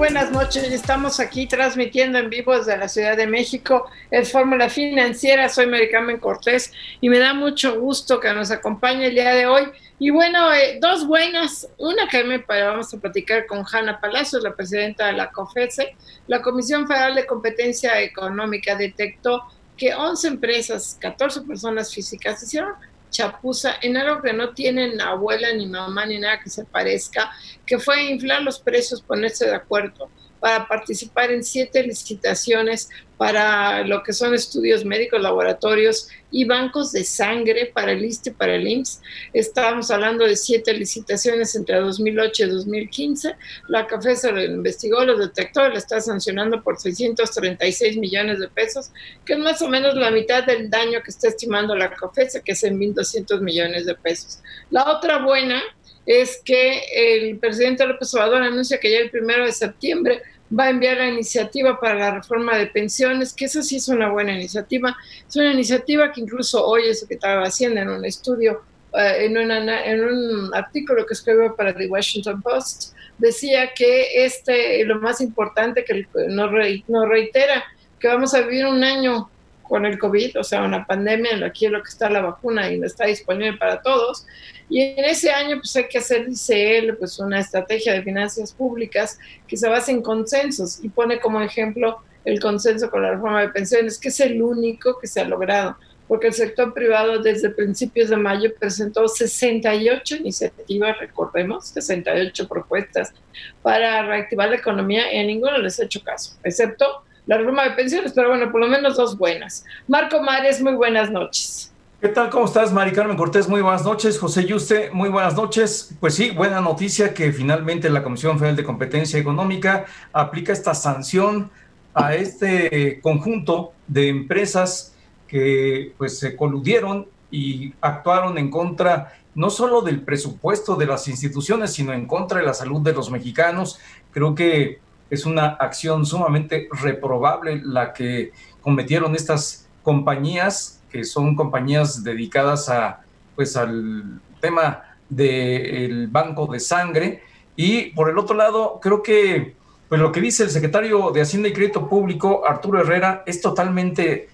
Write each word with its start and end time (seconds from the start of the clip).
Buenas 0.00 0.30
noches. 0.32 0.64
Estamos 0.72 1.20
aquí 1.20 1.46
transmitiendo 1.46 2.16
en 2.16 2.30
vivo 2.30 2.56
desde 2.56 2.74
la 2.78 2.88
Ciudad 2.88 3.18
de 3.18 3.26
México. 3.26 3.86
Es 4.10 4.32
Fórmula 4.32 4.70
Financiera. 4.70 5.46
Soy 5.50 5.66
Maricarmen 5.66 6.16
Cortés 6.16 6.72
y 7.02 7.10
me 7.10 7.18
da 7.18 7.34
mucho 7.34 7.78
gusto 7.78 8.18
que 8.18 8.32
nos 8.32 8.50
acompañe 8.50 9.08
el 9.08 9.14
día 9.14 9.34
de 9.34 9.44
hoy. 9.44 9.64
Y 9.98 10.08
bueno, 10.08 10.54
eh, 10.54 10.78
dos 10.80 11.06
buenas. 11.06 11.68
Una 11.76 12.08
que 12.08 12.24
me 12.24 12.38
vamos 12.38 12.94
a 12.94 12.98
platicar 12.98 13.44
con 13.44 13.62
Hanna 13.70 14.00
Palacios, 14.00 14.42
la 14.42 14.56
presidenta 14.56 15.08
de 15.08 15.12
la 15.12 15.30
COFESE. 15.30 15.94
La 16.28 16.40
Comisión 16.40 16.88
Federal 16.88 17.14
de 17.14 17.26
Competencia 17.26 18.00
Económica 18.00 18.76
detectó 18.76 19.42
que 19.76 19.94
11 19.94 20.28
empresas, 20.28 20.96
14 20.98 21.42
personas 21.42 21.92
físicas 21.92 22.42
hicieron 22.42 22.72
chapuza 23.10 23.76
en 23.82 23.96
algo 23.96 24.22
que 24.22 24.32
no 24.32 24.54
tienen 24.54 25.00
abuela 25.00 25.52
ni 25.52 25.66
mamá 25.66 26.06
ni 26.06 26.18
nada 26.18 26.40
que 26.40 26.50
se 26.50 26.64
parezca, 26.64 27.30
que 27.66 27.78
fue 27.78 28.04
inflar 28.04 28.42
los 28.42 28.58
precios, 28.60 29.02
ponerse 29.02 29.46
de 29.46 29.54
acuerdo 29.54 30.10
para 30.40 30.66
participar 30.66 31.30
en 31.30 31.44
siete 31.44 31.82
licitaciones 31.82 32.88
para 33.20 33.84
lo 33.86 34.02
que 34.02 34.14
son 34.14 34.32
estudios 34.32 34.82
médicos, 34.86 35.20
laboratorios 35.20 36.08
y 36.30 36.46
bancos 36.46 36.90
de 36.92 37.04
sangre 37.04 37.66
para 37.66 37.92
el 37.92 38.02
ISTE 38.02 38.32
para 38.32 38.54
el 38.54 38.66
IMSS. 38.66 39.02
Estábamos 39.34 39.90
hablando 39.90 40.24
de 40.24 40.36
siete 40.36 40.72
licitaciones 40.72 41.54
entre 41.54 41.80
2008 41.80 42.44
y 42.44 42.48
2015. 42.48 43.36
La 43.68 43.86
CAFE 43.86 44.16
se 44.16 44.32
lo 44.32 44.42
investigó, 44.42 45.04
lo 45.04 45.18
detectó, 45.18 45.68
lo 45.68 45.76
está 45.76 46.00
sancionando 46.00 46.62
por 46.62 46.80
636 46.80 47.98
millones 47.98 48.38
de 48.38 48.48
pesos, 48.48 48.90
que 49.26 49.34
es 49.34 49.38
más 49.38 49.60
o 49.60 49.68
menos 49.68 49.94
la 49.96 50.10
mitad 50.10 50.44
del 50.44 50.70
daño 50.70 51.02
que 51.04 51.10
está 51.10 51.28
estimando 51.28 51.76
la 51.76 51.90
CAFE, 51.90 52.40
que 52.42 52.52
es 52.52 52.64
en 52.64 52.80
1.200 52.80 53.42
millones 53.42 53.84
de 53.84 53.96
pesos. 53.96 54.38
La 54.70 54.90
otra 54.90 55.18
buena 55.18 55.62
es 56.10 56.42
que 56.44 56.82
el 56.92 57.38
presidente 57.38 57.86
López 57.86 58.12
Obrador 58.14 58.42
anuncia 58.42 58.80
que 58.80 58.90
ya 58.90 58.98
el 58.98 59.10
primero 59.10 59.46
de 59.46 59.52
septiembre 59.52 60.22
va 60.52 60.64
a 60.64 60.70
enviar 60.70 60.96
la 60.96 61.08
iniciativa 61.08 61.78
para 61.78 61.94
la 61.94 62.10
reforma 62.16 62.58
de 62.58 62.66
pensiones, 62.66 63.32
que 63.32 63.44
esa 63.44 63.62
sí 63.62 63.76
es 63.76 63.86
una 63.86 64.10
buena 64.10 64.32
iniciativa. 64.32 64.96
Es 65.28 65.36
una 65.36 65.52
iniciativa 65.52 66.10
que 66.10 66.22
incluso 66.22 66.66
hoy 66.66 66.82
lo 66.82 67.06
que 67.06 67.14
estaba 67.14 67.44
haciendo 67.44 67.80
en 67.80 67.90
un 67.90 68.04
estudio, 68.04 68.60
eh, 68.92 69.26
en, 69.26 69.36
en, 69.36 70.04
un 70.04 70.52
artículo 70.52 71.06
que 71.06 71.14
escribió 71.14 71.54
para 71.54 71.72
The 71.72 71.86
Washington 71.86 72.42
Post, 72.42 72.92
decía 73.18 73.72
que 73.72 74.24
este, 74.24 74.84
lo 74.84 74.98
más 74.98 75.20
importante 75.20 75.84
que 75.84 76.08
nos, 76.28 76.50
nos 76.50 77.08
reitera, 77.08 77.62
que 78.00 78.08
vamos 78.08 78.34
a 78.34 78.40
vivir 78.40 78.66
un 78.66 78.82
año 78.82 79.30
con 79.70 79.86
el 79.86 80.00
COVID, 80.00 80.40
o 80.40 80.42
sea, 80.42 80.64
una 80.64 80.84
pandemia, 80.84 81.46
aquí 81.46 81.66
es 81.66 81.70
lo 81.70 81.80
que 81.80 81.88
está 81.88 82.10
la 82.10 82.20
vacuna 82.20 82.70
y 82.72 82.80
no 82.80 82.86
está 82.86 83.06
disponible 83.06 83.56
para 83.56 83.80
todos. 83.80 84.26
Y 84.68 84.80
en 84.82 85.04
ese 85.04 85.30
año, 85.30 85.58
pues 85.58 85.76
hay 85.76 85.86
que 85.86 85.98
hacer, 85.98 86.26
dice 86.26 86.76
él, 86.76 86.96
pues 86.96 87.20
una 87.20 87.38
estrategia 87.38 87.92
de 87.92 88.02
finanzas 88.02 88.52
públicas 88.52 89.16
que 89.46 89.56
se 89.56 89.68
base 89.68 89.92
en 89.92 90.02
consensos 90.02 90.82
y 90.82 90.88
pone 90.88 91.20
como 91.20 91.40
ejemplo 91.40 92.02
el 92.24 92.40
consenso 92.40 92.90
con 92.90 93.02
la 93.02 93.12
reforma 93.12 93.42
de 93.42 93.50
pensiones, 93.50 93.96
que 93.96 94.08
es 94.08 94.18
el 94.18 94.42
único 94.42 94.98
que 94.98 95.06
se 95.06 95.20
ha 95.20 95.24
logrado, 95.24 95.76
porque 96.08 96.26
el 96.26 96.34
sector 96.34 96.74
privado 96.74 97.20
desde 97.20 97.48
principios 97.50 98.10
de 98.10 98.16
mayo 98.16 98.52
presentó 98.58 99.06
68 99.06 100.16
iniciativas, 100.16 100.98
recordemos, 100.98 101.68
68 101.68 102.48
propuestas 102.48 103.14
para 103.62 104.04
reactivar 104.04 104.48
la 104.48 104.56
economía 104.56 105.14
y 105.14 105.18
a 105.20 105.22
ninguno 105.22 105.58
les 105.58 105.78
ha 105.78 105.84
hecho 105.84 106.02
caso, 106.02 106.36
excepto 106.42 107.04
la 107.30 107.38
reforma 107.38 107.62
de 107.62 107.70
pensiones, 107.70 108.12
pero 108.12 108.30
bueno, 108.30 108.50
por 108.50 108.60
lo 108.60 108.66
menos 108.66 108.96
dos 108.96 109.16
buenas. 109.16 109.64
Marco 109.86 110.20
Mares, 110.20 110.60
muy 110.60 110.72
buenas 110.72 111.12
noches. 111.12 111.72
¿Qué 112.00 112.08
tal? 112.08 112.28
¿Cómo 112.28 112.46
estás, 112.46 112.72
Mari 112.72 112.90
Carmen 112.90 113.16
Cortés? 113.16 113.48
Muy 113.48 113.62
buenas 113.62 113.84
noches. 113.84 114.18
José 114.18 114.46
Yuste, 114.46 114.90
muy 114.90 115.10
buenas 115.10 115.36
noches. 115.36 115.94
Pues 116.00 116.16
sí, 116.16 116.32
buena 116.32 116.60
noticia 116.60 117.14
que 117.14 117.32
finalmente 117.32 117.88
la 117.88 118.02
Comisión 118.02 118.36
Federal 118.36 118.56
de 118.56 118.64
Competencia 118.64 119.16
Económica 119.20 119.84
aplica 120.12 120.52
esta 120.52 120.74
sanción 120.74 121.52
a 121.94 122.16
este 122.16 122.98
conjunto 123.00 123.74
de 123.86 124.08
empresas 124.08 124.96
que 125.28 125.92
pues 125.98 126.18
se 126.18 126.34
coludieron 126.34 127.06
y 127.30 127.74
actuaron 127.80 128.38
en 128.38 128.50
contra 128.50 129.12
no 129.36 129.50
solo 129.50 129.82
del 129.82 130.00
presupuesto 130.02 130.74
de 130.74 130.86
las 130.86 131.06
instituciones, 131.06 131.72
sino 131.74 131.92
en 131.92 132.08
contra 132.08 132.40
de 132.40 132.46
la 132.46 132.54
salud 132.54 132.80
de 132.80 132.92
los 132.92 133.08
mexicanos. 133.08 133.78
Creo 134.10 134.34
que 134.34 134.80
es 135.10 135.26
una 135.26 135.48
acción 135.48 136.06
sumamente 136.06 136.68
reprobable 136.80 137.60
la 137.62 137.92
que 137.92 138.32
cometieron 138.62 139.14
estas 139.14 139.68
compañías, 139.82 140.80
que 140.90 141.04
son 141.04 141.36
compañías 141.36 142.02
dedicadas 142.02 142.68
a, 142.68 143.00
pues, 143.34 143.56
al 143.56 144.20
tema 144.40 144.84
del 145.08 146.08
banco 146.08 146.46
de 146.46 146.60
sangre. 146.60 147.22
Y 147.56 147.86
por 147.90 148.08
el 148.08 148.18
otro 148.18 148.36
lado, 148.36 148.78
creo 148.80 149.02
que 149.02 149.60
pues 149.90 150.00
lo 150.00 150.12
que 150.12 150.20
dice 150.20 150.44
el 150.44 150.50
secretario 150.50 151.10
de 151.10 151.20
Hacienda 151.20 151.48
y 151.48 151.52
Crédito 151.52 151.88
Público, 151.88 152.44
Arturo 152.46 152.80
Herrera, 152.80 153.24
es 153.26 153.40
totalmente 153.40 154.28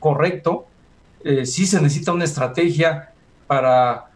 correcto. 0.00 0.64
Eh, 1.22 1.44
sí 1.44 1.66
se 1.66 1.82
necesita 1.82 2.14
una 2.14 2.24
estrategia 2.24 3.12
para 3.46 4.06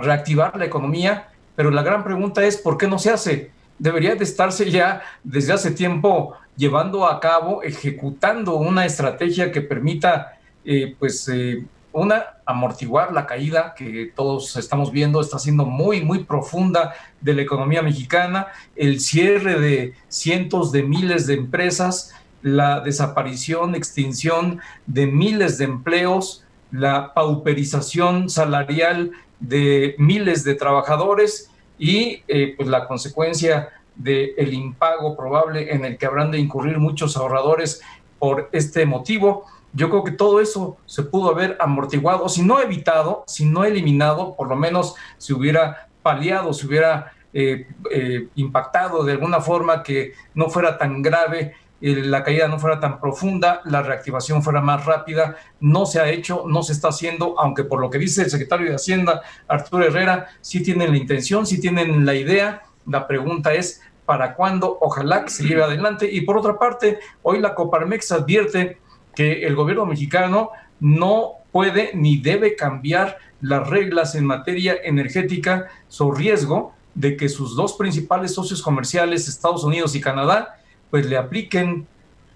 reactivar 0.00 0.56
la 0.56 0.64
economía, 0.64 1.28
pero 1.54 1.70
la 1.70 1.84
gran 1.84 2.02
pregunta 2.02 2.44
es, 2.44 2.56
¿por 2.56 2.76
qué 2.76 2.88
no 2.88 2.98
se 2.98 3.10
hace? 3.10 3.52
Debería 3.82 4.14
de 4.14 4.22
estarse 4.22 4.70
ya 4.70 5.02
desde 5.24 5.52
hace 5.52 5.72
tiempo 5.72 6.34
llevando 6.56 7.04
a 7.04 7.18
cabo, 7.18 7.64
ejecutando 7.64 8.54
una 8.54 8.86
estrategia 8.86 9.50
que 9.50 9.60
permita, 9.60 10.38
eh, 10.64 10.94
pues, 11.00 11.28
eh, 11.28 11.64
una, 11.90 12.36
amortiguar 12.46 13.12
la 13.12 13.26
caída 13.26 13.74
que 13.76 14.12
todos 14.14 14.56
estamos 14.56 14.92
viendo, 14.92 15.20
está 15.20 15.40
siendo 15.40 15.64
muy, 15.64 16.00
muy 16.00 16.22
profunda 16.22 16.94
de 17.20 17.34
la 17.34 17.42
economía 17.42 17.82
mexicana, 17.82 18.46
el 18.76 19.00
cierre 19.00 19.58
de 19.58 19.94
cientos 20.08 20.70
de 20.70 20.84
miles 20.84 21.26
de 21.26 21.34
empresas, 21.34 22.14
la 22.40 22.80
desaparición, 22.80 23.74
extinción 23.74 24.60
de 24.86 25.08
miles 25.08 25.58
de 25.58 25.64
empleos, 25.64 26.44
la 26.70 27.14
pauperización 27.14 28.30
salarial 28.30 29.10
de 29.40 29.96
miles 29.98 30.44
de 30.44 30.54
trabajadores 30.54 31.51
y 31.82 32.22
eh, 32.28 32.54
pues 32.56 32.68
la 32.68 32.86
consecuencia 32.86 33.70
del 33.96 34.34
el 34.36 34.54
impago 34.54 35.16
probable 35.16 35.74
en 35.74 35.84
el 35.84 35.98
que 35.98 36.06
habrán 36.06 36.30
de 36.30 36.38
incurrir 36.38 36.78
muchos 36.78 37.16
ahorradores 37.16 37.82
por 38.20 38.48
este 38.52 38.86
motivo. 38.86 39.46
Yo 39.72 39.90
creo 39.90 40.04
que 40.04 40.12
todo 40.12 40.40
eso 40.40 40.76
se 40.86 41.02
pudo 41.02 41.30
haber 41.30 41.56
amortiguado, 41.58 42.28
si 42.28 42.44
no 42.44 42.60
evitado, 42.60 43.24
si 43.26 43.46
no 43.46 43.64
eliminado, 43.64 44.36
por 44.36 44.46
lo 44.46 44.54
menos 44.54 44.94
se 45.18 45.34
hubiera 45.34 45.88
paliado, 46.04 46.52
se 46.52 46.68
hubiera 46.68 47.14
eh, 47.32 47.66
eh, 47.90 48.28
impactado 48.36 49.02
de 49.02 49.14
alguna 49.14 49.40
forma 49.40 49.82
que 49.82 50.12
no 50.34 50.50
fuera 50.50 50.78
tan 50.78 51.02
grave 51.02 51.56
la 51.82 52.22
caída 52.22 52.46
no 52.46 52.60
fuera 52.60 52.78
tan 52.78 53.00
profunda, 53.00 53.60
la 53.64 53.82
reactivación 53.82 54.42
fuera 54.42 54.60
más 54.60 54.86
rápida. 54.86 55.36
No 55.58 55.84
se 55.84 56.00
ha 56.00 56.08
hecho, 56.08 56.44
no 56.46 56.62
se 56.62 56.72
está 56.72 56.88
haciendo, 56.88 57.34
aunque 57.40 57.64
por 57.64 57.80
lo 57.80 57.90
que 57.90 57.98
dice 57.98 58.22
el 58.22 58.30
secretario 58.30 58.68
de 58.68 58.76
Hacienda, 58.76 59.22
Arturo 59.48 59.84
Herrera, 59.84 60.28
sí 60.40 60.62
tienen 60.62 60.92
la 60.92 60.96
intención, 60.96 61.44
sí 61.44 61.60
tienen 61.60 62.06
la 62.06 62.14
idea. 62.14 62.62
La 62.86 63.08
pregunta 63.08 63.52
es, 63.52 63.82
¿para 64.06 64.34
cuándo? 64.34 64.78
Ojalá 64.80 65.24
que 65.24 65.30
se 65.30 65.42
lleve 65.42 65.64
adelante. 65.64 66.08
Y 66.10 66.20
por 66.20 66.38
otra 66.38 66.56
parte, 66.56 67.00
hoy 67.22 67.40
la 67.40 67.54
Coparmex 67.54 68.12
advierte 68.12 68.78
que 69.16 69.44
el 69.44 69.56
gobierno 69.56 69.84
mexicano 69.84 70.50
no 70.78 71.32
puede 71.50 71.90
ni 71.94 72.18
debe 72.18 72.54
cambiar 72.54 73.18
las 73.40 73.68
reglas 73.68 74.14
en 74.14 74.24
materia 74.24 74.76
energética, 74.84 75.68
su 75.88 76.12
riesgo 76.12 76.74
de 76.94 77.16
que 77.16 77.28
sus 77.28 77.56
dos 77.56 77.72
principales 77.74 78.34
socios 78.34 78.62
comerciales, 78.62 79.26
Estados 79.26 79.64
Unidos 79.64 79.96
y 79.96 80.00
Canadá, 80.00 80.58
pues 80.92 81.06
le 81.06 81.16
apliquen 81.16 81.86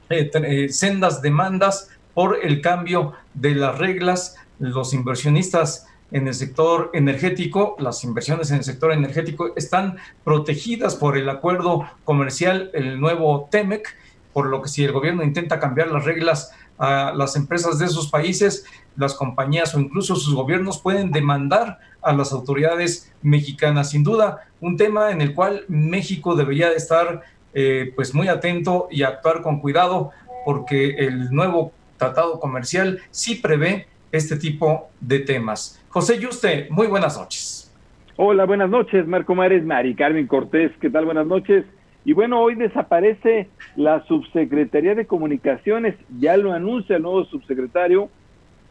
eh, 0.09 0.31
eh, 0.33 0.69
sendas 0.71 1.21
demandas 1.21 1.91
por 2.15 2.39
el 2.43 2.63
cambio 2.63 3.13
de 3.35 3.55
las 3.55 3.77
reglas. 3.77 4.37
Los 4.59 4.95
inversionistas 4.95 5.87
en 6.11 6.27
el 6.27 6.33
sector 6.33 6.91
energético, 6.95 7.77
las 7.79 8.03
inversiones 8.03 8.51
en 8.51 8.57
el 8.57 8.65
sector 8.65 8.93
energético 8.93 9.55
están 9.57 9.99
protegidas 10.25 10.95
por 10.95 11.19
el 11.19 11.29
acuerdo 11.29 11.87
comercial, 12.05 12.71
el 12.73 12.99
nuevo 12.99 13.47
TEMEC, 13.51 13.95
por 14.33 14.47
lo 14.47 14.63
que 14.63 14.71
si 14.71 14.85
el 14.85 14.93
gobierno 14.93 15.23
intenta 15.23 15.61
cambiar 15.61 15.89
las 15.89 16.07
reglas 16.07 16.51
a 16.79 17.13
las 17.15 17.37
empresas 17.37 17.79
de 17.79 17.85
esos 17.85 18.09
países, 18.09 18.65
las 18.97 19.13
compañías 19.13 19.75
o 19.75 19.81
incluso 19.81 20.17
sus 20.17 20.35
gobiernos 20.35 20.81
pueden 20.81 21.11
demandar 21.11 21.79
a 22.01 22.15
las 22.15 22.33
autoridades 22.33 23.13
mexicanas. 23.21 23.91
Sin 23.91 24.03
duda, 24.03 24.47
un 24.63 24.79
tema 24.79 25.11
en 25.11 25.21
el 25.21 25.35
cual 25.35 25.67
México 25.69 26.35
debería 26.35 26.71
de 26.71 26.77
estar 26.77 27.23
eh, 27.59 27.91
pues 27.97 28.15
muy 28.15 28.29
atento 28.29 28.87
y 28.91 29.03
actuar 29.03 29.41
con 29.41 29.61
cuidado 29.61 30.11
porque 30.45 30.91
el 30.99 31.31
nuevo 31.31 31.73
tratado 31.97 32.39
comercial 32.39 32.99
sí 33.11 33.37
prevé 33.37 33.87
este 34.13 34.37
tipo 34.37 34.91
de 35.01 35.21
temas. 35.21 35.83
José 35.89 36.21
Yuste, 36.21 36.67
muy 36.69 36.87
buenas 36.87 37.19
noches. 37.19 37.75
Hola, 38.17 38.45
buenas 38.45 38.69
noches, 38.69 39.07
Marco 39.07 39.35
Mares, 39.35 39.65
Mari 39.65 39.95
Carmen 39.95 40.27
Cortés, 40.27 40.71
¿qué 40.83 40.91
tal? 40.91 41.07
Buenas 41.07 41.27
noches. 41.27 41.65
Y 42.05 42.13
bueno, 42.13 42.43
hoy 42.43 42.57
desaparece 42.57 43.49
la 43.75 44.05
Subsecretaría 44.05 44.95
de 44.95 45.07
Comunicaciones, 45.07 45.95
ya 46.19 46.37
lo 46.37 46.53
anuncia 46.53 46.97
el 46.97 47.03
nuevo 47.03 47.25
subsecretario, 47.25 48.11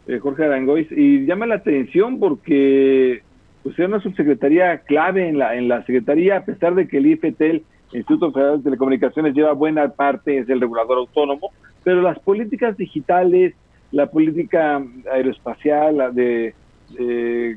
eh, 0.07 0.19
Jorge 0.19 0.45
Arangois, 0.45 0.87
y 0.91 1.25
llama 1.25 1.47
la 1.47 1.55
atención 1.55 2.19
porque 2.19 3.23
pues, 3.63 3.79
era 3.79 3.87
una 3.87 3.99
subsecretaría 3.99 4.77
clave 4.81 5.27
en 5.27 5.39
la, 5.39 5.55
en 5.55 5.69
la 5.69 5.83
Secretaría, 5.85 6.37
a 6.37 6.45
pesar 6.45 6.75
de 6.75 6.87
que 6.87 6.97
el 6.97 7.07
IFETEL, 7.07 7.63
Instituto 7.97 8.31
Federal 8.31 8.57
de 8.57 8.63
Telecomunicaciones, 8.63 9.33
lleva 9.33 9.53
buena 9.53 9.87
parte, 9.89 10.39
es 10.39 10.49
el 10.49 10.61
regulador 10.61 10.97
autónomo, 10.97 11.51
pero 11.83 12.01
las 12.01 12.19
políticas 12.19 12.75
digitales, 12.77 13.53
la 13.91 14.07
política 14.07 14.83
aeroespacial, 15.11 15.97
la 15.97 16.11
de, 16.11 16.53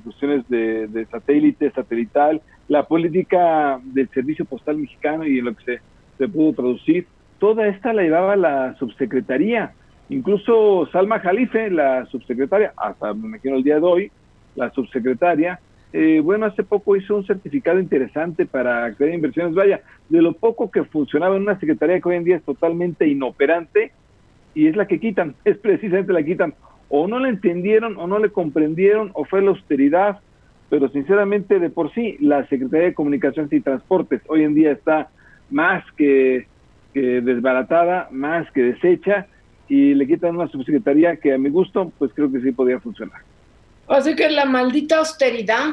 cuestiones 0.05 0.49
de, 0.49 0.87
de 0.87 1.07
satélite, 1.07 1.71
satelital, 1.71 2.41
la 2.69 2.85
política 2.85 3.81
del 3.83 4.09
Servicio 4.11 4.45
Postal 4.45 4.77
Mexicano 4.77 5.27
y 5.27 5.39
en 5.39 5.47
lo 5.47 5.55
que 5.57 5.81
se, 6.19 6.29
pudo 6.29 6.53
traducir, 6.53 7.07
toda 7.39 7.67
esta 7.69 7.93
la 7.93 8.03
llevaba 8.03 8.37
la 8.37 8.75
subsecretaría. 8.79 9.73
Incluso 10.11 10.89
Salma 10.93 11.21
Jalife, 11.21 11.71
la 11.71 12.07
subsecretaria, 12.07 12.73
hasta 12.77 13.15
me 13.15 13.29
imagino 13.29 13.57
el 13.57 13.63
día 13.63 13.77
de 13.77 13.87
hoy, 13.87 14.13
la 14.57 14.71
subsecretaria, 14.71 15.61
eh, 15.93 16.21
bueno, 16.23 16.47
hace 16.47 16.63
poco 16.63 16.97
hizo 16.97 17.17
un 17.17 17.27
certificado 17.27 17.81
interesante 17.81 18.45
para 18.45 18.93
crear 18.95 19.15
inversiones. 19.15 19.55
Vaya, 19.55 19.81
de 20.09 20.23
lo 20.23 20.35
poco 20.35 20.71
que 20.71 20.85
funcionaba 20.85 21.37
en 21.37 21.43
una 21.43 21.59
secretaría 21.59 22.01
que 22.01 22.09
hoy 22.09 22.17
en 22.17 22.25
día 22.25 22.37
es 22.37 22.43
totalmente 22.43 23.07
inoperante 23.07 23.93
y 24.55 24.67
es 24.67 24.77
la 24.77 24.87
que 24.87 25.01
quitan, 25.01 25.35
es 25.45 25.57
precisamente 25.59 26.13
la 26.13 26.21
que 26.21 26.33
quitan. 26.33 26.55
O 26.91 27.07
no 27.07 27.19
la 27.19 27.29
entendieron, 27.29 27.97
o 27.99 28.07
no 28.07 28.19
le 28.19 28.31
comprendieron, 28.31 29.11
o 29.15 29.25
fue 29.25 29.43
la 29.43 29.51
austeridad, 29.51 30.21
pero 30.71 30.89
sinceramente 30.89 31.59
de 31.59 31.71
por 31.71 31.93
sí 31.93 32.17
la 32.21 32.47
Secretaría 32.49 32.89
de 32.89 32.95
Comunicaciones 32.95 33.53
y 33.53 33.61
Transportes 33.61 34.23
hoy 34.27 34.43
en 34.43 34.55
día 34.55 34.73
está 34.73 35.09
más 35.51 35.85
que, 35.97 36.47
desbaratada, 36.95 38.09
más 38.11 38.51
que 38.53 38.63
deshecha 38.63 39.27
y 39.69 39.95
le 39.95 40.07
quitan 40.07 40.35
una 40.35 40.49
subsecretaría 40.49 41.17
que 41.17 41.33
a 41.33 41.39
mi 41.39 41.49
gusto 41.49 41.93
pues 41.99 42.13
creo 42.13 42.33
que 42.33 42.41
sí 42.41 42.53
podría 42.53 42.81
funcionar. 42.81 43.21
Así 43.89 44.15
que 44.15 44.29
la 44.31 44.45
maldita 44.45 44.99
austeridad 44.99 45.71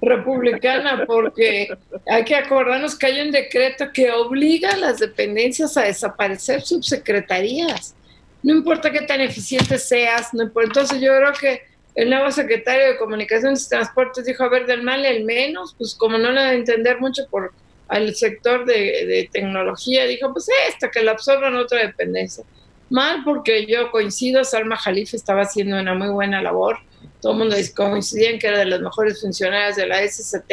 republicana, 0.00 1.04
porque 1.06 1.68
hay 2.06 2.24
que 2.24 2.36
acordarnos 2.36 2.96
que 2.96 3.06
hay 3.06 3.20
un 3.20 3.32
decreto 3.32 3.86
que 3.92 4.12
obliga 4.12 4.72
a 4.72 4.76
las 4.76 4.98
dependencias 4.98 5.76
a 5.76 5.82
desaparecer 5.82 6.62
subsecretarías. 6.62 7.94
No 8.42 8.54
importa 8.54 8.92
qué 8.92 9.02
tan 9.02 9.20
eficiente 9.20 9.78
seas. 9.78 10.30
Entonces 10.32 11.00
yo 11.00 11.16
creo 11.16 11.32
que 11.32 11.62
el 11.94 12.10
nuevo 12.10 12.30
secretario 12.30 12.88
de 12.88 12.98
Comunicaciones 12.98 13.64
y 13.64 13.68
Transportes 13.70 14.26
dijo, 14.26 14.44
a 14.44 14.48
ver, 14.48 14.66
del 14.66 14.82
mal 14.82 15.04
el 15.04 15.24
menos, 15.24 15.74
pues 15.78 15.94
como 15.94 16.18
no 16.18 16.32
da 16.32 16.48
a 16.48 16.54
entender 16.54 17.00
mucho 17.00 17.26
por 17.30 17.52
al 17.88 18.14
sector 18.14 18.64
de, 18.66 19.28
tecnología, 19.32 20.06
dijo, 20.06 20.32
pues 20.32 20.46
esta, 20.68 20.90
que 20.90 21.02
la 21.02 21.12
absorban 21.12 21.54
otra 21.56 21.80
dependencia. 21.80 22.44
Mal 22.90 23.22
porque 23.24 23.66
yo 23.66 23.90
coincido, 23.90 24.44
Salma 24.44 24.76
Jalife 24.76 25.16
estaba 25.16 25.42
haciendo 25.42 25.78
una 25.80 25.94
muy 25.94 26.08
buena 26.08 26.42
labor, 26.42 26.78
todo 27.26 27.32
el 27.32 27.40
mundo 27.40 27.56
coincidía 27.74 28.30
en 28.30 28.38
que 28.38 28.46
era 28.46 28.58
de 28.58 28.66
las 28.66 28.80
mejores 28.80 29.20
funcionarias 29.20 29.74
de 29.74 29.88
la 29.88 29.98
SST, 30.06 30.52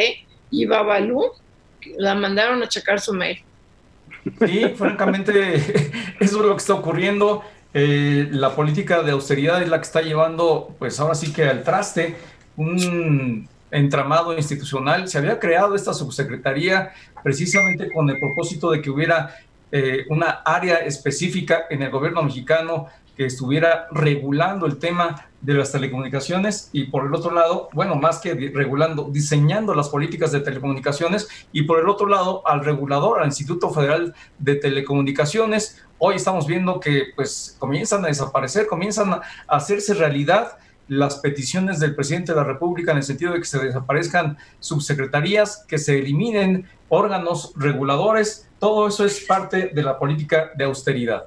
y 0.49 0.65
Babalú 0.65 1.23
la 1.99 2.15
mandaron 2.15 2.63
a 2.63 2.67
checar 2.67 2.99
su 2.99 3.13
mail. 3.13 3.37
Sí, 4.43 4.73
francamente, 4.75 5.55
eso 6.19 6.39
es 6.39 6.45
lo 6.45 6.49
que 6.49 6.57
está 6.57 6.73
ocurriendo. 6.73 7.43
Eh, 7.75 8.27
la 8.31 8.55
política 8.55 9.03
de 9.03 9.11
austeridad 9.11 9.61
es 9.61 9.69
la 9.69 9.77
que 9.77 9.83
está 9.83 10.01
llevando, 10.01 10.73
pues 10.79 10.99
ahora 10.99 11.13
sí 11.13 11.31
que 11.31 11.43
al 11.43 11.61
traste, 11.61 12.15
un 12.57 13.47
entramado 13.69 14.35
institucional. 14.35 15.07
Se 15.07 15.19
había 15.19 15.37
creado 15.37 15.75
esta 15.75 15.93
subsecretaría 15.93 16.91
precisamente 17.21 17.91
con 17.91 18.09
el 18.09 18.17
propósito 18.17 18.71
de 18.71 18.81
que 18.81 18.89
hubiera 18.89 19.35
eh, 19.71 20.05
una 20.09 20.41
área 20.43 20.77
específica 20.77 21.65
en 21.69 21.83
el 21.83 21.91
gobierno 21.91 22.23
mexicano 22.23 22.87
que 23.15 23.27
estuviera 23.27 23.87
regulando 23.91 24.65
el 24.65 24.79
tema 24.79 25.27
de 25.43 25.53
las 25.53 25.71
telecomunicaciones 25.71 26.69
y 26.71 26.85
por 26.85 27.05
el 27.05 27.13
otro 27.13 27.31
lado, 27.31 27.69
bueno, 27.73 27.95
más 27.95 28.19
que 28.19 28.33
regulando, 28.33 29.09
diseñando 29.11 29.75
las 29.75 29.89
políticas 29.89 30.31
de 30.31 30.39
telecomunicaciones 30.39 31.27
y 31.51 31.63
por 31.63 31.79
el 31.79 31.89
otro 31.89 32.07
lado 32.07 32.47
al 32.47 32.63
regulador, 32.63 33.19
al 33.19 33.27
Instituto 33.27 33.69
Federal 33.69 34.15
de 34.39 34.55
Telecomunicaciones. 34.55 35.83
Hoy 35.97 36.15
estamos 36.15 36.47
viendo 36.47 36.79
que 36.79 37.07
pues 37.15 37.55
comienzan 37.59 38.05
a 38.05 38.07
desaparecer, 38.07 38.67
comienzan 38.67 39.13
a 39.13 39.21
hacerse 39.47 39.93
realidad 39.93 40.57
las 40.87 41.17
peticiones 41.17 41.79
del 41.79 41.95
presidente 41.95 42.31
de 42.31 42.37
la 42.37 42.43
República 42.45 42.91
en 42.91 42.97
el 42.97 43.03
sentido 43.03 43.33
de 43.33 43.39
que 43.39 43.45
se 43.45 43.59
desaparezcan 43.59 44.37
subsecretarías, 44.59 45.65
que 45.67 45.77
se 45.77 45.99
eliminen 45.99 46.67
órganos 46.87 47.53
reguladores, 47.55 48.49
todo 48.59 48.87
eso 48.87 49.03
es 49.05 49.21
parte 49.21 49.71
de 49.73 49.83
la 49.83 49.99
política 49.99 50.51
de 50.55 50.65
austeridad. 50.65 51.25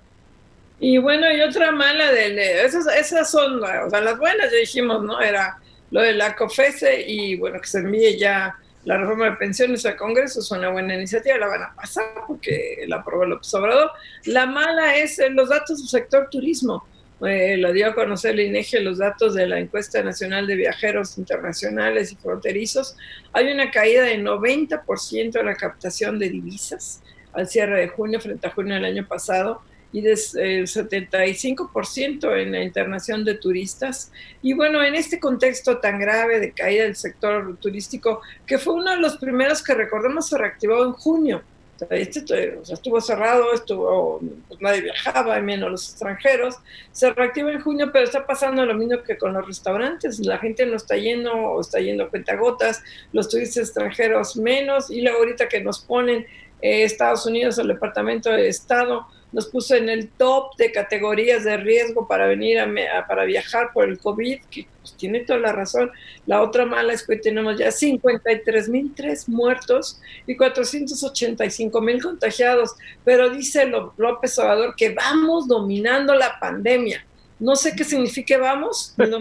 Y 0.78 0.99
bueno, 0.99 1.32
y 1.32 1.40
otra 1.40 1.73
mala 1.73 2.12
de 2.12 2.64
esas, 2.64 2.87
esas 2.87 3.31
son, 3.31 3.62
o 3.62 3.90
sea, 3.90 4.00
las 4.00 4.19
buenas 4.19 4.50
ya 4.50 4.58
dijimos, 4.58 5.02
¿no? 5.02 5.20
Era 5.20 5.58
lo 5.90 6.02
de 6.02 6.12
la 6.12 6.34
COFESE 6.37 7.05
y 7.06 7.37
bueno, 7.37 7.61
que 7.61 7.67
se 7.67 7.78
envíe 7.78 8.19
ya 8.19 8.56
la 8.84 8.99
reforma 8.99 9.31
de 9.31 9.37
pensiones 9.37 9.84
al 9.87 9.96
Congreso, 9.96 10.40
es 10.40 10.50
una 10.50 10.69
buena 10.69 10.94
iniciativa, 10.94 11.38
la 11.38 11.49
van 11.49 11.62
a 11.62 11.75
pasar 11.75 12.05
porque 12.26 12.84
la 12.87 12.96
aprobó 12.96 13.25
López 13.25 13.52
Obrador. 13.55 13.90
La 14.26 14.46
mala 14.46 14.96
es 14.96 15.20
los 15.31 15.49
datos 15.49 15.78
del 15.78 15.88
sector 15.88 16.28
turismo. 16.31 16.87
Eh, 17.26 17.56
lo 17.56 17.73
dio 17.73 17.88
a 17.88 17.94
conocer 17.94 18.34
el 18.34 18.40
INEGI 18.40 18.81
los 18.81 18.99
datos 18.99 19.34
de 19.34 19.49
la 19.49 19.58
encuesta 19.58 20.02
nacional 20.02 20.46
de 20.46 20.55
viajeros 20.55 21.17
internacionales 21.17 22.12
y 22.12 22.17
fronterizos. 22.17 22.96
Hay 23.32 23.50
una 23.50 23.70
caída 23.70 24.02
de 24.02 24.19
90% 24.19 25.32
de 25.32 25.43
la 25.43 25.55
captación 25.55 26.19
de 26.19 26.28
divisas 26.28 27.02
al 27.32 27.49
cierre 27.49 27.81
de 27.81 27.88
junio 27.88 28.20
frente 28.20 28.46
a 28.46 28.50
junio 28.50 28.75
del 28.75 28.84
año 28.84 29.08
pasado 29.08 29.62
y 29.97 30.03
de 30.03 30.13
eh, 30.13 30.65
75% 30.65 32.39
en 32.39 32.53
la 32.53 32.63
internación 32.63 33.25
de 33.25 33.35
turistas. 33.35 34.13
Y 34.43 34.53
bueno, 34.53 34.85
en 34.85 34.95
este 34.95 35.19
contexto 35.19 35.79
tan 35.79 35.99
grave 35.99 36.39
de 36.39 36.53
caída 36.53 36.83
del 36.85 36.97
sector 36.97 37.57
turístico, 37.57 38.21
que 38.47 38.59
fue 38.59 38.75
uno 38.75 38.91
de 38.91 38.99
los 38.99 39.17
primeros 39.17 39.63
que 39.63 39.73
recordemos 39.73 40.29
se 40.29 40.37
reactivó 40.37 40.85
en 40.85 40.93
junio. 40.93 41.43
Este, 41.89 42.59
estuvo 42.71 43.01
cerrado, 43.01 43.55
estuvo, 43.55 44.21
pues 44.49 44.61
nadie 44.61 44.83
viajaba, 44.83 45.41
menos 45.41 45.71
los 45.71 45.88
extranjeros. 45.88 46.57
Se 46.93 47.11
reactiva 47.15 47.50
en 47.50 47.62
junio, 47.62 47.88
pero 47.91 48.05
está 48.05 48.26
pasando 48.26 48.67
lo 48.67 48.75
mismo 48.75 49.03
que 49.03 49.17
con 49.17 49.33
los 49.33 49.47
restaurantes. 49.47 50.19
La 50.19 50.37
gente 50.37 50.67
no 50.67 50.76
está 50.76 50.99
yendo 50.99 51.33
o 51.33 51.62
está 51.62 51.81
yendo 51.81 52.05
a 52.05 52.11
cuentagotas, 52.11 52.83
los 53.15 53.31
turistas 53.31 53.69
extranjeros 53.69 54.37
menos. 54.37 54.91
Y 54.91 55.00
luego 55.00 55.21
ahorita 55.21 55.49
que 55.49 55.62
nos 55.62 55.79
ponen 55.81 56.26
eh, 56.61 56.83
Estados 56.83 57.25
Unidos, 57.25 57.57
el 57.57 57.69
Departamento 57.69 58.31
de 58.31 58.47
Estado, 58.49 59.07
nos 59.33 59.47
puso 59.47 59.75
en 59.75 59.88
el 59.88 60.09
top 60.09 60.56
de 60.56 60.73
categorías 60.73 61.45
de 61.45 61.56
riesgo 61.56 62.06
para 62.06 62.26
venir 62.26 62.59
a, 62.59 63.06
para 63.06 63.25
viajar 63.25 63.71
por 63.73 63.88
el 63.88 63.99
COVID, 63.99 64.40
que 64.50 64.66
pues, 64.80 64.97
tiene 64.97 65.21
toda 65.21 65.38
la 65.38 65.52
razón. 65.52 65.90
La 66.26 66.42
otra 66.42 66.64
mala 66.64 66.92
es 66.92 67.06
que 67.06 67.16
tenemos 67.16 67.59
ya 67.59 67.68
53.003 67.68 69.28
muertos 69.28 70.00
y 70.26 70.37
485.000 70.37 72.02
contagiados, 72.02 72.75
pero 73.04 73.30
dice 73.30 73.66
López 73.97 74.38
Obrador 74.38 74.75
que 74.76 74.90
vamos 74.90 75.49
dominando 75.49 76.14
la 76.14 76.38
pandemia. 76.38 77.04
No 77.38 77.55
sé 77.55 77.75
qué 77.76 77.85
significa 77.85 78.38
vamos, 78.38 78.95
no, 78.99 79.19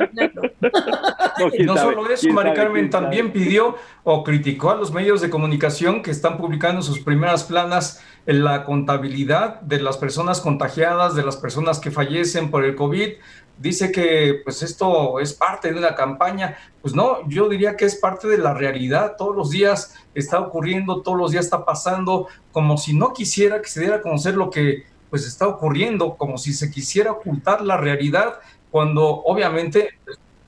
no 1.65 1.77
solo 1.77 2.09
eso, 2.09 2.29
Mari 2.29 2.53
Carmen 2.53 2.89
también 2.89 3.33
pidió 3.33 3.75
o 4.03 4.23
criticó 4.23 4.71
a 4.71 4.75
los 4.75 4.93
medios 4.93 5.19
de 5.19 5.29
comunicación 5.29 6.01
que 6.01 6.11
están 6.11 6.37
publicando 6.37 6.81
sus 6.81 6.99
primeras 6.99 7.43
planas 7.43 8.01
en 8.25 8.43
la 8.43 8.63
contabilidad 8.63 9.59
de 9.61 9.81
las 9.81 9.97
personas 9.97 10.39
contagiadas, 10.39 11.15
de 11.15 11.23
las 11.23 11.35
personas 11.35 11.79
que 11.79 11.91
fallecen 11.91 12.49
por 12.49 12.63
el 12.63 12.75
COVID. 12.75 13.09
Dice 13.57 13.91
que 13.91 14.41
pues 14.43 14.63
esto 14.63 15.19
es 15.19 15.33
parte 15.33 15.71
de 15.71 15.79
una 15.79 15.95
campaña. 15.95 16.57
Pues 16.81 16.93
no, 16.95 17.27
yo 17.29 17.47
diría 17.49 17.75
que 17.75 17.85
es 17.85 17.95
parte 17.95 18.27
de 18.27 18.37
la 18.37 18.53
realidad. 18.53 19.15
Todos 19.17 19.35
los 19.35 19.49
días 19.49 19.95
está 20.13 20.39
ocurriendo, 20.39 21.01
todos 21.01 21.17
los 21.17 21.31
días 21.31 21.45
está 21.45 21.65
pasando, 21.65 22.27
como 22.51 22.77
si 22.77 22.93
no 22.95 23.13
quisiera 23.13 23.61
que 23.61 23.69
se 23.69 23.81
diera 23.81 23.97
a 23.97 24.01
conocer 24.01 24.35
lo 24.35 24.49
que 24.49 24.83
pues 25.15 25.27
está 25.27 25.47
ocurriendo 25.47 26.15
como 26.17 26.37
si 26.37 26.51
se 26.51 26.69
quisiera 26.69 27.13
ocultar 27.13 27.61
la 27.61 27.77
realidad 27.77 28.33
cuando 28.69 29.01
obviamente 29.05 29.91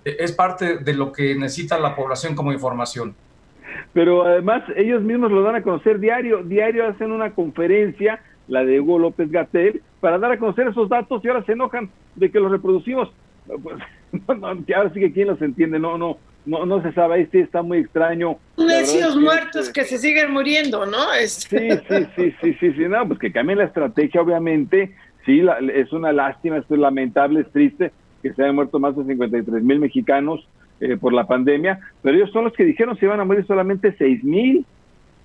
es 0.03 0.33
parte 0.33 0.79
de 0.79 0.93
lo 0.93 1.13
que 1.13 1.35
necesita 1.35 1.79
la 1.79 1.95
población 1.95 2.35
como 2.35 2.51
información. 2.51 3.15
Pero 3.93 4.25
además 4.25 4.63
ellos 4.75 5.01
mismos 5.03 5.31
lo 5.31 5.41
dan 5.41 5.55
a 5.55 5.61
conocer 5.61 6.01
diario, 6.01 6.43
diario 6.43 6.85
hacen 6.85 7.13
una 7.13 7.31
conferencia 7.31 8.19
la 8.49 8.65
de 8.65 8.81
Hugo 8.81 8.99
López 8.99 9.31
Gatel, 9.31 9.81
para 10.01 10.19
dar 10.19 10.33
a 10.33 10.37
conocer 10.37 10.67
esos 10.67 10.89
datos 10.89 11.23
y 11.23 11.29
ahora 11.29 11.45
se 11.45 11.53
enojan 11.53 11.89
de 12.15 12.29
que 12.29 12.41
los 12.41 12.51
reproducimos. 12.51 13.09
Pues, 14.25 14.37
ahora 14.75 14.91
sí 14.93 14.99
que 14.99 15.13
quién 15.13 15.29
los 15.29 15.41
entiende, 15.41 15.79
no, 15.79 15.97
no, 15.97 16.17
no, 16.47 16.65
no 16.65 16.81
se 16.81 16.91
sabe, 16.93 17.21
este 17.21 17.41
está 17.41 17.61
muy 17.61 17.79
extraño. 17.79 18.37
Necios 18.57 19.15
muertos 19.17 19.67
este 19.67 19.81
que 19.81 19.85
se 19.85 19.97
siguen 19.97 20.31
muriendo, 20.31 20.85
¿no? 20.85 20.97
Sí, 21.25 21.57
sí, 21.59 22.07
sí, 22.15 22.33
sí, 22.41 22.53
sí, 22.59 22.73
sí, 22.73 22.85
no, 22.87 23.07
pues 23.07 23.19
que 23.19 23.31
cambien 23.31 23.59
la 23.59 23.65
estrategia, 23.65 24.21
obviamente, 24.21 24.95
sí, 25.25 25.41
es 25.73 25.91
una 25.91 26.11
lástima, 26.11 26.57
es 26.57 26.69
lamentable, 26.69 27.41
es 27.41 27.51
triste 27.51 27.91
que 28.21 28.33
se 28.33 28.41
hayan 28.41 28.55
muerto 28.55 28.79
más 28.79 28.95
de 28.95 29.03
53 29.03 29.63
mil 29.63 29.79
mexicanos 29.79 30.47
eh, 30.79 30.97
por 30.97 31.13
la 31.13 31.27
pandemia, 31.27 31.79
pero 32.01 32.17
ellos 32.17 32.31
son 32.31 32.45
los 32.45 32.53
que 32.53 32.63
dijeron 32.63 32.97
se 32.97 33.05
iban 33.05 33.19
a 33.19 33.25
morir 33.25 33.45
solamente 33.45 33.95
6 33.97 34.23
mil 34.23 34.65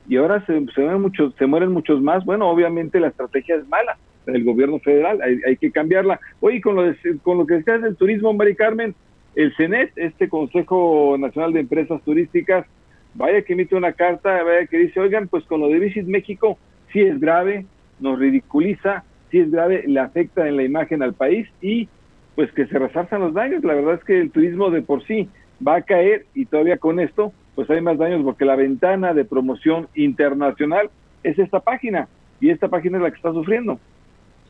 y 0.08 0.16
ahora 0.16 0.44
se, 0.46 0.52
se, 0.74 0.80
mueren 0.80 1.00
muchos, 1.00 1.34
se 1.36 1.46
mueren 1.46 1.72
muchos 1.72 2.02
más. 2.02 2.24
Bueno, 2.24 2.48
obviamente 2.48 2.98
la 2.98 3.08
estrategia 3.08 3.56
es 3.56 3.68
mala 3.68 3.96
del 4.26 4.44
gobierno 4.44 4.78
federal, 4.80 5.20
hay, 5.22 5.38
hay 5.46 5.56
que 5.56 5.70
cambiarla. 5.70 6.20
Oye, 6.40 6.60
con 6.60 6.74
lo, 6.74 6.82
con 7.22 7.38
lo 7.38 7.46
que 7.46 7.54
decías 7.54 7.82
del 7.82 7.96
turismo, 7.96 8.32
Mari 8.32 8.56
Carmen, 8.56 8.94
el 9.34 9.54
CENET, 9.56 9.92
este 9.96 10.28
Consejo 10.28 11.16
Nacional 11.18 11.52
de 11.52 11.60
Empresas 11.60 12.02
Turísticas, 12.02 12.66
vaya 13.14 13.42
que 13.42 13.54
emite 13.54 13.74
una 13.74 13.92
carta, 13.92 14.42
vaya 14.42 14.66
que 14.66 14.78
dice, 14.78 15.00
oigan, 15.00 15.28
pues 15.28 15.44
con 15.44 15.60
lo 15.60 15.68
de 15.68 15.78
Visit 15.78 16.06
México 16.06 16.58
sí 16.92 17.00
es 17.00 17.18
grave, 17.20 17.66
nos 18.00 18.18
ridiculiza, 18.18 19.04
sí 19.30 19.38
es 19.38 19.50
grave, 19.50 19.84
le 19.86 20.00
afecta 20.00 20.46
en 20.48 20.56
la 20.56 20.64
imagen 20.64 21.02
al 21.02 21.14
país 21.14 21.48
y 21.60 21.88
pues 22.34 22.50
que 22.52 22.66
se 22.66 22.78
resalzan 22.78 23.20
los 23.20 23.34
daños. 23.34 23.64
La 23.64 23.74
verdad 23.74 23.94
es 23.94 24.04
que 24.04 24.20
el 24.20 24.30
turismo 24.30 24.70
de 24.70 24.82
por 24.82 25.04
sí 25.06 25.28
va 25.66 25.76
a 25.76 25.82
caer 25.82 26.26
y 26.34 26.46
todavía 26.46 26.78
con 26.78 27.00
esto 27.00 27.32
pues 27.54 27.68
hay 27.68 27.80
más 27.80 27.98
daños 27.98 28.22
porque 28.24 28.44
la 28.44 28.56
ventana 28.56 29.12
de 29.12 29.24
promoción 29.24 29.88
internacional 29.94 30.90
es 31.22 31.38
esta 31.38 31.60
página 31.60 32.08
y 32.40 32.50
esta 32.50 32.68
página 32.68 32.96
es 32.96 33.02
la 33.02 33.10
que 33.10 33.16
está 33.16 33.32
sufriendo. 33.32 33.78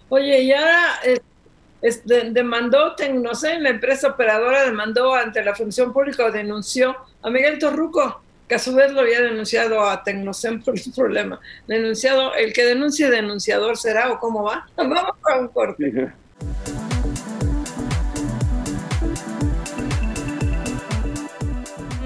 Oye, 0.08 0.42
y 0.42 0.52
ahora 0.52 0.82
eh, 1.82 2.30
demandó 2.30 2.94
Tecnocen, 2.94 3.64
la 3.64 3.70
empresa 3.70 4.08
operadora 4.08 4.64
demandó 4.64 5.14
ante 5.14 5.44
la 5.44 5.54
función 5.54 5.92
pública 5.92 6.24
o 6.24 6.30
denunció 6.30 6.96
a 7.22 7.28
Miguel 7.28 7.58
Torruco, 7.58 8.22
que 8.48 8.54
a 8.54 8.58
su 8.60 8.72
vez 8.74 8.92
lo 8.92 9.00
había 9.00 9.20
denunciado 9.20 9.82
a 9.82 10.04
Tecnocen 10.04 10.62
por 10.62 10.78
el 10.78 10.92
problema. 10.94 11.40
Denunciado, 11.66 12.34
el 12.34 12.52
que 12.52 12.64
denuncie 12.64 13.10
denunciador 13.10 13.76
será 13.76 14.12
o 14.12 14.20
cómo 14.20 14.44
va. 14.44 14.68
Vamos 14.76 15.16
a 15.28 15.38
un 15.38 15.48
corte. 15.48 16.12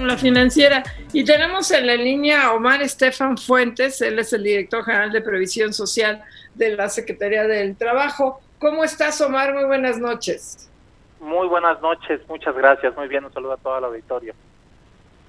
La 0.00 0.16
financiera. 0.16 0.84
Y 1.12 1.24
tenemos 1.24 1.70
en 1.70 1.86
la 1.86 1.96
línea 1.96 2.44
a 2.44 2.54
Omar 2.54 2.80
Estefan 2.82 3.36
Fuentes, 3.36 4.00
él 4.00 4.18
es 4.18 4.32
el 4.32 4.42
director 4.42 4.84
general 4.84 5.12
de 5.12 5.20
Previsión 5.20 5.72
Social 5.72 6.22
de 6.54 6.76
la 6.76 6.88
Secretaría 6.88 7.44
del 7.44 7.76
Trabajo. 7.76 8.40
¿Cómo 8.58 8.84
estás, 8.84 9.20
Omar? 9.20 9.52
Muy 9.52 9.64
buenas 9.64 9.98
noches. 9.98 10.70
Muy 11.20 11.46
buenas 11.46 11.80
noches, 11.82 12.20
muchas 12.26 12.54
gracias. 12.56 12.96
Muy 12.96 13.06
bien, 13.06 13.24
un 13.24 13.32
saludo 13.32 13.52
a 13.52 13.56
toda 13.58 13.80
la 13.82 13.88
auditorio. 13.88 14.34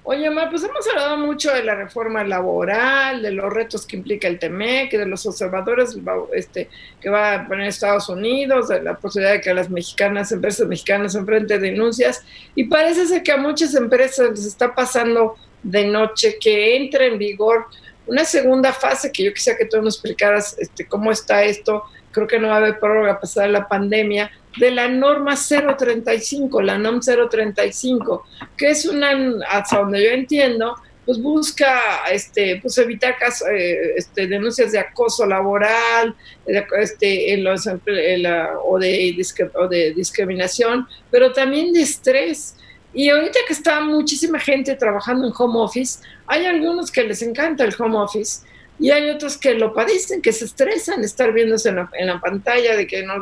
Oye, 0.02 0.26
Omar, 0.30 0.48
pues 0.48 0.64
hemos 0.64 0.88
hablado 0.88 1.18
mucho 1.18 1.52
de 1.52 1.62
la 1.62 1.74
reforma 1.74 2.24
laboral, 2.24 3.20
de 3.20 3.30
los 3.32 3.52
retos 3.52 3.86
que 3.86 3.98
implica 3.98 4.28
el 4.28 4.38
TEMEC, 4.38 4.92
de 4.92 5.04
los 5.04 5.26
observadores 5.26 5.94
este, 6.32 6.70
que 7.02 7.10
va 7.10 7.34
a 7.34 7.46
poner 7.46 7.66
Estados 7.66 8.08
Unidos, 8.08 8.68
de 8.68 8.80
la 8.80 8.96
posibilidad 8.96 9.34
de 9.34 9.42
que 9.42 9.52
las 9.52 9.68
mexicanas, 9.68 10.32
empresas 10.32 10.66
mexicanas 10.66 11.14
enfrenten 11.14 11.60
denuncias. 11.60 12.24
Y 12.54 12.64
parece 12.64 13.06
ser 13.06 13.22
que 13.22 13.32
a 13.32 13.36
muchas 13.36 13.74
empresas 13.74 14.30
les 14.30 14.46
está 14.46 14.74
pasando 14.74 15.36
de 15.62 15.86
noche 15.86 16.38
que 16.40 16.76
entre 16.76 17.08
en 17.08 17.18
vigor 17.18 17.66
una 18.06 18.24
segunda 18.24 18.72
fase 18.72 19.12
que 19.12 19.24
yo 19.24 19.34
quisiera 19.34 19.58
que 19.58 19.66
tú 19.66 19.82
nos 19.82 19.96
explicaras 19.96 20.56
este, 20.58 20.86
cómo 20.86 21.12
está 21.12 21.42
esto 21.42 21.84
creo 22.18 22.28
que 22.28 22.38
no 22.38 22.48
va 22.48 22.54
a 22.54 22.58
haber 22.58 22.78
prórroga 22.78 23.12
a 23.12 23.20
pesar 23.20 23.46
de 23.46 23.52
la 23.52 23.68
pandemia, 23.68 24.30
de 24.58 24.70
la 24.70 24.88
norma 24.88 25.34
035, 25.36 26.60
la 26.62 26.78
NOM 26.78 27.00
035, 27.00 28.24
que 28.56 28.70
es 28.70 28.86
una, 28.86 29.10
hasta 29.48 29.78
donde 29.78 30.02
yo 30.02 30.10
entiendo, 30.10 30.74
pues 31.04 31.22
busca 31.22 32.02
este, 32.10 32.58
pues 32.60 32.76
evitar 32.76 33.14
eh, 33.50 33.94
este, 33.96 34.26
denuncias 34.26 34.72
de 34.72 34.78
acoso 34.78 35.24
laboral 35.24 36.14
este, 36.78 37.32
en 37.32 37.44
los, 37.44 37.66
o, 37.66 38.78
de, 38.78 39.24
o 39.54 39.68
de 39.68 39.94
discriminación, 39.94 40.86
pero 41.10 41.32
también 41.32 41.72
de 41.72 41.82
estrés. 41.82 42.56
Y 42.92 43.10
ahorita 43.10 43.38
que 43.46 43.52
está 43.52 43.80
muchísima 43.80 44.38
gente 44.38 44.74
trabajando 44.74 45.26
en 45.26 45.32
home 45.38 45.60
office, 45.60 46.00
hay 46.26 46.44
algunos 46.44 46.90
que 46.90 47.04
les 47.04 47.22
encanta 47.22 47.64
el 47.64 47.74
home 47.78 47.96
office 47.96 48.46
y 48.78 48.90
hay 48.90 49.10
otros 49.10 49.36
que 49.36 49.54
lo 49.54 49.74
padecen, 49.74 50.22
que 50.22 50.32
se 50.32 50.44
estresan 50.44 51.02
estar 51.02 51.32
viéndose 51.32 51.68
en 51.68 52.06
la, 52.06 52.20
pantalla 52.20 52.76
de 52.76 52.86
que 52.86 53.02
no 53.02 53.14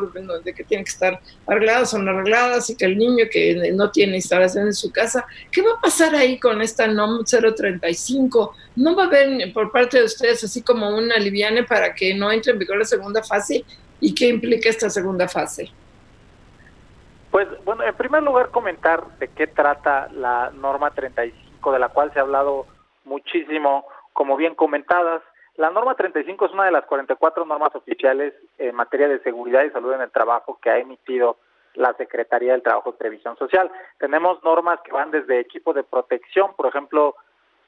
de 0.43 0.53
que 0.53 0.63
tienen 0.63 0.85
que 0.85 0.91
estar 0.91 1.19
arregladas 1.47 1.93
o 1.93 1.97
no 1.97 2.11
arregladas 2.11 2.69
y 2.69 2.77
que 2.77 2.85
el 2.85 2.97
niño 2.97 3.25
que 3.31 3.71
no 3.73 3.89
tiene 3.89 4.17
instalación 4.17 4.67
en 4.67 4.73
su 4.73 4.91
casa, 4.91 5.25
¿qué 5.51 5.61
va 5.61 5.71
a 5.73 5.81
pasar 5.81 6.13
ahí 6.13 6.39
con 6.39 6.61
esta 6.61 6.87
NOM 6.87 7.23
035? 7.25 8.55
¿No 8.75 8.95
va 8.95 9.03
a 9.03 9.07
haber 9.07 9.51
por 9.53 9.71
parte 9.71 9.97
de 9.97 10.05
ustedes 10.05 10.43
así 10.43 10.61
como 10.61 10.95
una 10.95 11.17
liviane 11.17 11.63
para 11.63 11.93
que 11.95 12.13
no 12.13 12.31
entre 12.31 12.51
en 12.51 12.59
vigor 12.59 12.77
la 12.77 12.85
segunda 12.85 13.23
fase? 13.23 13.65
¿Y 13.99 14.13
qué 14.13 14.27
implica 14.27 14.69
esta 14.69 14.89
segunda 14.91 15.27
fase? 15.27 15.71
Pues 17.31 17.47
bueno, 17.65 17.83
en 17.83 17.95
primer 17.95 18.21
lugar 18.21 18.49
comentar 18.49 19.03
de 19.19 19.27
qué 19.29 19.47
trata 19.47 20.07
la 20.11 20.51
norma 20.51 20.91
35, 20.91 21.71
de 21.71 21.79
la 21.79 21.89
cual 21.89 22.13
se 22.13 22.19
ha 22.19 22.21
hablado 22.21 22.67
muchísimo, 23.05 23.85
como 24.13 24.37
bien 24.37 24.55
comentadas, 24.55 25.21
la 25.57 25.71
norma 25.71 25.95
35 25.95 26.45
es 26.45 26.53
una 26.53 26.65
de 26.65 26.71
las 26.71 26.85
44 26.85 27.45
normas 27.45 27.73
oficiales 27.75 28.33
en 28.57 28.75
materia 28.75 29.07
de 29.07 29.19
seguridad 29.19 29.63
y 29.63 29.71
salud 29.71 29.93
en 29.93 30.01
el 30.01 30.11
trabajo 30.11 30.59
que 30.61 30.69
ha 30.69 30.77
emitido 30.77 31.37
la 31.73 31.93
Secretaría 31.93 32.53
del 32.53 32.63
Trabajo 32.63 32.91
y 32.91 32.93
Previsión 32.93 33.37
Social. 33.37 33.71
Tenemos 33.97 34.43
normas 34.43 34.79
que 34.81 34.91
van 34.91 35.11
desde 35.11 35.39
equipo 35.39 35.73
de 35.73 35.83
protección, 35.83 36.53
por 36.55 36.67
ejemplo, 36.67 37.15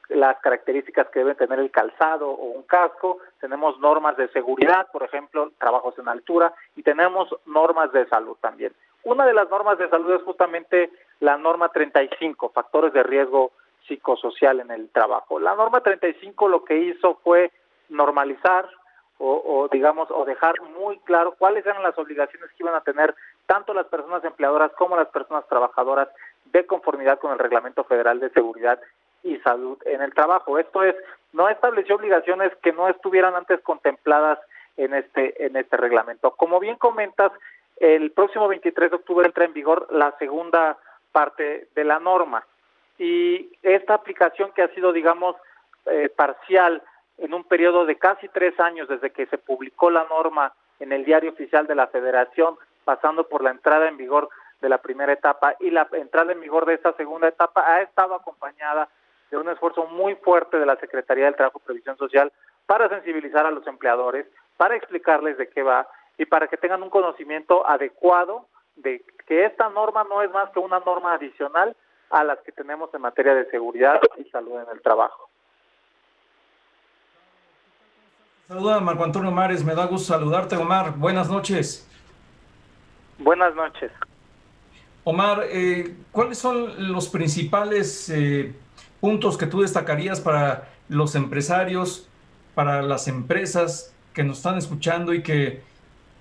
las 0.10 0.40
características 0.40 1.08
que 1.10 1.20
deben 1.20 1.36
tener 1.36 1.60
el 1.60 1.70
calzado 1.70 2.30
o 2.30 2.46
un 2.46 2.64
casco, 2.64 3.20
tenemos 3.40 3.80
normas 3.80 4.18
de 4.18 4.28
seguridad, 4.30 4.88
por 4.92 5.04
ejemplo, 5.04 5.52
trabajos 5.60 5.98
en 6.00 6.08
altura, 6.08 6.54
y 6.76 6.82
tenemos 6.82 7.30
normas 7.46 7.92
de 7.92 8.08
salud 8.08 8.36
también. 8.42 8.74
Una 9.04 9.26
de 9.26 9.34
las 9.34 9.50
normas 9.50 9.78
de 9.78 9.90
salud 9.90 10.14
es 10.14 10.24
justamente 10.24 10.90
la 11.20 11.38
norma 11.38 11.70
35, 11.70 12.50
factores 12.50 12.92
de 12.94 13.04
riesgo 13.04 13.52
psicosocial 13.88 14.60
en 14.60 14.72
el 14.72 14.90
trabajo. 14.90 15.40
La 15.40 15.56
norma 15.56 15.82
35 15.82 16.48
lo 16.48 16.64
que 16.64 16.78
hizo 16.78 17.20
fue 17.24 17.52
normalizar 17.90 18.70
o, 19.22 19.68
digamos 19.70 20.10
o 20.12 20.24
dejar 20.24 20.56
muy 20.80 20.98
claro 21.00 21.36
cuáles 21.38 21.66
eran 21.66 21.84
las 21.84 21.98
obligaciones 21.98 22.50
que 22.52 22.64
iban 22.64 22.76
a 22.76 22.82
tener 22.82 23.14
tanto 23.48 23.74
las 23.74 23.86
personas 23.88 24.24
empleadoras 24.24 24.72
como 24.78 24.96
las 24.96 25.10
personas 25.10 25.46
trabajadoras 25.50 26.08
de 26.46 26.66
conformidad 26.66 27.20
con 27.20 27.34
el 27.34 27.40
Reglamento 27.40 27.84
Federal 27.84 28.22
de 28.22 28.30
Seguridad 28.30 28.80
y 29.24 29.38
Salud 29.40 29.78
en 29.86 30.02
el 30.02 30.14
Trabajo. 30.14 30.58
Esto 30.58 30.84
es, 30.84 30.96
no 31.34 31.50
estableció 31.50 31.96
obligaciones 31.96 32.56
que 32.64 32.72
no 32.72 32.88
estuvieran 32.88 33.36
antes 33.36 33.60
contempladas 33.60 34.40
en 34.78 34.94
este 34.94 35.46
en 35.46 35.58
este 35.58 35.76
reglamento. 35.76 36.32
Como 36.32 36.62
bien 36.62 36.78
comentas, 36.78 37.34
el 37.78 38.12
próximo 38.12 38.48
23 38.48 38.90
de 38.90 38.96
octubre 38.96 39.26
entra 39.26 39.44
en 39.44 39.54
vigor 39.54 39.88
la 39.92 40.16
segunda 40.18 40.78
parte 41.12 41.68
de 41.76 41.84
la 41.84 42.00
norma 42.00 42.46
y 42.98 43.50
esta 43.64 43.96
aplicación 43.96 44.52
que 44.54 44.62
ha 44.62 44.68
sido, 44.70 44.94
digamos, 44.94 45.36
eh, 45.86 46.10
parcial 46.16 46.84
en 47.22 47.34
un 47.34 47.44
periodo 47.44 47.86
de 47.86 47.98
casi 47.98 48.28
tres 48.30 48.60
años 48.60 48.88
desde 48.88 49.12
que 49.12 49.26
se 49.28 49.38
publicó 49.38 49.90
la 49.90 50.06
norma 50.06 50.54
en 50.80 50.92
el 50.92 51.06
diario 51.06 51.32
oficial 51.32 51.68
de 51.68 51.76
la 51.76 51.88
Federación, 51.88 52.56
pasando 52.86 53.28
por 53.28 53.44
la 53.44 53.52
entrada 53.52 53.88
en 53.88 53.98
vigor 53.98 54.30
de 54.62 54.70
la 54.70 54.80
primera 54.80 55.14
etapa 55.14 55.56
y 55.60 55.70
la 55.70 55.88
entrada 55.94 56.32
en 56.32 56.42
vigor 56.42 56.66
de 56.66 56.76
esta 56.76 56.94
segunda 56.94 57.28
etapa, 57.28 57.64
ha 57.66 57.82
estado 57.82 58.16
acompañada 58.16 58.90
de 59.32 59.38
un 59.38 59.50
esfuerzo 59.50 59.86
muy 59.86 60.16
fuerte 60.16 60.58
de 60.58 60.66
la 60.66 60.76
Secretaría 60.78 61.26
del 61.26 61.36
Trabajo 61.36 61.60
y 61.62 61.68
Previsión 61.68 61.98
Social 61.98 62.32
para 62.66 62.90
sensibilizar 62.90 63.46
a 63.46 63.52
los 63.52 63.66
empleadores, 63.68 64.26
para 64.58 64.76
explicarles 64.76 65.38
de 65.38 65.50
qué 65.50 65.64
va 65.64 65.88
y 66.18 66.26
para 66.26 66.48
que 66.48 66.58
tengan 66.58 66.84
un 66.84 66.90
conocimiento 66.90 67.68
adecuado 67.68 68.48
de 68.76 69.04
que 69.28 69.46
esta 69.46 69.70
norma 69.70 70.04
no 70.04 70.22
es 70.22 70.32
más 70.32 70.50
que 70.52 70.60
una 70.60 70.80
norma 70.80 71.14
adicional 71.14 71.76
a 72.10 72.24
las 72.24 72.40
que 72.40 72.52
tenemos 72.52 72.94
en 72.94 73.02
materia 73.02 73.36
de 73.36 73.50
seguridad 73.50 74.02
y 74.18 74.24
salud 74.26 74.60
en 74.60 74.70
el 74.72 74.82
trabajo. 74.82 75.29
Saluda 78.50 78.80
Marco 78.80 79.04
Antonio 79.04 79.30
Mares, 79.30 79.64
me 79.64 79.76
da 79.76 79.86
gusto 79.86 80.12
saludarte, 80.12 80.56
Omar. 80.56 80.94
Buenas 80.98 81.30
noches. 81.30 81.88
Buenas 83.20 83.54
noches. 83.54 83.92
Omar, 85.04 85.44
eh, 85.52 85.94
¿cuáles 86.12 86.40
son 86.40 86.92
los 86.92 87.10
principales 87.10 88.10
eh, 88.10 88.56
puntos 89.00 89.38
que 89.38 89.46
tú 89.46 89.62
destacarías 89.62 90.20
para 90.20 90.68
los 90.88 91.14
empresarios, 91.14 92.10
para 92.56 92.82
las 92.82 93.08
empresas 93.08 93.96
que 94.16 94.24
nos 94.24 94.38
están 94.38 94.58
escuchando 94.58 95.14
y 95.14 95.22
que 95.22 95.62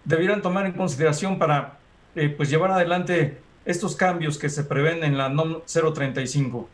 debieran 0.04 0.42
tomar 0.42 0.66
en 0.66 0.72
consideración 0.72 1.38
para 1.38 1.78
eh, 2.14 2.28
pues 2.28 2.50
llevar 2.50 2.72
adelante 2.72 3.40
estos 3.64 3.96
cambios 3.96 4.36
que 4.36 4.50
se 4.50 4.64
prevén 4.64 5.02
en 5.02 5.16
la 5.16 5.30
NOM 5.30 5.62
035? 5.64 6.68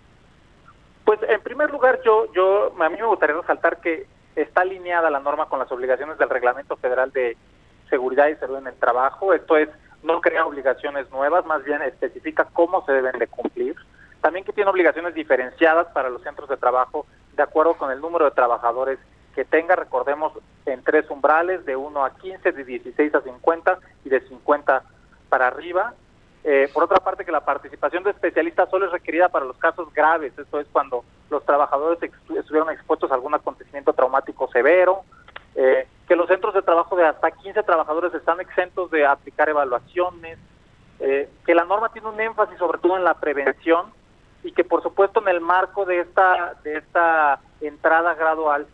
Pues 1.04 1.20
en 1.28 1.40
primer 1.42 1.70
lugar, 1.70 2.00
yo, 2.04 2.26
yo 2.32 2.74
a 2.76 2.88
mí 2.88 2.96
me 2.96 3.06
gustaría 3.06 3.36
resaltar 3.36 3.80
que 3.80 4.12
está 4.36 4.62
alineada 4.62 5.10
la 5.10 5.20
norma 5.20 5.46
con 5.46 5.58
las 5.58 5.70
obligaciones 5.70 6.18
del 6.18 6.30
Reglamento 6.30 6.76
Federal 6.76 7.10
de 7.12 7.36
Seguridad 7.88 8.28
y 8.28 8.36
Salud 8.36 8.58
en 8.58 8.66
el 8.66 8.74
Trabajo. 8.74 9.32
Esto 9.32 9.56
es, 9.56 9.68
no 10.02 10.20
crea 10.20 10.46
obligaciones 10.46 11.10
nuevas, 11.10 11.46
más 11.46 11.64
bien 11.64 11.82
especifica 11.82 12.48
cómo 12.52 12.84
se 12.84 12.92
deben 12.92 13.18
de 13.18 13.26
cumplir. 13.26 13.76
También 14.20 14.44
que 14.44 14.52
tiene 14.52 14.70
obligaciones 14.70 15.14
diferenciadas 15.14 15.86
para 15.88 16.08
los 16.08 16.22
centros 16.22 16.48
de 16.48 16.56
trabajo 16.56 17.06
de 17.36 17.42
acuerdo 17.42 17.74
con 17.74 17.90
el 17.90 18.00
número 18.00 18.24
de 18.24 18.30
trabajadores 18.30 18.98
que 19.34 19.44
tenga, 19.44 19.74
recordemos, 19.74 20.32
en 20.66 20.82
tres 20.82 21.10
umbrales, 21.10 21.64
de 21.66 21.76
1 21.76 22.04
a 22.04 22.14
15, 22.14 22.52
de 22.52 22.64
16 22.64 23.14
a 23.14 23.20
50 23.20 23.78
y 24.04 24.08
de 24.08 24.20
50 24.20 24.82
para 25.28 25.48
arriba. 25.48 25.94
Eh, 26.46 26.68
por 26.74 26.84
otra 26.84 26.98
parte, 26.98 27.24
que 27.24 27.32
la 27.32 27.40
participación 27.40 28.04
de 28.04 28.10
especialistas 28.10 28.68
solo 28.68 28.84
es 28.84 28.92
requerida 28.92 29.30
para 29.30 29.46
los 29.46 29.56
casos 29.56 29.90
graves, 29.94 30.38
esto 30.38 30.60
es 30.60 30.66
cuando 30.70 31.02
los 31.30 31.42
trabajadores 31.46 31.98
estuvieron 32.36 32.68
expuestos 32.70 33.10
a 33.10 33.14
algún 33.14 33.34
acontecimiento 33.34 33.94
traumático 33.94 34.46
severo, 34.52 35.04
eh, 35.54 35.88
que 36.06 36.16
los 36.16 36.28
centros 36.28 36.52
de 36.52 36.60
trabajo 36.60 36.96
de 36.96 37.06
hasta 37.06 37.30
15 37.30 37.62
trabajadores 37.62 38.12
están 38.12 38.42
exentos 38.42 38.90
de 38.90 39.06
aplicar 39.06 39.48
evaluaciones, 39.48 40.38
eh, 41.00 41.30
que 41.46 41.54
la 41.54 41.64
norma 41.64 41.88
tiene 41.88 42.08
un 42.08 42.20
énfasis 42.20 42.58
sobre 42.58 42.78
todo 42.78 42.98
en 42.98 43.04
la 43.04 43.14
prevención 43.14 43.86
y 44.42 44.52
que 44.52 44.64
por 44.64 44.82
supuesto 44.82 45.20
en 45.22 45.28
el 45.28 45.40
marco 45.40 45.86
de 45.86 46.00
esta 46.00 46.54
de 46.62 46.76
esta 46.76 47.40
entrada 47.60 48.14
gradual 48.14 48.66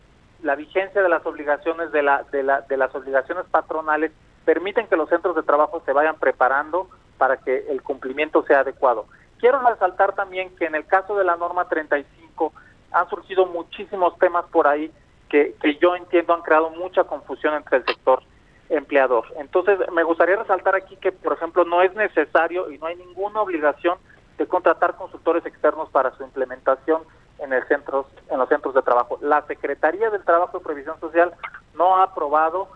la 0.43 0.55
vigencia 0.55 1.01
de 1.01 1.09
las 1.09 1.25
obligaciones 1.25 1.91
de 1.91 2.03
la, 2.03 2.23
de 2.31 2.43
la 2.43 2.61
de 2.61 2.77
las 2.77 2.93
obligaciones 2.93 3.45
patronales 3.49 4.11
permiten 4.45 4.87
que 4.87 4.97
los 4.97 5.09
centros 5.09 5.35
de 5.35 5.43
trabajo 5.43 5.81
se 5.85 5.93
vayan 5.93 6.15
preparando 6.15 6.89
para 7.21 7.37
que 7.37 7.67
el 7.69 7.83
cumplimiento 7.83 8.41
sea 8.47 8.61
adecuado. 8.61 9.05
Quiero 9.37 9.59
resaltar 9.59 10.15
también 10.15 10.55
que 10.55 10.65
en 10.65 10.73
el 10.73 10.87
caso 10.87 11.15
de 11.15 11.23
la 11.23 11.35
norma 11.35 11.69
35 11.69 12.51
han 12.91 13.09
surgido 13.09 13.45
muchísimos 13.45 14.17
temas 14.17 14.45
por 14.45 14.65
ahí 14.65 14.91
que, 15.29 15.53
yo 15.79 15.95
entiendo 15.95 16.33
han 16.33 16.41
creado 16.41 16.71
mucha 16.71 17.03
confusión 17.03 17.53
entre 17.53 17.77
el 17.77 17.85
sector 17.85 18.23
empleador. 18.69 19.25
Entonces, 19.37 19.77
me 19.93 20.01
gustaría 20.01 20.35
resaltar 20.35 20.73
aquí 20.73 20.95
que, 20.95 21.11
por 21.11 21.33
ejemplo, 21.33 21.63
no 21.63 21.83
es 21.83 21.93
necesario 21.93 22.71
y 22.71 22.79
no 22.79 22.87
hay 22.87 22.95
ninguna 22.95 23.39
obligación 23.41 23.99
de 24.39 24.47
contratar 24.47 24.95
consultores 24.95 25.45
externos 25.45 25.89
para 25.91 26.17
su 26.17 26.23
implementación 26.23 27.03
en 27.37 27.53
el 27.53 27.63
centros, 27.67 28.07
en 28.31 28.39
los 28.39 28.49
centros 28.49 28.73
de 28.73 28.81
trabajo. 28.81 29.19
La 29.21 29.45
Secretaría 29.45 30.09
del 30.09 30.23
Trabajo 30.23 30.57
y 30.57 30.63
Previsión 30.63 30.99
Social 30.99 31.33
no 31.75 31.97
ha 31.97 32.05
aprobado 32.05 32.67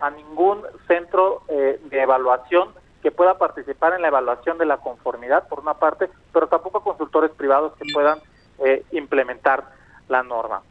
a 0.00 0.10
ningún 0.10 0.60
centro 0.88 1.42
eh, 1.46 1.80
de 1.84 2.02
evaluación 2.02 2.81
que 3.02 3.10
pueda 3.10 3.36
participar 3.36 3.94
en 3.94 4.02
la 4.02 4.08
evaluación 4.08 4.58
de 4.58 4.64
la 4.64 4.78
conformidad, 4.78 5.48
por 5.48 5.60
una 5.60 5.74
parte, 5.74 6.08
pero 6.32 6.46
tampoco 6.46 6.82
consultores 6.82 7.32
privados 7.32 7.74
que 7.76 7.92
puedan 7.92 8.20
eh, 8.64 8.84
implementar 8.92 9.64
la 10.08 10.22
norma. 10.22 10.62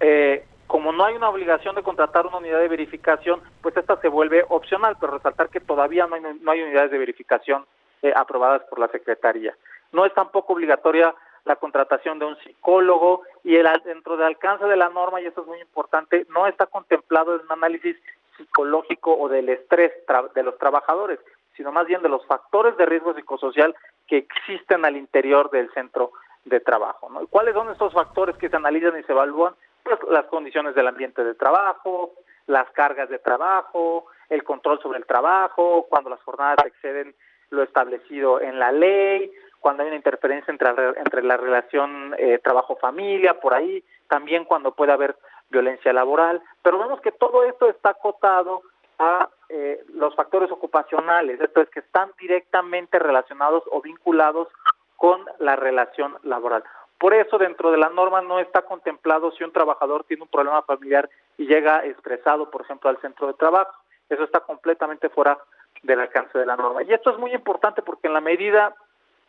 Eh, 0.00 0.44
como 0.66 0.92
no 0.92 1.04
hay 1.04 1.14
una 1.14 1.28
obligación 1.28 1.74
de 1.74 1.82
contratar 1.82 2.26
una 2.26 2.38
unidad 2.38 2.58
de 2.58 2.68
verificación, 2.68 3.40
pues 3.62 3.76
esta 3.76 3.96
se 4.00 4.08
vuelve 4.08 4.44
opcional, 4.48 4.96
pero 5.00 5.12
resaltar 5.12 5.48
que 5.48 5.60
todavía 5.60 6.06
no 6.06 6.16
hay, 6.16 6.22
no 6.40 6.50
hay 6.50 6.62
unidades 6.62 6.90
de 6.90 6.98
verificación 6.98 7.64
eh, 8.02 8.12
aprobadas 8.14 8.62
por 8.64 8.78
la 8.78 8.88
Secretaría. 8.88 9.54
No 9.92 10.04
es 10.04 10.14
tampoco 10.14 10.52
obligatoria 10.52 11.14
la 11.44 11.56
contratación 11.56 12.18
de 12.18 12.26
un 12.26 12.36
psicólogo 12.38 13.22
y 13.44 13.56
el, 13.56 13.68
dentro 13.84 14.16
del 14.16 14.26
alcance 14.26 14.64
de 14.64 14.76
la 14.76 14.88
norma, 14.88 15.20
y 15.20 15.26
esto 15.26 15.42
es 15.42 15.46
muy 15.46 15.60
importante, 15.60 16.26
no 16.30 16.46
está 16.46 16.66
contemplado 16.66 17.34
el 17.34 17.42
análisis 17.48 17.96
psicológico 18.36 19.16
o 19.16 19.28
del 19.28 19.48
estrés 19.48 19.92
de 20.34 20.42
los 20.42 20.56
trabajadores 20.58 21.18
sino 21.56 21.72
más 21.72 21.86
bien 21.86 22.02
de 22.02 22.08
los 22.08 22.24
factores 22.26 22.76
de 22.76 22.86
riesgo 22.86 23.14
psicosocial 23.14 23.74
que 24.06 24.18
existen 24.18 24.84
al 24.84 24.96
interior 24.96 25.50
del 25.50 25.70
centro 25.72 26.12
de 26.44 26.60
trabajo. 26.60 27.08
¿no? 27.10 27.26
¿Cuáles 27.26 27.54
son 27.54 27.70
estos 27.70 27.92
factores 27.92 28.36
que 28.36 28.48
se 28.48 28.56
analizan 28.56 28.98
y 28.98 29.02
se 29.04 29.12
evalúan? 29.12 29.54
Pues 29.82 29.98
las 30.10 30.26
condiciones 30.26 30.74
del 30.74 30.88
ambiente 30.88 31.24
de 31.24 31.34
trabajo, 31.34 32.12
las 32.46 32.70
cargas 32.72 33.08
de 33.08 33.18
trabajo, 33.18 34.06
el 34.28 34.44
control 34.44 34.80
sobre 34.80 34.98
el 34.98 35.06
trabajo, 35.06 35.86
cuando 35.88 36.10
las 36.10 36.22
jornadas 36.22 36.66
exceden 36.66 37.14
lo 37.50 37.62
establecido 37.62 38.40
en 38.40 38.58
la 38.58 38.72
ley, 38.72 39.30
cuando 39.58 39.82
hay 39.82 39.88
una 39.88 39.96
interferencia 39.96 40.50
entre, 40.50 40.70
entre 40.96 41.22
la 41.22 41.36
relación 41.36 42.14
eh, 42.18 42.38
trabajo-familia, 42.38 43.40
por 43.40 43.54
ahí, 43.54 43.84
también 44.08 44.44
cuando 44.44 44.72
puede 44.72 44.92
haber 44.92 45.16
violencia 45.50 45.92
laboral, 45.92 46.40
pero 46.62 46.78
vemos 46.78 47.00
que 47.00 47.12
todo 47.12 47.44
esto 47.44 47.68
está 47.68 47.90
acotado 47.90 48.62
a 49.00 49.30
eh, 49.48 49.82
los 49.94 50.14
factores 50.14 50.50
ocupacionales, 50.52 51.40
esto 51.40 51.62
es 51.62 51.70
que 51.70 51.80
están 51.80 52.12
directamente 52.20 52.98
relacionados 52.98 53.64
o 53.72 53.80
vinculados 53.80 54.48
con 54.96 55.24
la 55.38 55.56
relación 55.56 56.18
laboral. 56.22 56.62
Por 56.98 57.14
eso 57.14 57.38
dentro 57.38 57.70
de 57.70 57.78
la 57.78 57.88
norma 57.88 58.20
no 58.20 58.38
está 58.38 58.60
contemplado 58.62 59.32
si 59.32 59.42
un 59.42 59.52
trabajador 59.52 60.04
tiene 60.04 60.24
un 60.24 60.28
problema 60.28 60.60
familiar 60.62 61.08
y 61.38 61.46
llega 61.46 61.86
expresado, 61.86 62.50
por 62.50 62.60
ejemplo, 62.60 62.90
al 62.90 63.00
centro 63.00 63.26
de 63.26 63.32
trabajo. 63.32 63.72
Eso 64.10 64.22
está 64.22 64.40
completamente 64.40 65.08
fuera 65.08 65.38
del 65.82 66.00
alcance 66.00 66.38
de 66.38 66.44
la 66.44 66.56
norma. 66.56 66.82
Y 66.82 66.92
esto 66.92 67.10
es 67.10 67.18
muy 67.18 67.32
importante 67.32 67.80
porque 67.80 68.08
en 68.08 68.12
la 68.12 68.20
medida 68.20 68.74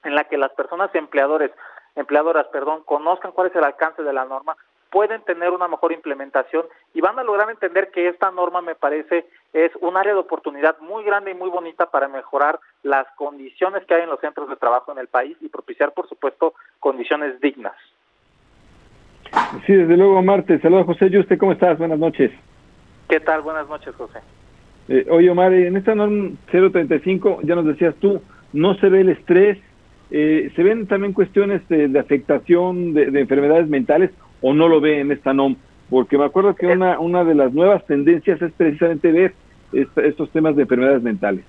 en 0.03 0.15
la 0.15 0.25
que 0.25 0.38
las 0.38 0.51
personas 0.51 0.93
empleadores, 0.93 1.51
empleadoras, 1.95 2.47
perdón, 2.47 2.84
conozcan 2.84 3.31
cuál 3.31 3.47
es 3.47 3.55
el 3.55 3.63
alcance 3.63 4.03
de 4.03 4.12
la 4.12 4.25
norma, 4.25 4.57
pueden 4.91 5.21
tener 5.21 5.51
una 5.51 5.67
mejor 5.67 5.93
implementación 5.93 6.65
y 6.93 7.01
van 7.01 7.17
a 7.17 7.23
lograr 7.23 7.49
entender 7.49 7.89
que 7.91 8.08
esta 8.08 8.30
norma 8.30 8.62
me 8.62 8.75
parece 8.75 9.25
es 9.54 9.71
un 9.80 9.97
área 9.97 10.13
de 10.13 10.19
oportunidad 10.19 10.77
muy 10.80 11.04
grande 11.04 11.32
y 11.32 11.34
muy 11.36 11.49
bonita 11.49 11.89
para 11.89 12.08
mejorar 12.08 12.60
las 12.84 13.08
condiciones 13.15 13.86
que 13.86 13.95
hay 13.95 14.04
en 14.04 14.10
los 14.10 14.19
centros 14.19 14.49
de 14.49 14.58
trabajo 14.58 14.91
en 14.91 14.97
el 14.97 15.08
país 15.08 15.38
y 15.41 15.47
propiciar, 15.47 15.93
por 15.93 16.08
supuesto, 16.08 16.54
condiciones 16.80 17.39
dignas. 17.39 17.75
Sí, 19.65 19.73
desde 19.73 19.97
luego, 19.97 20.21
Marte. 20.21 20.60
Saludos, 20.60 20.86
José 20.88 21.10
Yuste. 21.10 21.38
¿Cómo 21.38 21.54
estás? 21.54 21.77
Buenas 21.77 21.99
noches. 21.99 22.32
¿Qué 23.08 23.19
tal? 23.21 23.41
Buenas 23.41 23.67
noches, 23.69 23.95
José. 23.95 24.19
Eh, 24.89 25.06
oye, 25.10 25.30
Omar, 25.30 25.54
en 25.54 25.77
esta 25.77 25.95
norma 25.95 26.32
035, 26.51 27.39
ya 27.43 27.56
nos 27.56 27.65
decías 27.65 27.95
tú, 27.95 28.21
no 28.51 28.75
se 28.75 28.89
ve 28.89 29.01
el 29.01 29.10
estrés, 29.10 29.58
eh, 30.10 30.51
se 30.56 30.63
ven 30.63 30.88
también 30.88 31.13
cuestiones 31.13 31.65
de, 31.69 31.97
afectación 31.97 32.93
de, 32.93 33.19
enfermedades 33.19 33.69
mentales 33.69 34.12
o 34.41 34.54
no 34.54 34.67
lo 34.67 34.82
ve 34.82 34.99
en 34.99 35.12
esta 35.12 35.34
NOM? 35.34 35.56
Porque 35.89 36.17
me 36.17 36.25
acuerdo 36.25 36.56
que 36.56 36.67
una, 36.67 36.99
una 36.99 37.23
de 37.23 37.36
las 37.36 37.54
nuevas 37.54 37.86
tendencias 37.86 38.41
es 38.41 38.51
precisamente 38.54 39.12
ver 39.12 39.34
estos 39.73 40.30
temas 40.32 40.56
de 40.56 40.63
enfermedades 40.63 41.01
mentales. 41.01 41.45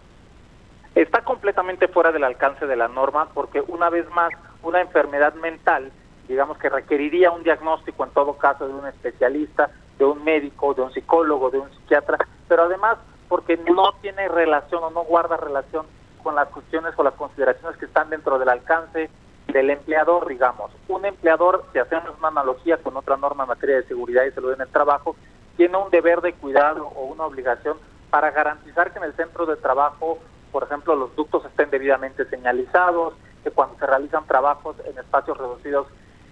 Está 0.94 1.22
completamente 1.22 1.88
fuera 1.88 2.12
del 2.12 2.24
alcance 2.24 2.66
de 2.66 2.76
la 2.76 2.88
norma 2.88 3.28
porque 3.33 3.62
una 3.66 3.88
vez 3.88 4.09
más 4.11 4.31
una 4.62 4.81
enfermedad 4.81 5.35
mental, 5.35 5.90
digamos 6.28 6.59
que 6.59 6.68
requeriría 6.68 7.31
un 7.31 7.42
diagnóstico 7.42 8.05
en 8.05 8.11
todo 8.11 8.35
caso 8.35 8.68
de 8.68 8.74
un 8.74 8.87
especialista, 8.87 9.70
de 9.98 10.05
un 10.05 10.22
médico, 10.22 10.74
de 10.74 10.83
un 10.83 10.92
psicólogo, 10.92 11.50
de 11.50 11.61
un 11.61 11.70
psiquiatra, 11.70 12.18
pero 12.48 12.64
además 12.64 12.98
porque 13.28 13.57
no 13.57 13.94
tiene 14.02 14.28
relación 14.28 14.85
o 14.85 14.90
no 14.90 15.05
guarda 15.05 15.37
relación 15.37 15.87
con 16.22 16.35
las 16.35 16.48
cuestiones 16.48 16.92
o 16.96 17.02
las 17.02 17.14
consideraciones 17.14 17.78
que 17.78 17.87
están 17.87 18.11
dentro 18.11 18.38
del 18.38 18.48
alcance 18.48 19.09
del 19.52 19.70
empleador, 19.70 20.26
digamos. 20.26 20.70
Un 20.88 21.04
empleador, 21.04 21.64
si 21.72 21.78
hacemos 21.78 22.10
una 22.18 22.28
analogía 22.28 22.78
con 22.78 22.96
otra 22.96 23.16
norma 23.16 23.44
en 23.44 23.48
materia 23.48 23.76
de 23.76 23.84
seguridad 23.84 24.24
y 24.24 24.32
salud 24.32 24.52
en 24.52 24.62
el 24.62 24.68
trabajo, 24.68 25.16
tiene 25.56 25.76
un 25.76 25.90
deber 25.90 26.20
de 26.20 26.32
cuidado 26.32 26.86
o 26.86 27.04
una 27.04 27.24
obligación 27.24 27.76
para 28.10 28.30
garantizar 28.30 28.92
que 28.92 28.98
en 28.98 29.04
el 29.04 29.14
centro 29.14 29.46
de 29.46 29.56
trabajo, 29.56 30.18
por 30.50 30.64
ejemplo, 30.64 30.94
los 30.96 31.14
ductos 31.14 31.44
estén 31.44 31.70
debidamente 31.70 32.24
señalizados, 32.26 33.14
que 33.44 33.50
cuando 33.50 33.76
se 33.78 33.86
realizan 33.86 34.26
trabajos 34.26 34.76
en 34.84 34.98
espacios 34.98 35.36
reducidos, 35.36 35.86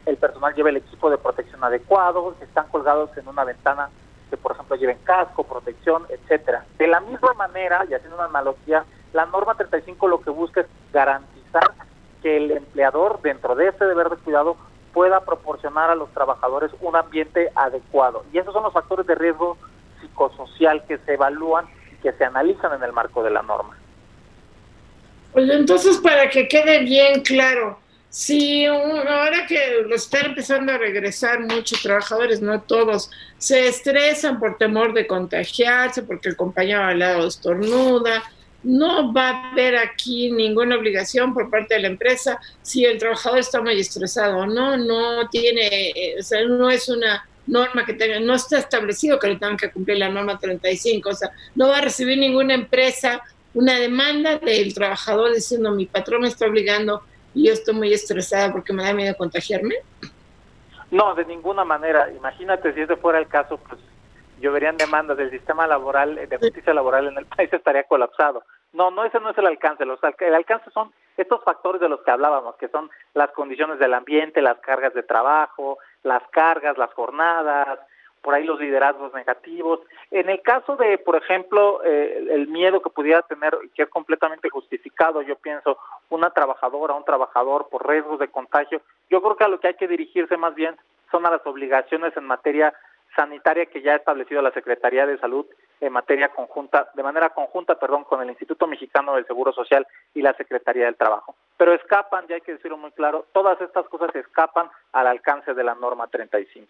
el 0.06 0.16
personal 0.16 0.54
lleve 0.54 0.70
el 0.70 0.78
equipo 0.78 1.10
de 1.10 1.18
protección 1.18 1.62
adecuado, 1.62 2.34
que 2.38 2.44
están 2.44 2.68
colgados 2.68 3.16
en 3.16 3.28
una 3.28 3.44
ventana 3.44 3.90
que, 4.30 4.36
por 4.36 4.52
ejemplo, 4.52 4.76
lleven 4.76 4.98
casco, 5.04 5.44
protección, 5.44 6.06
etcétera. 6.08 6.64
De 6.78 6.86
la 6.86 7.00
misma 7.00 7.34
manera, 7.34 7.84
y 7.88 7.94
haciendo 7.94 8.16
una 8.16 8.26
analogía, 8.26 8.84
la 9.12 9.26
norma 9.26 9.54
35 9.54 10.08
lo 10.08 10.20
que 10.20 10.30
busca 10.30 10.60
es 10.60 10.66
garantizar 10.92 11.72
que 12.22 12.36
el 12.36 12.50
empleador, 12.50 13.20
dentro 13.22 13.54
de 13.54 13.68
ese 13.68 13.84
deber 13.84 14.08
de 14.10 14.16
cuidado, 14.16 14.56
pueda 14.92 15.20
proporcionar 15.20 15.90
a 15.90 15.94
los 15.94 16.10
trabajadores 16.10 16.70
un 16.80 16.96
ambiente 16.96 17.50
adecuado. 17.54 18.24
Y 18.32 18.38
esos 18.38 18.52
son 18.52 18.62
los 18.62 18.72
factores 18.72 19.06
de 19.06 19.14
riesgo 19.14 19.56
psicosocial 20.00 20.84
que 20.86 20.98
se 20.98 21.14
evalúan 21.14 21.66
y 21.92 21.96
que 22.02 22.12
se 22.12 22.24
analizan 22.24 22.74
en 22.74 22.82
el 22.82 22.92
marco 22.92 23.22
de 23.22 23.30
la 23.30 23.42
norma. 23.42 23.76
Pues 25.32 25.48
entonces, 25.50 25.98
para 25.98 26.28
que 26.28 26.48
quede 26.48 26.80
bien 26.80 27.22
claro, 27.22 27.78
si 28.08 28.66
ahora 28.66 29.46
que 29.46 29.82
lo 29.86 29.94
están 29.94 30.26
empezando 30.26 30.72
a 30.72 30.78
regresar 30.78 31.38
muchos 31.40 31.80
trabajadores, 31.80 32.42
no 32.42 32.60
todos, 32.62 33.08
se 33.38 33.68
estresan 33.68 34.40
por 34.40 34.58
temor 34.58 34.92
de 34.92 35.06
contagiarse, 35.06 36.02
porque 36.02 36.28
el 36.28 36.36
compañero 36.36 36.82
al 36.82 36.98
lado 36.98 37.28
estornuda, 37.28 38.24
no 38.62 39.12
va 39.12 39.30
a 39.30 39.50
haber 39.52 39.76
aquí 39.76 40.30
ninguna 40.30 40.76
obligación 40.76 41.32
por 41.32 41.48
parte 41.50 41.74
de 41.74 41.80
la 41.80 41.88
empresa 41.88 42.38
si 42.62 42.84
el 42.84 42.98
trabajador 42.98 43.38
está 43.38 43.60
muy 43.60 43.78
estresado 43.80 44.46
no, 44.46 44.76
no 44.76 45.28
tiene, 45.28 45.90
eh, 45.90 46.16
o 46.18 46.22
sea, 46.22 46.44
no 46.44 46.70
es 46.70 46.88
una 46.88 47.26
norma 47.46 47.84
que 47.84 47.94
tenga, 47.94 48.20
no 48.20 48.34
está 48.34 48.58
establecido 48.58 49.18
que 49.18 49.28
le 49.28 49.36
tengan 49.36 49.56
que 49.56 49.70
cumplir 49.70 49.98
la 49.98 50.08
norma 50.08 50.38
35, 50.38 51.08
o 51.08 51.14
sea, 51.14 51.30
no 51.54 51.68
va 51.68 51.78
a 51.78 51.82
recibir 51.82 52.18
ninguna 52.18 52.54
empresa 52.54 53.22
una 53.54 53.78
demanda 53.78 54.38
del 54.38 54.72
trabajador 54.74 55.34
diciendo 55.34 55.72
mi 55.72 55.86
patrón 55.86 56.22
me 56.22 56.28
está 56.28 56.46
obligando 56.46 57.02
y 57.34 57.46
yo 57.46 57.52
estoy 57.52 57.74
muy 57.74 57.92
estresada 57.92 58.52
porque 58.52 58.72
me 58.72 58.84
da 58.84 58.92
miedo 58.92 59.16
contagiarme. 59.16 59.76
No, 60.90 61.14
de 61.14 61.24
ninguna 61.24 61.64
manera. 61.64 62.10
Imagínate 62.12 62.72
si 62.74 62.80
ese 62.80 62.96
fuera 62.96 63.18
el 63.18 63.28
caso, 63.28 63.58
pues 63.58 63.80
lloverían 64.40 64.76
demandas 64.76 65.16
del 65.16 65.30
sistema 65.30 65.66
laboral, 65.66 66.28
de 66.28 66.38
justicia 66.38 66.74
laboral 66.74 67.06
en 67.08 67.18
el 67.18 67.26
país 67.36 67.52
estaría 67.52 67.84
colapsado. 67.84 68.42
No, 68.72 68.90
no, 68.90 69.04
ese 69.04 69.20
no 69.20 69.30
es 69.30 69.38
el 69.38 69.46
alcance. 69.46 69.84
Los, 69.84 70.00
el 70.18 70.34
alcance 70.34 70.70
son 70.70 70.92
estos 71.16 71.42
factores 71.44 71.80
de 71.80 71.88
los 71.88 72.00
que 72.02 72.10
hablábamos, 72.10 72.56
que 72.56 72.68
son 72.68 72.90
las 73.14 73.30
condiciones 73.32 73.78
del 73.78 73.94
ambiente, 73.94 74.40
las 74.40 74.58
cargas 74.60 74.94
de 74.94 75.02
trabajo, 75.02 75.78
las 76.02 76.22
cargas, 76.30 76.78
las 76.78 76.92
jornadas, 76.94 77.78
por 78.22 78.34
ahí 78.34 78.44
los 78.44 78.60
liderazgos 78.60 79.12
negativos. 79.14 79.80
En 80.10 80.28
el 80.28 80.40
caso 80.42 80.76
de, 80.76 80.98
por 80.98 81.16
ejemplo, 81.16 81.82
eh, 81.84 82.26
el 82.30 82.48
miedo 82.48 82.80
que 82.80 82.90
pudiera 82.90 83.22
tener, 83.22 83.56
que 83.74 83.82
es 83.82 83.88
completamente 83.88 84.50
justificado, 84.50 85.22
yo 85.22 85.36
pienso, 85.36 85.78
una 86.10 86.30
trabajadora, 86.30 86.94
un 86.94 87.04
trabajador 87.04 87.68
por 87.70 87.88
riesgos 87.88 88.18
de 88.18 88.28
contagio, 88.28 88.80
yo 89.08 89.22
creo 89.22 89.36
que 89.36 89.44
a 89.44 89.48
lo 89.48 89.60
que 89.60 89.68
hay 89.68 89.74
que 89.74 89.88
dirigirse 89.88 90.36
más 90.36 90.54
bien 90.54 90.76
son 91.10 91.26
a 91.26 91.30
las 91.30 91.44
obligaciones 91.46 92.16
en 92.16 92.24
materia 92.24 92.72
sanitaria 93.14 93.66
que 93.66 93.82
ya 93.82 93.92
ha 93.92 93.96
establecido 93.96 94.42
la 94.42 94.52
Secretaría 94.52 95.06
de 95.06 95.18
Salud 95.18 95.46
en 95.80 95.92
materia 95.92 96.28
conjunta, 96.28 96.90
de 96.94 97.02
manera 97.02 97.30
conjunta, 97.30 97.78
perdón, 97.78 98.04
con 98.04 98.22
el 98.22 98.28
Instituto 98.28 98.66
Mexicano 98.66 99.14
del 99.14 99.26
Seguro 99.26 99.52
Social 99.52 99.86
y 100.14 100.22
la 100.22 100.34
Secretaría 100.34 100.84
del 100.84 100.96
Trabajo. 100.96 101.34
Pero 101.56 101.74
escapan, 101.74 102.26
ya 102.28 102.34
hay 102.34 102.40
que 102.42 102.52
decirlo 102.52 102.76
muy 102.76 102.90
claro, 102.92 103.26
todas 103.32 103.60
estas 103.60 103.86
cosas 103.88 104.14
escapan 104.14 104.68
al 104.92 105.06
alcance 105.06 105.54
de 105.54 105.64
la 105.64 105.74
norma 105.74 106.06
35. 106.08 106.68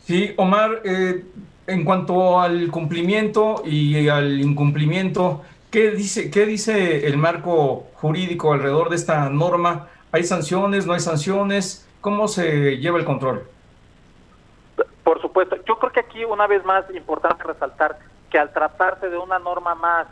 Sí, 0.00 0.34
Omar, 0.36 0.82
eh, 0.84 1.24
en 1.66 1.84
cuanto 1.84 2.38
al 2.38 2.70
cumplimiento 2.70 3.62
y 3.64 4.08
al 4.08 4.38
incumplimiento, 4.40 5.42
¿qué 5.70 5.92
dice, 5.92 6.30
¿qué 6.30 6.44
dice 6.44 7.06
el 7.06 7.16
marco 7.16 7.86
jurídico 7.94 8.52
alrededor 8.52 8.90
de 8.90 8.96
esta 8.96 9.30
norma? 9.30 9.88
¿Hay 10.12 10.24
sanciones, 10.24 10.86
no 10.86 10.92
hay 10.92 11.00
sanciones? 11.00 11.88
¿Cómo 12.02 12.28
se 12.28 12.76
lleva 12.76 12.98
el 12.98 13.06
control? 13.06 13.48
Por 15.04 15.20
supuesto, 15.20 15.56
yo 15.64 15.78
creo 15.78 15.92
que 15.92 16.00
aquí 16.00 16.24
una 16.24 16.46
vez 16.46 16.64
más 16.64 16.84
importante 16.94 17.44
resaltar 17.44 17.98
que 18.30 18.38
al 18.38 18.52
tratarse 18.52 19.08
de 19.08 19.18
una 19.18 19.38
norma 19.38 19.74
más 19.74 20.06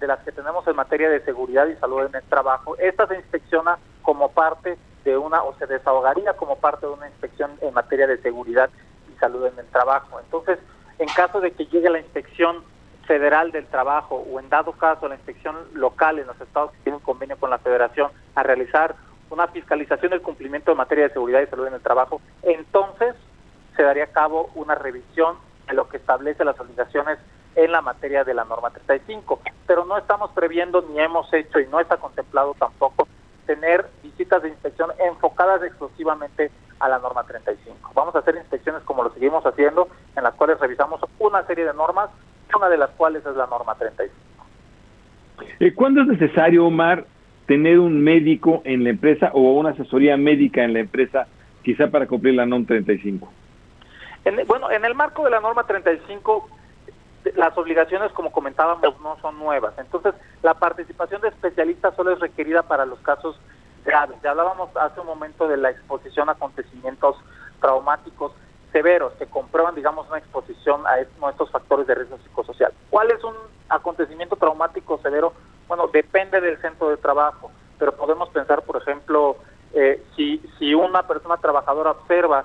de 0.00 0.06
las 0.06 0.20
que 0.20 0.32
tenemos 0.32 0.66
en 0.66 0.76
materia 0.76 1.10
de 1.10 1.20
seguridad 1.24 1.66
y 1.66 1.74
salud 1.76 2.06
en 2.06 2.14
el 2.14 2.22
trabajo, 2.22 2.76
esta 2.78 3.06
se 3.06 3.16
inspecciona 3.16 3.78
como 4.02 4.30
parte 4.30 4.78
de 5.04 5.16
una 5.16 5.42
o 5.42 5.54
se 5.58 5.66
desahogaría 5.66 6.34
como 6.34 6.56
parte 6.56 6.86
de 6.86 6.92
una 6.92 7.08
inspección 7.08 7.50
en 7.60 7.74
materia 7.74 8.06
de 8.06 8.18
seguridad 8.22 8.70
salud 9.18 9.46
en 9.46 9.58
el 9.58 9.66
trabajo. 9.66 10.20
Entonces, 10.20 10.58
en 10.98 11.08
caso 11.08 11.40
de 11.40 11.52
que 11.52 11.66
llegue 11.66 11.90
la 11.90 11.98
inspección 11.98 12.64
federal 13.06 13.52
del 13.52 13.66
trabajo 13.66 14.16
o 14.30 14.38
en 14.38 14.48
dado 14.48 14.72
caso 14.72 15.08
la 15.08 15.14
inspección 15.14 15.56
local 15.74 16.18
en 16.18 16.26
los 16.26 16.40
estados 16.40 16.72
que 16.72 16.78
tienen 16.84 17.00
convenio 17.00 17.38
con 17.38 17.50
la 17.50 17.58
federación 17.58 18.10
a 18.34 18.42
realizar 18.42 18.94
una 19.30 19.48
fiscalización 19.48 20.10
del 20.10 20.22
cumplimiento 20.22 20.70
de 20.70 20.76
materia 20.76 21.04
de 21.08 21.12
seguridad 21.12 21.40
y 21.40 21.46
salud 21.46 21.66
en 21.66 21.74
el 21.74 21.80
trabajo, 21.80 22.20
entonces 22.42 23.14
se 23.78 23.84
daría 23.84 24.04
a 24.04 24.08
cabo 24.08 24.50
una 24.56 24.74
revisión 24.74 25.36
de 25.68 25.74
lo 25.74 25.88
que 25.88 25.98
establece 25.98 26.44
las 26.44 26.58
obligaciones 26.58 27.16
en 27.54 27.70
la 27.70 27.80
materia 27.80 28.24
de 28.24 28.34
la 28.34 28.44
norma 28.44 28.70
35. 28.70 29.40
Pero 29.68 29.84
no 29.84 29.96
estamos 29.96 30.32
previendo 30.32 30.84
ni 30.90 30.98
hemos 30.98 31.32
hecho 31.32 31.60
y 31.60 31.66
no 31.68 31.78
está 31.78 31.96
contemplado 31.96 32.56
tampoco 32.58 33.06
tener 33.46 33.86
visitas 34.02 34.42
de 34.42 34.48
inspección 34.48 34.90
enfocadas 34.98 35.62
exclusivamente 35.62 36.50
a 36.80 36.88
la 36.88 36.98
norma 36.98 37.22
35. 37.22 37.92
Vamos 37.94 38.16
a 38.16 38.18
hacer 38.18 38.34
inspecciones 38.34 38.82
como 38.82 39.04
lo 39.04 39.14
seguimos 39.14 39.46
haciendo, 39.46 39.88
en 40.16 40.24
las 40.24 40.34
cuales 40.34 40.58
revisamos 40.58 41.00
una 41.20 41.46
serie 41.46 41.64
de 41.64 41.72
normas, 41.72 42.10
una 42.56 42.68
de 42.68 42.78
las 42.78 42.90
cuales 42.90 43.24
es 43.24 43.36
la 43.36 43.46
norma 43.46 43.76
35. 43.76 44.12
Eh, 45.60 45.72
¿Cuándo 45.72 46.02
es 46.02 46.08
necesario, 46.08 46.66
Omar, 46.66 47.06
tener 47.46 47.78
un 47.78 48.02
médico 48.02 48.60
en 48.64 48.82
la 48.82 48.90
empresa 48.90 49.30
o 49.34 49.52
una 49.52 49.70
asesoría 49.70 50.16
médica 50.16 50.64
en 50.64 50.72
la 50.72 50.80
empresa, 50.80 51.28
quizá 51.62 51.86
para 51.86 52.08
cumplir 52.08 52.34
la 52.34 52.44
norma 52.44 52.66
35? 52.66 53.32
Bueno, 54.46 54.70
en 54.70 54.84
el 54.84 54.94
marco 54.94 55.24
de 55.24 55.30
la 55.30 55.40
norma 55.40 55.64
35, 55.64 56.48
las 57.34 57.56
obligaciones, 57.58 58.12
como 58.12 58.32
comentábamos, 58.32 59.00
no 59.00 59.18
son 59.20 59.38
nuevas. 59.38 59.74
Entonces, 59.78 60.14
la 60.42 60.54
participación 60.54 61.20
de 61.20 61.28
especialistas 61.28 61.94
solo 61.94 62.12
es 62.12 62.20
requerida 62.20 62.62
para 62.62 62.86
los 62.86 62.98
casos 63.00 63.38
ya 64.22 64.30
hablábamos 64.30 64.68
hace 64.76 65.00
un 65.00 65.06
momento 65.06 65.48
de 65.48 65.56
la 65.56 65.70
exposición 65.70 66.28
a 66.28 66.32
acontecimientos 66.32 67.16
traumáticos 67.60 68.32
severos 68.72 69.14
que 69.14 69.26
comprueban, 69.26 69.74
digamos, 69.74 70.06
una 70.08 70.18
exposición 70.18 70.86
a 70.86 71.00
estos 71.00 71.50
factores 71.50 71.86
de 71.86 71.94
riesgo 71.94 72.18
psicosocial. 72.18 72.72
¿Cuál 72.90 73.10
es 73.10 73.24
un 73.24 73.34
acontecimiento 73.68 74.36
traumático 74.36 74.98
severo? 75.02 75.32
Bueno, 75.68 75.88
depende 75.88 76.40
del 76.40 76.60
centro 76.60 76.90
de 76.90 76.98
trabajo, 76.98 77.50
pero 77.78 77.92
podemos 77.92 78.28
pensar, 78.28 78.62
por 78.62 78.76
ejemplo, 78.76 79.36
eh, 79.72 80.04
si, 80.14 80.42
si 80.58 80.74
una 80.74 81.04
persona 81.04 81.38
trabajadora 81.38 81.92
observa 81.92 82.44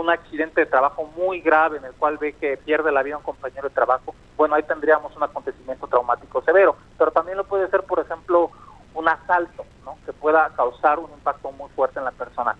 un 0.00 0.10
accidente 0.10 0.60
de 0.60 0.66
trabajo 0.66 1.10
muy 1.16 1.40
grave 1.40 1.78
en 1.78 1.84
el 1.84 1.92
cual 1.92 2.18
ve 2.18 2.32
que 2.34 2.56
pierde 2.56 2.92
la 2.92 3.02
vida 3.02 3.16
un 3.16 3.22
compañero 3.22 3.68
de 3.68 3.74
trabajo, 3.74 4.14
bueno, 4.36 4.54
ahí 4.54 4.62
tendríamos 4.62 5.14
un 5.16 5.22
acontecimiento 5.22 5.86
traumático 5.86 6.42
severo, 6.42 6.76
pero 6.96 7.10
también 7.10 7.36
lo 7.36 7.44
puede 7.44 7.68
ser, 7.68 7.82
por 7.82 7.98
ejemplo, 7.98 8.50
un 8.94 9.08
asalto, 9.08 9.64
¿no? 9.84 9.98
que 10.06 10.12
pueda 10.12 10.50
causar 10.56 10.98
un 10.98 11.10
impacto 11.10 11.50
muy 11.52 11.68
fuerte 11.70 11.98
en 11.98 12.04
la 12.04 12.12
persona. 12.12 12.56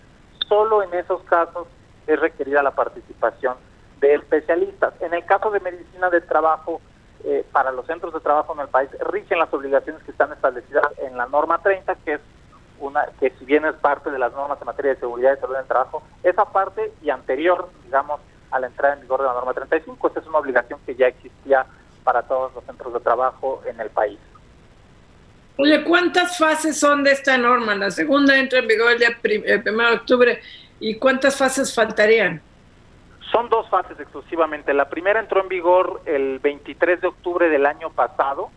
Solo 0.47 0.83
en 0.83 0.93
esos 0.93 1.21
casos 1.23 1.67
es 2.07 2.19
requerida 2.19 2.61
la 2.61 2.71
participación 2.71 3.55
de 3.99 4.15
especialistas. 4.15 4.93
En 5.01 5.13
el 5.13 5.25
caso 5.25 5.51
de 5.51 5.59
medicina 5.59 6.09
de 6.09 6.21
trabajo, 6.21 6.81
eh, 7.23 7.45
para 7.51 7.71
los 7.71 7.85
centros 7.85 8.13
de 8.13 8.19
trabajo 8.19 8.53
en 8.53 8.61
el 8.61 8.67
país, 8.67 8.89
rigen 9.11 9.39
las 9.39 9.53
obligaciones 9.53 10.03
que 10.03 10.11
están 10.11 10.31
establecidas 10.31 10.87
en 10.97 11.17
la 11.17 11.27
norma 11.27 11.59
30, 11.59 11.95
que 11.95 12.13
es 12.13 12.21
una 12.79 13.05
que 13.19 13.31
si 13.37 13.45
bien 13.45 13.65
es 13.65 13.75
parte 13.75 14.11
de 14.11 14.19
las 14.19 14.31
normas 14.33 14.59
en 14.59 14.65
materia 14.65 14.93
de 14.93 14.99
seguridad 14.99 15.37
y 15.37 15.41
salud 15.41 15.55
en 15.55 15.61
el 15.61 15.67
trabajo, 15.67 16.03
esa 16.23 16.45
parte 16.45 16.91
y 17.01 17.09
anterior, 17.09 17.69
digamos, 17.85 18.19
a 18.51 18.59
la 18.59 18.67
entrada 18.67 18.95
en 18.95 19.01
vigor 19.01 19.21
de 19.21 19.27
la 19.27 19.33
norma 19.33 19.53
35, 19.53 20.07
esta 20.07 20.19
es 20.19 20.27
una 20.27 20.39
obligación 20.39 20.79
que 20.85 20.95
ya 20.95 21.07
existía 21.07 21.65
para 22.03 22.23
todos 22.23 22.53
los 22.55 22.63
centros 22.63 22.93
de 22.93 22.99
trabajo 22.99 23.61
en 23.65 23.79
el 23.79 23.89
país. 23.89 24.19
Oye, 25.57 25.83
¿cuántas 25.83 26.37
fases 26.37 26.79
son 26.79 27.03
de 27.03 27.11
esta 27.11 27.37
norma? 27.37 27.75
La 27.75 27.91
segunda 27.91 28.37
entra 28.37 28.59
en 28.59 28.67
vigor 28.67 28.93
el 28.93 28.99
día 28.99 29.17
1 29.21 29.89
de 29.89 29.93
octubre. 29.93 30.41
¿Y 30.79 30.95
cuántas 30.95 31.37
fases 31.37 31.75
faltarían? 31.75 32.41
Son 33.29 33.49
dos 33.49 33.69
fases 33.69 33.99
exclusivamente. 33.99 34.73
La 34.73 34.89
primera 34.89 35.19
entró 35.19 35.41
en 35.41 35.49
vigor 35.49 36.01
el 36.05 36.39
23 36.39 37.01
de 37.01 37.07
octubre 37.07 37.49
del 37.49 37.65
año 37.65 37.89
pasado 37.89 38.49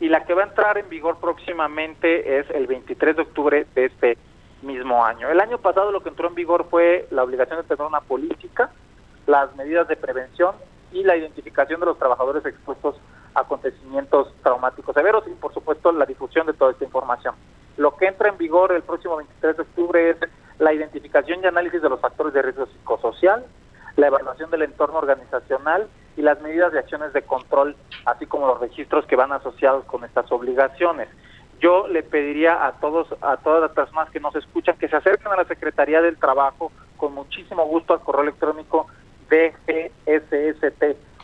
y 0.00 0.08
la 0.08 0.24
que 0.24 0.34
va 0.34 0.42
a 0.42 0.46
entrar 0.46 0.78
en 0.78 0.88
vigor 0.88 1.18
próximamente 1.20 2.38
es 2.38 2.50
el 2.50 2.66
23 2.66 3.16
de 3.16 3.22
octubre 3.22 3.66
de 3.74 3.84
este 3.86 4.18
mismo 4.62 5.04
año. 5.04 5.30
El 5.30 5.40
año 5.40 5.58
pasado 5.58 5.92
lo 5.92 6.02
que 6.02 6.10
entró 6.10 6.28
en 6.28 6.34
vigor 6.34 6.66
fue 6.70 7.06
la 7.10 7.22
obligación 7.22 7.58
de 7.58 7.64
tener 7.64 7.86
una 7.86 8.00
política, 8.00 8.70
las 9.26 9.54
medidas 9.56 9.88
de 9.88 9.96
prevención 9.96 10.54
y 10.92 11.02
la 11.02 11.16
identificación 11.16 11.80
de 11.80 11.86
los 11.86 11.98
trabajadores 11.98 12.44
expuestos 12.44 12.96
acontecimientos 13.34 14.32
traumáticos 14.42 14.94
severos 14.94 15.24
y 15.26 15.30
por 15.34 15.52
supuesto 15.52 15.92
la 15.92 16.06
difusión 16.06 16.46
de 16.46 16.54
toda 16.54 16.72
esta 16.72 16.84
información. 16.84 17.34
Lo 17.76 17.96
que 17.96 18.06
entra 18.06 18.30
en 18.30 18.38
vigor 18.38 18.72
el 18.72 18.82
próximo 18.82 19.16
23 19.16 19.56
de 19.56 19.62
octubre 19.62 20.10
es 20.10 20.16
la 20.58 20.72
identificación 20.72 21.40
y 21.42 21.46
análisis 21.46 21.82
de 21.82 21.88
los 21.88 22.00
factores 22.00 22.32
de 22.32 22.42
riesgo 22.42 22.66
psicosocial, 22.66 23.44
la 23.96 24.08
evaluación 24.08 24.50
del 24.50 24.62
entorno 24.62 24.98
organizacional 24.98 25.88
y 26.16 26.22
las 26.22 26.40
medidas 26.40 26.72
de 26.72 26.78
acciones 26.78 27.12
de 27.12 27.22
control, 27.22 27.76
así 28.04 28.26
como 28.26 28.46
los 28.46 28.60
registros 28.60 29.06
que 29.06 29.16
van 29.16 29.32
asociados 29.32 29.84
con 29.84 30.04
estas 30.04 30.30
obligaciones. 30.30 31.08
Yo 31.60 31.88
le 31.88 32.02
pediría 32.02 32.66
a 32.66 32.72
todos, 32.72 33.08
a 33.22 33.38
todas 33.38 33.62
las 33.62 33.72
personas 33.72 34.10
que 34.10 34.20
nos 34.20 34.36
escuchan, 34.36 34.76
que 34.78 34.88
se 34.88 34.96
acerquen 34.96 35.32
a 35.32 35.36
la 35.36 35.44
Secretaría 35.44 36.02
del 36.02 36.18
Trabajo 36.18 36.70
con 36.96 37.14
muchísimo 37.14 37.64
gusto 37.66 37.94
al 37.94 38.00
correo 38.00 38.22
electrónico 38.22 38.86
dgsst 39.30 40.82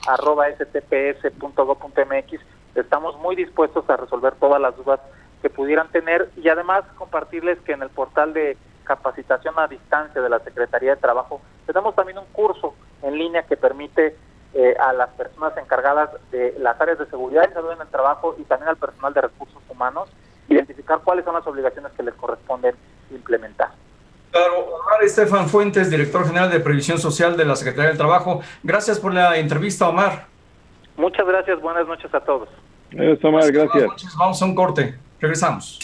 arroba 0.08 0.48
stps.go.mx. 0.48 2.40
Estamos 2.74 3.18
muy 3.18 3.36
dispuestos 3.36 3.88
a 3.90 3.96
resolver 3.96 4.34
todas 4.36 4.60
las 4.60 4.76
dudas 4.76 5.00
que 5.42 5.50
pudieran 5.50 5.88
tener 5.88 6.30
y 6.36 6.48
además 6.48 6.84
compartirles 6.96 7.60
que 7.60 7.72
en 7.72 7.82
el 7.82 7.90
portal 7.90 8.32
de 8.32 8.56
capacitación 8.84 9.58
a 9.58 9.66
distancia 9.66 10.20
de 10.20 10.28
la 10.28 10.38
Secretaría 10.40 10.94
de 10.94 11.00
Trabajo 11.00 11.40
tenemos 11.66 11.94
también 11.94 12.18
un 12.18 12.26
curso 12.32 12.74
en 13.02 13.16
línea 13.18 13.42
que 13.44 13.56
permite 13.56 14.16
eh, 14.54 14.74
a 14.78 14.92
las 14.92 15.10
personas 15.10 15.56
encargadas 15.56 16.10
de 16.30 16.54
las 16.58 16.80
áreas 16.80 16.98
de 16.98 17.06
seguridad 17.06 17.48
y 17.48 17.54
salud 17.54 17.72
en 17.72 17.80
el 17.80 17.88
trabajo 17.88 18.36
y 18.38 18.42
también 18.44 18.68
al 18.68 18.76
personal 18.76 19.14
de 19.14 19.22
recursos 19.22 19.62
humanos 19.68 20.10
identificar 20.48 21.00
cuáles 21.02 21.24
son 21.24 21.34
las 21.34 21.46
obligaciones 21.46 21.92
que 21.92 22.02
les 22.02 22.14
corresponden 22.14 22.74
implementar. 23.10 23.70
Claro, 24.30 24.66
Omar 24.66 25.02
Estefan 25.02 25.48
Fuentes, 25.48 25.90
director 25.90 26.26
general 26.26 26.50
de 26.50 26.60
Previsión 26.60 26.98
Social 26.98 27.36
de 27.36 27.44
la 27.44 27.56
Secretaría 27.56 27.88
del 27.88 27.98
Trabajo. 27.98 28.40
Gracias 28.62 28.98
por 28.98 29.14
la 29.14 29.36
entrevista, 29.38 29.88
Omar. 29.88 30.26
Muchas 30.96 31.26
gracias, 31.26 31.60
buenas 31.60 31.86
noches 31.86 32.12
a 32.14 32.20
todos. 32.20 32.48
Adiós, 32.92 33.18
Omar, 33.24 33.50
gracias. 33.50 34.16
Vamos 34.18 34.42
a 34.42 34.44
un 34.44 34.54
corte, 34.54 34.98
regresamos. 35.20 35.78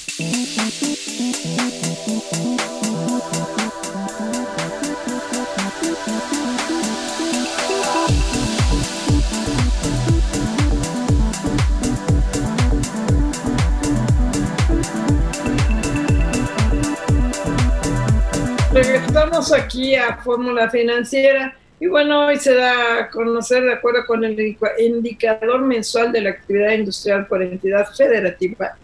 Aquí 19.38 19.94
a 19.94 20.16
Fórmula 20.16 20.68
Financiera 20.68 21.57
Y 21.79 21.87
bueno, 21.87 22.27
hoy 22.27 22.38
se 22.38 22.55
da 22.55 22.98
a 22.98 23.09
conocer, 23.09 23.62
de 23.62 23.74
acuerdo 23.74 24.05
con 24.05 24.24
el 24.24 24.57
indicador 24.79 25.61
mensual 25.61 26.11
de 26.11 26.22
la 26.22 26.31
actividad 26.31 26.72
industrial 26.72 27.24
por 27.29 27.40
entidad 27.40 27.87
federativa, 27.94 28.77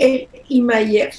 el 0.00 0.26
IMAIEF, 0.48 1.14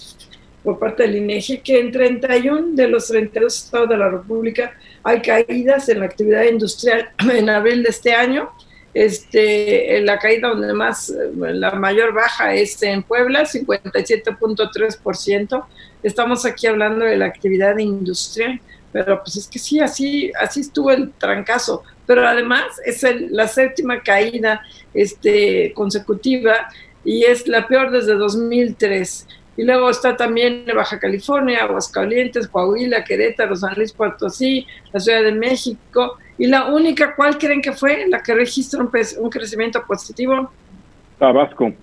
por 0.62 0.78
parte 0.78 1.04
del 1.04 1.16
INEGI, 1.16 1.60
que 1.60 1.80
en 1.80 1.90
31 1.90 2.76
de 2.76 2.90
los 2.90 3.08
32 3.08 3.64
estados 3.64 3.88
de 3.88 3.96
la 3.96 4.10
República 4.10 4.74
hay 5.04 5.22
caídas 5.22 5.88
en 5.88 6.02
la 6.02 6.08
actividad 6.08 6.44
industrial 6.44 7.12
en 7.34 7.50
abril 7.50 7.84
de 7.84 7.90
este 7.90 8.14
año. 8.14 8.50
Este, 8.94 10.02
la 10.02 10.20
caída 10.20 10.50
donde 10.50 10.74
más, 10.74 11.16
la 11.38 11.72
mayor 11.72 12.14
baja 12.14 12.54
es 12.54 12.84
en 12.84 13.04
Puebla, 13.04 13.44
57.3%. 13.44 15.66
Estamos 16.04 16.46
aquí 16.46 16.68
hablando 16.68 17.06
de 17.06 17.16
la 17.16 17.28
actividad 17.28 17.78
industrial 17.78 18.60
pero 18.92 19.22
pues 19.24 19.38
es 19.38 19.48
que 19.48 19.60
sí, 19.60 19.80
así, 19.80 20.32
así 20.40 20.62
estuvo 20.62 20.92
el 20.92 21.12
trancazo. 21.14 21.84
Pero 22.06 22.28
además 22.28 22.64
es 22.86 23.04
la 23.30 23.48
séptima 23.48 24.02
caída 24.02 24.62
este, 24.94 25.72
consecutiva 25.74 26.70
y 27.04 27.24
es 27.24 27.48
la 27.48 27.68
peor 27.68 27.92
desde 27.92 28.16
2003. 28.16 29.28
Y 29.58 29.64
luego 29.64 29.90
está 29.90 30.16
también 30.16 30.66
Baja 30.74 31.00
California, 31.00 31.64
Aguascalientes, 31.64 32.48
Coahuila, 32.48 33.04
Querétaro, 33.04 33.56
San 33.56 33.76
Luis 33.76 33.92
Potosí, 33.92 34.66
la 34.92 35.00
Ciudad 35.00 35.24
de 35.24 35.34
México. 35.34 36.18
Y 36.38 36.48
la 36.48 36.74
única, 36.74 37.16
¿cuál 37.16 37.38
creen 37.38 37.62
que 37.62 37.74
fue? 37.74 38.08
La 38.08 38.24
que 38.24 38.34
registra 38.34 38.82
un, 38.82 38.90
un 39.20 39.30
crecimiento 39.30 39.84
positivo. 39.86 40.52
Tabasco. 41.20 41.74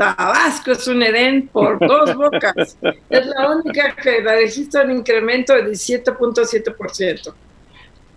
Tabasco 0.00 0.72
es 0.72 0.88
un 0.88 1.02
Edén 1.02 1.48
por 1.48 1.78
dos 1.78 2.14
bocas. 2.14 2.78
es 3.10 3.26
la 3.26 3.50
única 3.50 3.94
que 3.94 4.22
registra 4.22 4.82
un 4.84 4.92
incremento 4.92 5.52
de 5.52 5.64
17.7%. 5.64 7.34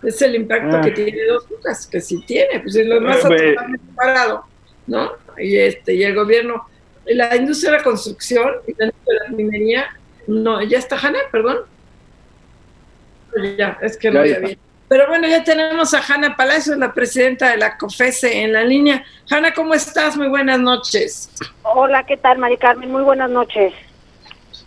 Es 0.03 0.21
el 0.21 0.35
impacto 0.35 0.79
que 0.79 0.91
ah. 0.91 0.93
tiene 0.93 1.25
dos 1.25 1.49
bocas, 1.49 1.85
que 1.87 1.99
sí 1.99 2.23
tiene, 2.25 2.61
pues 2.61 2.77
es 2.77 2.87
lo 2.87 3.01
más 3.01 3.19
eh, 3.29 3.55
parado, 3.97 4.45
¿no? 4.87 5.11
Y, 5.37 5.57
este, 5.57 5.93
y 5.95 6.03
el 6.03 6.15
gobierno, 6.15 6.65
la 7.05 7.35
industria 7.35 7.71
de 7.71 7.77
la 7.79 7.83
construcción 7.83 8.49
y 8.65 8.75
la 8.77 8.91
minería, 9.35 9.87
no, 10.27 10.61
ya 10.63 10.77
está 10.77 10.97
Jana, 10.97 11.19
perdón. 11.33 11.57
Ya, 13.57 13.77
es 13.81 13.97
que 13.97 14.09
no 14.09 14.21
había 14.21 14.39
bien. 14.39 14.57
Pero 14.93 15.07
bueno, 15.07 15.27
ya 15.27 15.43
tenemos 15.43 15.91
a 15.95 16.03
Hanna 16.07 16.35
Palacios, 16.35 16.77
la 16.77 16.93
presidenta 16.93 17.49
de 17.49 17.57
la 17.57 17.79
COFESE, 17.79 18.43
en 18.43 18.53
la 18.53 18.63
línea. 18.63 19.03
Hanna, 19.27 19.51
¿cómo 19.51 19.73
estás? 19.73 20.15
Muy 20.15 20.27
buenas 20.27 20.59
noches. 20.59 21.31
Hola, 21.63 22.05
¿qué 22.05 22.15
tal, 22.15 22.37
Mari 22.37 22.57
Carmen? 22.57 22.91
Muy 22.91 23.01
buenas 23.01 23.27
noches. 23.31 23.73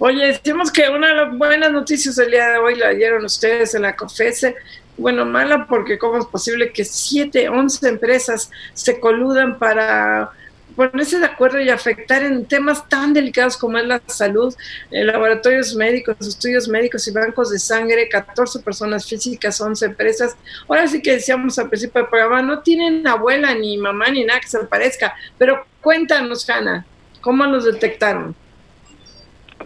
Oye, 0.00 0.26
decimos 0.26 0.72
que 0.72 0.88
una 0.88 1.06
de 1.06 1.14
las 1.14 1.38
buenas 1.38 1.70
noticias 1.70 2.16
del 2.16 2.32
día 2.32 2.48
de 2.48 2.58
hoy 2.58 2.74
la 2.74 2.88
dieron 2.88 3.24
ustedes 3.24 3.76
en 3.76 3.82
la 3.82 3.94
COFESE. 3.94 4.56
Bueno, 4.96 5.24
mala 5.24 5.64
porque 5.68 5.96
cómo 5.96 6.18
es 6.18 6.26
posible 6.26 6.72
que 6.72 6.84
siete, 6.84 7.48
once 7.48 7.88
empresas 7.88 8.50
se 8.74 8.98
coludan 8.98 9.60
para 9.60 10.32
ponerse 10.76 11.18
de 11.18 11.24
acuerdo 11.24 11.58
y 11.60 11.70
afectar 11.70 12.22
en 12.22 12.46
temas 12.46 12.88
tan 12.88 13.14
delicados 13.14 13.56
como 13.56 13.78
es 13.78 13.86
la 13.86 14.00
salud, 14.06 14.54
laboratorios 14.90 15.74
médicos, 15.74 16.16
estudios 16.20 16.68
médicos 16.68 17.08
y 17.08 17.12
bancos 17.12 17.50
de 17.50 17.58
sangre, 17.58 18.08
14 18.08 18.60
personas 18.60 19.08
físicas, 19.08 19.60
11 19.60 19.86
empresas. 19.86 20.36
Ahora 20.68 20.86
sí 20.86 21.02
que 21.02 21.12
decíamos 21.12 21.58
al 21.58 21.68
principio 21.68 22.02
del 22.02 22.10
programa, 22.10 22.42
no 22.42 22.60
tienen 22.60 23.06
abuela 23.06 23.54
ni 23.54 23.78
mamá 23.78 24.10
ni 24.10 24.24
nada 24.24 24.40
que 24.40 24.48
se 24.48 24.58
parezca, 24.64 25.14
pero 25.38 25.64
cuéntanos, 25.80 26.48
Hanna, 26.48 26.84
¿cómo 27.22 27.46
nos 27.46 27.64
detectaron? 27.64 28.34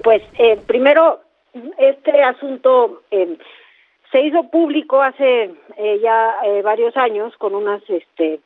Pues 0.02 0.22
eh, 0.38 0.58
primero, 0.66 1.20
este 1.78 2.22
asunto 2.22 3.02
eh, 3.10 3.36
se 4.12 4.20
hizo 4.20 4.48
público 4.50 5.02
hace 5.02 5.50
eh, 5.76 6.00
ya 6.02 6.36
varios 6.62 6.96
años 6.96 7.36
con 7.36 7.54
unas 7.54 7.82
este, 7.88 8.40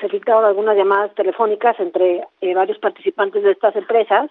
se 0.00 0.08
filtraron 0.08 0.44
algunas 0.44 0.76
llamadas 0.76 1.14
telefónicas 1.14 1.78
entre 1.80 2.24
eh, 2.40 2.54
varios 2.54 2.78
participantes 2.78 3.42
de 3.42 3.52
estas 3.52 3.74
empresas 3.76 4.30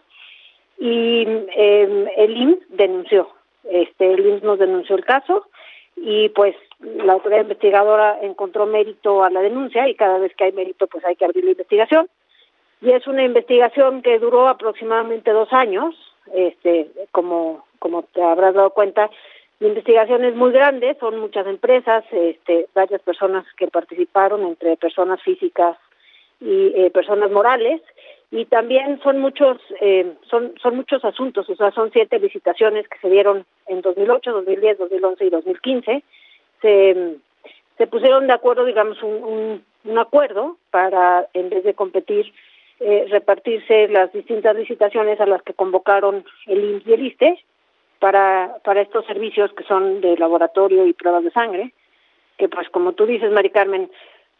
y 0.80 1.24
eh, 1.56 2.14
el 2.18 2.38
IMSS 2.38 2.60
denunció, 2.70 3.30
este, 3.64 4.14
el 4.14 4.26
IMSS 4.26 4.44
nos 4.44 4.60
denunció 4.60 4.96
el 4.96 5.06
caso 5.06 5.48
y 5.96 6.30
pues 6.30 6.56
la 6.80 7.14
autoridad 7.14 7.42
investigadora 7.42 8.20
encontró 8.22 8.66
mérito 8.66 9.24
a 9.24 9.30
la 9.30 9.42
denuncia 9.42 9.88
y 9.88 9.96
cada 9.96 10.20
vez 10.20 10.36
que 10.36 10.46
hay 10.46 10.52
mérito 10.52 10.88
pues 10.88 11.04
hay 11.06 11.16
que 11.16 11.26
abrir 11.26 11.44
la 11.44 11.52
investigación. 11.52 12.08
Y 12.80 12.92
es 12.92 13.08
una 13.08 13.24
investigación 13.24 14.04
que 14.04 14.20
duró 14.20 14.48
aproximadamente 14.48 15.32
dos 15.32 15.52
años, 15.52 15.96
este, 16.32 16.92
como 17.12 17.66
como 17.80 18.04
te 18.04 18.22
habrás 18.22 18.54
dado 18.54 18.72
cuenta, 18.72 19.10
la 19.60 19.70
investigación 19.70 20.24
es 20.24 20.36
muy 20.36 20.52
grande, 20.52 20.96
son 21.00 21.20
muchas 21.20 21.48
empresas, 21.48 22.04
este, 22.12 22.68
varias 22.76 23.02
personas 23.02 23.46
que 23.58 23.68
participaron, 23.68 24.44
entre 24.44 24.78
personas 24.78 25.22
físicas 25.24 25.78
y 26.40 26.74
eh, 26.76 26.92
personas 26.92 27.32
morales, 27.32 27.82
y 28.30 28.46
también 28.46 29.00
son 29.02 29.20
muchos, 29.20 29.58
eh, 29.82 30.14
son, 30.30 30.54
son 30.62 30.76
muchos 30.76 31.04
asuntos, 31.06 31.50
o 31.50 31.56
sea, 31.56 31.72
son 31.72 31.92
siete 31.92 32.20
licitaciones 32.20 32.88
que 32.88 33.00
se 33.00 33.10
dieron 33.10 33.46
en 33.68 33.82
2008, 33.82 34.32
2010, 34.32 34.78
2011 34.78 35.26
y 35.26 35.30
2015. 35.30 36.04
Se, 36.62 37.16
se 37.78 37.88
pusieron 37.88 38.28
de 38.28 38.34
acuerdo, 38.34 38.66
digamos, 38.66 39.02
un, 39.02 39.64
un, 39.86 39.98
acuerdo 39.98 40.58
para, 40.70 41.28
en 41.34 41.50
vez 41.50 41.64
de 41.64 41.74
competir, 41.74 42.34
eh, 42.80 43.06
repartirse 43.10 43.88
las 43.88 44.12
distintas 44.12 44.56
licitaciones 44.56 45.20
a 45.22 45.26
las 45.26 45.42
que 45.42 45.54
convocaron 45.54 46.26
el 46.46 46.64
INS 46.64 46.84
y 46.86 46.94
el 46.94 47.06
ISTE, 47.08 47.44
para, 48.00 48.58
para 48.64 48.82
estos 48.82 49.06
servicios 49.06 49.52
que 49.54 49.64
son 49.64 50.02
de 50.02 50.18
laboratorio 50.18 50.86
y 50.86 50.94
pruebas 50.94 51.24
de 51.24 51.32
sangre, 51.32 51.74
que 52.38 52.48
pues 52.48 52.70
como 52.70 52.94
tú 52.94 53.06
dices, 53.06 53.32
Mari 53.32 53.50
Carmen, 53.50 53.90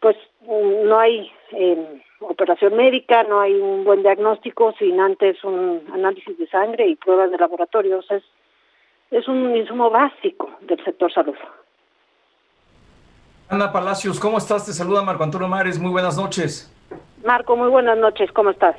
pues 0.00 0.16
no 0.46 0.98
hay 0.98 1.30
eh, 1.52 2.02
operación 2.20 2.76
médica, 2.76 3.24
no 3.24 3.40
hay 3.40 3.54
un 3.54 3.84
buen 3.84 4.02
diagnóstico 4.02 4.74
sin 4.78 5.00
antes 5.00 5.42
un 5.44 5.82
análisis 5.92 6.38
de 6.38 6.46
sangre 6.48 6.86
y 6.86 6.96
pruebas 6.96 7.30
de 7.30 7.38
laboratorio. 7.38 8.00
es, 8.10 8.22
es 9.10 9.28
un 9.28 9.56
insumo 9.56 9.90
básico 9.90 10.50
del 10.60 10.82
sector 10.84 11.12
salud. 11.12 11.36
Ana 13.48 13.72
Palacios, 13.72 14.20
¿cómo 14.20 14.38
estás? 14.38 14.66
Te 14.66 14.72
saluda 14.72 15.02
Marco 15.02 15.24
Antonio 15.24 15.48
Mares, 15.48 15.78
muy 15.78 15.90
buenas 15.90 16.16
noches. 16.16 16.70
Marco, 17.24 17.56
muy 17.56 17.70
buenas 17.70 17.96
noches, 17.98 18.30
¿cómo 18.32 18.50
estás? 18.50 18.76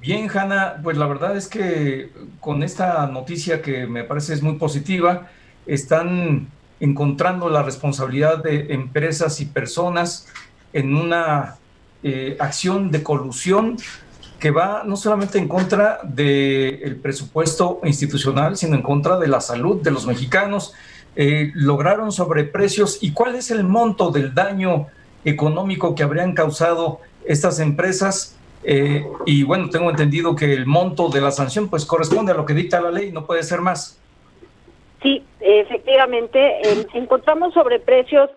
Bien, 0.00 0.28
Hanna, 0.32 0.80
pues 0.82 0.96
la 0.96 1.06
verdad 1.06 1.36
es 1.36 1.48
que 1.48 2.10
con 2.40 2.62
esta 2.62 3.06
noticia 3.06 3.62
que 3.62 3.86
me 3.86 4.04
parece 4.04 4.34
es 4.34 4.42
muy 4.42 4.56
positiva, 4.56 5.28
están 5.66 6.48
encontrando 6.80 7.48
la 7.48 7.62
responsabilidad 7.62 8.42
de 8.42 8.74
empresas 8.74 9.40
y 9.40 9.46
personas 9.46 10.26
en 10.72 10.94
una 10.94 11.56
eh, 12.02 12.36
acción 12.38 12.90
de 12.90 13.02
colusión 13.02 13.76
que 14.38 14.50
va 14.50 14.82
no 14.84 14.96
solamente 14.96 15.38
en 15.38 15.48
contra 15.48 16.00
del 16.04 16.96
presupuesto 16.96 17.80
institucional, 17.84 18.56
sino 18.56 18.76
en 18.76 18.82
contra 18.82 19.18
de 19.18 19.28
la 19.28 19.40
salud 19.40 19.82
de 19.82 19.90
los 19.90 20.06
mexicanos. 20.06 20.74
Eh, 21.16 21.52
lograron 21.54 22.12
sobreprecios 22.12 22.98
y 23.00 23.12
cuál 23.12 23.36
es 23.36 23.50
el 23.50 23.64
monto 23.64 24.10
del 24.10 24.34
daño 24.34 24.88
económico 25.24 25.94
que 25.94 26.02
habrían 26.02 26.34
causado 26.34 27.00
estas 27.24 27.58
empresas 27.58 28.35
eh, 28.68 29.04
y 29.26 29.44
bueno, 29.44 29.70
tengo 29.70 29.90
entendido 29.90 30.34
que 30.34 30.52
el 30.52 30.66
monto 30.66 31.08
de 31.08 31.20
la 31.20 31.30
sanción 31.30 31.70
pues 31.70 31.86
corresponde 31.86 32.32
a 32.32 32.34
lo 32.34 32.44
que 32.44 32.52
dicta 32.52 32.80
la 32.80 32.90
ley, 32.90 33.12
no 33.12 33.24
puede 33.24 33.44
ser 33.44 33.60
más. 33.60 34.02
Sí, 35.02 35.22
efectivamente, 35.40 36.60
encontramos 36.94 37.54
sobreprecios 37.54 38.28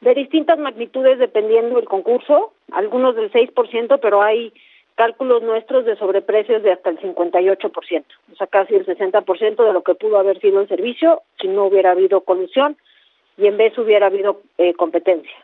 de 0.00 0.14
distintas 0.14 0.58
magnitudes 0.58 1.18
dependiendo 1.18 1.76
del 1.76 1.84
concurso, 1.84 2.54
algunos 2.72 3.14
del 3.14 3.30
6%, 3.30 3.98
pero 4.00 4.22
hay 4.22 4.54
cálculos 4.94 5.42
nuestros 5.42 5.84
de 5.84 5.96
sobreprecios 5.96 6.62
de 6.62 6.72
hasta 6.72 6.88
el 6.88 6.98
58%, 7.00 8.04
o 8.32 8.36
sea, 8.36 8.46
casi 8.46 8.74
el 8.74 8.86
60% 8.86 9.66
de 9.66 9.72
lo 9.72 9.82
que 9.82 9.94
pudo 9.94 10.18
haber 10.18 10.40
sido 10.40 10.62
el 10.62 10.68
servicio 10.68 11.20
si 11.40 11.48
no 11.48 11.66
hubiera 11.66 11.90
habido 11.90 12.22
colusión 12.22 12.78
y 13.36 13.48
en 13.48 13.58
vez 13.58 13.76
hubiera 13.76 14.06
habido 14.06 14.40
eh, 14.56 14.72
competencia. 14.72 15.36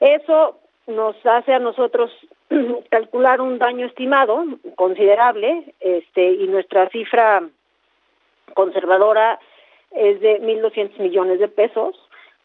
Eso 0.00 0.58
nos 0.88 1.14
hace 1.24 1.52
a 1.52 1.60
nosotros 1.60 2.10
calcular 2.90 3.40
un 3.40 3.58
daño 3.58 3.86
estimado 3.86 4.44
considerable, 4.76 5.74
este, 5.80 6.32
y 6.32 6.46
nuestra 6.48 6.88
cifra 6.88 7.42
conservadora 8.54 9.38
es 9.92 10.20
de 10.20 10.40
1.200 10.40 10.98
millones 10.98 11.38
de 11.38 11.48
pesos. 11.48 11.96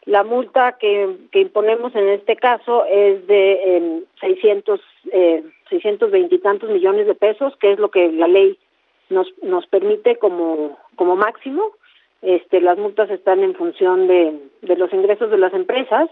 La 0.04 0.22
multa 0.22 0.76
que, 0.78 1.16
imponemos 1.32 1.94
en 1.94 2.08
este 2.10 2.36
caso 2.36 2.84
es 2.84 3.26
de 3.26 3.52
eh, 3.52 4.02
600, 4.20 4.80
eh, 5.12 5.42
620 5.70 6.34
y 6.34 6.38
tantos 6.38 6.70
millones 6.70 7.06
de 7.06 7.14
pesos, 7.14 7.56
que 7.56 7.72
es 7.72 7.78
lo 7.78 7.90
que 7.90 8.12
la 8.12 8.28
ley 8.28 8.58
nos, 9.08 9.26
nos 9.42 9.66
permite 9.66 10.16
como, 10.16 10.78
como 10.96 11.16
máximo. 11.16 11.72
Este, 12.20 12.60
las 12.60 12.78
multas 12.78 13.10
están 13.10 13.42
en 13.42 13.54
función 13.54 14.06
de, 14.06 14.38
de 14.62 14.76
los 14.76 14.92
ingresos 14.92 15.30
de 15.30 15.38
las 15.38 15.54
empresas. 15.54 16.10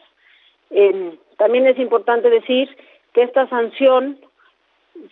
también 1.37 1.66
es 1.66 1.78
importante 1.78 2.31
decir 2.31 2.68
que 3.12 3.22
esta 3.22 3.48
sanción 3.48 4.18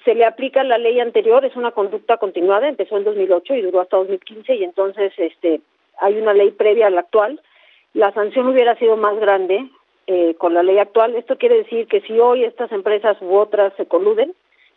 se 0.05 0.15
le 0.15 0.25
aplica 0.25 0.61
a 0.61 0.65
la 0.65 0.79
ley 0.79 1.01
anterior, 1.01 1.45
es 1.45 1.57
una 1.57 1.73
conducta 1.73 2.17
continuada, 2.19 2.69
empezó 2.69 2.97
en 2.97 3.05
2008 3.05 3.55
y 3.55 3.63
duró 3.63 3.81
hasta 3.81 3.97
2015 3.97 4.55
y 4.55 4.65
entonces 4.65 5.13
este 5.17 5.61
hay 5.99 6.19
una 6.19 6.33
ley 6.33 6.51
previa 6.51 6.87
a 6.87 6.91
la 6.91 7.01
actual. 7.01 7.41
La 7.93 8.13
sanción 8.13 8.49
hubiera 8.49 8.77
sido 8.77 8.97
más 8.97 9.19
grande 9.19 9.69
eh, 10.07 10.35
con 10.39 10.55
la 10.55 10.63
ley 10.63 10.79
actual. 10.79 11.15
Esto 11.15 11.37
quiere 11.37 11.57
decir 11.57 11.87
que 11.87 12.01
si 12.03 12.19
hoy 12.19 12.45
estas 12.45 12.73
empresas 12.73 13.17
u 13.21 13.35
otras 13.35 13.73
se 13.77 13.87
coluden, 13.87 14.33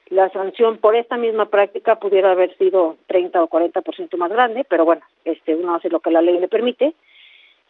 la 0.10 0.30
sanción 0.30 0.78
por 0.78 0.96
esta 0.96 1.18
misma 1.18 1.46
práctica 1.46 1.96
pudiera 1.96 2.32
haber 2.32 2.56
sido 2.58 2.98
30 3.08 3.42
o 3.42 3.48
40% 3.48 4.18
más 4.18 4.32
grande, 4.32 4.66
pero 4.68 4.86
bueno, 4.86 5.02
este 5.26 5.56
uno 5.56 5.76
hace 5.76 5.90
lo 5.90 6.02
que 6.02 6.12
la 6.12 6.22
ley 6.22 6.40
le 6.40 6.48
permite. 6.48 6.94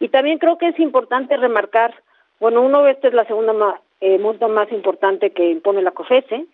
Y 0.00 0.08
también 0.08 0.38
creo 0.38 0.58
que 0.58 0.68
es 0.68 0.78
importante 0.80 1.36
remarcar, 1.36 1.94
bueno, 2.40 2.62
uno, 2.62 2.86
esta 2.88 3.08
es 3.08 3.14
la 3.14 3.24
segunda 3.24 3.52
eh, 4.04 4.18
multa 4.18 4.48
más 4.48 4.70
importante 4.70 5.30
que 5.30 5.48
impone 5.50 5.80
la 5.80 5.92
COFESE, 5.92 6.44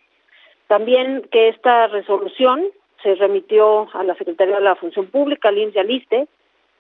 también 0.69 1.27
que 1.33 1.49
esta 1.49 1.89
resolución 1.89 2.65
se 3.03 3.17
remitió 3.17 3.89
a 3.93 4.05
la 4.05 4.15
Secretaría 4.15 4.55
de 4.55 4.61
la 4.61 4.77
Función 4.77 5.07
Pública, 5.09 5.49
al 5.49 5.59
ISTE, 5.59 6.29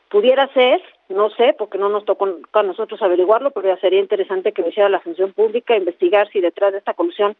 pudiera 0.08 0.46
ser, 0.54 0.80
no 1.08 1.28
sé, 1.30 1.56
porque 1.58 1.76
no 1.76 1.88
nos 1.88 2.04
tocó 2.04 2.28
a 2.52 2.62
nosotros 2.62 3.02
averiguarlo, 3.02 3.50
pero 3.50 3.66
ya 3.66 3.80
sería 3.80 3.98
interesante 3.98 4.52
que 4.52 4.62
lo 4.62 4.68
hiciera 4.68 4.88
la 4.88 5.00
Función 5.00 5.32
Pública, 5.32 5.76
investigar 5.76 6.28
si 6.30 6.40
detrás 6.40 6.70
de 6.70 6.78
esta 6.78 6.94
colusión 6.94 7.34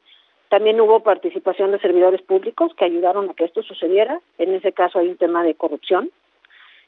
también 0.48 0.80
hubo 0.80 1.04
participación 1.04 1.70
de 1.70 1.78
servidores 1.78 2.22
públicos 2.22 2.74
que 2.74 2.84
ayudaron 2.84 3.30
a 3.30 3.34
que 3.34 3.44
esto 3.44 3.62
sucediera. 3.62 4.20
En 4.38 4.52
ese 4.52 4.72
caso 4.72 4.98
hay 4.98 5.06
un 5.06 5.16
tema 5.16 5.44
de 5.44 5.54
corrupción 5.54 6.10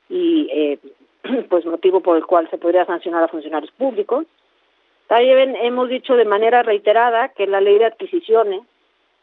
y 0.09 0.49
eh, 0.51 0.79
pues 1.49 1.65
motivo 1.67 2.01
por 2.01 2.17
el 2.17 2.27
cual 2.27 2.51
se 2.51 2.59
podría 2.59 2.85
sancionar 2.85 3.23
a 3.23 3.29
funcionarios 3.29 3.71
públicos. 3.71 4.27
También 5.13 5.57
hemos 5.57 5.91
dicho 5.91 6.17
de 6.17 6.25
manera 6.25 6.63
reiterada 6.63 7.29
que 7.29 7.47
la 7.47 7.61
ley 7.61 7.77
de 7.77 7.85
adquisiciones 7.85 8.63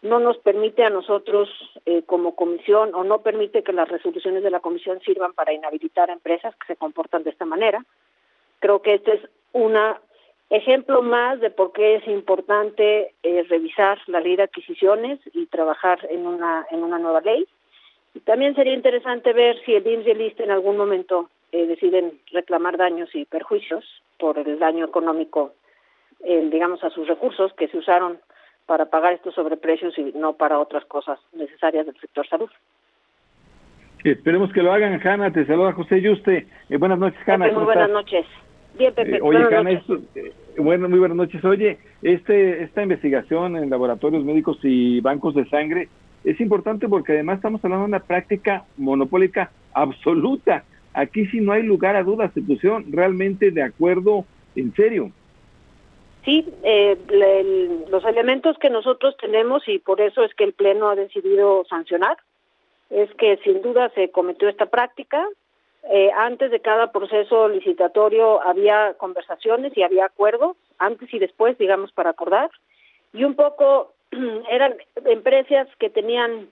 no 0.04 0.20
nos 0.20 0.38
permite 0.38 0.84
a 0.84 0.92
nosotros 0.92 1.50
eh, 1.88 2.04
como 2.06 2.36
comisión 2.36 2.94
o 2.94 3.04
no 3.04 3.24
permite 3.24 3.64
que 3.64 3.74
las 3.74 3.90
resoluciones 3.90 4.44
de 4.44 4.52
la 4.52 4.60
comisión 4.60 5.00
sirvan 5.00 5.34
para 5.34 5.52
inhabilitar 5.52 6.12
a 6.12 6.14
empresas 6.14 6.56
que 6.58 6.68
se 6.68 6.76
comportan 6.76 7.24
de 7.24 7.32
esta 7.32 7.46
manera. 7.46 7.84
Creo 8.60 8.84
que 8.84 8.94
este 8.94 9.16
es 9.16 9.22
un 9.52 9.76
ejemplo 10.52 11.02
más 11.02 11.40
de 11.40 11.50
por 11.50 11.72
qué 11.72 11.96
es 11.96 12.08
importante 12.08 13.16
eh, 13.24 13.44
revisar 13.50 13.98
la 14.06 14.20
ley 14.20 14.36
de 14.36 14.44
adquisiciones 14.44 15.20
y 15.34 15.48
trabajar 15.48 16.08
en 16.12 16.28
una 16.28 16.68
en 16.70 16.84
una 16.84 17.00
nueva 17.00 17.22
ley. 17.22 17.48
También 18.26 18.54
sería 18.54 18.76
interesante 18.76 19.34
ver 19.34 19.60
si 19.66 19.74
el 19.74 19.88
INS 19.88 20.06
y 20.06 20.12
el 20.12 20.36
en 20.38 20.52
algún 20.52 20.78
momento 20.78 21.32
eh, 21.52 21.66
deciden 21.66 22.20
reclamar 22.32 22.78
daños 22.78 23.10
y 23.16 23.26
perjuicios 23.26 23.84
por 24.20 24.38
el 24.38 24.60
daño 24.60 24.86
económico, 24.86 25.54
digamos, 26.24 26.84
a 26.84 26.90
sus 26.90 27.08
recursos 27.08 27.54
que 27.54 27.68
se 27.68 27.78
usaron 27.78 28.20
para 28.66 28.86
pagar 28.86 29.14
estos 29.14 29.34
sobreprecios 29.34 29.98
y 29.98 30.12
no 30.16 30.34
para 30.34 30.60
otras 30.60 30.86
cosas 30.86 31.20
necesarias 31.34 31.86
del 31.86 32.00
sector 32.00 32.28
salud. 32.28 32.50
Esperemos 34.04 34.54
que 34.54 34.62
lo 34.62 34.72
hagan, 34.72 35.00
Hanna. 35.06 35.32
Te 35.32 35.46
saluda 35.46 35.74
José 35.74 36.02
Yuste. 36.02 36.48
Eh, 36.70 36.78
buenas 36.78 37.00
noches, 37.00 37.20
Hanna. 37.28 37.52
muy 37.52 37.64
buenas 37.64 37.90
noches. 37.90 38.26
Bien, 38.78 38.94
Pepe. 38.94 39.18
Eh, 39.18 39.22
oye, 39.22 39.40
Hanna, 39.56 39.72
eh, 39.72 40.34
bueno, 40.58 40.88
muy 40.88 41.00
buenas 41.00 41.18
noches. 41.18 41.44
Oye, 41.44 41.80
este, 42.02 42.64
esta 42.64 42.84
investigación 42.84 43.58
en 43.58 43.70
laboratorios 43.70 44.24
médicos 44.24 44.60
y 44.64 45.02
bancos 45.02 45.36
de 45.36 45.50
sangre 45.50 45.90
es 46.24 46.40
importante 46.40 46.88
porque 46.88 47.14
además 47.14 47.38
estamos 47.38 47.64
hablando 47.64 47.86
de 47.86 47.90
una 47.90 48.00
práctica 48.00 48.66
monopólica 48.78 49.52
absoluta. 49.74 50.64
Aquí 50.94 51.26
sí 51.28 51.42
no 51.42 51.52
hay 51.54 51.64
lugar 51.64 51.96
a 51.96 52.04
dudas, 52.04 52.32
se 52.34 52.42
pusieron 52.42 52.86
realmente 52.92 53.52
de 53.52 53.64
acuerdo 53.64 54.26
en 54.56 54.74
serio. 54.76 55.12
Sí, 56.26 56.46
eh, 56.64 56.98
los 57.90 58.04
elementos 58.06 58.58
que 58.58 58.70
nosotros 58.70 59.16
tenemos 59.18 59.68
y 59.68 59.80
por 59.80 60.02
eso 60.02 60.24
es 60.24 60.34
que 60.36 60.44
el 60.44 60.54
Pleno 60.54 60.90
ha 60.90 60.96
decidido 60.96 61.66
sancionar 61.70 62.18
es 62.90 63.14
que 63.16 63.38
sin 63.44 63.62
duda 63.62 63.90
se 63.96 64.10
cometió 64.12 64.50
esta 64.50 64.66
práctica. 64.66 65.26
Eh, 65.84 66.12
antes 66.16 66.52
de 66.52 66.60
cada 66.60 66.92
proceso 66.92 67.48
licitatorio 67.48 68.42
había 68.42 68.96
conversaciones 68.96 69.76
y 69.78 69.84
había 69.84 70.06
acuerdos, 70.06 70.58
antes 70.78 71.14
y 71.14 71.20
después, 71.20 71.58
digamos, 71.58 71.92
para 71.92 72.10
acordar. 72.10 72.50
Y 73.14 73.24
un 73.24 73.36
poco 73.36 73.94
eran 74.50 74.76
empresas 75.06 75.68
que 75.78 75.90
tenían 75.90 76.50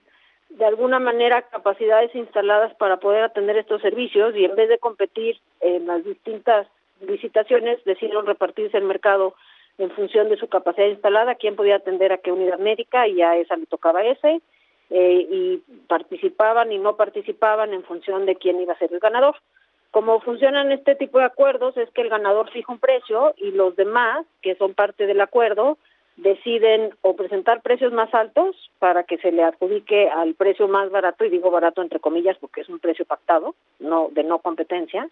de 0.49 0.65
alguna 0.65 0.99
manera 0.99 1.41
capacidades 1.41 2.15
instaladas 2.15 2.73
para 2.75 2.97
poder 2.97 3.23
atender 3.23 3.57
estos 3.57 3.81
servicios 3.81 4.33
y 4.35 4.45
en 4.45 4.55
vez 4.55 4.69
de 4.69 4.77
competir 4.77 5.37
en 5.59 5.87
las 5.87 6.05
distintas 6.05 6.67
licitaciones 7.01 7.83
decidieron 7.83 8.25
repartirse 8.25 8.77
el 8.77 8.85
mercado 8.85 9.35
en 9.77 9.91
función 9.91 10.29
de 10.29 10.37
su 10.37 10.47
capacidad 10.47 10.87
instalada, 10.87 11.35
quién 11.35 11.55
podía 11.55 11.75
atender 11.75 12.11
a 12.11 12.17
qué 12.17 12.31
unidad 12.31 12.59
médica 12.59 13.07
y 13.07 13.21
a 13.21 13.37
esa 13.37 13.55
le 13.55 13.65
tocaba 13.65 14.03
ese, 14.03 14.41
eh, 14.89 15.27
y 15.29 15.57
participaban 15.87 16.71
y 16.71 16.77
no 16.77 16.95
participaban 16.95 17.73
en 17.73 17.83
función 17.83 18.25
de 18.25 18.35
quién 18.35 18.59
iba 18.59 18.73
a 18.73 18.77
ser 18.77 18.91
el 18.93 18.99
ganador. 18.99 19.35
Como 19.91 20.19
funcionan 20.21 20.71
este 20.71 20.95
tipo 20.95 21.19
de 21.19 21.25
acuerdos 21.25 21.77
es 21.77 21.89
que 21.91 22.01
el 22.01 22.09
ganador 22.09 22.49
fija 22.51 22.71
un 22.71 22.79
precio 22.79 23.33
y 23.37 23.51
los 23.51 23.75
demás, 23.75 24.25
que 24.41 24.55
son 24.55 24.73
parte 24.73 25.05
del 25.05 25.21
acuerdo, 25.21 25.77
deciden 26.17 26.91
o 27.01 27.15
presentar 27.15 27.61
precios 27.61 27.93
más 27.93 28.13
altos 28.13 28.55
para 28.79 29.03
que 29.03 29.17
se 29.19 29.31
le 29.31 29.43
adjudique 29.43 30.09
al 30.09 30.33
precio 30.33 30.67
más 30.67 30.89
barato, 30.89 31.23
y 31.23 31.29
digo 31.29 31.51
barato 31.51 31.81
entre 31.81 31.99
comillas 31.99 32.37
porque 32.39 32.61
es 32.61 32.69
un 32.69 32.79
precio 32.79 33.05
pactado, 33.05 33.55
no 33.79 34.09
de 34.11 34.23
no 34.23 34.39
competencia, 34.39 35.09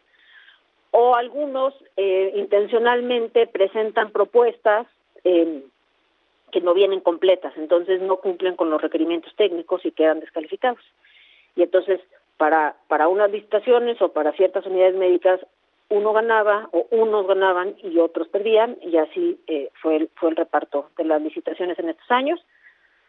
o 0.98 1.14
algunos 1.14 1.74
eh, 1.98 2.32
intencionalmente 2.36 3.48
presentan 3.48 4.12
propuestas 4.12 4.88
eh, 5.26 5.62
que 6.54 6.62
no 6.62 6.74
vienen 6.74 7.02
completas, 7.02 7.52
entonces 7.58 8.02
no 8.02 8.16
cumplen 8.22 8.56
con 8.56 8.70
los 8.70 8.82
requerimientos 8.82 9.36
técnicos 9.36 9.86
y 9.86 9.92
quedan 9.92 10.22
descalificados. 10.22 10.80
Y 11.58 11.64
entonces, 11.64 12.00
para, 12.38 12.78
para 12.88 13.10
unas 13.10 13.30
licitaciones 13.30 14.02
o 14.02 14.14
para 14.14 14.32
ciertas 14.38 14.66
unidades 14.66 14.96
médicas, 14.96 15.42
uno 15.90 16.14
ganaba 16.14 16.70
o 16.72 16.88
unos 16.92 17.28
ganaban 17.28 17.76
y 17.84 18.00
otros 18.00 18.30
perdían, 18.30 18.78
y 18.82 18.96
así 18.96 19.38
eh, 19.48 19.72
fue, 19.82 19.98
el, 19.98 20.10
fue 20.16 20.30
el 20.30 20.38
reparto 20.38 20.92
de 20.98 21.04
las 21.04 21.22
licitaciones 21.22 21.78
en 21.78 21.90
estos 21.90 22.10
años. 22.10 22.40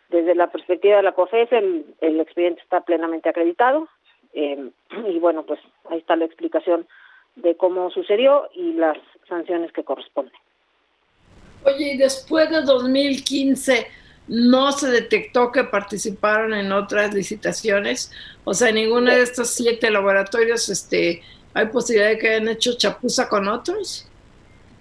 Desde 0.08 0.34
la 0.34 0.48
perspectiva 0.48 0.96
de 0.96 1.04
la 1.04 1.12
COFES, 1.12 1.52
el, 1.52 1.86
el 2.00 2.18
expediente 2.18 2.62
está 2.62 2.80
plenamente 2.80 3.28
acreditado, 3.28 3.86
y 4.34 5.18
bueno, 5.20 5.44
pues 5.44 5.60
ahí 5.88 5.98
está 5.98 6.16
la 6.16 6.24
explicación 6.24 6.88
de 7.36 7.56
cómo 7.56 7.90
sucedió 7.90 8.48
y 8.54 8.72
las 8.72 8.96
sanciones 9.28 9.72
que 9.72 9.84
corresponden. 9.84 10.34
Oye, 11.64 11.94
y 11.94 11.96
después 11.96 12.50
de 12.50 12.62
2015 12.62 13.86
no 14.28 14.72
se 14.72 14.88
detectó 14.88 15.52
que 15.52 15.64
participaron 15.64 16.54
en 16.54 16.72
otras 16.72 17.14
licitaciones, 17.14 18.12
o 18.44 18.54
sea, 18.54 18.72
ninguna 18.72 19.14
de 19.14 19.22
estos 19.22 19.50
siete 19.50 19.90
laboratorios, 19.90 20.68
este, 20.68 21.22
hay 21.54 21.66
posibilidad 21.66 22.10
de 22.10 22.18
que 22.18 22.28
hayan 22.30 22.48
hecho 22.48 22.76
chapuza 22.76 23.28
con 23.28 23.48
otros. 23.48 24.08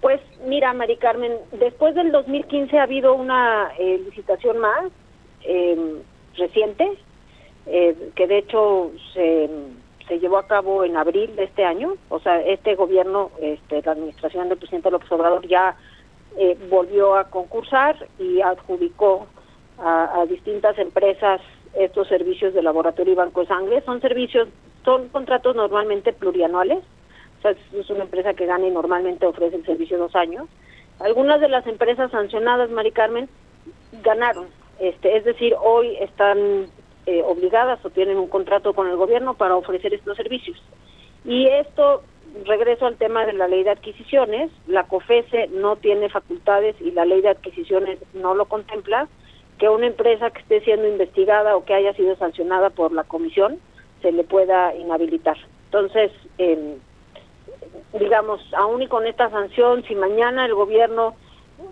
Pues 0.00 0.20
mira, 0.46 0.72
Mari 0.72 0.96
Carmen, 0.96 1.32
después 1.52 1.94
del 1.94 2.12
2015 2.12 2.78
ha 2.78 2.84
habido 2.84 3.14
una 3.14 3.72
eh, 3.78 4.00
licitación 4.04 4.58
más 4.58 4.92
em, 5.42 5.98
reciente, 6.36 6.98
eh, 7.66 7.96
que 8.14 8.26
de 8.26 8.38
hecho 8.38 8.92
se 9.12 9.48
se 10.08 10.18
llevó 10.18 10.38
a 10.38 10.46
cabo 10.46 10.84
en 10.84 10.96
abril 10.96 11.34
de 11.36 11.44
este 11.44 11.64
año, 11.64 11.94
o 12.08 12.20
sea, 12.20 12.40
este 12.40 12.74
gobierno, 12.74 13.30
este, 13.40 13.82
la 13.82 13.92
administración 13.92 14.48
del 14.48 14.58
presidente 14.58 14.90
López 14.90 15.10
Obrador 15.10 15.46
ya 15.46 15.76
eh, 16.36 16.56
volvió 16.68 17.16
a 17.16 17.24
concursar 17.24 18.06
y 18.18 18.40
adjudicó 18.40 19.26
a, 19.78 20.24
distintas 20.28 20.78
empresas 20.78 21.40
estos 21.74 22.08
servicios 22.08 22.54
de 22.54 22.62
laboratorio 22.62 23.12
y 23.12 23.16
banco 23.16 23.40
de 23.40 23.46
sangre. 23.46 23.82
Son 23.82 24.00
servicios, 24.00 24.48
son 24.84 25.08
contratos 25.08 25.54
normalmente 25.54 26.12
plurianuales, 26.12 26.78
o 27.38 27.42
sea, 27.42 27.50
es 27.50 27.90
una 27.90 28.04
empresa 28.04 28.34
que 28.34 28.46
gana 28.46 28.66
y 28.66 28.70
normalmente 28.70 29.26
ofrece 29.26 29.56
el 29.56 29.66
servicio 29.66 29.98
dos 29.98 30.14
años. 30.14 30.48
Algunas 31.00 31.40
de 31.40 31.48
las 31.48 31.66
empresas 31.66 32.10
sancionadas, 32.10 32.70
Mari 32.70 32.92
Carmen, 32.92 33.28
ganaron, 34.02 34.46
este, 34.78 35.16
es 35.16 35.24
decir, 35.24 35.54
hoy 35.62 35.96
están 36.00 36.66
eh, 37.06 37.22
obligadas 37.22 37.84
o 37.84 37.90
tienen 37.90 38.18
un 38.18 38.28
contrato 38.28 38.74
con 38.74 38.88
el 38.88 38.96
gobierno 38.96 39.34
para 39.34 39.56
ofrecer 39.56 39.94
estos 39.94 40.16
servicios. 40.16 40.60
Y 41.24 41.46
esto, 41.46 42.02
regreso 42.44 42.86
al 42.86 42.96
tema 42.96 43.24
de 43.26 43.32
la 43.32 43.48
ley 43.48 43.62
de 43.62 43.70
adquisiciones, 43.70 44.50
la 44.66 44.84
COFESE 44.84 45.48
no 45.48 45.76
tiene 45.76 46.08
facultades 46.08 46.76
y 46.80 46.90
la 46.90 47.04
ley 47.04 47.20
de 47.20 47.30
adquisiciones 47.30 47.98
no 48.14 48.34
lo 48.34 48.46
contempla, 48.46 49.08
que 49.58 49.68
una 49.68 49.86
empresa 49.86 50.30
que 50.30 50.40
esté 50.40 50.60
siendo 50.60 50.86
investigada 50.86 51.56
o 51.56 51.64
que 51.64 51.74
haya 51.74 51.94
sido 51.94 52.16
sancionada 52.16 52.70
por 52.70 52.92
la 52.92 53.04
comisión 53.04 53.58
se 54.02 54.12
le 54.12 54.24
pueda 54.24 54.74
inhabilitar. 54.74 55.36
Entonces, 55.66 56.12
digamos, 57.98 58.40
aún 58.52 58.82
y 58.82 58.88
con 58.88 59.06
esta 59.06 59.30
sanción, 59.30 59.82
si 59.84 59.94
mañana 59.94 60.44
el 60.44 60.54
gobierno 60.54 61.14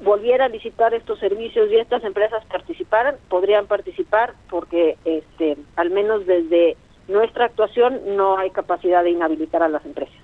volviera 0.02 0.46
a 0.46 0.48
licitar 0.48 0.94
estos 0.94 1.18
servicios 1.18 1.70
y 1.70 1.76
estas 1.76 2.04
empresas 2.04 2.44
participaran, 2.46 3.16
podrían 3.28 3.66
participar 3.66 4.34
porque 4.48 4.96
este, 5.04 5.56
al 5.76 5.90
menos 5.90 6.26
desde 6.26 6.76
nuestra 7.08 7.46
actuación 7.46 8.00
no 8.16 8.38
hay 8.38 8.50
capacidad 8.50 9.02
de 9.04 9.10
inhabilitar 9.10 9.62
a 9.62 9.68
las 9.68 9.84
empresas. 9.84 10.14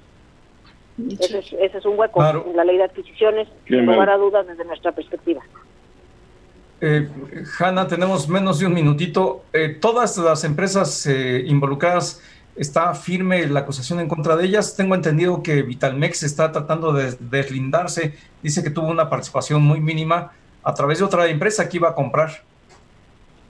Ese 1.19 1.39
es, 1.79 1.87
un 1.87 1.99
hueco 1.99 2.23
en 2.23 2.57
la 2.57 2.65
ley 2.65 2.77
de 2.77 2.85
adquisiciones, 2.85 3.49
sin 3.67 3.87
lugar 3.87 4.11
a 4.11 4.19
dudas 4.19 4.47
desde 4.47 4.65
nuestra 4.65 4.93
perspectiva. 4.93 5.43
Eh, 6.81 7.09
Hanna, 7.59 7.87
tenemos 7.87 8.29
menos 8.29 8.59
de 8.59 8.67
un 8.67 8.75
minutito. 8.75 9.45
Eh, 9.53 9.77
todas 9.81 10.17
las 10.19 10.45
empresas 10.45 11.07
eh, 11.07 11.45
involucradas 11.47 12.23
está 12.61 12.95
firme 12.95 13.47
la 13.47 13.61
acusación 13.61 14.01
en 14.01 14.09
contra 14.09 14.37
de 14.37 14.45
ellas. 14.45 14.77
Tengo 14.77 14.95
entendido 14.95 15.43
que 15.43 15.63
Vitalmex 15.63 16.23
está 16.23 16.53
tratando 16.53 16.93
de 16.93 17.17
deslindarse, 17.19 18.15
dice 18.43 18.63
que 18.63 18.71
tuvo 18.71 18.89
una 18.89 19.09
participación 19.09 19.63
muy 19.63 19.81
mínima 19.81 20.33
a 20.63 20.75
través 20.75 20.99
de 20.99 21.07
otra 21.07 21.27
empresa 21.29 21.69
que 21.69 21.79
iba 21.79 21.89
a 21.89 21.95
comprar. 21.95 22.43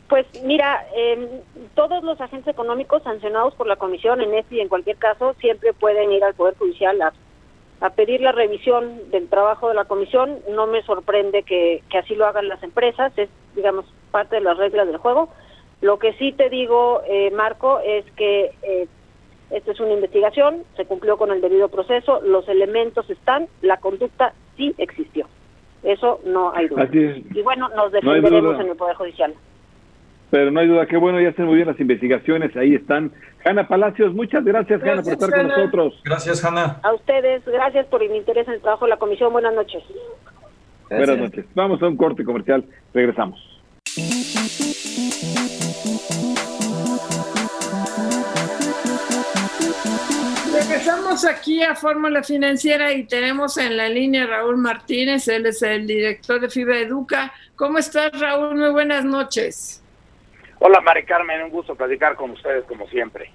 Pues 0.09 0.27
mira, 0.45 0.87
em, 0.95 1.27
todos 1.75 2.05
los 2.05 2.21
agentes 2.21 2.49
económicos 2.49 3.03
sancionados 3.03 3.55
por 3.55 3.67
la 3.67 3.77
comisión 3.77 4.21
en 4.21 4.35
este 4.35 4.57
y 4.57 4.61
en 4.61 4.69
cualquier 4.69 4.97
caso 4.97 5.35
siempre 5.41 5.73
pueden 5.73 6.13
ir 6.13 6.23
al 6.23 6.35
Poder 6.35 6.57
Judicial 6.57 7.01
a, 7.03 7.13
pedir 7.97 8.21
la 8.21 8.31
revisión 8.31 9.11
del 9.11 9.29
trabajo 9.29 9.69
de 9.69 9.75
la 9.75 9.87
comisión. 9.87 10.39
No 10.51 10.67
me 10.67 10.83
sorprende 10.83 11.43
que, 11.43 11.83
que 11.89 11.99
así 11.99 12.15
lo 12.15 12.27
hagan 12.27 12.49
las 12.49 12.63
empresas, 12.63 13.13
es 13.17 13.29
digamos 13.57 13.87
parte 14.11 14.37
de 14.37 14.43
las 14.43 14.57
reglas 14.57 14.87
del 14.87 14.99
juego. 14.99 15.31
Lo 15.81 15.99
que 15.99 16.13
sí 16.15 16.33
te 16.33 16.51
digo, 16.51 17.03
eh, 17.07 17.31
Marco, 17.31 17.81
es 17.81 18.05
que 18.13 18.53
eh, 18.63 18.87
esta 19.51 19.73
es 19.73 19.81
una 19.81 19.93
investigación, 19.93 20.63
se 20.77 20.85
cumplió 20.85 21.17
con 21.17 21.31
el 21.31 21.41
debido 21.41 21.69
proceso, 21.69 22.21
los 22.21 22.49
elementos 22.49 23.09
están, 23.11 23.49
la 23.63 23.79
conducta 23.79 24.33
sí 24.57 24.75
existió. 24.79 25.27
Eso 25.83 26.21
no 26.25 26.53
hay 26.55 26.69
duda. 26.69 26.89
Y 26.93 27.43
bueno, 27.43 27.69
nos 27.71 27.91
defenderemos 27.91 28.61
en 28.61 28.69
el 28.69 28.77
Poder 28.77 28.97
Judicial. 28.97 29.35
Pero 30.31 30.53
no 30.53 30.61
hay 30.61 30.69
duda, 30.69 30.87
qué 30.87 30.97
bueno, 30.97 31.21
ya 31.21 31.31
están 31.31 31.47
muy 31.47 31.57
bien 31.57 31.67
las 31.67 31.81
investigaciones, 31.81 32.57
ahí 32.57 32.75
están. 32.75 33.11
Hanna 33.45 33.67
Palacios, 33.67 34.15
muchas 34.15 34.45
gracias, 34.45 34.81
Hanna, 34.83 35.03
por 35.03 35.13
estar 35.15 35.31
con 35.31 35.49
nosotros. 35.49 36.01
Gracias, 36.05 36.45
Hanna. 36.45 36.79
A 36.85 36.93
ustedes, 36.93 37.45
gracias 37.45 37.87
por 37.87 38.03
el 38.03 38.15
interés 38.15 38.47
en 38.47 38.55
el 38.55 38.61
trabajo 38.61 38.85
de 38.85 38.91
la 38.91 38.99
comisión. 38.99 39.33
Buenas 39.33 39.55
noches. 39.55 39.83
Buenas 40.89 41.19
noches. 41.19 41.47
Vamos 41.55 41.83
a 41.83 41.89
un 41.89 41.97
corte 41.97 42.23
comercial, 42.25 42.65
regresamos. 42.95 43.41
Regresamos 50.81 51.27
aquí 51.27 51.63
a 51.63 51.75
Fórmula 51.75 52.23
Financiera 52.23 52.91
y 52.95 53.05
tenemos 53.05 53.59
en 53.59 53.77
la 53.77 53.87
línea 53.87 54.27
Raúl 54.27 54.57
Martínez, 54.57 55.29
él 55.29 55.45
es 55.45 55.61
el 55.61 55.87
director 55.87 56.41
de 56.41 56.49
Fibra 56.49 56.79
Educa. 56.79 57.35
¿Cómo 57.55 57.77
estás, 57.77 58.19
Raúl? 58.19 58.57
Muy 58.57 58.71
buenas 58.71 59.05
noches. 59.05 59.83
Hola, 60.59 60.81
Mari 60.81 61.05
Carmen, 61.05 61.43
un 61.43 61.51
gusto 61.51 61.75
platicar 61.75 62.17
con 62.17 62.31
ustedes 62.31 62.65
como 62.65 62.89
siempre. 62.89 63.31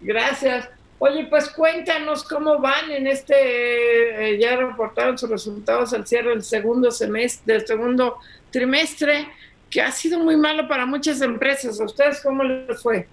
Gracias. 0.00 0.70
Oye, 0.98 1.26
pues 1.26 1.50
cuéntanos 1.50 2.24
cómo 2.24 2.58
van 2.60 2.90
en 2.90 3.08
este, 3.08 4.30
eh, 4.32 4.38
ya 4.38 4.56
reportaron 4.56 5.18
sus 5.18 5.28
resultados 5.28 5.92
al 5.92 6.06
cierre 6.06 6.30
del 6.30 6.42
segundo 6.42 6.90
semestre, 6.90 7.52
del 7.52 7.66
segundo 7.66 8.20
trimestre 8.50 9.28
que 9.68 9.82
ha 9.82 9.92
sido 9.92 10.18
muy 10.20 10.38
malo 10.38 10.66
para 10.66 10.86
muchas 10.86 11.20
empresas. 11.20 11.78
¿A 11.78 11.84
ustedes 11.84 12.22
cómo 12.22 12.42
les 12.42 12.82
fue? 12.82 13.06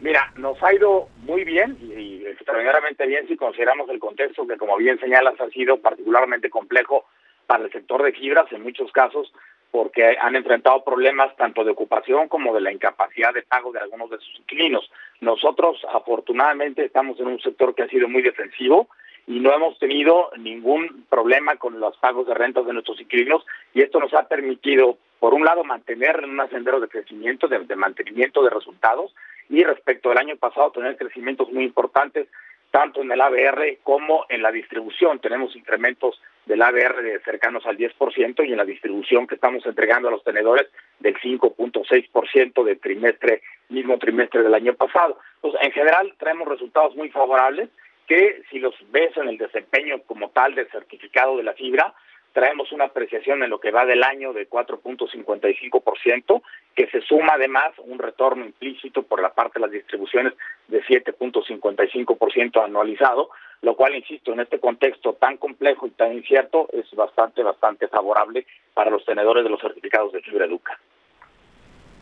Mira, 0.00 0.32
nos 0.36 0.62
ha 0.62 0.74
ido 0.74 1.08
muy 1.22 1.44
bien 1.44 1.78
y, 1.80 2.26
extraordinariamente 2.26 3.06
bien 3.06 3.26
si 3.28 3.36
consideramos 3.36 3.88
el 3.88 3.98
contexto 3.98 4.46
que, 4.46 4.56
como 4.56 4.76
bien 4.76 4.98
señalas, 5.00 5.40
ha 5.40 5.48
sido 5.50 5.78
particularmente 5.78 6.50
complejo 6.50 7.06
para 7.46 7.64
el 7.64 7.72
sector 7.72 8.02
de 8.02 8.12
fibras 8.12 8.50
en 8.52 8.62
muchos 8.62 8.90
casos 8.92 9.32
porque 9.70 10.16
han 10.20 10.36
enfrentado 10.36 10.84
problemas 10.84 11.34
tanto 11.36 11.64
de 11.64 11.72
ocupación 11.72 12.28
como 12.28 12.54
de 12.54 12.60
la 12.60 12.70
incapacidad 12.70 13.34
de 13.34 13.42
pago 13.42 13.72
de 13.72 13.80
algunos 13.80 14.08
de 14.08 14.18
sus 14.18 14.38
inquilinos. 14.38 14.88
Nosotros, 15.20 15.84
afortunadamente, 15.92 16.84
estamos 16.84 17.18
en 17.18 17.26
un 17.26 17.40
sector 17.40 17.74
que 17.74 17.82
ha 17.82 17.88
sido 17.88 18.08
muy 18.08 18.22
defensivo 18.22 18.88
y 19.26 19.40
no 19.40 19.52
hemos 19.52 19.76
tenido 19.80 20.30
ningún 20.38 21.06
problema 21.08 21.56
con 21.56 21.80
los 21.80 21.96
pagos 21.96 22.26
de 22.26 22.34
rentas 22.34 22.66
de 22.66 22.72
nuestros 22.72 23.00
inquilinos 23.00 23.44
y 23.72 23.82
esto 23.82 23.98
nos 23.98 24.14
ha 24.14 24.28
permitido, 24.28 24.98
por 25.18 25.34
un 25.34 25.44
lado, 25.44 25.64
mantener 25.64 26.20
en 26.22 26.38
un 26.38 26.50
sendero 26.50 26.78
de 26.78 26.88
crecimiento, 26.88 27.48
de, 27.48 27.74
mantenimiento 27.74 28.44
de 28.44 28.50
resultados 28.50 29.12
y 29.48 29.62
respecto 29.62 30.10
al 30.10 30.18
año 30.18 30.36
pasado 30.36 30.72
tener 30.72 30.96
crecimientos 30.96 31.50
muy 31.52 31.64
importantes 31.64 32.28
tanto 32.70 33.02
en 33.02 33.12
el 33.12 33.20
ABR 33.20 33.78
como 33.84 34.26
en 34.28 34.42
la 34.42 34.50
distribución. 34.50 35.20
Tenemos 35.20 35.54
incrementos 35.54 36.20
del 36.44 36.60
ABR 36.60 37.02
de 37.02 37.20
cercanos 37.20 37.64
al 37.66 37.78
10% 37.78 38.48
y 38.48 38.50
en 38.50 38.58
la 38.58 38.64
distribución 38.64 39.28
que 39.28 39.36
estamos 39.36 39.64
entregando 39.64 40.08
a 40.08 40.10
los 40.10 40.24
tenedores 40.24 40.66
del 40.98 41.14
5.6% 41.14 42.64
del 42.64 42.80
trimestre, 42.80 43.42
mismo 43.68 43.96
trimestre 43.98 44.42
del 44.42 44.54
año 44.54 44.74
pasado. 44.74 45.20
Entonces, 45.36 45.60
en 45.62 45.70
general, 45.70 46.14
traemos 46.18 46.48
resultados 46.48 46.96
muy 46.96 47.10
favorables 47.10 47.70
que 48.08 48.42
si 48.50 48.58
los 48.58 48.74
ves 48.90 49.16
en 49.16 49.28
el 49.28 49.38
desempeño 49.38 50.02
como 50.02 50.30
tal 50.30 50.56
del 50.56 50.68
certificado 50.70 51.36
de 51.36 51.44
la 51.44 51.54
fibra, 51.54 51.94
traemos 52.34 52.70
una 52.72 52.86
apreciación 52.86 53.42
en 53.44 53.50
lo 53.50 53.60
que 53.60 53.70
va 53.70 53.86
del 53.86 54.02
año 54.02 54.32
de 54.32 54.50
4.55%, 54.50 56.42
que 56.74 56.88
se 56.88 57.00
suma 57.02 57.34
además 57.34 57.70
un 57.78 57.98
retorno 57.98 58.44
implícito 58.44 59.04
por 59.04 59.22
la 59.22 59.32
parte 59.32 59.54
de 59.54 59.60
las 59.60 59.70
distribuciones 59.70 60.34
de 60.66 60.82
7.55% 60.82 62.62
anualizado, 62.62 63.30
lo 63.62 63.76
cual, 63.76 63.94
insisto, 63.94 64.32
en 64.32 64.40
este 64.40 64.58
contexto 64.58 65.14
tan 65.14 65.36
complejo 65.36 65.86
y 65.86 65.90
tan 65.90 66.12
incierto, 66.12 66.68
es 66.72 66.92
bastante, 66.96 67.44
bastante 67.44 67.86
favorable 67.86 68.44
para 68.74 68.90
los 68.90 69.04
tenedores 69.04 69.44
de 69.44 69.50
los 69.50 69.60
certificados 69.60 70.12
de 70.12 70.20
fibra 70.20 70.46
educa. 70.46 70.76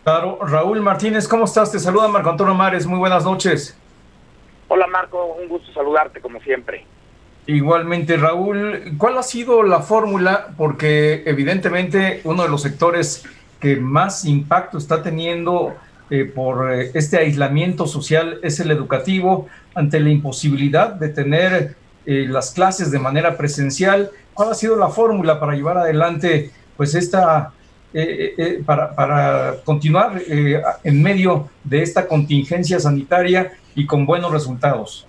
Claro, 0.02 0.38
Raúl 0.40 0.80
Martínez, 0.80 1.28
¿cómo 1.28 1.44
estás? 1.44 1.70
Te 1.70 1.78
saluda 1.78 2.08
Marco 2.08 2.30
Antonio 2.30 2.54
Mares, 2.54 2.86
muy 2.86 2.98
buenas 2.98 3.24
noches. 3.24 3.78
Hola 4.68 4.86
Marco, 4.86 5.26
un 5.26 5.46
gusto 5.46 5.70
saludarte 5.72 6.22
como 6.22 6.40
siempre. 6.40 6.86
Igualmente, 7.46 8.16
Raúl, 8.16 8.94
¿cuál 8.98 9.18
ha 9.18 9.22
sido 9.22 9.64
la 9.64 9.80
fórmula? 9.80 10.48
Porque 10.56 11.24
evidentemente 11.26 12.20
uno 12.24 12.44
de 12.44 12.48
los 12.48 12.62
sectores 12.62 13.24
que 13.58 13.76
más 13.76 14.24
impacto 14.24 14.78
está 14.78 15.02
teniendo 15.02 15.74
eh, 16.10 16.24
por 16.24 16.72
eh, 16.72 16.90
este 16.94 17.16
aislamiento 17.16 17.86
social 17.86 18.38
es 18.42 18.60
el 18.60 18.70
educativo, 18.70 19.48
ante 19.74 19.98
la 19.98 20.10
imposibilidad 20.10 20.94
de 20.94 21.08
tener 21.08 21.74
eh, 22.06 22.26
las 22.28 22.52
clases 22.52 22.90
de 22.92 22.98
manera 23.00 23.36
presencial. 23.36 24.10
¿Cuál 24.34 24.50
ha 24.50 24.54
sido 24.54 24.76
la 24.76 24.88
fórmula 24.88 25.40
para 25.40 25.54
llevar 25.54 25.78
adelante 25.78 26.50
pues 26.76 26.94
esta 26.94 27.52
para, 28.64 28.94
para, 28.94 29.56
continuar 29.64 30.22
en 30.26 31.02
medio 31.02 31.50
de 31.62 31.82
esta 31.82 32.08
contingencia 32.08 32.80
sanitaria 32.80 33.52
y 33.74 33.84
con 33.84 34.06
buenos 34.06 34.32
resultados? 34.32 35.06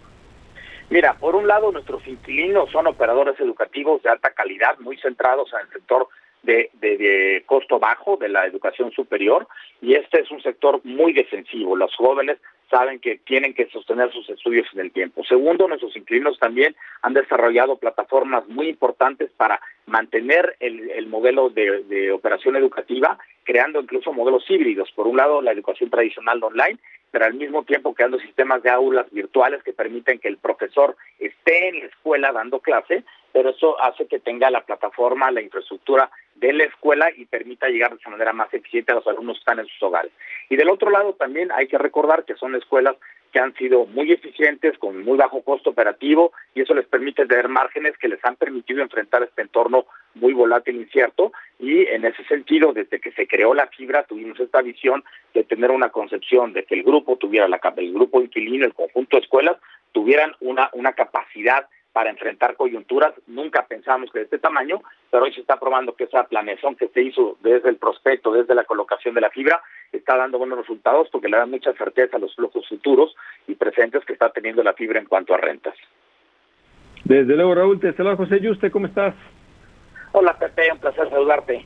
Mira, 0.90 1.16
por 1.20 1.36
un 1.36 1.48
lado 1.48 1.72
nuestros 1.72 2.06
inquilinos 2.08 2.70
son 2.72 2.88
operadores 2.88 3.40
educativos 3.40 4.02
de 4.04 4.10
alta 4.10 4.32
calidad, 4.32 4.78
muy 4.80 4.98
centrados 4.98 5.52
en 5.54 5.62
el 5.62 5.70
sector 5.70 6.08
de, 6.44 6.70
de, 6.74 7.44
costo 7.46 7.80
bajo 7.80 8.18
de 8.18 8.30
la 8.30 8.46
educación 8.46 8.92
superior 8.92 9.48
y 9.82 9.96
este 9.96 10.22
es 10.22 10.30
un 10.30 10.42
sector 10.42 10.82
muy 10.84 11.14
defensivo. 11.14 11.76
Los 11.76 11.96
jóvenes 11.96 12.38
saben 12.70 13.00
que 13.00 13.18
tienen 13.20 13.54
que 13.54 13.68
sostener 13.68 14.12
sus 14.12 14.30
estudios 14.30 14.68
en 14.74 14.82
el 14.82 14.92
tiempo. 14.92 15.24
Segundo, 15.24 15.68
nuestros 15.68 15.96
inquilinos 15.96 16.38
también 16.40 16.76
han 17.02 17.14
desarrollado 17.14 17.78
plataformas 17.78 18.48
muy 18.48 18.68
importantes 18.68 19.32
para 19.38 19.62
mantener 19.86 20.56
el, 20.60 20.90
el 20.92 21.08
modelo 21.08 21.50
de, 21.50 21.84
de 21.84 22.12
operación 22.12 22.56
educativa, 22.56 23.18
creando 23.44 23.80
incluso 23.80 24.12
modelos 24.12 24.44
híbridos. 24.50 24.92
Por 24.92 25.08
un 25.08 25.18
lado, 25.18 25.42
la 25.42 25.52
educación 25.52 25.90
tradicional 25.90 26.44
online 26.44 26.80
pero 27.14 27.26
al 27.26 27.36
mismo 27.36 27.62
tiempo 27.62 27.94
creando 27.94 28.18
sistemas 28.18 28.64
de 28.64 28.72
aulas 28.72 29.06
virtuales 29.12 29.62
que 29.62 29.72
permiten 29.72 30.18
que 30.18 30.28
el 30.28 30.38
profesor 30.38 30.98
esté 31.20 31.68
en 31.70 31.82
la 31.82 31.86
escuela 31.86 32.32
dando 32.32 32.60
clase, 32.60 33.04
pero 33.32 33.52
eso 33.52 33.80
hace 33.80 34.08
que 34.08 34.20
tenga 34.20 34.50
la 34.50 34.62
plataforma, 34.62 35.30
la 35.30 35.44
infraestructura 35.44 36.10
de 36.34 36.54
la 36.54 36.64
escuela 36.64 37.12
y 37.16 37.26
permita 37.26 37.68
llegar 37.68 37.92
de 37.92 37.98
esa 37.98 38.10
manera 38.10 38.34
más 38.34 38.52
eficiente 38.52 38.92
a 38.92 38.96
los 38.96 39.06
alumnos 39.06 39.36
que 39.36 39.42
están 39.42 39.60
en 39.60 39.68
sus 39.68 39.84
hogares. 39.84 40.12
Y 40.50 40.56
del 40.56 40.72
otro 40.72 40.90
lado 40.90 41.14
también 41.14 41.52
hay 41.52 41.68
que 41.68 41.78
recordar 41.78 42.26
que 42.26 42.34
son 42.34 42.56
escuelas 42.56 42.96
que 43.34 43.40
han 43.40 43.54
sido 43.56 43.88
muy 43.88 44.12
eficientes, 44.12 44.78
con 44.78 45.04
muy 45.04 45.18
bajo 45.18 45.42
costo 45.42 45.72
operativo, 45.72 46.32
y 46.54 46.62
eso 46.62 46.76
les 46.76 46.86
permite 46.86 47.26
tener 47.26 47.50
márgenes 47.50 47.98
que 47.98 48.08
les 48.08 48.24
han 48.24 48.36
permitido 48.36 48.84
enfrentar 48.84 49.24
este 49.24 49.42
entorno 49.42 49.86
muy 50.14 50.34
volátil 50.34 50.78
e 50.78 50.82
incierto, 50.84 51.34
y 51.60 51.88
en 51.88 52.06
ese 52.06 52.24
sentido, 52.26 52.74
desde 52.74 53.00
que 53.00 53.12
se 53.12 53.26
creó 53.28 53.56
la 53.56 53.68
fibra, 53.68 54.04
tuvimos 54.04 54.40
esta 54.40 54.62
visión 54.62 55.04
de 55.34 55.44
tener 55.44 55.72
una 55.72 55.90
concepción 55.90 56.54
de 56.54 56.64
que 56.64 56.76
el 56.76 56.84
grupo 56.84 57.18
tuviera 57.18 57.48
la 57.48 57.60
el 57.78 57.94
grupo 57.94 58.22
inquilino, 58.22 58.66
el 58.66 58.76
conjunto 58.76 59.18
de 59.18 59.24
escuelas, 59.24 59.58
tuvieran 59.94 60.34
una, 60.40 60.70
una 60.74 60.94
capacidad 60.94 61.66
para 61.94 62.10
enfrentar 62.10 62.56
coyunturas. 62.56 63.14
Nunca 63.28 63.66
pensamos 63.68 64.12
que 64.12 64.20
de 64.20 64.26
este 64.26 64.40
tamaño, 64.40 64.82
pero 65.12 65.24
hoy 65.24 65.34
se 65.34 65.42
está 65.42 65.58
probando 65.58 65.96
que 65.96 66.06
esa 66.06 66.24
planeación 66.24 66.76
que 66.76 66.88
se 66.90 67.02
hizo 67.02 67.38
desde 67.42 67.70
el 67.70 67.78
prospecto, 67.78 68.34
desde 68.34 68.56
la 68.56 68.66
colocación 68.66 69.14
de 69.14 69.22
la 69.22 69.30
fibra, 69.30 69.62
está 69.92 70.18
dando 70.18 70.40
buenos 70.40 70.58
resultados 70.58 71.08
porque 71.12 71.30
le 71.30 71.38
da 71.38 71.46
mucha 71.46 71.72
certeza 71.74 72.18
a 72.18 72.20
los 72.20 72.36
flujos 72.36 72.68
futuros 72.68 73.16
y 73.48 73.56
presentes 73.56 74.04
que 74.06 74.14
está 74.14 74.32
teniendo 74.32 74.64
la 74.64 74.74
fibra 74.74 75.00
en 75.00 75.06
cuanto 75.06 75.34
a 75.34 75.38
rentas. 75.38 75.76
Desde 77.06 77.36
luego, 77.36 77.54
Raúl, 77.54 77.80
te 77.80 77.94
saluda 77.94 78.16
José 78.16 78.40
Yuste, 78.40 78.72
¿cómo 78.72 78.88
estás? 78.88 79.14
Hola, 80.14 80.38
Pepe, 80.38 80.72
un 80.72 80.80
placer 80.80 81.10
saludarte. 81.10 81.66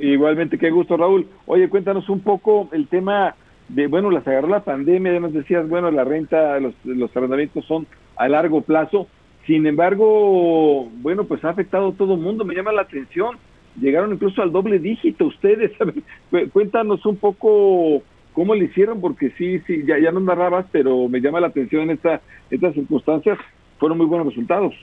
Igualmente, 0.00 0.58
qué 0.58 0.70
gusto, 0.70 0.96
Raúl. 0.96 1.28
Oye, 1.46 1.68
cuéntanos 1.68 2.08
un 2.08 2.22
poco 2.22 2.68
el 2.72 2.88
tema 2.88 3.34
de, 3.68 3.88
bueno, 3.88 4.10
las 4.10 4.26
agarró 4.26 4.48
la 4.48 4.64
pandemia, 4.64 5.12
ya 5.12 5.20
nos 5.20 5.32
decías, 5.32 5.68
bueno, 5.68 5.90
la 5.90 6.04
renta, 6.04 6.60
los, 6.60 6.74
los 6.84 7.14
arrendamientos 7.16 7.64
son 7.64 7.86
a 8.16 8.28
largo 8.28 8.62
plazo, 8.62 9.08
sin 9.46 9.66
embargo, 9.66 10.88
bueno, 10.96 11.24
pues 11.24 11.44
ha 11.44 11.50
afectado 11.50 11.88
a 11.88 11.94
todo 11.94 12.14
el 12.14 12.20
mundo, 12.20 12.44
me 12.44 12.54
llama 12.54 12.72
la 12.72 12.82
atención. 12.82 13.38
Llegaron 13.80 14.12
incluso 14.12 14.42
al 14.42 14.52
doble 14.52 14.78
dígito 14.78 15.26
ustedes. 15.26 15.72
cuéntanos 16.52 17.04
un 17.04 17.16
poco 17.16 18.02
¿Cómo 18.36 18.54
le 18.54 18.66
hicieron? 18.66 19.00
Porque 19.00 19.30
sí, 19.38 19.60
sí, 19.60 19.82
ya, 19.86 19.98
ya 19.98 20.12
nos 20.12 20.22
narrabas, 20.22 20.66
pero 20.70 21.08
me 21.08 21.22
llama 21.22 21.40
la 21.40 21.46
atención 21.46 21.90
esta, 21.90 22.20
estas 22.50 22.74
circunstancias. 22.74 23.38
Fueron 23.78 23.96
muy 23.96 24.06
buenos 24.06 24.26
resultados. 24.26 24.74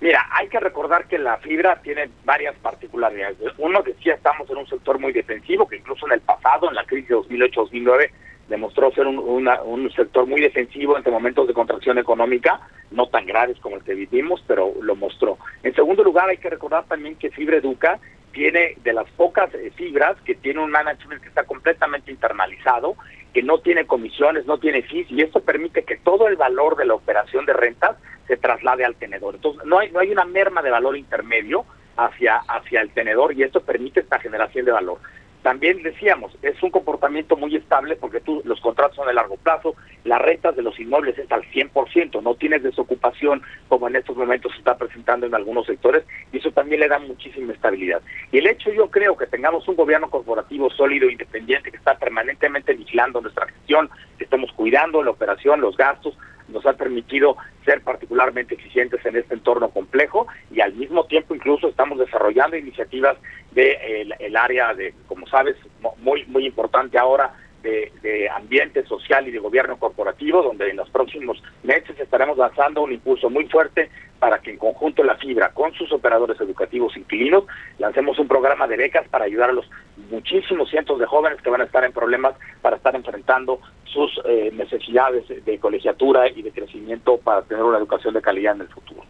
Mira, 0.00 0.24
hay 0.30 0.46
que 0.46 0.60
recordar 0.60 1.08
que 1.08 1.18
la 1.18 1.38
fibra 1.38 1.80
tiene 1.82 2.08
varias 2.24 2.54
particularidades. 2.58 3.36
Uno, 3.58 3.82
sí 4.00 4.10
estamos 4.10 4.48
en 4.48 4.58
un 4.58 4.68
sector 4.68 5.00
muy 5.00 5.12
defensivo, 5.12 5.66
que 5.66 5.78
incluso 5.78 6.06
en 6.06 6.12
el 6.12 6.20
pasado, 6.20 6.68
en 6.68 6.76
la 6.76 6.84
crisis 6.84 7.08
de 7.08 7.16
2008-2009, 7.16 8.10
demostró 8.52 8.92
ser 8.92 9.06
un, 9.06 9.18
un, 9.18 9.90
sector 9.92 10.26
muy 10.26 10.42
defensivo 10.42 10.94
entre 10.94 11.10
momentos 11.10 11.48
de 11.48 11.54
contracción 11.54 11.96
económica, 11.96 12.60
no 12.90 13.06
tan 13.06 13.24
graves 13.24 13.58
como 13.60 13.76
el 13.76 13.82
que 13.82 13.94
vivimos, 13.94 14.44
pero 14.46 14.74
lo 14.82 14.94
mostró. 14.94 15.38
En 15.62 15.74
segundo 15.74 16.04
lugar, 16.04 16.28
hay 16.28 16.36
que 16.36 16.50
recordar 16.50 16.84
también 16.84 17.16
que 17.16 17.30
Fibra 17.30 17.56
Educa 17.56 17.98
tiene 18.30 18.76
de 18.84 18.92
las 18.92 19.08
pocas 19.12 19.54
eh, 19.54 19.72
fibras 19.74 20.20
que 20.26 20.34
tiene 20.34 20.60
un 20.60 20.70
management 20.70 21.22
que 21.22 21.28
está 21.28 21.44
completamente 21.44 22.10
internalizado, 22.10 22.96
que 23.32 23.42
no 23.42 23.60
tiene 23.60 23.86
comisiones, 23.86 24.44
no 24.44 24.58
tiene 24.58 24.82
fees, 24.82 25.10
y 25.10 25.22
esto 25.22 25.40
permite 25.40 25.84
que 25.84 25.96
todo 25.96 26.28
el 26.28 26.36
valor 26.36 26.76
de 26.76 26.84
la 26.84 26.94
operación 26.94 27.46
de 27.46 27.54
rentas 27.54 27.96
se 28.28 28.36
traslade 28.36 28.84
al 28.84 28.96
tenedor. 28.96 29.36
Entonces, 29.36 29.64
no 29.64 29.78
hay, 29.78 29.90
no 29.90 30.00
hay 30.00 30.10
una 30.10 30.26
merma 30.26 30.60
de 30.60 30.70
valor 30.70 30.98
intermedio 30.98 31.64
hacia, 31.96 32.36
hacia 32.36 32.82
el 32.82 32.90
tenedor 32.90 33.32
y 33.32 33.44
esto 33.44 33.62
permite 33.62 34.00
esta 34.00 34.18
generación 34.18 34.66
de 34.66 34.72
valor. 34.72 34.98
También 35.42 35.82
decíamos, 35.82 36.36
es 36.42 36.62
un 36.62 36.70
comportamiento 36.70 37.36
muy 37.36 37.56
estable 37.56 37.96
porque 37.96 38.20
tú, 38.20 38.42
los 38.44 38.60
contratos 38.60 38.96
son 38.96 39.08
de 39.08 39.14
largo 39.14 39.36
plazo, 39.36 39.74
las 40.04 40.20
rentas 40.20 40.54
de 40.54 40.62
los 40.62 40.78
inmuebles 40.78 41.18
es 41.18 41.30
al 41.32 41.42
100%, 41.50 42.22
no 42.22 42.34
tienes 42.36 42.62
desocupación 42.62 43.42
como 43.68 43.88
en 43.88 43.96
estos 43.96 44.16
momentos 44.16 44.52
se 44.52 44.58
está 44.58 44.76
presentando 44.76 45.26
en 45.26 45.34
algunos 45.34 45.66
sectores 45.66 46.04
y 46.32 46.38
eso 46.38 46.52
también 46.52 46.80
le 46.80 46.88
da 46.88 47.00
muchísima 47.00 47.52
estabilidad. 47.52 48.02
Y 48.30 48.38
el 48.38 48.46
hecho 48.46 48.72
yo 48.72 48.88
creo 48.88 49.16
que 49.16 49.26
tengamos 49.26 49.66
un 49.66 49.74
gobierno 49.74 50.08
corporativo 50.10 50.70
sólido, 50.70 51.10
independiente, 51.10 51.72
que 51.72 51.76
está 51.76 51.98
permanentemente 51.98 52.74
vigilando 52.74 53.20
nuestra 53.20 53.46
gestión, 53.46 53.90
que 54.18 54.24
estamos 54.24 54.52
cuidando 54.52 55.02
la 55.02 55.10
operación, 55.10 55.60
los 55.60 55.76
gastos, 55.76 56.16
nos 56.52 56.64
ha 56.66 56.74
permitido 56.74 57.36
ser 57.64 57.82
particularmente 57.82 58.54
eficientes 58.54 59.04
en 59.04 59.16
este 59.16 59.34
entorno 59.34 59.70
complejo 59.70 60.26
y 60.50 60.60
al 60.60 60.74
mismo 60.74 61.04
tiempo 61.04 61.34
incluso 61.34 61.68
estamos 61.68 61.98
desarrollando 61.98 62.56
iniciativas 62.56 63.16
de 63.52 64.06
el, 64.18 64.36
área 64.36 64.74
de, 64.74 64.94
como 65.06 65.26
sabes, 65.26 65.56
muy 65.98 66.24
muy 66.26 66.46
importante 66.46 66.98
ahora 66.98 67.32
de, 67.62 67.92
de, 68.02 68.28
ambiente 68.28 68.84
social 68.84 69.26
y 69.28 69.30
de 69.30 69.38
gobierno 69.38 69.78
corporativo, 69.78 70.42
donde 70.42 70.70
en 70.70 70.76
los 70.76 70.90
próximos 70.90 71.42
meses 71.62 71.98
estaremos 71.98 72.36
lanzando 72.36 72.82
un 72.82 72.92
impulso 72.92 73.30
muy 73.30 73.46
fuerte 73.46 73.90
para 74.18 74.38
que 74.38 74.50
en 74.50 74.58
conjunto 74.58 75.02
la 75.02 75.16
fibra 75.16 75.50
con 75.50 75.72
sus 75.74 75.90
operadores 75.92 76.40
educativos 76.40 76.96
inquilinos 76.96 77.44
lancemos 77.78 78.18
un 78.20 78.28
programa 78.28 78.68
de 78.68 78.76
becas 78.76 79.08
para 79.08 79.24
ayudar 79.24 79.50
a 79.50 79.52
los 79.52 79.68
muchísimos 80.10 80.70
cientos 80.70 80.98
de 80.98 81.06
jóvenes 81.06 81.40
que 81.42 81.50
van 81.50 81.60
a 81.60 81.64
estar 81.64 81.84
en 81.84 81.92
problemas 81.92 82.34
para 82.60 82.76
estar 82.76 82.94
enfrentando 82.94 83.60
sus 83.84 84.20
eh, 84.24 84.50
necesidades 84.52 85.24
de 85.44 85.58
colegiatura 85.58 86.28
y 86.28 86.42
de 86.42 86.52
crecimiento 86.52 87.18
para 87.18 87.42
tener 87.42 87.64
una 87.64 87.78
educación 87.78 88.14
de 88.14 88.22
calidad 88.22 88.54
en 88.54 88.62
el 88.62 88.68
futuro. 88.68 89.02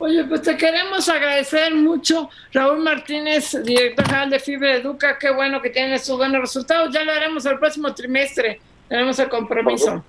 Oye, 0.00 0.24
pues 0.24 0.40
te 0.40 0.56
queremos 0.56 1.06
agradecer 1.10 1.74
mucho, 1.74 2.30
Raúl 2.54 2.78
Martínez, 2.78 3.62
director 3.62 4.06
general 4.06 4.30
de 4.30 4.40
Fibra 4.40 4.76
Educa. 4.76 5.18
Qué 5.18 5.30
bueno 5.30 5.60
que 5.60 5.68
tiene 5.68 5.98
sus 5.98 6.16
buenos 6.16 6.40
resultados. 6.40 6.90
Ya 6.90 7.04
lo 7.04 7.12
haremos 7.12 7.44
el 7.44 7.58
próximo 7.58 7.94
trimestre. 7.94 8.60
Tenemos 8.88 9.18
el 9.18 9.28
compromiso. 9.28 10.02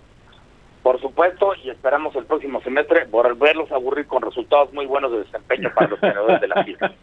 Por, 0.82 1.02
supuesto, 1.02 1.54
y 1.62 1.72
esperamos 1.72 2.16
el 2.16 2.24
próximo 2.24 2.62
semestre 2.62 3.04
volverlos 3.12 3.70
a 3.70 3.76
aburrir 3.76 4.08
con 4.08 4.22
resultados 4.22 4.72
muy 4.72 4.86
buenos 4.86 5.12
de 5.12 5.20
desempeño 5.20 5.70
para 5.76 5.90
los 5.90 6.00
tenedores 6.00 6.40
de 6.40 6.48
la 6.48 6.64
fibra. 6.64 6.94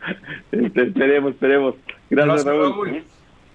esperemos, 0.51 1.33
esperemos. 1.33 1.75
Gracias, 2.09 2.47
Raúl. 2.47 3.05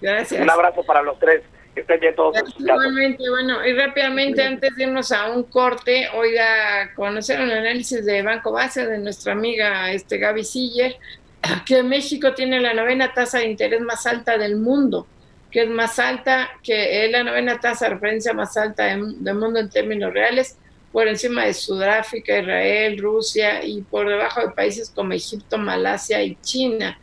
Gracias. 0.00 0.40
Un 0.40 0.50
abrazo 0.50 0.84
para 0.86 1.02
los 1.02 1.18
tres. 1.18 1.42
Estén 1.74 2.00
bien 2.00 2.14
todos. 2.14 2.36
Igualmente, 2.58 3.28
bueno, 3.28 3.66
y 3.66 3.72
rápidamente 3.72 4.42
antes 4.42 4.76
de 4.76 4.84
irnos 4.84 5.10
a 5.10 5.30
un 5.30 5.44
corte, 5.44 6.08
oiga, 6.14 6.94
conocer 6.94 7.40
un 7.40 7.50
análisis 7.50 8.04
de 8.04 8.22
Banco 8.22 8.52
Base 8.52 8.86
de 8.86 8.98
nuestra 8.98 9.32
amiga 9.32 9.90
este 9.92 10.18
Gaby 10.18 10.44
Siller, 10.44 10.96
que 11.66 11.82
México 11.82 12.32
tiene 12.34 12.60
la 12.60 12.74
novena 12.74 13.12
tasa 13.12 13.38
de 13.38 13.46
interés 13.46 13.80
más 13.80 14.06
alta 14.06 14.38
del 14.38 14.56
mundo, 14.56 15.06
que 15.50 15.62
es 15.62 15.68
más 15.68 15.98
alta, 15.98 16.50
que 16.62 17.04
es 17.04 17.10
la 17.10 17.24
novena 17.24 17.58
tasa 17.58 17.86
de 17.86 17.94
referencia 17.94 18.32
más 18.32 18.56
alta 18.56 18.84
del 18.84 19.34
mundo 19.34 19.58
en 19.58 19.68
términos 19.68 20.12
reales, 20.12 20.58
por 20.94 21.08
encima 21.08 21.44
de 21.44 21.54
Sudáfrica, 21.54 22.38
Israel, 22.38 22.98
Rusia 22.98 23.64
y 23.64 23.82
por 23.82 24.08
debajo 24.08 24.40
de 24.42 24.50
países 24.50 24.90
como 24.90 25.12
Egipto, 25.12 25.58
Malasia 25.58 26.22
y 26.22 26.36
China. 26.40 27.00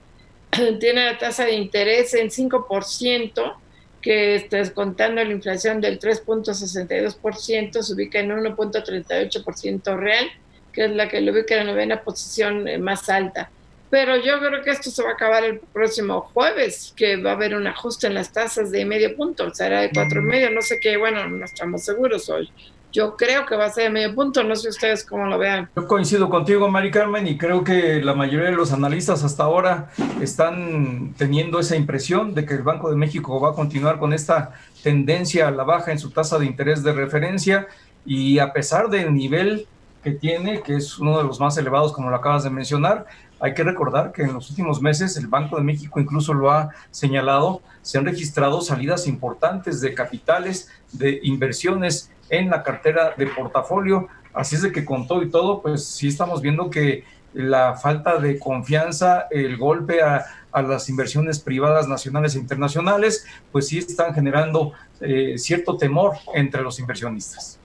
Tiene 0.80 1.03
la 1.03 1.17
tasa 1.17 1.43
de 1.43 1.51
interés 1.51 2.13
en 2.13 2.30
5%, 2.30 3.55
que 4.01 4.47
descontando 4.49 5.23
la 5.23 5.31
inflación 5.31 5.79
del 5.79 5.99
3.62%, 5.99 7.81
se 7.81 7.93
ubica 7.93 8.19
en 8.19 8.31
1.38% 8.31 9.97
real, 9.97 10.25
que 10.73 10.85
es 10.85 10.91
la 10.91 11.07
que 11.07 11.21
lo 11.21 11.31
ubica 11.31 11.55
en 11.55 11.67
la 11.67 11.73
novena 11.73 12.01
posición 12.01 12.67
eh, 12.67 12.77
más 12.77 13.09
alta. 13.09 13.51
Pero 13.89 14.15
yo 14.17 14.39
creo 14.39 14.63
que 14.63 14.71
esto 14.71 14.89
se 14.89 15.03
va 15.03 15.09
a 15.09 15.13
acabar 15.13 15.43
el 15.43 15.59
próximo 15.59 16.21
jueves, 16.33 16.93
que 16.95 17.17
va 17.17 17.31
a 17.31 17.33
haber 17.33 17.53
un 17.55 17.67
ajuste 17.67 18.07
en 18.07 18.13
las 18.13 18.31
tasas 18.31 18.71
de 18.71 18.85
medio 18.85 19.15
punto, 19.17 19.53
será 19.53 19.81
de 19.81 19.91
cuatro 19.93 20.21
y 20.21 20.23
medio, 20.23 20.49
no 20.49 20.61
sé 20.61 20.79
qué, 20.79 20.95
bueno, 20.95 21.27
no 21.27 21.43
estamos 21.43 21.83
seguros 21.83 22.29
hoy. 22.29 22.49
Yo 22.91 23.15
creo 23.15 23.45
que 23.45 23.55
va 23.55 23.65
a 23.65 23.69
ser 23.69 23.85
de 23.85 23.89
medio 23.89 24.13
punto, 24.13 24.43
no 24.43 24.55
sé 24.55 24.69
ustedes 24.69 25.05
cómo 25.05 25.25
lo 25.25 25.37
vean. 25.37 25.69
Yo 25.75 25.87
coincido 25.87 26.29
contigo, 26.29 26.69
Mari 26.69 26.91
Carmen, 26.91 27.25
y 27.27 27.37
creo 27.37 27.63
que 27.63 28.01
la 28.03 28.13
mayoría 28.13 28.49
de 28.49 28.55
los 28.55 28.73
analistas 28.73 29.23
hasta 29.23 29.43
ahora 29.43 29.89
están 30.21 31.13
teniendo 31.17 31.59
esa 31.59 31.75
impresión 31.75 32.33
de 32.33 32.45
que 32.45 32.55
el 32.55 32.63
Banco 32.63 32.89
de 32.89 32.97
México 32.97 33.39
va 33.39 33.51
a 33.51 33.53
continuar 33.53 33.97
con 33.97 34.11
esta 34.11 34.51
tendencia 34.83 35.47
a 35.47 35.51
la 35.51 35.63
baja 35.63 35.91
en 35.91 35.99
su 35.99 36.09
tasa 36.09 36.37
de 36.37 36.45
interés 36.45 36.83
de 36.83 36.91
referencia 36.91 37.67
y 38.05 38.39
a 38.39 38.51
pesar 38.51 38.89
del 38.89 39.13
nivel 39.13 39.67
que 40.03 40.11
tiene, 40.11 40.61
que 40.61 40.75
es 40.75 40.97
uno 40.99 41.17
de 41.17 41.23
los 41.23 41.39
más 41.39 41.57
elevados, 41.57 41.93
como 41.93 42.09
lo 42.09 42.15
acabas 42.15 42.43
de 42.43 42.49
mencionar, 42.49 43.05
hay 43.39 43.53
que 43.53 43.63
recordar 43.63 44.11
que 44.11 44.23
en 44.23 44.33
los 44.33 44.49
últimos 44.49 44.81
meses 44.81 45.17
el 45.17 45.27
Banco 45.27 45.57
de 45.57 45.63
México 45.63 45.99
incluso 45.99 46.33
lo 46.33 46.51
ha 46.51 46.69
señalado, 46.91 47.61
se 47.81 47.97
han 47.97 48.05
registrado 48.05 48.61
salidas 48.61 49.07
importantes 49.07 49.81
de 49.81 49.93
capitales, 49.93 50.69
de 50.91 51.19
inversiones 51.23 52.11
en 52.32 52.49
la 52.49 52.63
cartera 52.63 53.13
de 53.15 53.27
portafolio. 53.27 54.07
Así 54.34 54.55
es 54.55 54.63
de 54.63 54.71
que 54.71 54.84
con 54.84 55.05
todo 55.05 55.21
y 55.21 55.29
todo, 55.29 55.61
pues 55.61 55.86
sí 55.86 56.07
estamos 56.07 56.41
viendo 56.41 56.71
que 56.71 57.03
la 57.34 57.75
falta 57.75 58.17
de 58.17 58.39
confianza, 58.39 59.27
el 59.29 59.57
golpe 59.57 60.01
a, 60.01 60.25
las 60.53 60.89
inversiones 60.89 61.39
privadas 61.39 61.88
nacionales 61.88 62.36
e 62.36 62.39
internacionales, 62.39 63.25
pues 63.53 63.69
sí 63.69 63.77
están 63.77 64.13
generando 64.13 64.73
eh, 64.99 65.38
cierto 65.38 65.77
temor 65.77 66.15
entre 66.34 66.61
los 66.61 66.77
inversionistas. 66.79 67.57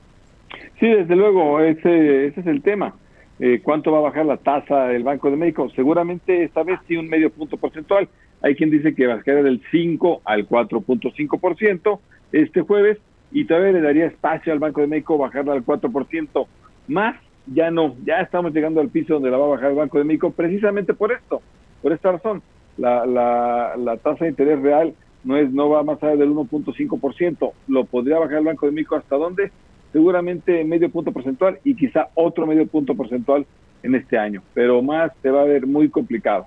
Sí, 0.78 0.86
desde 0.86 1.16
luego, 1.16 1.60
ese, 1.60 2.26
ese 2.26 2.40
es 2.40 2.46
el 2.46 2.62
tema. 2.62 2.94
Eh, 3.38 3.60
cuánto 3.62 3.90
va 3.90 3.98
a 3.98 4.02
bajar 4.02 4.24
la 4.24 4.36
tasa 4.36 4.86
del 4.86 5.02
Banco 5.02 5.30
de 5.30 5.36
México. 5.36 5.68
Seguramente 5.74 6.44
esta 6.44 6.62
vez 6.62 6.78
sí 6.86 6.96
un 6.96 7.08
medio 7.08 7.30
punto 7.30 7.56
porcentual. 7.56 8.08
Hay 8.40 8.54
quien 8.54 8.70
dice 8.70 8.94
que 8.94 9.06
va 9.06 9.14
a 9.14 9.16
bajar 9.16 9.42
del 9.42 9.60
5 9.70 10.22
al 10.24 10.48
4.5% 10.48 11.98
este 12.32 12.60
jueves 12.62 12.98
y 13.32 13.44
todavía 13.44 13.72
le 13.72 13.80
daría 13.80 14.06
espacio 14.06 14.52
al 14.52 14.58
Banco 14.58 14.80
de 14.80 14.86
México 14.86 15.18
bajarla 15.18 15.52
al 15.52 15.64
4%. 15.64 16.46
Más, 16.88 17.16
ya 17.46 17.70
no, 17.70 17.96
ya 18.04 18.20
estamos 18.20 18.52
llegando 18.52 18.80
al 18.80 18.88
piso 18.88 19.14
donde 19.14 19.30
la 19.30 19.38
va 19.38 19.46
a 19.46 19.50
bajar 19.50 19.70
el 19.70 19.76
Banco 19.76 19.98
de 19.98 20.04
México 20.04 20.30
precisamente 20.30 20.94
por 20.94 21.12
esto, 21.12 21.42
por 21.82 21.92
esta 21.92 22.12
razón. 22.12 22.42
La, 22.76 23.06
la, 23.06 23.74
la 23.76 23.96
tasa 23.96 24.24
de 24.24 24.30
interés 24.30 24.60
real 24.60 24.94
no 25.24 25.36
es 25.36 25.50
no 25.50 25.68
va 25.70 25.82
más 25.82 26.02
allá 26.02 26.16
del 26.16 26.30
1.5%. 26.30 27.52
Lo 27.68 27.84
podría 27.84 28.18
bajar 28.18 28.38
el 28.38 28.44
Banco 28.44 28.66
de 28.66 28.72
México 28.72 28.96
hasta 28.96 29.16
dónde? 29.16 29.50
seguramente 29.96 30.62
medio 30.62 30.90
punto 30.90 31.10
porcentual 31.10 31.58
y 31.64 31.74
quizá 31.74 32.08
otro 32.14 32.46
medio 32.46 32.66
punto 32.66 32.94
porcentual 32.94 33.46
en 33.82 33.94
este 33.94 34.18
año, 34.18 34.42
pero 34.52 34.82
más 34.82 35.10
te 35.22 35.30
va 35.30 35.40
a 35.40 35.44
ver 35.44 35.66
muy 35.66 35.88
complicado. 35.88 36.46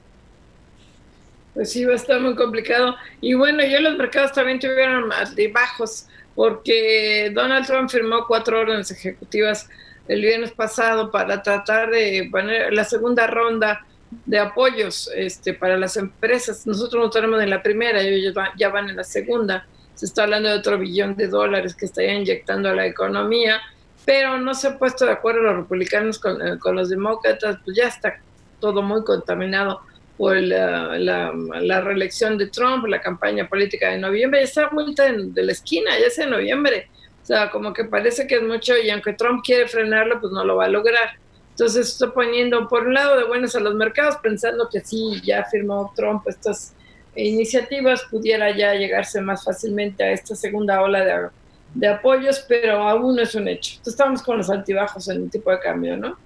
Pues 1.56 1.72
sí, 1.72 1.84
va 1.84 1.94
a 1.94 1.96
estar 1.96 2.22
muy 2.22 2.36
complicado. 2.36 2.96
Y 3.22 3.34
bueno, 3.34 3.64
ya 3.64 3.80
los 3.80 3.98
mercados 3.98 4.34
también 4.34 4.60
tuvieron 4.60 5.10
de 5.36 5.48
bajos, 5.48 6.08
porque 6.40 7.34
Donald 7.36 7.68
Trump 7.68 7.90
firmó 7.90 8.26
cuatro 8.26 8.62
órdenes 8.62 8.90
ejecutivas 8.92 9.68
el 10.08 10.22
viernes 10.22 10.54
pasado 10.54 11.12
para 11.12 11.44
tratar 11.44 11.90
de 11.90 12.30
poner 12.32 12.72
la 12.72 12.86
segunda 12.86 13.28
ronda 13.28 13.86
de 14.26 14.40
apoyos 14.40 15.12
este, 15.14 15.54
para 15.54 15.78
las 15.78 15.98
empresas. 15.98 16.66
Nosotros 16.66 17.04
no 17.04 17.10
tenemos 17.10 17.44
en 17.44 17.50
la 17.50 17.62
primera, 17.62 18.00
ellos 18.00 18.34
ya 18.58 18.70
van 18.70 18.90
en 18.90 18.96
la 18.96 19.04
segunda 19.04 19.68
se 19.96 20.06
está 20.06 20.24
hablando 20.24 20.48
de 20.48 20.56
otro 20.56 20.78
billón 20.78 21.18
de 21.18 21.28
dólares 21.28 21.76
que 21.76 21.84
estaría 21.84 22.14
inyectando 22.14 22.70
a 22.70 22.74
la 22.74 22.86
economía, 22.86 23.60
pero 24.06 24.38
no 24.38 24.54
se 24.54 24.68
han 24.68 24.78
puesto 24.78 25.06
de 25.06 25.12
acuerdo 25.12 25.42
los 25.42 25.58
republicanos 25.58 26.20
con, 26.20 26.42
eh, 26.42 26.58
los 26.72 26.88
demócratas, 26.88 27.58
pues 27.66 27.76
ya 27.76 27.90
está 27.90 28.18
todo 28.62 28.82
muy 28.82 29.04
contaminado 29.04 29.82
por 30.20 30.36
la, 30.36 31.82
reelección 31.82 32.38
de 32.38 32.48
Trump, 32.48 32.86
la 32.88 33.00
campaña 33.00 33.48
política 33.48 33.92
de 33.92 34.00
noviembre, 34.00 34.44
está 34.44 34.68
vuelta 34.68 35.10
de 35.10 35.44
la 35.44 35.54
esquina, 35.54 35.98
ya 35.98 36.08
es 36.08 36.20
en 36.20 36.32
noviembre. 36.32 36.90
O 37.24 37.26
sea, 37.26 37.50
como 37.50 37.72
que 37.72 37.86
parece 37.86 38.28
que 38.28 38.36
es 38.36 38.44
mucho 38.44 38.78
y 38.78 38.90
aunque 38.90 39.14
Trump 39.14 39.42
quiere 39.46 39.66
frenarlo, 39.70 40.20
pues 40.20 40.34
no 40.34 40.44
lo 40.44 40.58
va 40.58 40.66
a 40.66 40.68
lograr. 40.68 41.12
Entonces 41.52 41.88
está 41.88 42.12
poniendo 42.12 42.68
por 42.68 42.86
un 42.86 42.96
lado 42.96 43.16
de 43.16 43.24
buenas 43.24 43.56
a 43.56 43.62
los 43.62 43.76
mercados, 43.76 44.18
pensando 44.22 44.68
que 44.70 44.82
sí, 44.82 45.22
ya 45.24 45.46
firmó 45.46 45.94
Trump 45.96 46.28
estas 46.28 46.76
iniciativas 47.16 48.04
pudiera 48.12 48.54
ya 48.54 48.74
llegarse 48.74 49.22
más 49.22 49.46
fácilmente 49.46 50.04
a 50.04 50.12
esta 50.12 50.36
segunda 50.36 50.82
ola 50.82 51.06
de, 51.06 51.30
de 51.76 51.88
apoyos, 51.88 52.44
pero 52.46 52.84
aún 52.84 53.16
no 53.16 53.22
es 53.22 53.36
un 53.36 53.48
hecho. 53.48 53.76
Entonces 53.78 53.94
estamos 53.94 54.22
con 54.22 54.38
los 54.40 54.50
altibajos 54.50 55.08
en 55.08 55.24
el 55.24 55.30
tipo 55.30 55.50
de 55.50 55.62
cambio, 55.62 55.96
¿no? 55.96 56.18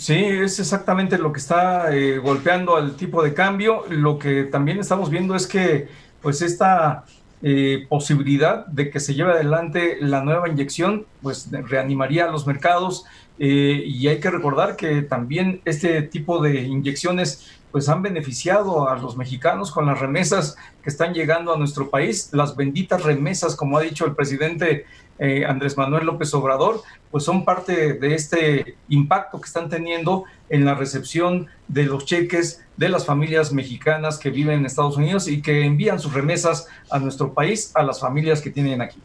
Sí, 0.00 0.14
es 0.14 0.58
exactamente 0.58 1.18
lo 1.18 1.30
que 1.30 1.40
está 1.40 1.94
eh, 1.94 2.16
golpeando 2.16 2.74
al 2.74 2.96
tipo 2.96 3.22
de 3.22 3.34
cambio. 3.34 3.84
Lo 3.90 4.18
que 4.18 4.44
también 4.44 4.78
estamos 4.78 5.10
viendo 5.10 5.34
es 5.34 5.46
que, 5.46 5.88
pues, 6.22 6.40
esta 6.40 7.04
eh, 7.42 7.84
posibilidad 7.86 8.64
de 8.64 8.88
que 8.88 8.98
se 8.98 9.12
lleve 9.12 9.32
adelante 9.32 9.98
la 10.00 10.24
nueva 10.24 10.48
inyección, 10.48 11.04
pues, 11.20 11.50
reanimaría 11.50 12.24
a 12.24 12.30
los 12.30 12.46
mercados. 12.46 13.04
Eh, 13.38 13.82
y 13.86 14.08
hay 14.08 14.20
que 14.20 14.30
recordar 14.30 14.76
que 14.76 15.02
también 15.02 15.60
este 15.66 16.00
tipo 16.00 16.42
de 16.42 16.62
inyecciones 16.62 17.60
pues 17.70 17.88
han 17.88 18.02
beneficiado 18.02 18.88
a 18.88 18.96
los 18.98 19.16
mexicanos 19.16 19.70
con 19.70 19.86
las 19.86 20.00
remesas 20.00 20.56
que 20.82 20.90
están 20.90 21.14
llegando 21.14 21.54
a 21.54 21.58
nuestro 21.58 21.88
país, 21.88 22.30
las 22.32 22.56
benditas 22.56 23.04
remesas, 23.04 23.54
como 23.54 23.78
ha 23.78 23.82
dicho 23.82 24.06
el 24.06 24.16
presidente 24.16 24.86
eh, 25.20 25.44
Andrés 25.46 25.76
Manuel 25.76 26.06
López 26.06 26.34
Obrador, 26.34 26.80
pues 27.10 27.22
son 27.24 27.44
parte 27.44 27.92
de 27.92 28.14
este 28.14 28.74
impacto 28.88 29.40
que 29.40 29.46
están 29.46 29.68
teniendo 29.68 30.24
en 30.48 30.64
la 30.64 30.74
recepción 30.74 31.46
de 31.68 31.84
los 31.84 32.04
cheques 32.06 32.66
de 32.76 32.88
las 32.88 33.06
familias 33.06 33.52
mexicanas 33.52 34.18
que 34.18 34.30
viven 34.30 34.58
en 34.58 34.66
Estados 34.66 34.96
Unidos 34.96 35.28
y 35.28 35.42
que 35.42 35.64
envían 35.64 36.00
sus 36.00 36.12
remesas 36.12 36.68
a 36.90 36.98
nuestro 36.98 37.32
país, 37.32 37.70
a 37.76 37.84
las 37.84 38.00
familias 38.00 38.42
que 38.42 38.50
tienen 38.50 38.80
aquí. 38.80 38.98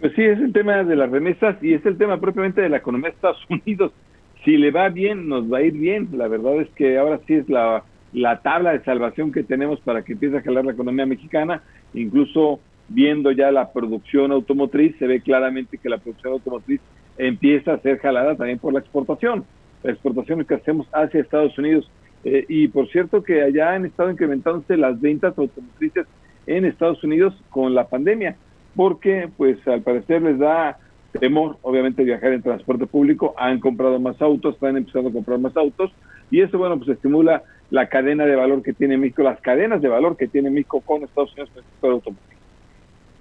Pues 0.00 0.12
sí, 0.14 0.22
es 0.22 0.38
el 0.38 0.52
tema 0.52 0.84
de 0.84 0.94
las 0.94 1.10
remesas 1.10 1.56
y 1.62 1.74
es 1.74 1.84
el 1.86 1.96
tema 1.96 2.20
propiamente 2.20 2.60
de 2.60 2.68
la 2.68 2.76
economía 2.76 3.08
de 3.08 3.16
Estados 3.16 3.44
Unidos 3.48 3.92
si 4.46 4.56
le 4.56 4.70
va 4.70 4.88
bien, 4.88 5.28
nos 5.28 5.52
va 5.52 5.58
a 5.58 5.62
ir 5.62 5.72
bien. 5.72 6.08
La 6.12 6.28
verdad 6.28 6.60
es 6.60 6.68
que 6.70 6.96
ahora 6.96 7.18
sí 7.26 7.34
es 7.34 7.48
la, 7.48 7.82
la 8.12 8.40
tabla 8.42 8.70
de 8.72 8.84
salvación 8.84 9.32
que 9.32 9.42
tenemos 9.42 9.80
para 9.80 10.02
que 10.02 10.12
empiece 10.12 10.38
a 10.38 10.42
jalar 10.42 10.64
la 10.64 10.72
economía 10.72 11.04
mexicana. 11.04 11.62
Incluso 11.92 12.60
viendo 12.88 13.32
ya 13.32 13.50
la 13.50 13.72
producción 13.72 14.32
automotriz, 14.32 14.96
se 14.98 15.06
ve 15.06 15.20
claramente 15.20 15.78
que 15.78 15.88
la 15.88 15.98
producción 15.98 16.34
automotriz 16.34 16.80
empieza 17.18 17.74
a 17.74 17.80
ser 17.80 17.98
jalada 17.98 18.36
también 18.36 18.58
por 18.58 18.72
la 18.72 18.80
exportación. 18.80 19.44
La 19.82 19.92
exportación 19.92 20.44
que 20.44 20.54
hacemos 20.54 20.86
hacia 20.92 21.20
Estados 21.20 21.56
Unidos. 21.58 21.90
Eh, 22.24 22.44
y 22.48 22.68
por 22.68 22.88
cierto 22.88 23.22
que 23.22 23.42
allá 23.42 23.74
han 23.74 23.86
estado 23.86 24.10
incrementándose 24.10 24.76
las 24.76 25.00
ventas 25.00 25.36
automotrices 25.38 26.06
en 26.46 26.64
Estados 26.64 27.02
Unidos 27.04 27.34
con 27.50 27.74
la 27.74 27.88
pandemia, 27.88 28.36
porque 28.74 29.28
pues 29.36 29.58
al 29.66 29.82
parecer 29.82 30.22
les 30.22 30.38
da 30.38 30.78
temor, 31.18 31.56
obviamente, 31.62 32.04
viajar 32.04 32.32
en 32.32 32.42
transporte 32.42 32.86
público, 32.86 33.34
han 33.38 33.60
comprado 33.60 33.98
más 33.98 34.20
autos, 34.20 34.54
están 34.54 34.76
empezando 34.76 35.10
a 35.10 35.12
comprar 35.12 35.38
más 35.38 35.56
autos, 35.56 35.92
y 36.30 36.40
eso, 36.40 36.58
bueno, 36.58 36.76
pues 36.76 36.90
estimula 36.90 37.42
la 37.70 37.88
cadena 37.88 38.26
de 38.26 38.36
valor 38.36 38.62
que 38.62 38.72
tiene 38.72 38.96
México, 38.96 39.22
las 39.22 39.40
cadenas 39.40 39.80
de 39.80 39.88
valor 39.88 40.16
que 40.16 40.28
tiene 40.28 40.50
México 40.50 40.80
con 40.80 41.02
Estados 41.02 41.32
Unidos 41.32 41.50
en 41.54 41.58
el 41.58 41.64
sector 41.64 41.92
automotriz. 41.92 42.35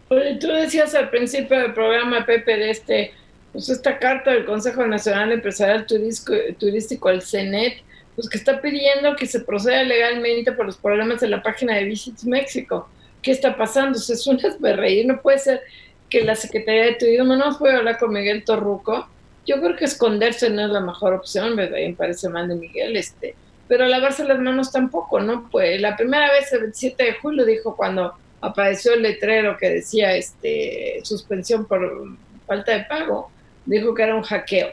Tú 0.07 0.47
decías 0.47 0.93
al 0.95 1.09
principio 1.09 1.59
del 1.59 1.73
programa, 1.73 2.25
Pepe, 2.25 2.57
de 2.57 2.69
este, 2.69 3.13
pues 3.51 3.69
esta 3.69 3.97
carta 3.97 4.31
del 4.31 4.45
Consejo 4.45 4.85
Nacional 4.85 5.31
Empresarial 5.31 5.85
Turístico, 5.85 6.33
Turístico 6.59 7.09
el 7.09 7.21
CENET, 7.21 7.81
pues 8.15 8.29
que 8.29 8.37
está 8.37 8.61
pidiendo 8.61 9.15
que 9.15 9.25
se 9.25 9.41
proceda 9.41 9.83
legalmente 9.83 10.51
por 10.51 10.65
los 10.65 10.77
problemas 10.77 11.19
de 11.21 11.27
la 11.27 11.41
página 11.41 11.75
de 11.75 11.83
Visit 11.83 12.23
México. 12.23 12.87
¿Qué 13.21 13.31
está 13.31 13.57
pasando? 13.57 13.97
Se 13.97 14.13
es 14.13 14.27
un 14.27 14.39
reír, 14.61 15.05
no 15.05 15.21
puede 15.21 15.39
ser 15.39 15.61
que 16.09 16.23
la 16.23 16.35
Secretaría 16.35 16.85
de 16.85 16.95
Turismo 16.95 17.35
no 17.35 17.45
a 17.45 17.77
hablar 17.77 17.97
con 17.97 18.13
Miguel 18.13 18.43
Torruco. 18.43 19.07
Yo 19.45 19.59
creo 19.59 19.75
que 19.75 19.85
esconderse 19.85 20.49
no 20.49 20.65
es 20.65 20.69
la 20.69 20.79
mejor 20.79 21.13
opción, 21.13 21.55
me 21.55 21.93
parece 21.93 22.29
mal 22.29 22.47
de 22.47 22.55
Miguel, 22.55 22.95
este, 22.95 23.35
pero 23.67 23.85
lavarse 23.85 24.23
las 24.23 24.39
manos 24.39 24.71
tampoco, 24.71 25.19
¿no? 25.19 25.49
Pues 25.49 25.81
la 25.81 25.97
primera 25.97 26.31
vez, 26.31 26.51
el 26.53 26.61
27 26.61 27.03
de 27.03 27.13
julio, 27.13 27.45
dijo 27.45 27.75
cuando 27.75 28.13
apareció 28.45 28.93
el 28.93 29.01
letrero 29.01 29.57
que 29.57 29.69
decía 29.69 30.15
este 30.15 30.99
suspensión 31.03 31.65
por 31.65 32.15
falta 32.45 32.73
de 32.73 32.83
pago, 32.85 33.31
dijo 33.65 33.93
que 33.93 34.03
era 34.03 34.15
un 34.15 34.23
hackeo. 34.23 34.69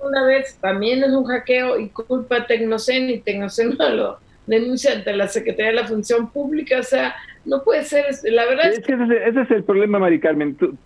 Una 0.00 0.24
vez 0.24 0.56
también 0.60 1.04
es 1.04 1.10
un 1.10 1.24
hackeo 1.24 1.78
y 1.78 1.88
culpa 1.88 2.46
Tecnocen 2.46 3.10
y 3.10 3.18
Tecnocen 3.18 3.76
no 3.78 3.88
lo 3.90 4.18
denuncia 4.46 4.92
ante 4.92 5.14
la 5.14 5.28
Secretaría 5.28 5.70
de 5.70 5.76
la 5.76 5.86
Función 5.86 6.30
Pública, 6.30 6.80
o 6.80 6.82
sea, 6.82 7.14
no 7.44 7.62
puede 7.62 7.84
ser, 7.84 8.06
la 8.24 8.44
verdad 8.46 8.72
es, 8.72 8.80
que 8.80 8.94
ese, 8.94 9.40
es 9.40 9.50
el 9.50 9.62
problema, 9.62 9.98
Mari 9.98 10.18
Carmen. 10.18 10.56
Tú, 10.56 10.76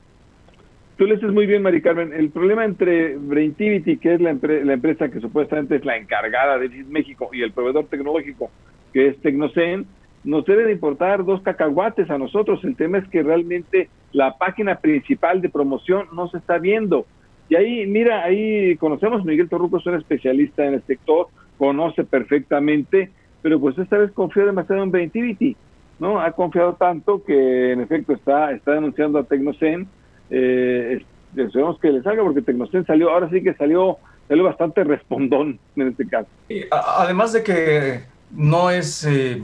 tú 0.98 1.06
le 1.06 1.14
dices 1.14 1.32
muy 1.32 1.46
bien, 1.46 1.62
Mari 1.62 1.80
Carmen. 1.80 2.12
El 2.12 2.30
problema 2.30 2.64
entre 2.64 3.16
Braintivity, 3.16 3.96
que 3.96 4.14
es 4.14 4.20
la, 4.20 4.36
la 4.42 4.72
empresa 4.74 5.08
que 5.08 5.20
supuestamente 5.20 5.76
es 5.76 5.84
la 5.84 5.96
encargada 5.96 6.58
de 6.58 6.68
México, 6.88 7.30
y 7.32 7.42
el 7.42 7.52
proveedor 7.52 7.86
tecnológico, 7.86 8.50
que 8.92 9.08
es 9.08 9.18
Tecnocen, 9.20 9.86
nos 10.24 10.44
deben 10.46 10.70
importar 10.70 11.24
dos 11.24 11.42
cacahuates 11.42 12.10
a 12.10 12.18
nosotros. 12.18 12.64
El 12.64 12.76
tema 12.76 12.98
es 12.98 13.08
que 13.08 13.22
realmente 13.22 13.88
la 14.12 14.36
página 14.38 14.76
principal 14.76 15.40
de 15.42 15.50
promoción 15.50 16.08
no 16.14 16.28
se 16.28 16.38
está 16.38 16.58
viendo. 16.58 17.06
Y 17.48 17.56
ahí, 17.56 17.86
mira, 17.86 18.24
ahí 18.24 18.76
conocemos, 18.76 19.24
Miguel 19.24 19.50
Torruco 19.50 19.76
es 19.78 19.86
un 19.86 19.96
especialista 19.96 20.64
en 20.64 20.74
el 20.74 20.82
sector, 20.84 21.28
conoce 21.58 22.04
perfectamente, 22.04 23.10
pero 23.42 23.60
pues 23.60 23.76
esta 23.78 23.98
vez 23.98 24.10
confío 24.12 24.46
demasiado 24.46 24.82
en 24.82 24.90
Braintivity. 24.90 25.56
¿no? 25.98 26.20
Ha 26.20 26.32
confiado 26.32 26.74
tanto 26.74 27.22
que 27.22 27.72
en 27.72 27.80
efecto 27.80 28.14
está, 28.14 28.52
está 28.52 28.72
denunciando 28.72 29.18
a 29.18 29.24
Tecnocen. 29.24 29.86
Eh, 30.30 31.04
esperemos 31.36 31.78
que 31.78 31.92
le 31.92 32.02
salga 32.02 32.22
porque 32.22 32.42
Tecnocen 32.42 32.86
salió, 32.86 33.10
ahora 33.10 33.28
sí 33.28 33.42
que 33.42 33.54
salió, 33.54 33.98
salió 34.26 34.44
bastante 34.44 34.84
respondón 34.84 35.58
en 35.76 35.88
este 35.88 36.08
caso. 36.08 36.28
además 36.70 37.32
de 37.34 37.42
que 37.42 38.00
no 38.30 38.70
es 38.70 39.04
eh, 39.04 39.42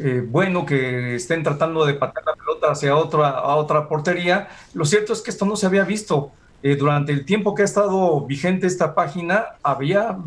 eh, 0.00 0.24
bueno 0.26 0.64
que 0.64 1.16
estén 1.16 1.42
tratando 1.42 1.84
de 1.84 1.94
patear 1.94 2.24
la 2.24 2.34
pelota 2.34 2.72
hacia 2.72 2.96
otra, 2.96 3.28
a 3.30 3.54
otra 3.56 3.88
portería, 3.88 4.48
lo 4.74 4.84
cierto 4.84 5.12
es 5.12 5.20
que 5.20 5.30
esto 5.30 5.46
no 5.46 5.56
se 5.56 5.66
había 5.66 5.84
visto. 5.84 6.32
Eh, 6.62 6.76
durante 6.76 7.12
el 7.12 7.24
tiempo 7.24 7.54
que 7.54 7.62
ha 7.62 7.64
estado 7.64 8.26
vigente 8.26 8.66
esta 8.66 8.94
página, 8.94 9.46
había 9.62 10.18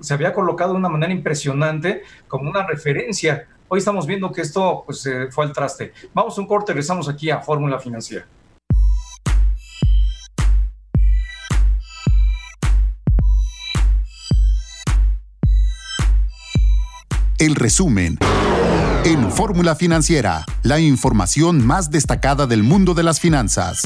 se 0.00 0.14
había 0.14 0.32
colocado 0.32 0.72
de 0.72 0.78
una 0.78 0.88
manera 0.88 1.12
impresionante 1.12 2.02
como 2.28 2.48
una 2.48 2.66
referencia 2.66 3.46
Hoy 3.68 3.80
estamos 3.80 4.06
viendo 4.06 4.30
que 4.30 4.42
esto 4.42 4.84
pues, 4.86 5.08
fue 5.32 5.44
al 5.44 5.52
traste. 5.52 5.92
Vamos 6.14 6.38
a 6.38 6.40
un 6.40 6.46
corte, 6.46 6.72
regresamos 6.72 7.08
aquí 7.08 7.30
a 7.30 7.40
Fórmula 7.40 7.80
Financiera. 7.80 8.24
El 17.38 17.54
resumen. 17.54 18.18
En 19.06 19.30
Fórmula 19.30 19.76
Financiera, 19.76 20.44
la 20.64 20.80
información 20.80 21.64
más 21.64 21.92
destacada 21.92 22.48
del 22.48 22.64
mundo 22.64 22.92
de 22.92 23.04
las 23.04 23.20
finanzas. 23.20 23.82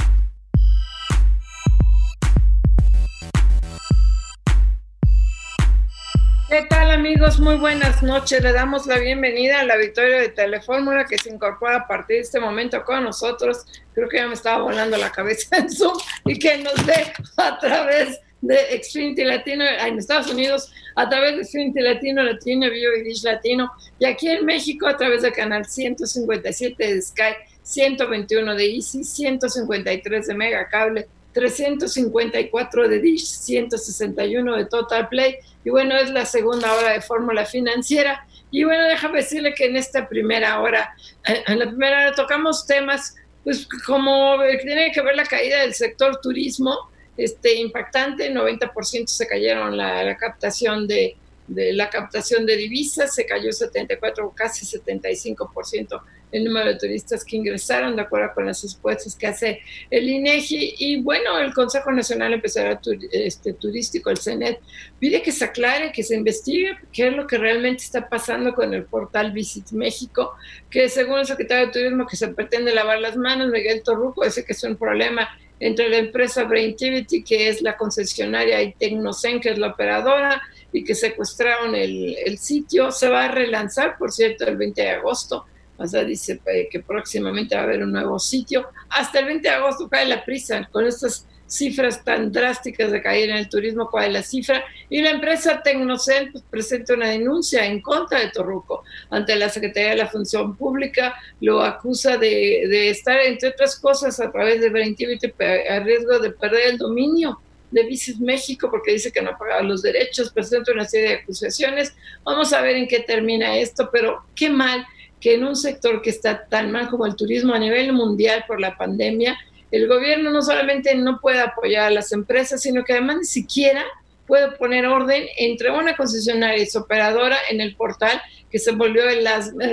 ¿Qué 6.49 6.63
tal 6.71 6.91
amigos? 6.93 7.39
Muy 7.39 7.57
buenas 7.57 8.03
noches. 8.03 8.43
Le 8.43 8.55
damos 8.55 8.87
la 8.87 8.97
bienvenida 8.97 9.61
a 9.61 9.65
la 9.65 9.77
victoria 9.77 10.23
de 10.23 10.31
Telefórmula 10.31 11.05
que 11.05 11.19
se 11.19 11.29
incorpora 11.29 11.77
a 11.77 11.87
partir 11.87 12.17
de 12.17 12.23
este 12.23 12.41
momento 12.41 12.83
con 12.83 13.05
nosotros. 13.05 13.67
Creo 13.93 14.09
que 14.09 14.17
ya 14.17 14.27
me 14.27 14.33
estaba 14.33 14.63
volando 14.63 14.97
la 14.97 15.13
cabeza 15.13 15.55
en 15.59 15.71
Zoom 15.71 15.99
y 16.25 16.39
que 16.39 16.63
nos 16.63 16.87
dé 16.87 17.13
a 17.37 17.59
través 17.59 18.21
de 18.41 18.83
Xfinity 18.83 19.25
Latino 19.25 19.65
en 19.65 19.99
Estados 19.99 20.31
Unidos, 20.31 20.73
a 20.97 21.09
través 21.09 21.37
de 21.37 21.45
Xfinity 21.45 21.81
Latino, 21.81 22.23
Latino, 22.23 22.71
Vivo 22.71 22.93
y 22.99 23.03
Dish 23.03 23.23
Latino, 23.23 23.71
y 23.99 24.07
aquí 24.07 24.29
en 24.29 24.45
México 24.45 24.87
a 24.87 24.97
través 24.97 25.23
del 25.23 25.33
canal 25.33 25.65
157 25.65 26.95
de 26.95 27.03
Sky, 27.03 27.35
121 27.63 28.55
de 28.55 28.75
Easy, 28.77 29.05
153 29.05 30.27
de 30.27 30.35
Mega 30.35 30.69
Cable, 30.69 31.07
354 31.33 32.89
de 32.89 32.99
Dish, 32.99 33.25
161 33.25 34.57
de 34.57 34.65
Total 34.67 35.09
Play 35.09 35.37
y 35.65 35.71
bueno, 35.71 35.97
es 35.97 36.11
la 36.11 36.25
segunda 36.25 36.73
hora 36.75 36.93
de 36.93 37.01
fórmula 37.01 37.45
financiera. 37.45 38.27
Y 38.51 38.65
bueno, 38.65 38.85
déjame 38.85 39.19
decirle 39.19 39.55
que 39.55 39.67
en 39.67 39.77
esta 39.77 40.09
primera 40.09 40.61
hora, 40.61 40.95
eh, 41.27 41.45
en 41.47 41.59
la 41.59 41.67
primera 41.67 42.07
hora 42.07 42.15
tocamos 42.15 42.67
temas, 42.67 43.15
pues 43.45 43.69
como 43.87 44.39
tiene 44.63 44.91
que 44.93 45.03
ver 45.03 45.15
la 45.15 45.25
caída 45.25 45.61
del 45.61 45.75
sector 45.75 46.21
turismo, 46.21 46.90
este 47.25 47.55
impactante, 47.57 48.33
90% 48.33 49.07
se 49.07 49.27
cayeron 49.27 49.77
la, 49.77 50.03
la 50.03 50.17
captación 50.17 50.87
de, 50.87 51.17
de 51.47 51.73
la 51.73 51.91
captación 51.91 52.47
de 52.47 52.57
divisas, 52.57 53.15
se 53.15 53.27
cayó 53.27 53.53
74, 53.53 54.33
casi 54.35 54.65
75% 54.65 56.03
el 56.33 56.45
número 56.45 56.67
de 56.67 56.77
turistas 56.77 57.25
que 57.25 57.37
ingresaron, 57.37 57.97
de 57.97 58.03
acuerdo 58.03 58.33
con 58.35 58.47
las 58.47 58.63
expuestas 58.63 59.17
que 59.17 59.27
hace 59.27 59.61
el 59.91 60.09
INEGI. 60.09 60.75
Y 60.79 61.01
bueno, 61.03 61.39
el 61.39 61.53
Consejo 61.53 61.91
Nacional 61.91 62.35
Empresarial 62.35 62.79
este, 63.13 63.53
Turístico, 63.55 64.11
el 64.11 64.19
CENET, 64.19 64.61
pide 64.99 65.23
que 65.23 65.33
se 65.33 65.45
aclare, 65.45 65.93
que 65.93 66.03
se 66.03 66.15
investigue 66.15 66.77
qué 66.93 67.09
es 67.09 67.15
lo 67.15 67.27
que 67.27 67.39
realmente 67.39 67.83
está 67.83 68.09
pasando 68.09 68.55
con 68.55 68.73
el 68.75 68.85
portal 68.85 69.33
Visit 69.33 69.73
México, 69.73 70.35
que 70.71 70.89
según 70.89 71.19
el 71.19 71.27
secretario 71.27 71.67
de 71.67 71.73
Turismo 71.73 72.07
que 72.07 72.17
se 72.17 72.29
pretende 72.29 72.75
lavar 72.75 73.01
las 73.01 73.17
manos, 73.17 73.51
Miguel 73.51 73.83
Torruco, 73.83 74.25
dice 74.25 74.45
que 74.45 74.53
es 74.53 74.63
un 74.65 74.77
problema 74.77 75.29
entre 75.61 75.91
la 75.91 75.99
empresa 75.99 76.45
Braintivity, 76.45 77.23
que 77.23 77.49
es 77.49 77.63
la 77.63 77.77
concesionaria, 77.77 78.63
y 78.63 78.73
Tecnocen, 78.73 79.41
que 79.41 79.51
es 79.51 79.59
la 79.59 79.69
operadora, 79.69 80.43
y 80.73 80.83
que 80.83 80.95
secuestraron 80.95 81.75
el, 81.75 82.17
el, 82.25 82.39
sitio. 82.39 82.91
Se 82.91 83.09
va 83.09 83.27
a 83.27 83.31
relanzar, 83.31 83.99
por 83.99 84.11
cierto, 84.11 84.47
el 84.47 84.57
20 84.57 84.81
de 84.81 84.91
agosto. 84.91 85.45
O 85.77 85.87
sea, 85.87 86.05
dice 86.05 86.41
eh, 86.47 86.69
que 86.71 86.81
próximamente 86.81 87.55
va 87.55 87.63
a 87.63 87.65
haber 87.65 87.83
un 87.83 87.93
nuevo 87.93 88.19
sitio. 88.19 88.69
Hasta 88.89 89.21
el 89.21 89.27
20 89.27 89.49
de 89.49 89.55
agosto 89.55 89.89
cae 89.89 90.07
la 90.07 90.25
prisa 90.25 90.69
con 90.73 90.87
estas 90.87 91.27
cifras 91.51 92.05
tan 92.05 92.31
drásticas 92.31 92.93
de 92.93 93.03
caer 93.03 93.31
en 93.31 93.37
el 93.37 93.49
turismo, 93.49 93.89
cuál 93.91 94.07
es 94.07 94.13
la 94.13 94.23
cifra, 94.23 94.65
y 94.89 95.03
la 95.03 95.11
empresa 95.11 95.63
Tecnocel 95.63 96.31
pues, 96.31 96.45
presenta 96.49 96.95
una 96.95 97.09
denuncia 97.09 97.67
en 97.67 97.81
contra 97.83 98.21
de 98.21 98.31
Torruco 98.31 98.85
ante 99.11 99.35
la 99.35 99.49
Secretaría 99.49 99.91
de 99.91 99.97
la 99.97 100.07
Función 100.07 100.57
Pública, 100.57 101.17
lo 101.41 101.61
acusa 101.61 102.17
de, 102.17 102.67
de 102.69 102.91
estar, 102.91 103.19
entre 103.21 103.49
otras 103.49 103.79
cosas, 103.81 104.21
a 104.21 104.31
través 104.31 104.61
de 104.61 104.71
Brentivitte 104.71 105.35
a 105.69 105.81
riesgo 105.81 106.21
de 106.21 106.31
perder 106.31 106.71
el 106.71 106.79
dominio 106.79 107.41
de 107.73 107.85
Visit 107.85 108.19
México 108.19 108.69
porque 108.71 108.93
dice 108.93 109.13
que 109.13 109.23
no 109.23 109.31
ha 109.31 109.39
pagado 109.39 109.65
los 109.65 109.83
derechos, 109.83 110.33
presenta 110.33 110.73
una 110.73 110.85
serie 110.85 111.09
de 111.09 111.15
acusaciones. 111.17 111.95
Vamos 112.25 112.53
a 112.53 112.61
ver 112.61 112.77
en 112.77 112.89
qué 112.89 113.01
termina 113.01 113.57
esto, 113.57 113.91
pero 113.93 114.25
qué 114.35 114.51
mal 114.51 114.87
que 115.21 115.35
en 115.35 115.45
un 115.45 115.55
sector 115.55 116.01
que 116.01 116.11
está 116.11 116.47
tan 116.47 116.73
mal 116.73 116.89
como 116.89 117.07
el 117.07 117.15
turismo 117.15 117.55
a 117.55 117.59
nivel 117.59 117.93
mundial 117.93 118.45
por 118.47 118.61
la 118.61 118.77
pandemia, 118.77 119.39
el 119.71 119.89
gobierno 119.89 120.31
no 120.31 120.43
solamente 120.43 120.95
no 120.95 121.21
puede 121.21 121.41
apoyar 121.41 121.87
a 121.87 121.91
las 121.91 122.13
empresas, 122.13 122.63
sino 122.63 122.85
que 122.85 122.93
además 122.95 123.19
ni 123.19 123.25
siquiera 123.25 123.85
puede 124.27 124.53
poner 124.53 124.87
orden 124.87 125.27
entre 125.39 125.71
una 125.71 125.97
concesionaria 125.97 126.63
y 126.63 126.67
su 126.67 126.79
operadora 126.79 127.37
en 127.51 127.61
el 127.61 127.75
portal 127.77 128.21
que 128.51 128.59
se 128.59 128.73
volvió 128.73 129.09
el 129.09 129.27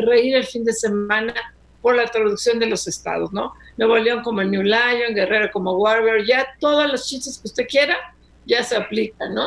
reír 0.06 0.36
el 0.36 0.46
fin 0.46 0.66
de 0.66 0.74
semana 0.74 1.34
por 1.82 1.96
la 1.96 2.08
traducción 2.08 2.60
de 2.60 2.66
los 2.66 2.88
estados, 2.88 3.32
¿no? 3.32 3.54
Nuevo 3.78 3.98
León 3.98 4.24
como 4.24 4.42
el 4.42 4.52
New 4.52 4.64
Lion, 4.64 5.14
Guerrero 5.14 5.52
como 5.52 5.78
Warrior, 5.78 6.26
ya 6.26 6.48
todos 6.60 6.92
los 6.92 7.08
chistes 7.08 7.38
que 7.38 7.48
usted 7.48 7.68
quiera 7.68 7.96
ya 8.46 8.64
se 8.64 8.76
aplican, 8.76 9.34
¿no? 9.34 9.46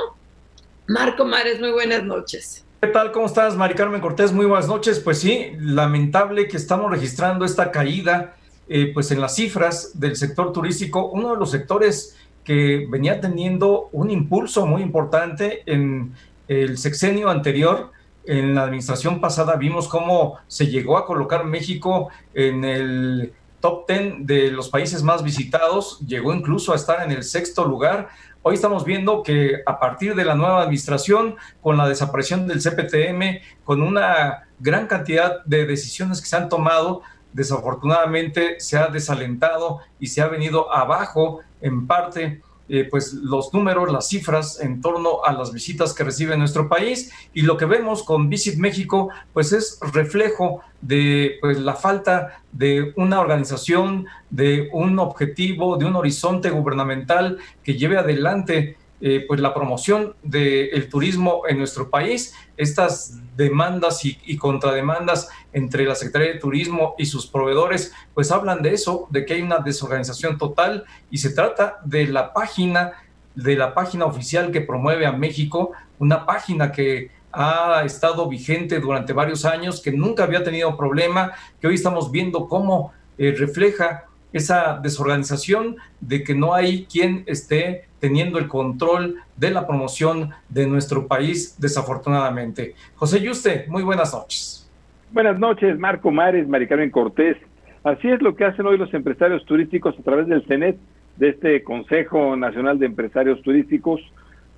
Marco 0.86 1.24
Mares, 1.24 1.61
muy 1.61 1.70
buenas 1.70 2.05
noches. 2.05 2.64
¿Qué 2.80 2.88
tal? 2.88 3.12
¿Cómo 3.12 3.26
estás, 3.26 3.57
Mari 3.57 3.74
Carmen 3.74 4.01
Cortés? 4.01 4.32
Muy 4.32 4.46
buenas 4.46 4.66
noches. 4.66 5.01
Pues 5.01 5.18
sí, 5.18 5.53
lamentable 5.59 6.48
que 6.48 6.57
estamos 6.57 6.90
registrando 6.90 7.44
esta 7.44 7.70
caída 7.70 8.36
eh, 8.72 8.92
pues 8.94 9.10
en 9.10 9.20
las 9.20 9.34
cifras 9.34 9.98
del 9.98 10.14
sector 10.14 10.52
turístico, 10.52 11.06
uno 11.06 11.32
de 11.32 11.36
los 11.38 11.50
sectores 11.50 12.16
que 12.44 12.86
venía 12.88 13.20
teniendo 13.20 13.88
un 13.90 14.10
impulso 14.10 14.64
muy 14.64 14.80
importante 14.80 15.64
en 15.66 16.14
el 16.46 16.78
sexenio 16.78 17.30
anterior, 17.30 17.90
en 18.26 18.54
la 18.54 18.62
administración 18.62 19.20
pasada 19.20 19.56
vimos 19.56 19.88
cómo 19.88 20.38
se 20.46 20.68
llegó 20.68 20.98
a 20.98 21.04
colocar 21.04 21.44
México 21.46 22.10
en 22.32 22.62
el 22.64 23.32
top 23.58 23.88
10 23.88 24.12
de 24.20 24.52
los 24.52 24.68
países 24.68 25.02
más 25.02 25.24
visitados, 25.24 25.98
llegó 26.06 26.32
incluso 26.32 26.72
a 26.72 26.76
estar 26.76 27.02
en 27.04 27.10
el 27.10 27.24
sexto 27.24 27.64
lugar. 27.64 28.10
Hoy 28.42 28.54
estamos 28.54 28.84
viendo 28.84 29.24
que 29.24 29.62
a 29.66 29.80
partir 29.80 30.14
de 30.14 30.24
la 30.24 30.36
nueva 30.36 30.62
administración, 30.62 31.34
con 31.60 31.76
la 31.76 31.88
desaparición 31.88 32.46
del 32.46 32.62
CPTM, 32.62 33.40
con 33.64 33.82
una 33.82 34.48
gran 34.60 34.86
cantidad 34.86 35.44
de 35.44 35.66
decisiones 35.66 36.20
que 36.20 36.28
se 36.28 36.36
han 36.36 36.48
tomado, 36.48 37.02
desafortunadamente 37.32 38.60
se 38.60 38.76
ha 38.76 38.88
desalentado 38.88 39.80
y 39.98 40.08
se 40.08 40.22
ha 40.22 40.28
venido 40.28 40.72
abajo 40.72 41.40
en 41.60 41.86
parte 41.86 42.40
eh, 42.72 42.86
pues 42.88 43.14
los 43.14 43.52
números, 43.52 43.90
las 43.90 44.08
cifras 44.08 44.60
en 44.60 44.80
torno 44.80 45.24
a 45.24 45.32
las 45.32 45.52
visitas 45.52 45.92
que 45.92 46.04
recibe 46.04 46.36
nuestro 46.36 46.68
país. 46.68 47.12
Y 47.34 47.42
lo 47.42 47.56
que 47.56 47.64
vemos 47.64 48.04
con 48.04 48.28
Visit 48.28 48.58
México 48.58 49.08
pues 49.32 49.52
es 49.52 49.80
reflejo 49.92 50.60
de 50.80 51.38
pues, 51.40 51.58
la 51.58 51.74
falta 51.74 52.42
de 52.52 52.92
una 52.96 53.18
organización, 53.18 54.06
de 54.30 54.68
un 54.72 55.00
objetivo, 55.00 55.78
de 55.78 55.86
un 55.86 55.96
horizonte 55.96 56.50
gubernamental 56.50 57.38
que 57.64 57.74
lleve 57.74 57.98
adelante 57.98 58.76
eh, 59.01 59.24
pues 59.26 59.40
la 59.40 59.55
promoción 59.55 60.14
del 60.22 60.88
turismo 60.90 61.42
en 61.48 61.57
nuestro 61.59 61.88
país, 61.88 62.34
estas 62.59 63.18
demandas 63.34 64.05
y, 64.05 64.36
contrademandas 64.36 65.28
entre 65.55 65.86
la 65.86 65.94
Secretaría 65.94 66.34
de 66.34 66.38
Turismo 66.38 66.94
y 66.98 67.07
sus 67.07 67.26
proveedores, 67.26 67.94
pues 68.12 68.30
hablan 68.30 68.61
de 68.61 68.74
eso, 68.74 69.09
de 69.11 69.24
que 69.24 69.34
hay 69.34 69.42
una 69.42 69.61
desorganización 69.61 70.36
total 70.36 70.84
y 71.11 71.16
se 71.16 71.30
trata 71.30 71.78
de 71.84 72.09
la 72.09 72.34
página, 72.34 72.92
de 73.34 73.57
la 73.57 73.72
página 73.72 74.05
oficial 74.05 74.51
que 74.51 74.61
promueve 74.61 75.07
a 75.07 75.12
México, 75.12 75.72
una 75.98 76.26
página 76.26 76.70
que 76.70 77.11
ha 77.32 77.82
estado 77.86 78.28
vigente 78.28 78.80
durante 78.80 79.14
varios 79.14 79.46
años, 79.46 79.80
que 79.80 79.92
nunca 79.92 80.24
había 80.24 80.44
tenido 80.44 80.76
problema, 80.76 81.32
que 81.59 81.68
hoy 81.68 81.76
estamos 81.76 82.11
viendo 82.11 82.48
cómo 82.48 82.92
eh, 83.16 83.34
refleja 83.36 84.09
esa 84.32 84.78
desorganización 84.82 85.76
de 86.00 86.22
que 86.22 86.34
no 86.34 86.54
hay 86.54 86.86
quien 86.86 87.24
esté 87.26 87.84
teniendo 87.98 88.38
el 88.38 88.48
control 88.48 89.16
de 89.36 89.50
la 89.50 89.66
promoción 89.66 90.30
de 90.48 90.66
nuestro 90.66 91.06
país, 91.06 91.56
desafortunadamente. 91.60 92.74
José 92.94 93.20
Yuste, 93.20 93.66
muy 93.68 93.82
buenas 93.82 94.12
noches. 94.12 94.70
Buenas 95.12 95.38
noches, 95.38 95.78
Marco 95.78 96.10
Mares, 96.10 96.48
Maricarmen 96.48 96.90
Cortés. 96.90 97.36
Así 97.82 98.08
es 98.08 98.22
lo 98.22 98.36
que 98.36 98.44
hacen 98.44 98.66
hoy 98.66 98.78
los 98.78 98.92
empresarios 98.94 99.44
turísticos 99.44 99.98
a 99.98 100.02
través 100.02 100.26
del 100.28 100.44
CENET, 100.46 100.76
de 101.16 101.30
este 101.30 101.62
Consejo 101.64 102.36
Nacional 102.36 102.78
de 102.78 102.86
Empresarios 102.86 103.42
Turísticos. 103.42 104.00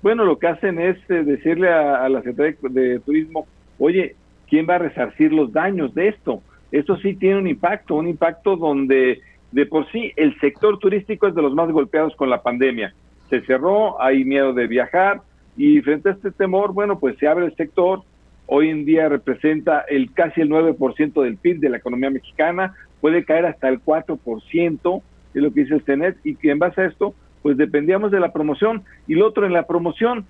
Bueno, 0.01 0.25
lo 0.25 0.37
que 0.37 0.47
hacen 0.47 0.79
es 0.79 0.97
eh, 1.09 1.23
decirle 1.23 1.69
a, 1.69 2.03
a 2.03 2.09
la 2.09 2.21
Secretaría 2.21 2.57
de 2.69 2.99
Turismo, 2.99 3.47
oye, 3.79 4.15
¿quién 4.47 4.67
va 4.69 4.75
a 4.75 4.79
resarcir 4.79 5.33
los 5.33 5.51
daños 5.51 5.93
de 5.95 6.09
esto? 6.09 6.41
Esto 6.71 6.97
sí 6.97 7.15
tiene 7.15 7.39
un 7.39 7.47
impacto, 7.47 7.95
un 7.95 8.07
impacto 8.07 8.55
donde 8.55 9.21
de 9.53 9.67
por 9.67 9.89
sí 9.91 10.11
el 10.15 10.37
sector 10.39 10.79
turístico 10.79 11.27
es 11.27 11.35
de 11.35 11.41
los 11.41 11.53
más 11.53 11.69
golpeados 11.71 12.15
con 12.15 12.29
la 12.29 12.41
pandemia. 12.41 12.93
Se 13.29 13.41
cerró, 13.41 14.01
hay 14.01 14.25
miedo 14.25 14.51
de 14.51 14.65
viajar 14.65 15.21
y 15.55 15.79
frente 15.81 16.09
a 16.09 16.13
este 16.13 16.31
temor, 16.31 16.73
bueno, 16.73 16.99
pues 16.99 17.17
se 17.19 17.27
abre 17.27 17.45
el 17.45 17.55
sector. 17.55 18.01
Hoy 18.47 18.69
en 18.69 18.83
día 18.83 19.07
representa 19.09 19.85
el 19.87 20.11
casi 20.11 20.41
el 20.41 20.49
9% 20.49 21.21
del 21.21 21.37
PIB 21.37 21.59
de 21.59 21.69
la 21.69 21.77
economía 21.77 22.09
mexicana, 22.09 22.73
puede 22.99 23.23
caer 23.23 23.45
hasta 23.45 23.69
el 23.69 23.79
4%, 23.79 25.01
es 25.35 25.41
lo 25.41 25.53
que 25.53 25.61
dice 25.61 25.75
el 25.75 25.83
CENET, 25.83 26.17
y 26.23 26.35
que 26.35 26.49
en 26.49 26.59
base 26.59 26.81
a 26.81 26.85
esto, 26.85 27.13
pues 27.43 27.55
dependíamos 27.55 28.11
de 28.11 28.19
la 28.19 28.33
promoción. 28.33 28.83
Y 29.07 29.13
lo 29.13 29.27
otro, 29.27 29.45
en 29.45 29.53
la 29.53 29.67
promoción, 29.67 30.25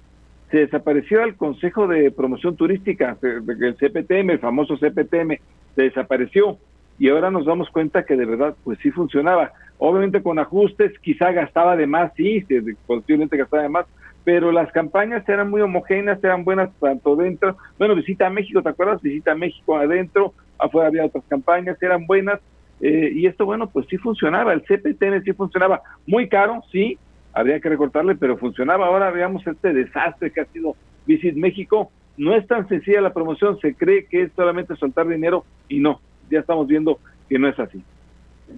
se 0.51 0.59
desapareció 0.59 1.23
el 1.23 1.35
Consejo 1.35 1.87
de 1.87 2.11
Promoción 2.11 2.57
Turística, 2.57 3.17
el 3.21 3.75
CPTM, 3.75 4.31
el 4.31 4.39
famoso 4.39 4.77
CPTM, 4.77 5.39
se 5.75 5.81
desapareció 5.81 6.57
y 6.99 7.09
ahora 7.09 7.31
nos 7.31 7.45
damos 7.45 7.69
cuenta 7.69 8.05
que 8.05 8.15
de 8.15 8.25
verdad 8.25 8.55
pues 8.63 8.79
sí 8.79 8.91
funcionaba. 8.91 9.51
Obviamente 9.77 10.21
con 10.21 10.39
ajustes 10.39 10.97
quizá 10.99 11.31
gastaba 11.31 11.75
de 11.75 11.87
más, 11.87 12.11
sí, 12.15 12.45
posiblemente 12.85 13.37
gastaba 13.37 13.63
de 13.63 13.69
más, 13.69 13.85
pero 14.23 14.51
las 14.51 14.71
campañas 14.71 15.27
eran 15.27 15.49
muy 15.49 15.61
homogéneas, 15.61 16.23
eran 16.23 16.43
buenas 16.43 16.69
tanto 16.79 17.15
dentro, 17.15 17.57
bueno, 17.77 17.95
visita 17.95 18.27
a 18.27 18.29
México, 18.29 18.61
¿te 18.61 18.69
acuerdas? 18.69 19.01
Visita 19.01 19.33
a 19.33 19.35
México 19.35 19.75
adentro, 19.75 20.33
afuera 20.57 20.87
había 20.87 21.05
otras 21.05 21.25
campañas, 21.27 21.81
eran 21.81 22.05
buenas, 22.05 22.39
eh, 22.79 23.11
y 23.13 23.25
esto, 23.25 23.45
bueno, 23.45 23.69
pues 23.69 23.85
sí 23.89 23.97
funcionaba, 23.97 24.53
el 24.53 24.63
CPTN 24.63 25.23
sí 25.23 25.33
funcionaba, 25.33 25.81
muy 26.07 26.29
caro, 26.29 26.63
sí, 26.71 26.97
habría 27.33 27.59
que 27.59 27.69
recortarle, 27.69 28.15
pero 28.15 28.37
funcionaba. 28.37 28.87
Ahora 28.87 29.11
veamos 29.11 29.45
este 29.45 29.73
desastre 29.73 30.31
que 30.31 30.41
ha 30.41 30.45
sido 30.45 30.75
Visit 31.05 31.35
México. 31.35 31.91
No 32.15 32.35
es 32.35 32.45
tan 32.47 32.67
sencilla 32.69 33.01
la 33.01 33.13
promoción, 33.13 33.59
se 33.59 33.73
cree 33.73 34.05
que 34.05 34.21
es 34.23 34.31
solamente 34.35 34.75
soltar 34.75 35.07
dinero 35.07 35.45
y 35.67 35.79
no, 35.79 35.99
ya 36.33 36.39
estamos 36.39 36.67
viendo 36.67 36.99
que 37.29 37.39
no 37.39 37.47
es 37.47 37.59
así. 37.59 37.83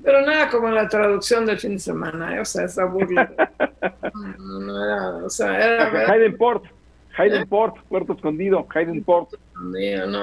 Pero 0.03 0.21
nada 0.21 0.49
como 0.49 0.69
la 0.69 0.89
traducción 0.89 1.45
del 1.45 1.59
fin 1.59 1.73
de 1.73 1.79
semana, 1.79 2.35
¿eh? 2.35 2.39
o 2.39 2.45
sea, 2.45 2.65
esa 2.65 2.85
burla. 2.85 3.31
no, 4.39 4.59
no, 4.59 4.83
era, 4.83 5.25
o 5.25 5.29
sea, 5.29 5.57
era... 5.57 6.11
Hayden 6.11 6.37
Port, 6.37 6.65
Hayden. 7.17 7.47
Port, 7.47 7.77
Puerto 7.87 8.13
Escondido, 8.13 8.67
Hayden 8.73 9.03
Port. 9.03 9.29
no, 9.55 9.77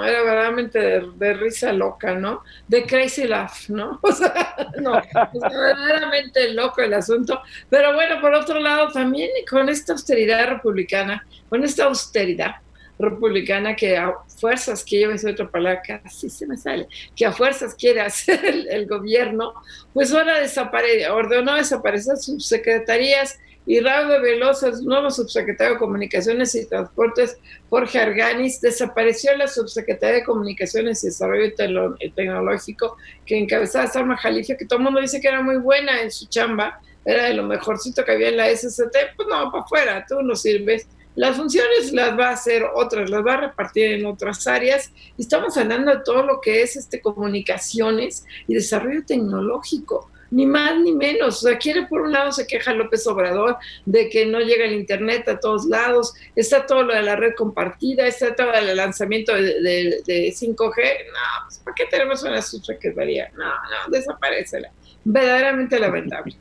era 0.04 0.22
verdaderamente 0.22 1.00
de, 1.00 1.34
risa 1.34 1.72
loca, 1.72 2.14
¿no? 2.14 2.42
De 2.68 2.84
crazy 2.84 3.26
laugh, 3.26 3.68
¿no? 3.68 3.98
O 4.02 4.12
sea, 4.12 4.54
no, 4.80 5.00
verdaderamente 5.32 6.52
loco 6.52 6.82
el 6.82 6.92
asunto. 6.94 7.40
Pero 7.70 7.94
bueno, 7.94 8.20
por 8.20 8.34
otro 8.34 8.60
lado, 8.60 8.88
también 8.92 9.30
con 9.48 9.68
esta 9.68 9.92
austeridad 9.92 10.48
republicana, 10.48 11.26
con 11.48 11.64
esta 11.64 11.84
austeridad, 11.84 12.56
republicana 13.02 13.74
que 13.76 13.96
a 13.96 14.14
fuerzas, 14.40 14.84
yo 14.86 15.08
me 15.08 15.30
otra 15.30 15.50
palabra, 15.50 15.82
casi 15.82 16.30
se 16.30 16.46
me 16.46 16.56
sale, 16.56 16.86
que 17.14 17.26
a 17.26 17.32
fuerzas 17.32 17.74
quiere 17.74 18.00
hacer 18.00 18.40
el, 18.70 18.86
gobierno, 18.86 19.52
pues 19.92 20.12
ahora 20.12 20.40
desapare 20.40 21.08
ordenó 21.10 21.54
desaparecer 21.54 22.16
subsecretarías 22.16 23.38
y 23.64 23.78
Raúl 23.78 24.20
Veloso, 24.20 24.68
el 24.68 24.84
nuevo 24.84 25.10
subsecretario 25.10 25.74
de 25.74 25.78
Comunicaciones 25.78 26.54
y 26.56 26.68
Transportes, 26.68 27.38
Jorge 27.70 28.00
Arganis, 28.00 28.60
desapareció 28.60 29.36
la 29.36 29.46
subsecretaría 29.46 30.16
de 30.16 30.24
Comunicaciones 30.24 31.04
y 31.04 31.06
Desarrollo 31.08 31.54
Tecnológico 31.54 32.96
que 33.24 33.38
encabezaba 33.38 33.86
Salma 33.86 34.16
Jalife, 34.16 34.56
que 34.56 34.64
todo 34.64 34.80
el 34.80 34.84
mundo 34.84 35.00
dice 35.00 35.20
que 35.20 35.28
era 35.28 35.42
muy 35.42 35.58
buena 35.58 36.02
en 36.02 36.10
su 36.10 36.26
chamba, 36.28 36.80
era 37.04 37.26
de 37.26 37.34
lo 37.34 37.44
mejorcito 37.44 38.04
que 38.04 38.12
había 38.12 38.30
en 38.30 38.36
la 38.36 38.48
SCT, 38.48 39.14
pues 39.16 39.28
no, 39.28 39.50
para 39.52 39.64
afuera, 39.64 40.06
tú 40.08 40.22
no 40.22 40.34
sirves. 40.34 40.88
Las 41.14 41.36
funciones 41.36 41.92
las 41.92 42.18
va 42.18 42.28
a 42.28 42.32
hacer 42.32 42.64
otras, 42.74 43.10
las 43.10 43.24
va 43.24 43.34
a 43.34 43.40
repartir 43.48 43.92
en 43.92 44.06
otras 44.06 44.46
áreas. 44.46 44.90
Estamos 45.18 45.56
hablando 45.58 45.92
de 45.92 46.02
todo 46.04 46.24
lo 46.24 46.40
que 46.40 46.62
es 46.62 46.76
este 46.76 47.00
comunicaciones 47.00 48.24
y 48.48 48.54
desarrollo 48.54 49.04
tecnológico. 49.04 50.10
ni 50.30 50.46
más 50.46 50.78
ni 50.80 50.92
menos. 50.92 51.44
O 51.44 51.48
sea, 51.48 51.58
quiere 51.58 51.86
por 51.86 52.00
un 52.00 52.12
lado, 52.12 52.32
se 52.32 52.46
queja 52.46 52.72
López 52.72 53.06
Obrador 53.06 53.58
de 53.84 54.08
que 54.08 54.24
no 54.24 54.40
llega 54.40 54.64
el 54.64 54.72
Internet 54.72 55.28
a 55.28 55.38
todos 55.38 55.66
lados, 55.66 56.14
está 56.34 56.64
todo 56.64 56.84
lo 56.84 56.94
de 56.94 57.02
la 57.02 57.16
red 57.16 57.34
compartida, 57.36 58.06
está 58.06 58.34
todo 58.34 58.50
el 58.54 58.74
lanzamiento 58.74 59.34
de, 59.34 60.02
5G. 60.34 60.56
No, 60.56 61.44
pues 61.44 61.58
¿para 61.58 61.74
qué 61.74 61.84
tenemos 61.84 62.22
una 62.22 62.40
subsecretaría? 62.40 63.30
No, 63.36 63.44
no, 63.44 63.90
desaparece. 63.90 64.62
Verdaderamente 65.04 65.78
lamentable. 65.78 66.34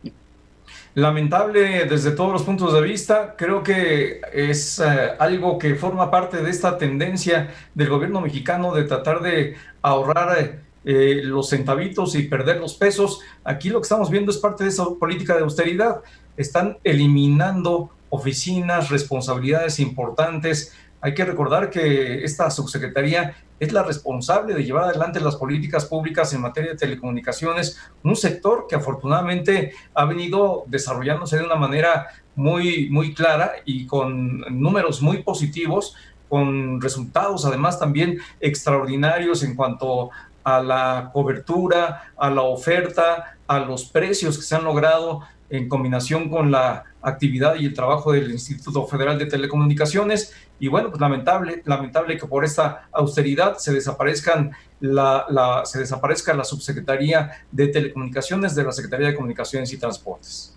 Lamentable 0.93 1.85
desde 1.85 2.11
todos 2.11 2.33
los 2.33 2.43
puntos 2.43 2.73
de 2.73 2.81
vista, 2.81 3.35
creo 3.37 3.63
que 3.63 4.19
es 4.33 4.79
eh, 4.79 5.11
algo 5.19 5.57
que 5.57 5.75
forma 5.75 6.11
parte 6.11 6.43
de 6.43 6.49
esta 6.49 6.77
tendencia 6.77 7.49
del 7.73 7.87
gobierno 7.87 8.19
mexicano 8.19 8.73
de 8.73 8.83
tratar 8.83 9.21
de 9.21 9.55
ahorrar 9.81 10.59
eh, 10.83 11.21
los 11.23 11.49
centavitos 11.49 12.13
y 12.15 12.23
perder 12.23 12.59
los 12.59 12.73
pesos. 12.73 13.21
Aquí 13.45 13.69
lo 13.69 13.79
que 13.79 13.85
estamos 13.85 14.09
viendo 14.09 14.31
es 14.31 14.37
parte 14.37 14.65
de 14.65 14.69
esa 14.69 14.83
política 14.99 15.35
de 15.35 15.43
austeridad. 15.43 16.01
Están 16.35 16.77
eliminando 16.83 17.89
oficinas, 18.09 18.89
responsabilidades 18.89 19.79
importantes. 19.79 20.75
Hay 21.01 21.13
que 21.15 21.25
recordar 21.25 21.69
que 21.69 22.23
esta 22.23 22.49
subsecretaría 22.51 23.35
es 23.59 23.73
la 23.73 23.83
responsable 23.83 24.53
de 24.53 24.63
llevar 24.63 24.85
adelante 24.85 25.19
las 25.19 25.35
políticas 25.35 25.85
públicas 25.85 26.31
en 26.33 26.41
materia 26.41 26.71
de 26.71 26.77
telecomunicaciones, 26.77 27.79
un 28.03 28.15
sector 28.15 28.65
que 28.69 28.75
afortunadamente 28.75 29.73
ha 29.93 30.05
venido 30.05 30.63
desarrollándose 30.67 31.37
de 31.37 31.45
una 31.45 31.55
manera 31.55 32.07
muy, 32.35 32.89
muy 32.89 33.13
clara 33.13 33.53
y 33.65 33.85
con 33.85 34.41
números 34.49 35.01
muy 35.01 35.23
positivos, 35.23 35.95
con 36.29 36.79
resultados 36.79 37.45
además 37.45 37.79
también 37.79 38.19
extraordinarios 38.39 39.43
en 39.43 39.55
cuanto 39.55 40.11
a 40.43 40.61
la 40.61 41.09
cobertura, 41.13 42.13
a 42.17 42.29
la 42.29 42.41
oferta, 42.41 43.37
a 43.47 43.59
los 43.59 43.85
precios 43.85 44.37
que 44.37 44.43
se 44.43 44.55
han 44.55 44.63
logrado 44.63 45.21
en 45.49 45.67
combinación 45.67 46.29
con 46.29 46.49
la 46.49 46.85
actividad 47.01 47.55
y 47.55 47.65
el 47.65 47.73
trabajo 47.73 48.13
del 48.13 48.31
Instituto 48.31 48.87
Federal 48.87 49.19
de 49.19 49.25
Telecomunicaciones. 49.25 50.33
Y 50.61 50.67
bueno, 50.67 50.89
pues 50.89 51.01
lamentable, 51.01 51.63
lamentable 51.65 52.19
que 52.19 52.27
por 52.27 52.45
esta 52.45 52.87
austeridad 52.91 53.55
se 53.55 53.73
desaparezcan 53.73 54.51
la, 54.79 55.25
se 55.65 55.79
desaparezca 55.79 56.35
la 56.35 56.43
subsecretaría 56.43 57.31
de 57.51 57.69
Telecomunicaciones 57.69 58.53
de 58.53 58.63
la 58.63 58.71
Secretaría 58.71 59.07
de 59.07 59.15
Comunicaciones 59.15 59.73
y 59.73 59.79
Transportes. 59.79 60.55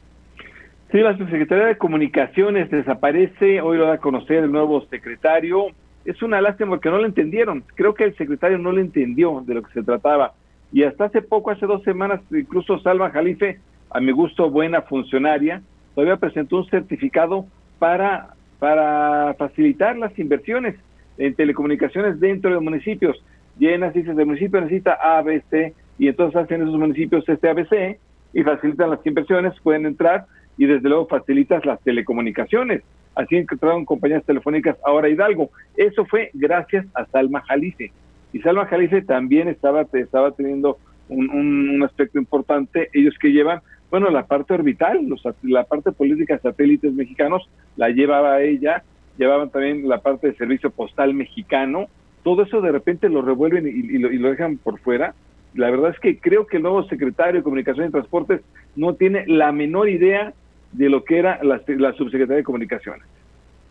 Sí, 0.92 0.98
la 0.98 1.16
subsecretaría 1.16 1.68
de 1.68 1.78
Comunicaciones 1.78 2.70
desaparece, 2.70 3.62
hoy 3.62 3.78
lo 3.78 3.86
da 3.86 3.94
a 3.94 3.98
conocer 3.98 4.44
el 4.44 4.52
nuevo 4.52 4.86
secretario, 4.90 5.68
es 6.05 6.22
una 6.22 6.42
lástima 6.42 6.72
porque 6.72 6.90
no 6.90 6.98
lo 6.98 7.07
entendieron. 7.07 7.64
Creo 7.74 7.94
que 7.94 8.05
el 8.05 8.14
secretario 8.18 8.59
no 8.59 8.72
le 8.72 8.82
entendió 8.82 9.42
de 9.46 9.55
lo 9.55 9.62
que 9.62 9.72
se 9.72 9.82
trataba. 9.82 10.34
Y 10.70 10.82
hasta 10.82 11.07
hace 11.07 11.22
poco, 11.22 11.50
hace 11.50 11.64
dos 11.64 11.82
semanas, 11.82 12.20
incluso 12.30 12.78
Salva 12.80 13.09
Jalife, 13.11 13.59
a 13.88 14.00
mi 14.00 14.12
gusto 14.12 14.50
buena 14.50 14.82
funcionaria, 14.82 15.62
todavía 15.94 16.18
presentó 16.18 16.59
un 16.59 16.66
certificado 16.66 17.46
para, 17.78 18.34
para 18.64 19.34
facilitar 19.34 19.94
las 19.98 20.18
inversiones 20.18 20.74
en 21.18 21.34
telecomunicaciones 21.34 22.18
dentro 22.18 22.50
de 22.50 22.60
municipios. 22.60 23.22
Llenas, 23.58 23.92
dices, 23.92 24.16
el 24.16 24.24
municipio 24.24 24.58
necesita 24.58 24.94
ABC 25.18 25.74
y 25.98 26.08
entonces 26.08 26.40
hacen 26.40 26.62
esos 26.62 26.78
municipios 26.78 27.28
este 27.28 27.50
ABC 27.50 27.98
y 28.32 28.42
facilitan 28.42 28.88
las 28.88 29.06
inversiones, 29.06 29.52
pueden 29.60 29.84
entrar 29.84 30.24
y 30.56 30.64
desde 30.64 30.88
luego 30.88 31.08
facilitas 31.08 31.66
las 31.66 31.78
telecomunicaciones 31.82 32.82
así 33.16 33.36
encontraron 33.36 33.84
compañías 33.84 34.24
telefónicas 34.24 34.78
ahora 34.82 35.10
Hidalgo. 35.10 35.50
Eso 35.76 36.06
fue 36.06 36.30
gracias 36.32 36.86
a 36.94 37.04
Salma 37.04 37.42
Jalife. 37.42 37.92
Y 38.32 38.38
Salma 38.40 38.64
Jalife 38.64 39.02
también 39.02 39.48
estaba, 39.48 39.84
estaba 39.92 40.32
teniendo 40.32 40.78
un, 41.10 41.82
aspecto 41.84 42.18
importante, 42.18 42.88
ellos 42.94 43.14
que 43.20 43.30
llevan, 43.30 43.60
bueno, 43.91 44.11
la 44.11 44.26
parte 44.26 44.55
orbital, 44.55 45.07
los, 45.07 45.22
la 45.43 45.64
parte 45.64 45.93
política 45.93 46.35
de 46.35 46.41
satélites 46.41 46.93
mexicanos, 46.93 47.49
la 47.76 47.91
llevaba 47.91 48.43
ella, 48.43 48.82
llevaban 49.18 49.51
también 49.51 49.89
la 49.89 49.99
parte 49.99 50.28
de 50.28 50.37
servicio 50.37 50.70
postal 50.70 51.14
mexicano, 51.14 51.89
todo 52.22 52.43
eso 52.43 52.61
de 52.61 52.72
repente 52.72 53.09
lo 53.09 53.22
revuelven 53.22 53.66
y, 53.66 53.99
lo, 53.99 54.11
y 54.11 54.18
lo 54.18 54.30
dejan 54.30 54.57
por 54.57 54.80
fuera. 54.80 55.14
La 55.55 55.70
verdad 55.70 55.91
es 55.91 56.01
que 56.01 56.18
creo 56.18 56.47
que 56.47 56.57
el 56.57 56.64
nuevo 56.64 56.82
secretario 56.89 57.35
de 57.35 57.45
Comunicación 57.45 57.87
y 57.87 57.91
Transportes 57.93 58.41
no 58.74 58.95
tiene 58.95 59.24
la 59.26 59.53
menor 59.53 59.89
idea 59.89 60.32
de 60.72 60.89
lo 60.89 61.05
que 61.05 61.18
era 61.18 61.39
la, 61.43 61.59
subsecretaría 61.93 62.39
de 62.39 62.45
Comunicaciones. 62.45 63.07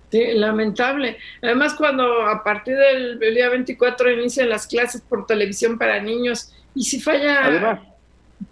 Sí, 0.10 0.24
lamentable. 0.36 1.18
Además, 1.42 1.74
cuando 1.74 2.28
a 2.28 2.44
partir 2.44 2.78
del 2.78 3.20
día 3.20 3.50
24 3.50 4.12
inician 4.12 4.48
las 4.48 4.68
clases 4.68 5.02
por 5.02 5.26
televisión 5.26 5.78
para 5.78 6.00
niños, 6.00 6.54
y 6.76 6.84
si 6.84 7.00
falla... 7.00 7.46
Además. 7.46 7.80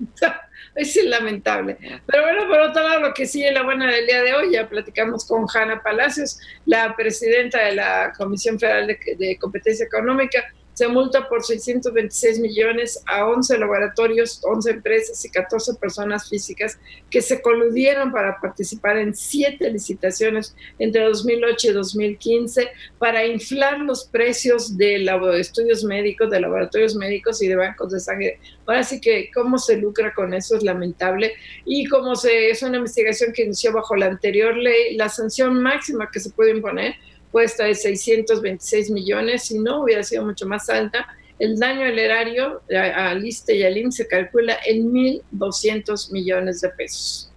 es 0.76 0.96
lamentable. 1.06 1.78
Pero 2.06 2.24
bueno, 2.24 2.48
por 2.48 2.60
otro 2.60 2.84
lado, 2.84 3.02
lo 3.02 3.14
que 3.14 3.26
sí 3.26 3.44
es 3.46 3.54
la 3.54 3.64
buena 3.64 3.92
del 3.92 4.06
día 4.06 4.22
de 4.22 4.34
hoy, 4.34 4.54
ya 4.54 4.68
platicamos 4.68 5.26
con 5.26 5.46
Hanna 5.54 5.82
Palacios, 5.82 6.40
la 6.66 6.96
presidenta 6.96 7.64
de 7.64 7.76
la 7.76 8.14
Comisión 8.18 8.60
Federal 8.60 8.88
de 8.88 9.38
Competencia 9.40 9.86
Económica, 9.86 10.44
se 10.82 10.88
multa 10.88 11.30
por 11.30 11.44
626 11.44 12.40
millones 12.40 13.04
a 13.06 13.28
11 13.28 13.60
laboratorios, 13.60 14.42
11 14.44 14.72
empresas 14.72 15.24
y 15.24 15.30
14 15.30 15.76
personas 15.76 16.28
físicas 16.28 16.80
que 17.12 17.22
se 17.22 17.40
coludieron 17.40 18.12
para 18.12 18.42
participar 18.42 18.98
en 18.98 19.14
siete 19.14 19.70
licitaciones 19.70 20.56
entre 20.80 21.04
2008 21.04 21.70
y 21.70 21.74
2015 21.74 22.68
para 22.98 23.24
inflar 23.28 23.82
los 23.82 24.06
precios 24.06 24.76
de 24.76 25.08
estudios 25.40 25.84
médicos, 25.84 26.32
de 26.32 26.42
laboratorios 26.42 26.96
médicos 26.96 27.44
y 27.44 27.48
de 27.48 27.58
bancos 27.58 27.92
de 27.92 28.00
sangre. 28.00 28.40
Ahora 28.66 28.84
sí 28.84 29.00
que 29.00 29.30
cómo 29.32 29.60
se 29.60 29.78
lucra 29.78 30.16
con 30.16 30.34
eso 30.34 30.58
es 30.58 30.64
lamentable 30.64 31.34
y 31.64 31.86
como 31.86 32.16
se, 32.16 32.50
es 32.50 32.64
una 32.64 32.78
investigación 32.78 33.34
que 33.34 33.44
inició 33.44 33.72
bajo 33.72 33.96
la 33.96 34.08
anterior 34.08 34.58
ley, 34.58 34.96
la 34.96 35.10
sanción 35.10 35.62
máxima 35.62 36.10
que 36.12 36.20
se 36.20 36.32
puede 36.32 36.50
imponer 36.50 36.96
cuesta 37.32 37.66
de 37.66 37.76
626 37.76 38.92
millones, 38.92 39.46
si 39.46 39.60
no 39.60 39.84
hubiera 39.84 40.04
sido 40.04 40.26
mucho 40.26 40.46
más 40.46 40.70
alta. 40.70 41.08
El 41.40 41.58
daño 41.58 41.86
al 41.86 41.98
erario 41.98 42.62
a 42.72 43.14
Liste 43.16 43.56
y 43.56 43.64
al 43.64 43.92
se 43.92 44.08
calcula 44.08 44.58
en 44.66 44.92
1.200 44.92 46.12
millones 46.12 46.62
de 46.62 46.70
pesos. 46.70 47.32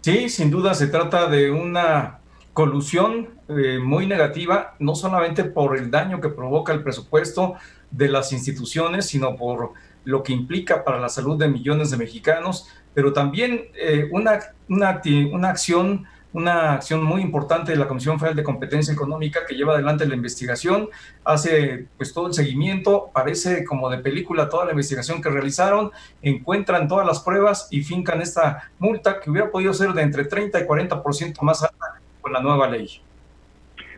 Sí, 0.00 0.28
sin 0.28 0.50
duda 0.50 0.74
se 0.74 0.88
trata 0.88 1.28
de 1.28 1.50
una 1.50 2.18
colusión 2.52 3.30
eh, 3.48 3.78
muy 3.78 4.06
negativa, 4.06 4.74
no 4.78 4.94
solamente 4.94 5.44
por 5.44 5.76
el 5.76 5.90
daño 5.90 6.20
que 6.20 6.28
provoca 6.28 6.72
el 6.72 6.82
presupuesto 6.82 7.54
de 7.90 8.08
las 8.08 8.32
instituciones, 8.32 9.06
sino 9.06 9.36
por 9.36 9.72
lo 10.04 10.22
que 10.22 10.32
implica 10.32 10.84
para 10.84 11.00
la 11.00 11.08
salud 11.08 11.38
de 11.38 11.48
millones 11.48 11.90
de 11.90 11.96
mexicanos, 11.96 12.68
pero 12.94 13.12
también 13.12 13.68
eh, 13.74 14.08
una, 14.12 14.40
una, 14.68 15.00
una 15.32 15.48
acción 15.48 16.04
una 16.34 16.74
acción 16.74 17.02
muy 17.02 17.22
importante 17.22 17.72
de 17.72 17.78
la 17.78 17.86
Comisión 17.86 18.18
Federal 18.18 18.36
de 18.36 18.42
Competencia 18.42 18.92
Económica 18.92 19.40
que 19.48 19.54
lleva 19.54 19.74
adelante 19.74 20.04
la 20.04 20.16
investigación, 20.16 20.90
hace 21.24 21.86
pues 21.96 22.12
todo 22.12 22.26
el 22.26 22.34
seguimiento, 22.34 23.10
parece 23.14 23.64
como 23.64 23.88
de 23.88 23.98
película 23.98 24.48
toda 24.48 24.64
la 24.66 24.72
investigación 24.72 25.22
que 25.22 25.30
realizaron, 25.30 25.92
encuentran 26.22 26.88
todas 26.88 27.06
las 27.06 27.20
pruebas 27.20 27.68
y 27.70 27.82
fincan 27.82 28.20
esta 28.20 28.70
multa 28.80 29.20
que 29.20 29.30
hubiera 29.30 29.50
podido 29.50 29.72
ser 29.72 29.92
de 29.92 30.02
entre 30.02 30.24
30 30.24 30.60
y 30.60 30.64
40% 30.64 31.40
más 31.42 31.62
alta 31.62 32.00
con 32.20 32.32
la 32.32 32.40
nueva 32.40 32.68
ley. 32.68 32.88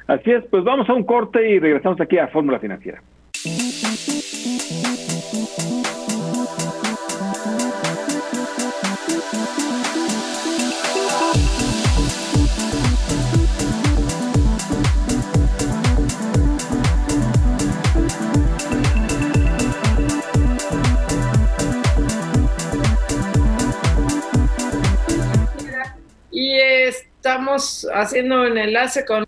Así 0.07 0.30
es, 0.30 0.45
pues 0.51 0.62
vamos 0.62 0.89
a 0.91 0.93
un 0.93 1.05
corte 1.05 1.49
y 1.49 1.59
regresamos 1.59 2.01
aquí 2.01 2.18
a 2.18 2.28
Fórmula 2.28 2.59
Financiera. 2.59 3.03
Estamos 27.27 27.89
haciendo 27.93 28.43
un 28.43 28.57
enlace 28.57 29.05
con... 29.05 29.24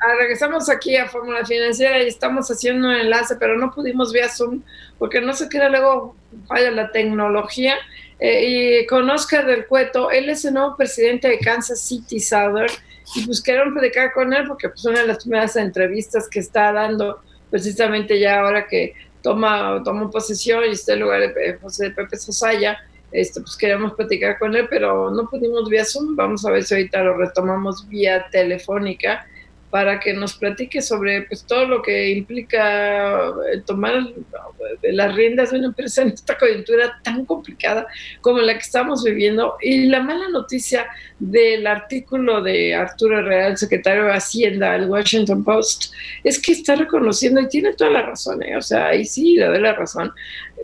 Ah, 0.00 0.14
regresamos 0.18 0.68
aquí 0.68 0.96
a 0.96 1.06
Fórmula 1.06 1.46
Financiera 1.46 2.02
y 2.02 2.08
estamos 2.08 2.50
haciendo 2.50 2.88
un 2.88 2.94
enlace, 2.94 3.36
pero 3.36 3.56
no 3.56 3.72
pudimos 3.72 4.12
vía 4.12 4.28
Zoom 4.28 4.62
porque 4.98 5.20
no 5.20 5.32
se 5.32 5.48
queda 5.48 5.68
luego 5.68 6.16
falla 6.48 6.72
la 6.72 6.90
tecnología. 6.90 7.76
Eh, 8.18 8.80
y 8.82 8.86
con 8.86 9.08
Oscar 9.08 9.46
del 9.46 9.66
Cueto, 9.66 10.10
él 10.10 10.28
es 10.28 10.44
el 10.44 10.54
nuevo 10.54 10.76
presidente 10.76 11.28
de 11.28 11.38
Kansas 11.38 11.80
City 11.80 12.18
Southern 12.18 12.72
y 13.14 13.24
pues 13.24 13.40
queremos 13.40 13.74
platicar 13.74 14.12
con 14.12 14.32
él 14.32 14.48
porque 14.48 14.68
pues 14.68 14.84
una 14.84 15.02
de 15.02 15.06
las 15.06 15.18
primeras 15.22 15.54
entrevistas 15.54 16.28
que 16.28 16.40
está 16.40 16.72
dando 16.72 17.20
precisamente 17.50 18.18
ya 18.18 18.40
ahora 18.40 18.66
que 18.66 18.94
toma, 19.22 19.80
toma 19.84 20.10
posesión 20.10 20.64
y 20.64 20.72
está 20.72 20.94
en 20.94 21.00
lugar 21.00 21.32
de 21.32 21.54
José 21.62 21.90
Pepe 21.90 22.16
Sosaya, 22.16 22.76
este, 23.16 23.40
pues 23.40 23.56
queríamos 23.56 23.94
platicar 23.94 24.38
con 24.38 24.54
él, 24.54 24.66
pero 24.68 25.10
no 25.10 25.26
pudimos 25.28 25.70
vía 25.70 25.84
Zoom. 25.84 26.16
Vamos 26.16 26.44
a 26.44 26.50
ver 26.50 26.64
si 26.64 26.74
ahorita 26.74 27.02
lo 27.02 27.16
retomamos 27.16 27.88
vía 27.88 28.26
telefónica 28.30 29.26
para 29.70 29.98
que 29.98 30.14
nos 30.14 30.34
platique 30.34 30.80
sobre 30.80 31.22
pues, 31.22 31.44
todo 31.44 31.66
lo 31.66 31.82
que 31.82 32.10
implica 32.10 33.28
eh, 33.28 33.60
tomar 33.66 33.94
eh, 33.94 34.92
las 34.92 35.14
riendas 35.14 35.50
de 35.50 35.58
una 35.58 35.68
empresa 35.68 36.02
en 36.02 36.08
esta 36.08 36.38
coyuntura 36.38 37.00
tan 37.02 37.24
complicada 37.24 37.86
como 38.20 38.38
la 38.38 38.54
que 38.54 38.60
estamos 38.60 39.02
viviendo. 39.02 39.56
Y 39.60 39.86
la 39.86 40.02
mala 40.02 40.28
noticia 40.28 40.86
del 41.18 41.66
artículo 41.66 42.42
de 42.42 42.74
Arturo 42.74 43.22
Real, 43.22 43.56
secretario 43.56 44.04
de 44.04 44.12
Hacienda 44.12 44.72
del 44.72 44.88
Washington 44.88 45.42
Post, 45.42 45.92
es 46.22 46.40
que 46.40 46.52
está 46.52 46.76
reconociendo, 46.76 47.40
y 47.40 47.48
tiene 47.48 47.74
toda 47.74 47.90
la 47.90 48.02
razón, 48.02 48.42
¿eh? 48.42 48.56
o 48.56 48.62
sea, 48.62 48.88
ahí 48.88 49.04
sí 49.04 49.36
le 49.36 49.46
doy 49.46 49.60
la 49.60 49.72
razón, 49.72 50.12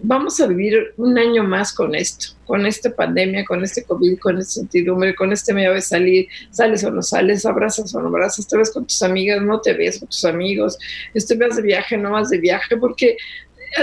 vamos 0.01 0.41
a 0.41 0.47
vivir 0.47 0.95
un 0.97 1.19
año 1.19 1.45
más 1.45 1.73
con 1.73 1.95
esto, 1.95 2.35
con 2.45 2.67
esta 2.67 2.95
pandemia, 2.95 3.45
con 3.45 3.63
este 3.63 3.85
COVID, 3.85 4.19
con 4.19 4.39
esta 4.39 4.61
incertidumbre, 4.61 5.15
con 5.15 5.33
este 5.33 5.53
miedo 5.53 5.75
de 5.75 5.81
salir, 5.81 6.27
sales 6.51 6.85
o 6.85 6.91
no 6.91 7.03
sales, 7.03 7.45
abrazas 7.47 7.95
o 7.95 8.01
no 8.01 8.09
abrazas, 8.09 8.47
te 8.49 8.57
ves 8.57 8.71
con 8.71 8.87
tus 8.87 9.03
amigas, 9.03 9.43
no 9.43 9.61
te 9.61 9.73
ves 9.75 9.99
con 9.99 10.09
tus 10.09 10.25
amigos, 10.25 10.79
este, 11.15 11.37
vas 11.37 11.57
de 11.57 11.63
viaje, 11.63 11.97
no 11.97 12.13
vas 12.13 12.31
de 12.31 12.39
viaje, 12.39 12.77
porque 12.77 13.17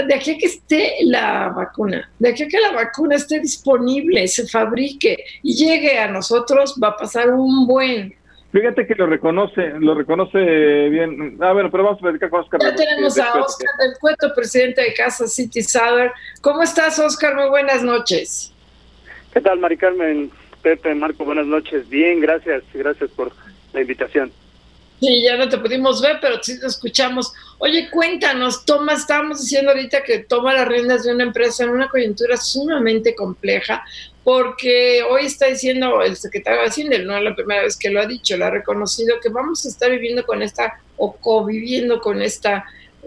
de 0.06 0.14
aquí 0.14 0.32
a 0.32 0.38
que 0.38 0.46
esté 0.46 0.94
la 1.02 1.48
vacuna, 1.48 2.10
de 2.18 2.28
aquí 2.28 2.44
a 2.44 2.48
que 2.48 2.60
la 2.60 2.72
vacuna 2.72 3.16
esté 3.16 3.40
disponible, 3.40 4.26
se 4.28 4.46
fabrique 4.46 5.24
y 5.42 5.54
llegue 5.54 5.98
a 5.98 6.08
nosotros, 6.08 6.76
va 6.82 6.88
a 6.88 6.96
pasar 6.96 7.30
un 7.30 7.66
buen 7.66 8.14
Fíjate 8.52 8.84
que 8.86 8.96
lo 8.96 9.06
reconoce, 9.06 9.74
lo 9.78 9.94
reconoce 9.94 10.38
bien. 10.88 11.38
Ah, 11.40 11.52
bueno, 11.52 11.70
pero 11.70 11.84
vamos 11.84 11.98
a 12.00 12.02
platicar 12.02 12.30
con 12.30 12.40
Oscar. 12.40 12.60
Ya 12.60 12.74
tenemos 12.74 13.16
a 13.18 13.32
Oscar 13.40 13.68
del 13.78 13.92
Cueto, 14.00 14.34
presidente 14.34 14.82
de 14.82 14.92
Casa 14.92 15.28
City 15.28 15.62
Southern. 15.62 16.10
¿Cómo 16.40 16.62
estás, 16.62 16.98
Oscar? 16.98 17.36
Muy 17.36 17.48
buenas 17.48 17.84
noches. 17.84 18.52
¿Qué 19.32 19.40
tal, 19.40 19.60
Mari 19.60 19.76
Carmen? 19.76 20.32
Pepe, 20.62 20.94
Marco, 20.96 21.24
buenas 21.24 21.46
noches. 21.46 21.88
Bien, 21.88 22.20
gracias, 22.20 22.64
gracias 22.74 23.10
por 23.10 23.32
la 23.72 23.82
invitación. 23.82 24.32
Sí, 25.00 25.22
ya 25.22 25.36
no 25.36 25.48
te 25.48 25.56
pudimos 25.56 26.02
ver, 26.02 26.18
pero 26.20 26.42
sí 26.42 26.60
te 26.60 26.66
escuchamos. 26.66 27.32
Oye, 27.58 27.88
cuéntanos, 27.90 28.66
Toma, 28.66 28.92
estábamos 28.92 29.40
diciendo 29.40 29.70
ahorita 29.70 30.02
que 30.02 30.18
toma 30.18 30.52
las 30.52 30.68
riendas 30.68 31.04
de 31.04 31.14
una 31.14 31.24
empresa 31.24 31.64
en 31.64 31.70
una 31.70 31.88
coyuntura 31.88 32.36
sumamente 32.36 33.14
compleja, 33.14 33.82
porque 34.24 35.02
hoy 35.08 35.26
está 35.26 35.46
diciendo 35.46 36.02
el 36.02 36.16
secretario 36.16 36.60
de 36.60 36.66
Hacienda, 36.66 36.98
no 36.98 37.16
es 37.16 37.24
la 37.24 37.34
primera 37.34 37.62
vez 37.62 37.76
que 37.76 37.90
lo 37.90 38.00
ha 38.00 38.06
dicho, 38.06 38.36
lo 38.36 38.46
ha 38.46 38.50
reconocido, 38.50 39.18
que 39.20 39.30
vamos 39.30 39.64
a 39.64 39.68
estar 39.68 39.90
viviendo 39.90 40.24
con 40.26 40.42
esta, 40.42 40.80
o 40.96 41.16
conviviendo 41.16 42.00
con 42.00 42.20
esta 42.20 42.64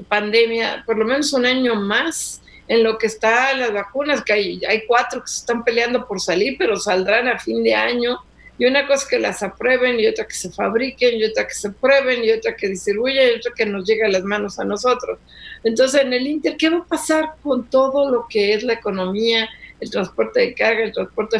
pandemia, 0.07 0.83
por 0.85 0.97
lo 0.97 1.05
menos 1.05 1.31
un 1.33 1.45
año 1.45 1.75
más 1.75 2.41
en 2.67 2.83
lo 2.83 2.97
que 2.97 3.07
están 3.07 3.59
las 3.59 3.73
vacunas, 3.73 4.23
que 4.23 4.33
hay, 4.33 4.61
hay 4.67 4.85
cuatro 4.87 5.21
que 5.21 5.27
se 5.27 5.39
están 5.39 5.63
peleando 5.63 6.07
por 6.07 6.19
salir, 6.19 6.55
pero 6.57 6.77
saldrán 6.77 7.27
a 7.27 7.37
fin 7.37 7.63
de 7.63 7.75
año 7.75 8.17
y 8.57 8.65
una 8.65 8.87
cosa 8.87 9.07
que 9.09 9.19
las 9.19 9.43
aprueben 9.43 9.99
y 9.99 10.07
otra 10.07 10.25
que 10.25 10.33
se 10.33 10.51
fabriquen 10.51 11.17
y 11.17 11.23
otra 11.25 11.47
que 11.47 11.53
se 11.53 11.71
prueben 11.71 12.23
y 12.23 12.31
otra 12.31 12.55
que 12.55 12.69
distribuyan 12.69 13.29
y 13.29 13.37
otra 13.37 13.51
que 13.55 13.65
nos 13.65 13.85
llegue 13.85 14.05
a 14.05 14.09
las 14.09 14.23
manos 14.23 14.59
a 14.59 14.63
nosotros. 14.63 15.19
Entonces, 15.63 16.01
en 16.01 16.13
el 16.13 16.27
Inter, 16.27 16.55
¿qué 16.57 16.69
va 16.69 16.79
a 16.79 16.85
pasar 16.85 17.33
con 17.41 17.69
todo 17.69 18.09
lo 18.11 18.27
que 18.29 18.53
es 18.53 18.63
la 18.63 18.73
economía, 18.73 19.49
el 19.79 19.89
transporte 19.89 20.39
de 20.39 20.53
carga, 20.53 20.83
el 20.83 20.93
transporte 20.93 21.39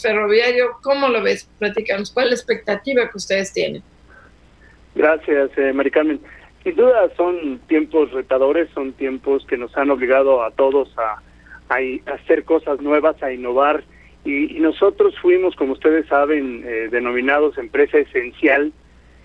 ferroviario? 0.00 0.76
¿Cómo 0.82 1.08
lo 1.08 1.22
ves? 1.22 1.48
Platicamos. 1.58 2.10
¿Cuál 2.10 2.26
es 2.26 2.30
la 2.30 2.36
expectativa 2.36 3.10
que 3.10 3.16
ustedes 3.16 3.52
tienen? 3.52 3.82
Gracias, 4.94 5.50
eh, 5.56 5.72
Mari 5.72 5.90
Carmen. 5.90 6.20
Sin 6.64 6.74
duda 6.74 7.08
son 7.16 7.60
tiempos 7.68 8.10
retadores, 8.12 8.68
son 8.74 8.92
tiempos 8.94 9.46
que 9.46 9.56
nos 9.56 9.76
han 9.76 9.90
obligado 9.90 10.42
a 10.42 10.50
todos 10.50 10.92
a, 10.98 11.22
hacer 12.06 12.44
cosas 12.44 12.80
nuevas, 12.80 13.22
a 13.22 13.32
innovar 13.32 13.84
y, 14.24 14.58
nosotros 14.60 15.14
fuimos, 15.20 15.54
como 15.54 15.74
ustedes 15.74 16.06
saben, 16.06 16.64
eh, 16.64 16.88
denominados 16.90 17.58
empresa 17.58 17.98
esencial 17.98 18.72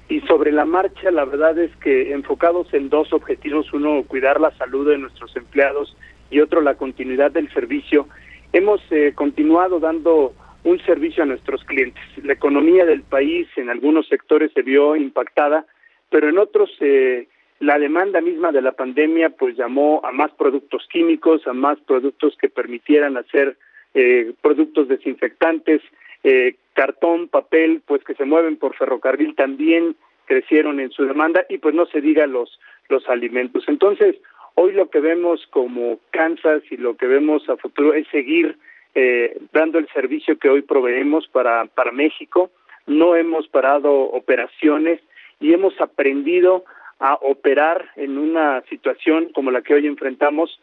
y 0.09 0.21
sobre 0.21 0.51
la 0.51 0.65
marcha 0.65 1.09
la 1.09 1.25
verdad 1.25 1.57
es 1.57 1.75
que 1.77 2.11
enfocados 2.13 2.71
en 2.73 2.89
dos 2.89 3.11
objetivos, 3.13 3.71
uno 3.73 4.03
cuidar 4.07 4.39
la 4.39 4.51
salud 4.57 4.87
de 4.87 4.97
nuestros 4.97 5.35
empleados 5.35 5.95
y 6.31 6.39
otro 6.39 6.61
la 6.61 6.75
continuidad 6.75 7.31
del 7.31 7.51
servicio, 7.53 8.07
hemos 8.53 8.81
eh, 8.89 9.13
continuado 9.13 9.79
dando 9.79 10.33
un 10.63 10.79
servicio 10.85 11.23
a 11.23 11.25
nuestros 11.25 11.63
clientes. 11.65 12.03
La 12.23 12.33
economía 12.33 12.85
del 12.85 13.03
país 13.03 13.47
en 13.55 13.69
algunos 13.69 14.07
sectores 14.07 14.51
se 14.53 14.61
vio 14.61 14.95
impactada, 14.95 15.65
pero 16.09 16.29
en 16.29 16.37
otros 16.37 16.69
eh, 16.79 17.27
la 17.59 17.77
demanda 17.77 18.21
misma 18.21 18.51
de 18.51 18.61
la 18.61 18.71
pandemia 18.71 19.29
pues 19.29 19.55
llamó 19.55 20.01
a 20.03 20.11
más 20.11 20.31
productos 20.31 20.87
químicos, 20.91 21.45
a 21.47 21.53
más 21.53 21.79
productos 21.81 22.35
que 22.39 22.49
permitieran 22.49 23.17
hacer 23.17 23.57
eh, 23.93 24.33
productos 24.41 24.87
desinfectantes, 24.87 25.81
eh, 26.23 26.55
cartón, 26.73 27.27
papel, 27.27 27.81
pues 27.85 28.03
que 28.03 28.15
se 28.15 28.25
mueven 28.25 28.57
por 28.57 28.75
ferrocarril 28.75 29.35
también 29.35 29.95
crecieron 30.25 30.79
en 30.79 30.91
su 30.91 31.05
demanda 31.05 31.45
y 31.49 31.57
pues 31.57 31.75
no 31.75 31.85
se 31.87 32.01
diga 32.01 32.25
los 32.25 32.59
los 32.89 33.07
alimentos. 33.07 33.63
Entonces, 33.67 34.15
hoy 34.55 34.73
lo 34.73 34.89
que 34.89 34.99
vemos 34.99 35.45
como 35.47 35.99
Kansas 36.11 36.63
y 36.69 36.77
lo 36.77 36.95
que 36.97 37.07
vemos 37.07 37.47
a 37.49 37.57
futuro 37.57 37.93
es 37.93 38.07
seguir 38.09 38.57
eh, 38.95 39.37
dando 39.53 39.79
el 39.79 39.87
servicio 39.89 40.37
que 40.37 40.49
hoy 40.49 40.61
proveemos 40.61 41.27
para, 41.27 41.65
para 41.65 41.91
México. 41.91 42.51
No 42.87 43.15
hemos 43.15 43.47
parado 43.47 43.91
operaciones 43.91 44.99
y 45.39 45.53
hemos 45.53 45.79
aprendido 45.79 46.65
a 46.99 47.15
operar 47.15 47.89
en 47.95 48.17
una 48.17 48.61
situación 48.69 49.29
como 49.33 49.51
la 49.51 49.61
que 49.61 49.73
hoy 49.73 49.87
enfrentamos 49.87 50.59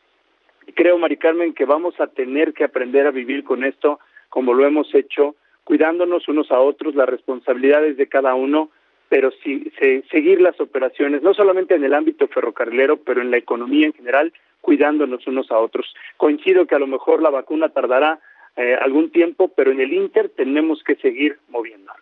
creo, 0.75 0.99
Mari 0.99 1.17
Carmen, 1.17 1.55
que 1.55 1.65
vamos 1.65 1.99
a 2.01 2.09
tener 2.09 2.53
que 2.53 2.65
aprender 2.65 3.07
a 3.07 3.11
vivir 3.11 3.45
con 3.45 3.65
esto 3.65 3.99
como 4.29 4.53
lo 4.53 4.67
hemos 4.67 4.95
hecho, 4.95 5.37
cuidándonos 5.65 6.29
unos 6.29 6.51
a 6.51 6.61
otros, 6.61 6.95
las 6.95 7.09
responsabilidades 7.09 7.97
de 7.97 8.09
cada 8.09 8.35
uno, 8.35 8.71
pero 9.09 9.31
sí, 9.43 9.73
seguir 10.11 10.41
las 10.41 10.61
operaciones, 10.61 11.23
no 11.23 11.35
solamente 11.35 11.75
en 11.75 11.85
el 11.85 11.95
ámbito 11.95 12.29
ferrocarrilero, 12.29 12.99
pero 12.99 13.23
en 13.23 13.31
la 13.31 13.39
economía 13.39 13.87
en 13.87 13.93
general, 13.95 14.33
cuidándonos 14.61 15.27
unos 15.27 15.51
a 15.51 15.59
otros. 15.59 15.87
Coincido 16.17 16.67
que 16.67 16.75
a 16.75 16.79
lo 16.79 16.87
mejor 16.87 17.23
la 17.23 17.31
vacuna 17.31 17.71
tardará 17.71 18.21
eh, 18.57 18.77
algún 18.81 19.11
tiempo, 19.11 19.49
pero 19.57 19.71
en 19.71 19.81
el 19.81 19.93
Inter 19.93 20.31
tenemos 20.37 20.83
que 20.83 20.97
seguir 20.97 21.39
moviéndonos. 21.49 21.97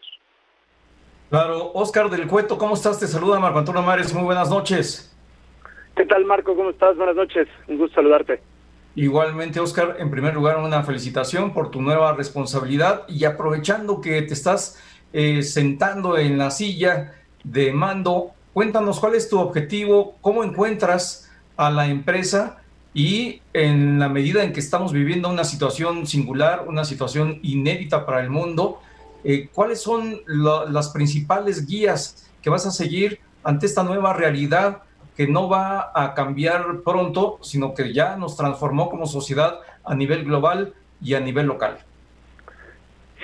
Claro, 1.31 1.73
Oscar 1.75 2.09
del 2.09 2.27
Cueto, 2.27 2.57
¿cómo 2.57 2.75
estás? 2.75 3.01
Te 3.01 3.07
saluda 3.07 3.41
Marco 3.41 3.59
Antonio 3.59 3.83
Mares, 3.83 4.15
muy 4.15 4.25
buenas 4.25 4.49
noches. 4.49 5.13
¿Qué 5.97 6.05
tal, 6.07 6.25
Marco? 6.25 6.55
¿Cómo 6.55 6.71
estás? 6.71 6.97
Buenas 6.97 7.17
noches, 7.17 7.49
un 7.69 7.79
gusto 7.79 7.97
saludarte. 7.97 8.41
Igualmente, 8.95 9.61
Oscar, 9.61 9.97
en 9.99 10.11
primer 10.11 10.35
lugar, 10.35 10.57
una 10.57 10.83
felicitación 10.83 11.53
por 11.53 11.71
tu 11.71 11.83
nueva 11.83 12.15
responsabilidad 12.15 13.03
y 13.09 13.25
aprovechando 13.27 14.01
que 14.01 14.23
te 14.23 14.33
estás 14.33 14.83
eh, 15.19 15.43
sentando 15.43 16.19
en 16.19 16.37
la 16.37 16.51
silla 16.51 17.15
de 17.43 17.73
mando, 17.73 18.33
cuéntanos 18.53 19.01
cuál 19.01 19.15
es 19.15 19.31
tu 19.31 19.39
objetivo, 19.39 20.19
cómo 20.21 20.45
encuentras 20.45 21.31
a 21.57 21.71
la 21.71 21.87
empresa 21.87 22.59
y 22.93 23.41
en 23.55 23.99
la 23.99 24.11
medida 24.11 24.45
en 24.45 24.53
que 24.53 24.61
estamos 24.61 24.93
viviendo 24.93 25.31
una 25.31 25.45
situación 25.45 26.07
singular, 26.07 26.67
una 26.69 26.85
situación 26.85 27.41
inédita 27.43 28.05
para 28.05 28.21
el 28.21 28.29
mundo, 28.29 28.83
eh, 29.25 29.49
cuáles 29.55 29.81
son 29.81 30.21
las 30.27 30.91
principales 30.91 31.67
guías 31.67 32.29
que 32.43 32.51
vas 32.51 32.67
a 32.67 32.71
seguir 32.71 33.19
ante 33.43 33.65
esta 33.65 33.85
nueva 33.85 34.13
realidad 34.13 34.83
que 35.17 35.27
no 35.27 35.49
va 35.49 35.93
a 35.95 36.13
cambiar 36.13 36.83
pronto, 36.85 37.39
sino 37.41 37.73
que 37.73 37.95
ya 37.95 38.19
nos 38.19 38.37
transformó 38.37 38.91
como 38.91 39.07
sociedad 39.07 39.61
a 39.83 39.95
nivel 39.95 40.27
global 40.27 40.75
y 41.01 41.15
a 41.15 41.21
nivel 41.21 41.47
local. 41.47 41.86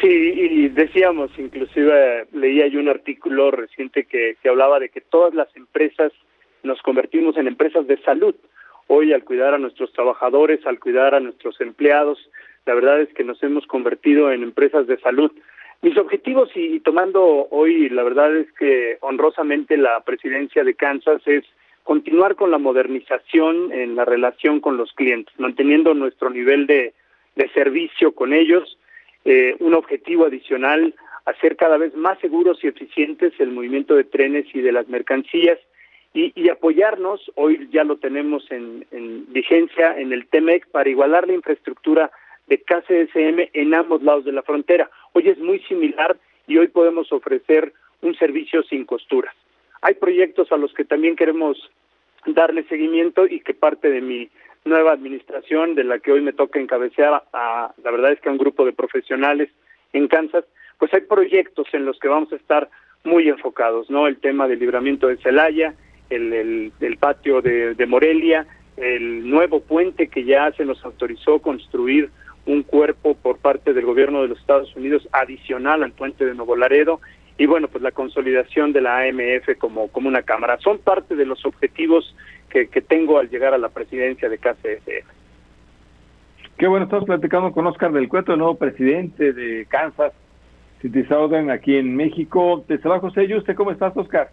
Sí, 0.03 0.09
y 0.09 0.69
decíamos, 0.69 1.31
inclusive 1.39 2.27
leía 2.33 2.67
yo 2.67 2.81
un 2.81 2.89
artículo 2.89 3.51
reciente 3.51 4.05
que, 4.05 4.37
que 4.43 4.49
hablaba 4.49 4.79
de 4.81 4.91
que 4.91 5.01
todas 5.01 5.33
las 5.33 5.49
empresas 5.57 6.13
nos 6.63 6.83
convertimos 6.83 7.37
en 7.37 7.47
empresas 7.47 7.87
de 7.87 7.97
salud. 8.03 8.35
Hoy 8.89 9.13
al 9.13 9.25
cuidar 9.25 9.55
a 9.55 9.59
nuestros 9.59 9.93
trabajadores, 9.93 10.67
al 10.67 10.81
cuidar 10.81 11.15
a 11.15 11.21
nuestros 11.21 11.61
empleados, 11.61 12.19
la 12.67 12.75
verdad 12.75 13.01
es 13.01 13.15
que 13.15 13.25
nos 13.25 13.43
hemos 13.43 13.67
convertido 13.67 14.31
en 14.31 14.43
empresas 14.43 14.87
de 14.87 14.99
salud. 14.99 15.33
Mis 15.83 15.97
objetivos, 15.97 16.51
y 16.55 16.81
tomando 16.81 17.49
hoy, 17.51 17.89
la 17.89 18.03
verdad 18.05 18.37
es 18.37 18.53
que 18.53 18.99
honrosamente 19.01 19.77
la 19.77 20.01
presidencia 20.01 20.63
de 20.63 20.75
Kansas 20.75 21.23
es 21.27 21.45
continuar 21.83 22.37
con 22.37 22.53
la 22.53 22.59
modernización 22.59 23.73
en 23.73 23.97
la 23.97 24.05
relación 24.05 24.61
con 24.61 24.77
los 24.77 24.93
clientes, 24.93 25.35
manteniendo 25.39 25.95
nuestro 25.95 26.31
nivel 26.31 26.67
de, 26.67 26.95
servicio 27.55 28.13
con 28.13 28.33
ellos, 28.33 28.79
eh, 29.25 29.57
un 29.61 29.75
objetivo 29.75 30.27
adicional, 30.27 30.95
hacer 31.25 31.57
cada 31.57 31.77
vez 31.77 31.95
más 31.95 32.19
seguros 32.19 32.63
y 32.63 32.69
eficientes 32.69 33.33
el 33.39 33.53
movimiento 33.53 33.95
de 33.95 34.05
trenes 34.05 34.47
y 34.55 34.61
de 34.61 34.73
las 34.73 34.89
mercancías 34.89 35.59
y, 36.15 36.51
apoyarnos, 36.51 37.33
hoy 37.37 37.69
ya 37.73 37.85
lo 37.85 37.97
tenemos 37.97 38.45
en, 38.51 38.85
en, 38.91 39.33
vigencia 39.33 39.99
en 39.99 40.13
el 40.13 40.27
TEMEC 40.27 40.69
para 40.69 40.91
igualar 40.91 41.27
la 41.27 41.33
infraestructura 41.33 42.11
de 42.49 42.59
KCSM 42.59 43.49
en 43.55 43.75
ambos 43.75 44.03
lados 44.03 44.27
de 44.27 44.33
la 44.33 44.43
frontera. 44.43 44.91
Hoy 45.15 45.29
es 45.29 45.39
muy 45.39 45.61
similar 45.61 46.19
y 46.47 46.59
hoy 46.59 46.69
podemos 46.69 47.11
ofrecer 47.13 47.73
un 48.03 48.15
servicio 48.17 48.63
sin 48.65 48.85
costuras. 48.85 49.35
Hay 49.81 49.95
proyectos 49.95 50.53
a 50.53 50.59
los 50.59 50.75
que 50.75 50.85
también 50.85 51.17
queremos 51.17 51.71
darle 52.27 52.65
seguimiento 52.65 53.27
y 53.27 53.41
que 53.41 53.55
parte 53.55 53.89
de 53.91 54.01
mi 54.01 54.29
nueva 54.65 54.93
administración, 54.93 55.75
de 55.75 55.85
la 55.85 55.99
que 55.99 56.13
hoy 56.13 56.21
me 56.21 56.33
toca 56.33 56.61
encabezar 56.61 57.25
a, 57.33 57.73
la 57.83 57.91
verdad 57.91 58.13
es 58.13 58.21
que 58.21 58.29
a 58.29 58.33
un 58.33 58.39
grupo 58.39 58.65
de 58.65 58.73
profesionales 58.73 59.51
en 59.93 60.09
Kansas, 60.09 60.45
pues 60.79 60.93
hay 60.95 61.03
proyectos 61.03 61.67
en 61.73 61.85
los 61.85 61.99
que 61.99 62.09
vamos 62.09 62.33
a 62.33 62.37
estar 62.37 62.69
muy 63.05 63.29
enfocados, 63.29 63.91
¿no? 63.91 64.07
El 64.07 64.19
tema 64.19 64.47
del 64.47 64.61
libramiento 64.61 65.09
de 65.09 65.17
Celaya, 65.19 65.75
el, 66.11 66.73
el, 66.81 66.97
patio 66.99 67.41
de, 67.41 67.75
de, 67.75 67.87
Morelia, 67.87 68.47
el 68.77 69.29
nuevo 69.29 69.61
puente 69.61 70.09
que 70.09 70.25
ya 70.25 70.53
se 70.53 70.65
nos 70.65 70.85
autorizó 70.85 71.41
construir 71.41 72.11
un 72.47 72.63
cuerpo 72.63 73.15
por 73.15 73.39
parte 73.39 73.73
del 73.73 73.85
gobierno 73.85 74.23
de 74.23 74.29
los 74.29 74.39
Estados 74.39 74.75
Unidos 74.77 75.09
adicional 75.13 75.83
al 75.83 75.93
puente 75.93 76.25
de 76.25 76.35
Nuevo 76.35 76.57
Laredo 76.57 77.01
y 77.43 77.47
bueno, 77.47 77.67
pues 77.67 77.83
la 77.83 77.91
consolidación 77.91 78.73
de 78.73 78.81
la 78.81 79.01
AMF 79.01 79.59
como, 79.59 79.89
como 79.89 80.07
una 80.07 80.23
cámara. 80.23 80.59
Son 80.59 80.79
parte 80.79 81.17
de 81.17 81.27
los 81.27 81.45
objetivos 81.45 82.15
que, 82.49 82.69
que 82.69 82.81
tengo 82.81 83.19
al 83.19 83.31
llegar 83.31 83.53
a 83.53 83.59
la 83.59 83.69
presidencia 83.69 84.29
de 84.29 84.39
KCSF. 84.39 85.11
Qué 86.57 86.69
bueno, 86.69 86.85
estamos 86.85 87.05
platicando 87.05 87.51
con 87.51 87.67
Oscar 87.67 87.91
del 87.91 88.09
Cueto, 88.09 88.31
el 88.31 88.39
nuevo 88.39 88.55
presidente 88.55 89.33
de 89.33 89.67
Kansas 89.69 90.13
City 90.83 91.03
Southern 91.03 91.51
aquí 91.51 91.75
en 91.75 91.97
México. 91.97 92.65
Te 92.69 92.79
saluda 92.79 93.01
José 93.01 93.27
Yuste, 93.27 93.57
¿cómo 93.57 93.73
estás, 93.73 93.97
Oscar? 93.97 94.31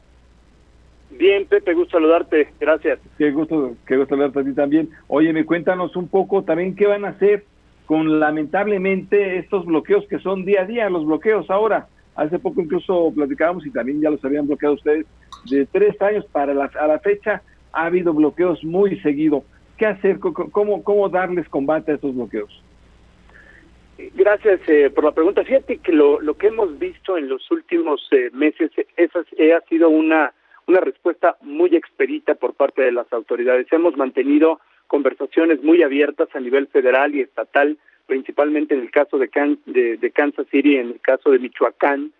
Bien, 1.10 1.48
Pepe, 1.48 1.74
gusto 1.74 1.98
saludarte, 1.98 2.50
gracias. 2.60 3.00
Qué 3.18 3.32
gusto, 3.32 3.76
qué 3.88 3.98
gusto 3.98 4.14
saludarte 4.14 4.42
a 4.42 4.44
ti 4.44 4.54
también. 4.54 4.88
Oye, 5.08 5.34
me 5.34 5.46
cuéntanos 5.46 5.96
un 5.96 6.10
poco 6.10 6.44
también 6.44 6.76
qué 6.76 6.86
van 6.86 7.06
a 7.06 7.10
hacer 7.10 7.44
con 7.88 8.20
lamentablemente 8.20 9.40
estos 9.40 9.66
bloqueos 9.66 10.06
que 10.08 10.20
son 10.20 10.46
día 10.46 10.62
a 10.62 10.66
día, 10.66 10.92
los 10.92 11.08
bloqueos 11.08 11.50
ahora. 11.50 11.88
Hace 12.16 12.40
poco 12.40 12.62
incluso 12.62 13.12
platicábamos 13.16 13.66
y 13.66 13.72
también 13.72 14.02
ya 14.02 14.10
los 14.10 14.24
habían 14.26 14.48
bloqueado 14.48 14.76
ustedes, 14.76 15.06
de 15.50 15.66
tres 15.66 16.02
años 16.02 16.26
para 16.32 16.54
la, 16.54 16.66
a 16.80 16.88
la 16.88 17.00
fecha 17.00 17.42
ha 17.72 17.86
habido 17.86 18.14
bloqueos 18.14 18.64
muy 18.64 19.00
seguido. 19.00 19.44
¿Qué 19.78 19.86
hacer? 19.86 20.20
¿Cómo, 20.20 20.84
cómo 20.84 21.08
darles 21.08 21.48
combate 21.48 21.92
a 21.92 21.96
estos 21.96 22.14
bloqueos? 22.14 22.64
Gracias 24.16 24.62
eh, 24.68 24.90
por 24.90 25.04
la 25.04 25.12
pregunta. 25.12 25.44
Fíjate 25.44 25.78
que 25.78 25.92
lo, 25.92 26.20
lo 26.22 26.36
que 26.36 26.48
hemos 26.48 26.78
visto 26.80 27.18
en 27.18 27.30
los 27.30 27.50
últimos 27.52 28.06
eh, 28.12 28.30
meses 28.34 28.72
esa, 28.98 29.24
eh, 29.38 29.54
ha 29.54 29.62
sido 29.62 29.90
una, 29.90 30.34
una 30.68 30.80
respuesta 30.80 31.38
muy 31.42 31.76
expedita 31.76 32.36
por 32.36 32.54
parte 32.54 32.82
de 32.82 32.92
las 32.92 33.12
autoridades. 33.12 33.68
Hemos 33.72 33.98
mantenido 33.98 34.60
conversaciones 34.88 35.64
muy 35.64 35.84
abiertas 35.84 36.30
a 36.34 36.40
nivel 36.40 36.68
federal 36.68 37.14
y 37.14 37.22
estatal, 37.22 37.78
principalmente 38.10 38.74
en 38.74 38.82
el 38.82 38.92
caso 38.92 39.18
de, 39.18 39.30
de, 39.66 40.12
Kansas 40.12 40.48
City, 40.52 40.76
en 40.76 40.88
el 40.88 41.00
caso 41.00 41.32
de 41.32 41.40
Michoacán. 41.40 42.12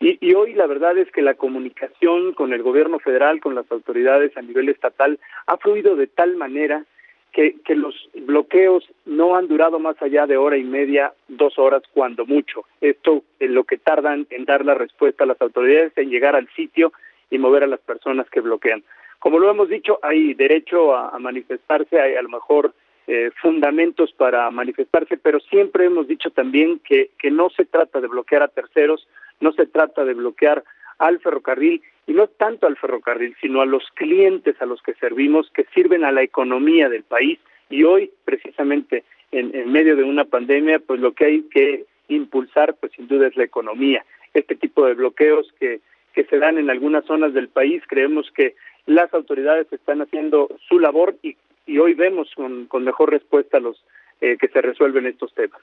Y, 0.00 0.34
hoy 0.34 0.54
la 0.54 0.66
verdad 0.66 0.98
es 0.98 1.10
que 1.12 1.22
la 1.22 1.34
comunicación 1.34 2.32
con 2.32 2.52
el 2.52 2.62
gobierno 2.62 2.98
federal, 2.98 3.40
con 3.40 3.54
las 3.54 3.70
autoridades 3.70 4.36
a 4.36 4.42
nivel 4.42 4.68
estatal, 4.68 5.20
ha 5.46 5.56
fluido 5.58 5.94
de 5.94 6.08
tal 6.08 6.36
manera 6.36 6.84
que, 7.32 7.56
que 7.64 7.76
los 7.76 7.94
bloqueos 8.14 8.88
no 9.06 9.36
han 9.36 9.46
durado 9.46 9.78
más 9.78 10.00
allá 10.02 10.26
de 10.26 10.36
hora 10.36 10.56
y 10.56 10.64
media, 10.64 11.12
dos 11.28 11.58
horas 11.58 11.82
cuando 11.92 12.26
mucho. 12.26 12.64
Esto 12.80 13.22
es 13.38 13.50
lo 13.50 13.64
que 13.64 13.78
tardan 13.78 14.26
en 14.30 14.44
dar 14.44 14.64
la 14.64 14.74
respuesta 14.74 15.24
a 15.24 15.26
las 15.28 15.40
autoridades, 15.40 15.92
en 15.96 16.10
llegar 16.10 16.34
al 16.34 16.48
sitio 16.56 16.92
y 17.30 17.38
mover 17.38 17.62
a 17.64 17.68
las 17.68 17.80
personas 17.80 18.28
que 18.30 18.40
bloquean. 18.40 18.82
Como 19.24 19.38
lo 19.38 19.50
hemos 19.50 19.70
dicho, 19.70 19.98
hay 20.02 20.34
derecho 20.34 20.94
a, 20.94 21.18
manifestarse, 21.18 21.98
hay 21.98 22.14
a 22.14 22.20
lo 22.20 22.28
mejor 22.28 22.74
eh, 23.06 23.30
fundamentos 23.40 24.12
para 24.12 24.50
manifestarse, 24.50 25.16
pero 25.16 25.40
siempre 25.40 25.86
hemos 25.86 26.08
dicho 26.08 26.30
también 26.30 26.80
que, 26.80 27.10
que 27.18 27.30
no 27.30 27.50
se 27.50 27.64
trata 27.64 28.00
de 28.00 28.08
bloquear 28.08 28.42
a 28.42 28.48
terceros, 28.48 29.06
no 29.40 29.52
se 29.52 29.66
trata 29.66 30.04
de 30.04 30.14
bloquear 30.14 30.64
al 30.98 31.20
ferrocarril 31.20 31.82
y 32.06 32.12
no 32.12 32.28
tanto 32.28 32.66
al 32.66 32.76
ferrocarril, 32.76 33.36
sino 33.40 33.60
a 33.60 33.66
los 33.66 33.84
clientes 33.94 34.60
a 34.60 34.66
los 34.66 34.80
que 34.82 34.94
servimos, 34.94 35.50
que 35.50 35.66
sirven 35.74 36.04
a 36.04 36.12
la 36.12 36.22
economía 36.22 36.88
del 36.88 37.02
país 37.02 37.38
y 37.68 37.84
hoy 37.84 38.10
precisamente 38.24 39.04
en, 39.32 39.54
en 39.54 39.72
medio 39.72 39.96
de 39.96 40.04
una 40.04 40.24
pandemia, 40.24 40.78
pues 40.78 41.00
lo 41.00 41.12
que 41.12 41.24
hay 41.26 41.42
que 41.50 41.84
impulsar, 42.08 42.74
pues 42.80 42.92
sin 42.92 43.08
duda 43.08 43.26
es 43.26 43.36
la 43.36 43.44
economía. 43.44 44.04
Este 44.32 44.54
tipo 44.54 44.86
de 44.86 44.94
bloqueos 44.94 45.52
que, 45.58 45.80
que 46.12 46.24
se 46.24 46.38
dan 46.38 46.58
en 46.58 46.70
algunas 46.70 47.04
zonas 47.04 47.34
del 47.34 47.48
país, 47.48 47.82
creemos 47.86 48.30
que 48.30 48.54
las 48.86 49.12
autoridades 49.14 49.72
están 49.72 50.02
haciendo 50.02 50.48
su 50.68 50.78
labor 50.78 51.16
y, 51.22 51.36
y 51.66 51.78
hoy 51.78 51.94
vemos 51.94 52.28
con, 52.34 52.84
mejor 52.84 53.10
respuesta 53.10 53.58
los 53.58 53.76
eh, 54.20 54.36
que 54.38 54.48
se 54.48 54.60
resuelven 54.60 55.06
estos 55.06 55.32
temas. 55.34 55.60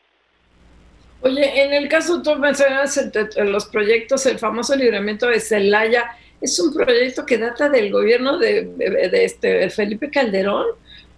Oye, 1.21 1.63
en 1.63 1.73
el 1.73 1.87
caso 1.87 2.21
tú 2.21 2.35
mencionas 2.35 2.99
los 3.37 3.65
proyectos, 3.67 4.25
el 4.25 4.39
famoso 4.39 4.75
libramiento 4.75 5.27
de 5.27 5.39
Celaya, 5.39 6.05
es 6.41 6.59
un 6.59 6.73
proyecto 6.73 7.25
que 7.25 7.37
data 7.37 7.69
del 7.69 7.91
gobierno 7.91 8.39
de, 8.39 8.65
de, 8.65 9.25
este 9.25 9.69
Felipe 9.69 10.09
Calderón. 10.09 10.65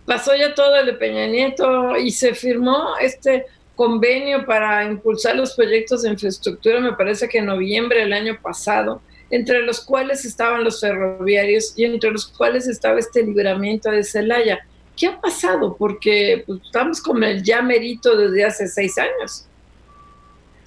Pasó 0.06 0.36
ya 0.36 0.54
todo 0.54 0.76
el 0.76 0.88
de 0.88 0.94
Peña 0.94 1.28
Nieto 1.28 1.96
y 1.98 2.12
se 2.12 2.36
firmó 2.36 2.98
este 3.00 3.46
convenio 3.76 4.46
para 4.46 4.84
impulsar 4.84 5.38
los 5.38 5.56
proyectos 5.56 6.02
de 6.02 6.10
infraestructura, 6.10 6.82
me 6.82 6.94
parece 6.94 7.30
que 7.30 7.38
en 7.38 7.46
noviembre 7.46 8.02
del 8.02 8.12
año 8.12 8.38
pasado 8.42 9.02
entre 9.34 9.64
los 9.64 9.84
cuales 9.84 10.26
estaban 10.26 10.64
los 10.64 10.80
ferroviarios 10.80 11.74
y 11.76 11.86
entre 11.86 12.12
los 12.12 12.28
cuales 12.28 12.68
estaba 12.68 13.00
este 13.00 13.24
libramiento 13.24 13.90
de 13.90 14.04
Celaya. 14.04 14.64
¿Qué 14.98 15.08
ha 15.08 15.20
pasado? 15.20 15.76
Porque 15.78 16.44
pues, 16.46 16.62
estamos 16.64 17.02
con 17.02 17.24
el 17.24 17.44
ya 17.44 17.62
merito 17.62 18.16
desde 18.16 18.46
hace 18.46 18.68
seis 18.68 18.98
años. 18.98 19.48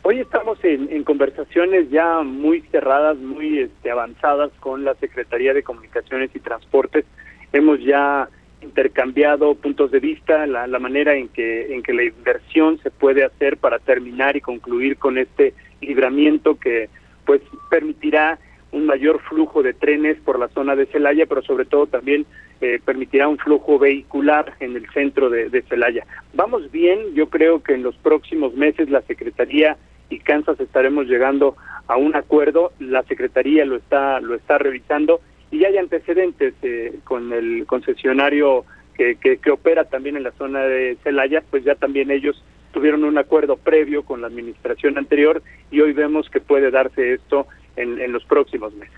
Hoy 0.03 0.21
estamos 0.21 0.59
en, 0.63 1.03
conversaciones 1.03 1.91
ya 1.91 2.21
muy 2.23 2.61
cerradas, 2.71 3.17
muy 3.19 3.59
este, 3.59 3.91
avanzadas 3.91 4.53
con 4.61 4.85
la 4.85 4.95
Secretaría 4.95 5.53
de 5.53 5.65
Comunicaciones 5.65 6.31
y 6.33 6.39
Transportes. 6.39 7.05
Hemos 7.53 7.81
ya 7.81 8.29
intercambiado 8.63 9.55
puntos 9.57 9.91
de 9.91 9.99
vista, 9.99 10.47
la, 10.47 10.69
la, 10.69 10.79
manera 10.79 11.17
en 11.17 11.29
que, 11.29 11.75
en 11.75 11.83
que 11.83 11.93
la 11.93 12.05
inversión 12.05 12.79
se 12.85 12.91
puede 12.93 13.25
hacer 13.25 13.57
para 13.57 13.81
terminar 13.81 14.37
y 14.37 14.41
concluir 14.41 14.97
con 14.97 15.19
este 15.19 15.55
libramiento 15.81 16.57
que 16.57 16.89
pues 17.25 17.43
permitirá 17.69 18.39
un 18.73 18.87
mayor 18.87 19.21
flujo 19.21 19.63
de 19.63 19.75
trenes 19.75 20.19
por 20.19 20.39
la 20.39 20.49
zona 20.49 20.77
de 20.77 20.87
Celaya, 20.87 21.27
pero 21.27 21.43
sobre 21.43 21.65
todo 21.65 21.87
también 21.87 22.27
eh, 22.61 22.81
permitirá 22.85 23.29
un 23.29 23.39
flujo 23.39 23.79
vehicular 23.79 24.55
en 24.61 24.77
el 24.77 24.89
centro 24.91 25.31
de, 25.31 25.63
Celaya. 25.69 26.07
Vamos 26.35 26.71
bien, 26.71 27.15
yo 27.15 27.29
creo 27.29 27.63
que 27.63 27.75
en 27.75 27.83
los 27.83 27.97
próximos 27.97 28.55
meses 28.55 28.91
la 28.91 29.03
Secretaría 29.03 29.77
y 30.09 30.21
Kansas 30.21 30.59
estaremos 30.61 31.07
llegando 31.07 31.57
a 31.87 31.97
un 31.97 32.17
acuerdo, 32.17 32.73
la 32.79 33.03
Secretaría 33.05 33.65
lo 33.65 33.77
está, 33.77 34.21
lo 34.21 34.35
está 34.35 34.59
revisando 34.59 35.21
y 35.51 35.65
hay 35.65 35.77
antecedentes 35.77 36.55
eh, 36.63 36.99
con 37.05 37.33
el 37.33 37.67
concesionario 37.67 38.65
que, 38.95 39.17
que 39.17 39.51
opera 39.51 39.85
también 39.85 40.17
en 40.17 40.23
la 40.23 40.33
zona 40.33 40.61
de 40.61 40.97
Celaya, 41.05 41.43
pues 41.51 41.65
ya 41.65 41.75
también 41.75 42.11
ellos 42.11 42.43
tuvieron 42.73 43.05
un 43.05 43.19
acuerdo 43.19 43.57
previo 43.57 44.03
con 44.03 44.21
la 44.21 44.27
administración 44.27 44.99
anterior 44.99 45.43
y 45.71 45.81
hoy 45.81 45.93
vemos 45.93 46.29
que 46.31 46.41
puede 46.41 46.71
darse 46.71 47.15
esto 47.15 47.47
en, 47.77 48.13
los 48.13 48.25
próximos 48.25 48.75
meses. 48.75 48.97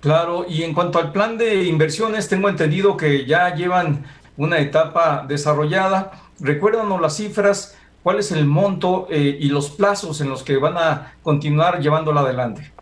Claro, 0.00 0.46
y 0.48 0.62
en 0.62 0.72
cuanto 0.72 0.98
al 0.98 1.12
plan 1.12 1.36
de 1.36 1.64
inversiones, 1.64 2.28
tengo 2.28 2.48
entendido 2.48 2.96
que 2.96 3.26
ya 3.26 3.54
llevan 3.54 4.04
una 4.36 4.58
etapa 4.58 5.26
desarrollada. 5.28 6.12
Recuérdanos 6.40 7.00
las 7.00 7.16
cifras, 7.16 7.78
cuál 8.02 8.18
es 8.18 8.32
el 8.32 8.46
monto 8.46 9.06
eh, 9.10 9.36
y 9.38 9.50
los 9.50 9.70
plazos 9.70 10.20
en 10.22 10.30
los 10.30 10.42
que 10.42 10.56
van 10.56 10.78
a 10.78 11.14
continuar 11.22 11.80
llevándola 11.80 12.20
adelante. 12.20 12.72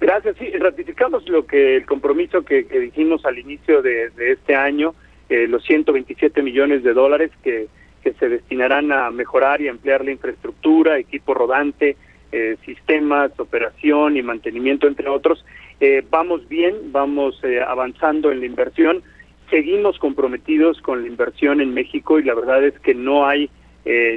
Gracias, 0.00 0.36
sí, 0.38 0.50
ratificamos 0.58 1.28
lo 1.28 1.46
que 1.46 1.76
el 1.76 1.86
compromiso 1.86 2.44
que, 2.44 2.62
dijimos 2.62 3.24
al 3.24 3.38
inicio 3.38 3.82
de, 3.82 4.12
este 4.18 4.54
año, 4.54 4.94
eh, 5.28 5.48
los 5.48 5.64
127 5.64 6.42
millones 6.42 6.82
de 6.84 6.92
dólares 6.92 7.30
que, 7.42 7.68
que 8.02 8.12
se 8.12 8.28
destinarán 8.28 8.92
a 8.92 9.10
mejorar 9.10 9.60
y 9.60 9.68
ampliar 9.68 10.04
la 10.04 10.12
infraestructura, 10.12 10.98
equipo 10.98 11.34
rodante, 11.34 11.96
eh, 12.30 12.56
sistemas, 12.64 13.32
operación 13.38 14.16
y 14.16 14.22
mantenimiento, 14.22 14.86
entre 14.86 15.08
otros. 15.08 15.44
Eh, 15.80 16.04
vamos 16.10 16.46
bien, 16.48 16.92
vamos 16.92 17.40
eh, 17.42 17.60
avanzando 17.60 18.30
en 18.30 18.40
la 18.40 18.46
inversión, 18.46 19.02
seguimos 19.48 19.98
comprometidos 19.98 20.80
con 20.82 21.02
la 21.02 21.08
inversión 21.08 21.60
en 21.60 21.72
México 21.72 22.18
y 22.18 22.24
la 22.24 22.34
verdad 22.34 22.64
es 22.64 22.78
que 22.80 22.94
no 22.94 23.26
hay 23.26 23.50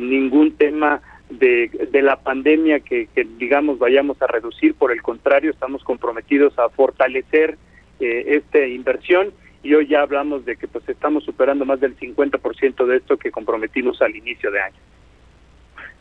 ningún 0.01 0.57
tema 0.57 1.01
de, 1.29 1.69
de 1.93 2.01
la 2.01 2.17
pandemia 2.17 2.81
que, 2.81 3.07
digamos, 3.37 3.79
vayamos 3.79 4.21
a 4.21 4.27
reducir, 4.27 4.73
por 4.73 4.91
el 4.91 5.01
contrario, 5.01 5.51
estamos 5.51 5.81
comprometidos 5.85 6.59
a 6.59 6.67
fortalecer 6.67 7.57
esta 7.97 8.67
inversión 8.67 9.31
y 9.63 9.73
hoy 9.73 9.87
ya 9.87 10.01
hablamos 10.01 10.43
de 10.43 10.57
que 10.57 10.67
pues 10.67 10.89
estamos 10.89 11.23
superando 11.23 11.63
más 11.63 11.79
del 11.79 11.97
50% 11.97 12.85
de 12.85 12.97
esto 12.97 13.15
que 13.15 13.31
comprometimos 13.31 14.01
al 14.01 14.13
inicio 14.13 14.51
de 14.51 14.59
año. 14.59 14.75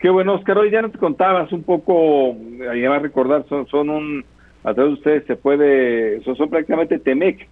Qué 0.01 0.09
bueno, 0.09 0.35
Oscar. 0.35 0.57
Hoy 0.57 0.71
ya 0.71 0.81
nos 0.81 0.97
contabas 0.97 1.53
un 1.53 1.63
poco, 1.63 2.35
ahí 2.71 2.83
va 2.83 2.97
a 2.97 3.01
recordar, 3.01 3.45
son, 3.49 3.67
son 3.67 3.91
un, 3.91 4.25
a 4.65 4.73
través 4.73 4.93
de 4.93 4.99
ustedes 4.99 5.25
se 5.27 5.37
puede, 5.37 6.23
son, 6.23 6.49
prácticamente 6.49 6.99
TEMEC. 6.99 7.47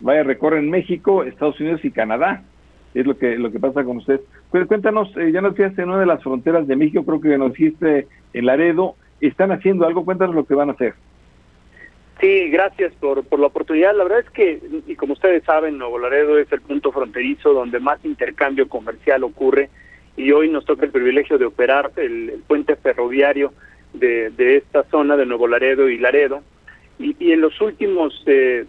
Vaya, 0.00 0.24
recorren 0.24 0.68
México, 0.68 1.22
Estados 1.22 1.60
Unidos 1.60 1.84
y 1.84 1.92
Canadá. 1.92 2.42
Es 2.92 3.06
lo 3.06 3.16
que 3.16 3.38
lo 3.38 3.52
que 3.52 3.60
pasa 3.60 3.84
con 3.84 3.98
ustedes. 3.98 4.20
Cuéntanos, 4.50 5.16
eh, 5.16 5.30
ya 5.32 5.40
nos 5.40 5.54
fijaste 5.54 5.82
en 5.82 5.90
una 5.90 6.00
de 6.00 6.06
las 6.06 6.22
fronteras 6.22 6.66
de 6.66 6.76
México, 6.76 7.04
creo 7.04 7.20
que 7.20 7.38
nos 7.38 7.52
dijiste 7.52 8.08
en 8.34 8.46
Laredo. 8.46 8.96
¿Están 9.20 9.52
haciendo 9.52 9.86
algo? 9.86 10.04
Cuéntanos 10.04 10.34
lo 10.34 10.44
que 10.44 10.54
van 10.54 10.70
a 10.70 10.72
hacer. 10.72 10.94
Sí, 12.20 12.50
gracias 12.50 12.92
por, 12.94 13.24
por 13.24 13.38
la 13.38 13.46
oportunidad. 13.46 13.96
La 13.96 14.02
verdad 14.02 14.20
es 14.20 14.30
que, 14.30 14.60
y 14.88 14.96
como 14.96 15.12
ustedes 15.12 15.44
saben, 15.44 15.78
Nuevo 15.78 16.00
Laredo 16.00 16.36
es 16.36 16.52
el 16.52 16.60
punto 16.62 16.90
fronterizo 16.90 17.52
donde 17.52 17.78
más 17.78 18.04
intercambio 18.04 18.68
comercial 18.68 19.22
ocurre 19.22 19.70
y 20.16 20.30
hoy 20.32 20.48
nos 20.48 20.64
toca 20.64 20.84
el 20.84 20.92
privilegio 20.92 21.38
de 21.38 21.46
operar 21.46 21.92
el, 21.96 22.42
puente 22.46 22.76
ferroviario 22.76 23.52
de, 23.94 24.30
de 24.30 24.56
esta 24.56 24.84
zona 24.84 25.16
de 25.16 25.26
Nuevo 25.26 25.48
Laredo 25.48 25.88
y 25.88 25.98
Laredo. 25.98 26.42
Y, 26.98 27.16
y 27.18 27.32
en 27.32 27.40
los 27.40 27.60
últimos 27.60 28.22
eh, 28.26 28.64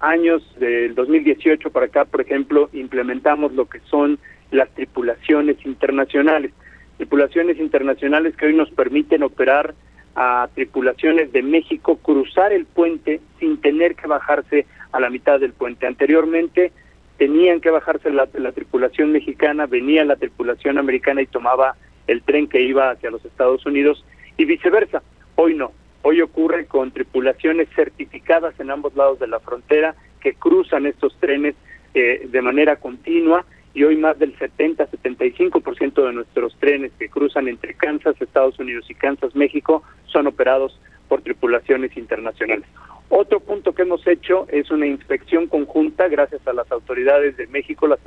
años 0.00 0.42
del 0.58 0.94
2018 0.94 1.70
para 1.70 1.86
acá, 1.86 2.04
por 2.04 2.20
ejemplo, 2.20 2.68
implementamos 2.72 3.52
lo 3.52 3.66
que 3.66 3.80
son 3.90 4.18
las 4.50 4.68
tripulaciones 4.70 5.56
internacionales. 5.64 6.52
Tripulaciones 6.96 7.58
internacionales 7.58 8.36
que 8.36 8.46
hoy 8.46 8.54
nos 8.54 8.70
permiten 8.70 9.22
operar 9.22 9.74
a 10.14 10.48
tripulaciones 10.54 11.30
de 11.32 11.42
México 11.42 11.96
cruzar 11.96 12.52
el 12.52 12.66
puente 12.66 13.20
sin 13.38 13.60
tener 13.60 13.94
que 13.94 14.08
bajarse 14.08 14.66
a 14.90 14.98
la 14.98 15.10
mitad 15.10 15.38
del 15.38 15.52
puente. 15.52 15.86
Anteriormente 15.86 16.72
tenían 17.18 17.60
que 17.60 17.70
bajarse 17.70 18.10
la, 18.10 18.28
la 18.34 18.52
tripulación 18.52 19.12
mexicana, 19.12 19.66
venía 19.66 20.04
la 20.04 20.16
tripulación 20.16 20.78
americana 20.78 21.20
y 21.20 21.26
tomaba 21.26 21.76
el 22.06 22.22
tren 22.22 22.48
que 22.48 22.62
iba 22.62 22.90
hacia 22.90 23.10
los 23.10 23.24
Estados 23.24 23.66
Unidos 23.66 24.04
y 24.36 24.44
viceversa. 24.44 25.02
Hoy 25.34 25.54
no. 25.54 25.72
Hoy 26.02 26.22
ocurre 26.22 26.66
con 26.66 26.92
tripulaciones 26.92 27.68
certificadas 27.74 28.58
en 28.60 28.70
ambos 28.70 28.94
lados 28.94 29.18
de 29.18 29.26
la 29.26 29.40
frontera 29.40 29.96
que 30.20 30.34
cruzan 30.34 30.86
estos 30.86 31.14
trenes 31.18 31.54
eh, 31.94 32.26
de 32.30 32.42
manera 32.42 32.76
continua 32.76 33.44
y 33.74 33.84
hoy 33.84 33.96
más 33.96 34.18
del 34.18 34.36
70-75% 34.38 36.06
de 36.06 36.12
nuestros 36.12 36.54
trenes 36.58 36.92
que 36.98 37.08
cruzan 37.08 37.48
entre 37.48 37.74
Kansas, 37.74 38.20
Estados 38.20 38.58
Unidos 38.58 38.86
y 38.88 38.94
Kansas, 38.94 39.34
México, 39.34 39.82
son 40.06 40.26
operados 40.26 40.80
por 41.08 41.22
tripulaciones 41.22 41.96
internacionales. 41.96 42.66
Otro 43.10 43.40
punto 43.40 43.72
que 43.72 43.82
hemos 43.82 44.06
hecho 44.06 44.46
es 44.48 44.70
una 44.70 44.86
inspección 44.86 45.46
conjunta 45.46 46.08
gracias 46.08 46.46
a 46.46 46.52
las 46.52 46.70
autoridades 46.70 47.36
de 47.36 47.46
México, 47.46 47.86
la, 47.86 47.98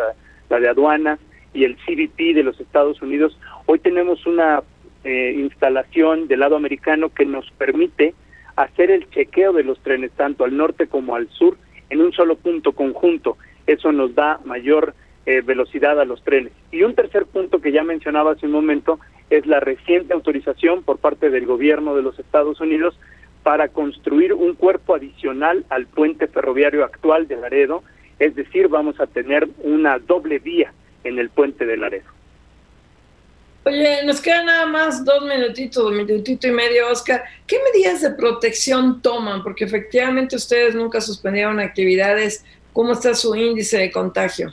la 0.50 0.60
de 0.60 0.70
aduanas 0.70 1.20
y 1.54 1.64
el 1.64 1.76
CBP 1.78 2.36
de 2.36 2.44
los 2.44 2.60
Estados 2.60 3.02
Unidos. 3.02 3.38
Hoy 3.66 3.80
tenemos 3.80 4.26
una 4.26 4.62
eh, 5.04 5.34
instalación 5.36 6.28
del 6.28 6.42
lado 6.42 6.56
americano 6.56 7.10
que 7.10 7.26
nos 7.26 7.50
permite 7.52 8.14
hacer 8.56 8.92
el 8.92 9.10
chequeo 9.10 9.54
de 9.54 9.64
los 9.64 9.80
trenes 9.80 10.12
tanto 10.12 10.44
al 10.44 10.56
norte 10.56 10.88
como 10.88 11.16
al 11.16 11.28
sur 11.30 11.58
en 11.90 12.02
un 12.02 12.14
solo 12.14 12.36
punto 12.36 12.74
conjunto. 12.74 13.38
Eso 13.66 13.92
nos 13.92 14.14
da 14.14 14.40
mayor 14.46 14.94
eh, 15.26 15.42
velocidad 15.42 16.00
a 16.00 16.06
los 16.06 16.24
trenes. 16.24 16.54
Y 16.72 16.84
un 16.84 16.94
tercer 16.94 17.26
punto 17.26 17.60
que 17.60 17.72
ya 17.72 17.84
mencionaba 17.84 18.34
hace 18.34 18.46
un 18.46 18.52
momento 18.52 19.00
es 19.32 19.46
la 19.48 19.60
reciente 19.60 20.14
autorización 20.14 20.84
por 20.84 21.00
parte 21.00 21.30
del 21.30 21.46
gobierno 21.46 21.96
de 21.96 22.04
los 22.04 22.20
Estados 22.20 22.62
Unidos 22.62 23.00
para 23.44 23.70
construir 23.70 24.34
un 24.34 24.56
cuerpo 24.56 24.96
adicional 24.96 25.66
al 25.70 25.88
puente 25.88 26.28
ferroviario 26.28 26.84
actual 26.84 27.28
de 27.28 27.38
Laredo, 27.38 27.84
es 28.20 28.36
decir, 28.36 28.68
vamos 28.68 29.00
a 29.00 29.08
tener 29.08 29.48
una 29.64 29.98
doble 30.00 30.40
vía 30.40 30.74
en 31.04 31.18
el 31.18 31.30
puente 31.30 31.66
de 31.66 31.78
Laredo. 31.78 32.06
Oye, 33.64 34.04
nos 34.06 34.22
quedan 34.22 34.48
nada 34.48 34.66
más 34.66 35.06
dos 35.06 35.24
minutitos, 35.24 35.84
un 35.84 35.98
minutito 35.98 36.48
y 36.48 36.52
medio, 36.52 36.90
Oscar. 36.90 37.24
¿Qué 37.46 37.58
medidas 37.72 38.02
de 38.02 38.12
protección 38.12 39.02
toman? 39.02 39.44
Porque 39.44 39.66
efectivamente 39.66 40.36
ustedes 40.36 40.74
nunca 40.74 41.00
suspendieron 41.00 41.60
actividades. 41.60 42.44
¿Cómo 42.74 42.94
está 42.94 43.14
su 43.14 43.36
índice 43.36 43.78
de 43.78 43.92
contagio? 43.92 44.52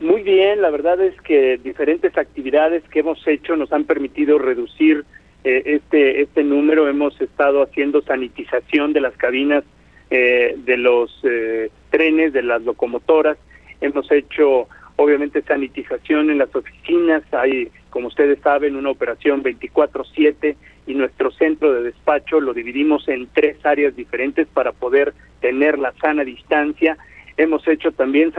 Muy 0.00 0.22
bien, 0.22 0.62
la 0.62 0.70
verdad 0.70 1.00
es 1.00 1.20
que 1.22 1.58
diferentes 1.58 2.16
actividades 2.16 2.84
que 2.88 3.00
hemos 3.00 3.26
hecho 3.26 3.56
nos 3.56 3.72
han 3.72 3.84
permitido 3.84 4.38
reducir 4.38 5.04
eh, 5.44 5.62
este 5.64 6.22
este 6.22 6.44
número. 6.44 6.88
Hemos 6.88 7.20
estado 7.20 7.62
haciendo 7.62 8.02
sanitización 8.02 8.92
de 8.92 9.00
las 9.00 9.16
cabinas 9.16 9.64
eh, 10.10 10.54
de 10.58 10.76
los 10.76 11.20
eh, 11.22 11.70
trenes, 11.90 12.32
de 12.32 12.42
las 12.42 12.62
locomotoras. 12.62 13.38
Hemos 13.80 14.10
hecho 14.10 14.68
obviamente 14.96 15.42
sanitización 15.42 16.30
en 16.30 16.38
las 16.38 16.52
oficinas, 16.54 17.22
hay, 17.32 17.70
como 17.90 18.08
ustedes 18.08 18.40
saben, 18.40 18.74
una 18.74 18.90
operación 18.90 19.44
24/7 19.44 20.56
y 20.88 20.94
nuestro 20.94 21.30
centro 21.30 21.72
de 21.72 21.82
despacho 21.82 22.40
lo 22.40 22.52
dividimos 22.52 23.06
en 23.08 23.28
tres 23.32 23.64
áreas 23.64 23.94
diferentes 23.94 24.48
para 24.48 24.72
poder 24.72 25.14
tener 25.40 25.78
la 25.78 25.92
sana 26.00 26.24
distancia. 26.24 26.98
Hemos 27.36 27.68
hecho 27.68 27.92
también 27.92 28.32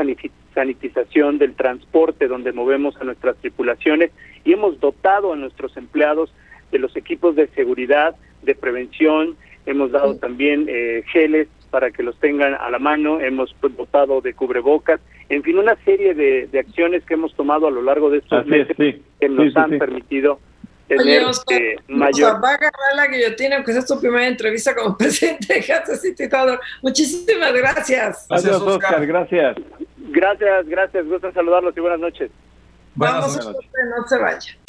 sanitización 0.53 1.37
del 1.37 1.53
transporte 1.53 2.27
donde 2.27 2.51
movemos 2.51 2.97
a 2.97 3.05
nuestras 3.05 3.37
tripulaciones 3.37 4.11
y 4.43 4.51
hemos 4.51 4.79
dotado 4.81 5.31
a 5.31 5.37
nuestros 5.37 5.77
empleados 5.77 6.33
de 6.71 6.79
los 6.79 6.95
equipos 6.95 7.35
de 7.35 7.47
seguridad, 7.49 8.15
de 8.41 8.55
prevención, 8.55 9.35
hemos 9.65 9.91
dado 9.91 10.15
también 10.15 10.65
eh, 10.67 11.03
geles 11.11 11.47
para 11.69 11.91
que 11.91 12.03
los 12.03 12.17
tengan 12.19 12.55
a 12.55 12.69
la 12.69 12.79
mano, 12.79 13.19
hemos 13.21 13.55
pues, 13.59 13.75
dotado 13.77 14.21
de 14.21 14.33
cubrebocas, 14.33 14.99
en 15.29 15.43
fin, 15.43 15.59
una 15.59 15.75
serie 15.85 16.15
de, 16.15 16.47
de, 16.47 16.59
acciones 16.59 17.03
que 17.05 17.13
hemos 17.13 17.35
tomado 17.35 17.67
a 17.67 17.71
lo 17.71 17.83
largo 17.83 18.09
de 18.09 18.19
estos 18.19 18.39
Así 18.39 18.49
meses 18.49 18.75
es, 18.79 18.95
sí. 18.95 19.03
que 19.19 19.29
nos 19.29 19.45
Sí, 19.45 19.51
sí, 19.51 19.59
han 19.59 19.69
sí. 19.69 19.77
permitido 19.77 20.39
Oye, 20.89 20.97
tener 20.97 21.23
Oscar, 21.25 21.61
eh, 21.61 21.75
mayor... 21.87 22.31
sea, 22.31 22.39
va 22.39 22.49
a 22.49 22.53
agarrar 22.55 22.95
la 22.95 23.07
guillotina, 23.07 23.57
aunque 23.57 23.73
sea 23.73 23.85
tu 23.85 23.99
primera 23.99 24.27
entrevista 24.27 24.75
como 24.75 24.97
presidente 24.97 25.53
de 25.53 25.63
Kansas 25.63 26.01
City 26.01 26.27
Thunder. 26.27 26.59
Muchísimas 26.81 27.53
gracias. 27.53 28.25
Gracias, 28.27 28.31
Adiós, 28.31 28.61
Oscar. 28.63 28.93
Oscar. 28.93 29.05
Gracias. 29.05 29.57
Gracias, 29.97 30.67
gracias, 30.67 31.05
gusto 31.05 31.31
saludarlos 31.31 31.77
y 31.77 31.79
buenas 31.79 31.99
noches. 31.99 32.31
Buenas 32.95 33.21
Vamos, 33.21 33.45
noches. 33.45 33.59
Oscar, 33.59 33.85
no 33.95 34.07
se 34.07 34.17
vaya. 34.17 34.68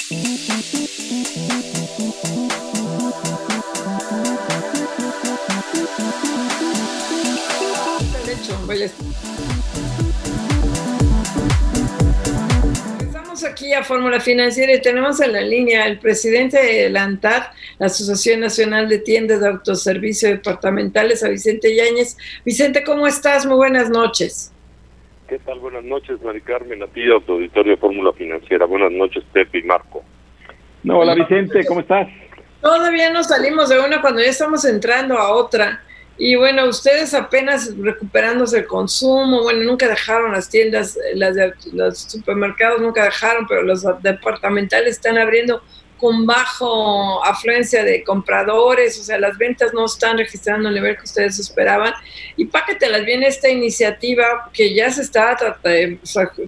Estamos 12.99 13.45
aquí 13.45 13.71
a 13.71 13.83
Fórmula 13.85 14.19
Financiera 14.19 14.73
y 14.73 14.81
tenemos 14.81 15.21
en 15.21 15.31
la 15.31 15.41
línea 15.41 15.85
el 15.85 15.97
presidente 15.99 16.61
de 16.61 16.89
la 16.89 17.03
ANTAD, 17.03 17.43
la 17.79 17.85
Asociación 17.85 18.41
Nacional 18.41 18.89
de 18.89 18.97
Tiendas 18.97 19.39
de 19.39 19.47
Autoservicio 19.47 20.27
Departamentales, 20.27 21.23
a 21.23 21.29
Vicente 21.29 21.73
Yáñez. 21.73 22.17
Vicente, 22.43 22.83
¿cómo 22.83 23.07
estás? 23.07 23.45
Muy 23.45 23.55
buenas 23.55 23.89
noches. 23.89 24.51
¿Qué 25.31 25.39
tal? 25.39 25.59
Buenas 25.59 25.85
noches, 25.85 26.21
Mari 26.21 26.41
Carmen, 26.41 26.83
a 26.83 26.87
ti, 26.87 27.03
a 27.09 27.25
tu 27.25 27.31
auditorio 27.31 27.71
de 27.71 27.77
Fórmula 27.77 28.11
Financiera. 28.11 28.65
Buenas 28.65 28.91
noches, 28.91 29.23
Pepe 29.31 29.59
y 29.59 29.63
Marco. 29.63 30.03
No, 30.83 30.99
hola 30.99 31.15
Vicente, 31.15 31.65
¿cómo 31.65 31.79
estás? 31.79 32.09
Todavía 32.59 33.09
no 33.11 33.23
salimos 33.23 33.69
de 33.69 33.79
una 33.79 34.01
cuando 34.01 34.19
ya 34.21 34.27
estamos 34.27 34.65
entrando 34.65 35.17
a 35.17 35.31
otra. 35.33 35.81
Y 36.17 36.35
bueno, 36.35 36.65
ustedes 36.67 37.13
apenas 37.13 37.73
recuperándose 37.77 38.57
el 38.57 38.67
consumo, 38.67 39.43
bueno, 39.43 39.63
nunca 39.63 39.87
dejaron 39.87 40.33
las 40.33 40.49
tiendas, 40.49 40.99
las 41.13 41.33
de, 41.33 41.53
los 41.71 41.99
supermercados 41.99 42.81
nunca 42.81 43.05
dejaron, 43.05 43.47
pero 43.47 43.61
los 43.61 43.85
departamentales 44.01 44.97
están 44.97 45.17
abriendo 45.17 45.63
con 46.01 46.25
bajo 46.25 47.23
afluencia 47.23 47.83
de 47.83 48.03
compradores, 48.03 48.99
o 48.99 49.03
sea, 49.03 49.19
las 49.19 49.37
ventas 49.37 49.71
no 49.71 49.85
están 49.85 50.17
registrando 50.17 50.67
el 50.67 50.75
nivel 50.75 50.97
que 50.97 51.03
ustedes 51.03 51.37
esperaban. 51.37 51.93
Y 52.35 52.45
páquetelas 52.45 53.05
viene 53.05 53.27
esta 53.27 53.47
iniciativa 53.47 54.49
que 54.51 54.73
ya 54.73 54.89
se 54.89 55.03
está 55.03 55.37
eh, 55.63 55.99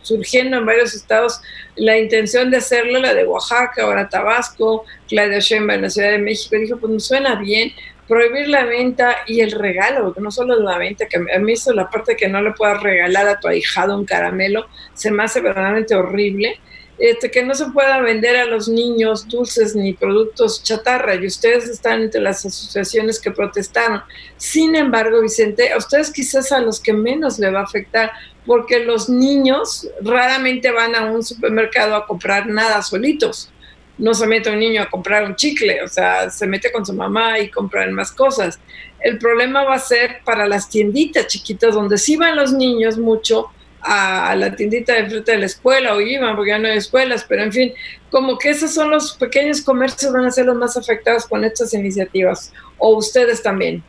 surgiendo 0.02 0.58
en 0.58 0.66
varios 0.66 0.96
estados, 0.96 1.40
la 1.76 2.00
intención 2.00 2.50
de 2.50 2.58
hacerlo, 2.58 3.00
la 3.00 3.14
de 3.14 3.26
Oaxaca, 3.26 3.84
ahora 3.84 4.10
Tabasco, 4.10 4.86
Claudia 5.08 5.38
Sheinbaum 5.38 5.76
en 5.76 5.82
la 5.84 5.90
Ciudad 5.92 6.10
de 6.10 6.18
México, 6.18 6.56
dijo, 6.56 6.78
pues 6.78 6.92
me 6.92 7.00
suena 7.00 7.36
bien, 7.36 7.74
prohibir 8.08 8.48
la 8.48 8.66
venta 8.66 9.18
y 9.28 9.42
el 9.42 9.52
regalo, 9.52 10.06
porque 10.06 10.22
no 10.22 10.32
solo 10.32 10.60
la 10.60 10.80
venta, 10.80 11.08
que 11.08 11.18
a 11.18 11.40
mí 11.40 11.54
eso 11.54 11.74
la 11.74 11.92
parte 11.92 12.16
que 12.16 12.28
no 12.28 12.42
le 12.42 12.54
puedas 12.54 12.82
regalar 12.82 13.28
a 13.28 13.40
tu 13.40 13.48
ahijado 13.48 13.96
un 13.96 14.06
caramelo, 14.06 14.66
se 14.96 15.12
me 15.12 15.24
hace 15.24 15.42
verdaderamente 15.42 15.94
horrible. 15.94 16.60
Este, 17.00 17.32
que 17.32 17.44
no 17.44 17.56
se 17.56 17.66
pueda 17.72 18.00
vender 18.02 18.36
a 18.36 18.46
los 18.46 18.68
niños 18.68 19.28
dulces 19.28 19.76
ni 19.76 19.94
productos 19.94 20.62
chatarra, 20.62 21.16
y 21.16 21.26
ustedes 21.26 21.68
están 21.68 22.04
entre 22.04 22.22
las 22.22 22.46
asociaciones 22.46 23.20
que 23.20 23.32
protestaron. 23.32 24.04
Sin 24.38 24.76
embargo, 24.76 25.22
Vicente, 25.22 25.74
a 25.74 25.78
ustedes 25.78 26.12
quizás 26.12 26.52
a 26.52 26.60
los 26.60 26.80
que 26.80 26.94
menos 26.94 27.40
le 27.40 27.50
va 27.50 27.62
a 27.62 27.64
afectar, 27.64 28.12
porque 28.46 28.86
los 28.86 29.10
niños 29.10 29.88
raramente 30.02 30.72
van 30.72 30.96
a 30.96 31.06
un 31.06 31.24
supermercado 31.24 31.96
a 31.96 32.06
comprar 32.06 32.48
nada 32.48 32.82
solitos 32.82 33.50
no 33.98 34.14
se 34.14 34.26
mete 34.26 34.50
un 34.50 34.60
niño 34.60 34.82
a 34.82 34.90
comprar 34.90 35.24
un 35.24 35.36
chicle, 35.36 35.84
o 35.84 35.88
sea, 35.88 36.30
se 36.30 36.48
mete 36.48 36.72
con 36.72 36.86
su 36.86 36.94
mamá 36.94 37.40
y 37.40 37.50
compran 37.50 37.94
más 37.94 38.12
cosas. 38.12 38.60
El 39.00 39.18
problema 39.20 39.64
va 39.64 39.76
a 39.76 39.80
ser 39.80 40.22
para 40.26 40.48
las 40.48 40.70
tienditas 40.70 41.28
chiquitas, 41.28 41.76
donde 41.76 41.98
sí 41.98 42.16
van 42.16 42.36
los 42.36 42.54
niños 42.54 42.98
mucho 42.98 43.48
a 43.86 44.36
la 44.36 44.56
tiendita 44.56 44.94
de 44.94 45.10
frente 45.10 45.32
de 45.32 45.38
la 45.40 45.46
escuela 45.46 45.96
o 45.96 46.02
iban, 46.02 46.36
porque 46.36 46.52
ya 46.52 46.60
no 46.60 46.68
hay 46.68 46.78
escuelas, 46.78 47.26
pero 47.28 47.44
en 47.44 47.52
fin, 47.52 47.74
como 48.10 48.38
que 48.38 48.50
esos 48.50 48.74
son 48.74 48.92
los 48.92 49.18
pequeños 49.18 49.62
comercios 49.62 50.14
van 50.14 50.26
a 50.26 50.32
ser 50.32 50.46
los 50.46 50.56
más 50.56 50.78
afectados 50.78 51.28
con 51.28 51.44
estas 51.44 51.74
iniciativas, 51.74 52.54
o 52.78 52.96
ustedes 52.98 53.44
también. 53.44 53.84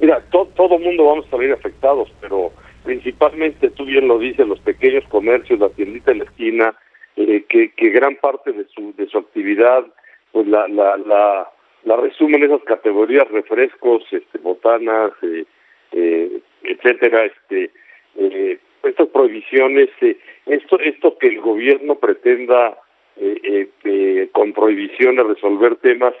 Mira, 0.00 0.20
to, 0.30 0.48
todo 0.56 0.78
mundo 0.78 1.04
vamos 1.04 1.26
a 1.26 1.30
salir 1.30 1.52
afectados, 1.52 2.10
pero 2.20 2.52
principalmente, 2.84 3.70
tú 3.70 3.84
bien 3.84 4.08
lo 4.08 4.18
dices, 4.18 4.46
los 4.46 4.60
pequeños 4.60 5.04
comercios, 5.08 5.58
la 5.58 5.68
tiendita 5.70 6.12
en 6.12 6.18
la 6.18 6.24
esquina, 6.24 6.74
eh, 7.16 7.44
que, 7.48 7.70
que 7.70 7.90
gran 7.90 8.16
parte 8.16 8.50
de 8.50 8.66
su 8.74 8.92
de 8.96 9.06
su 9.06 9.18
actividad 9.18 9.84
pues 10.32 10.48
la 10.48 10.66
la 10.66 10.96
la, 10.96 11.48
la 11.84 11.96
resumen 11.96 12.42
esas 12.42 12.64
categorías 12.64 13.30
refrescos 13.30 14.02
este 14.10 14.38
botanas 14.38 15.12
eh, 15.22 15.44
eh, 15.92 16.40
etcétera 16.64 17.26
este 17.26 17.70
eh, 18.16 18.58
estas 18.82 19.08
prohibiciones 19.08 19.88
eh, 20.00 20.16
esto 20.46 20.78
esto 20.78 21.16
que 21.18 21.28
el 21.28 21.40
gobierno 21.40 21.96
pretenda 21.96 22.78
eh, 23.16 23.40
eh, 23.42 23.68
eh, 23.84 24.28
con 24.32 24.52
prohibiciones 24.52 25.24
resolver 25.26 25.76
temas, 25.76 26.14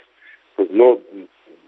pues 0.56 0.70
no, 0.70 1.00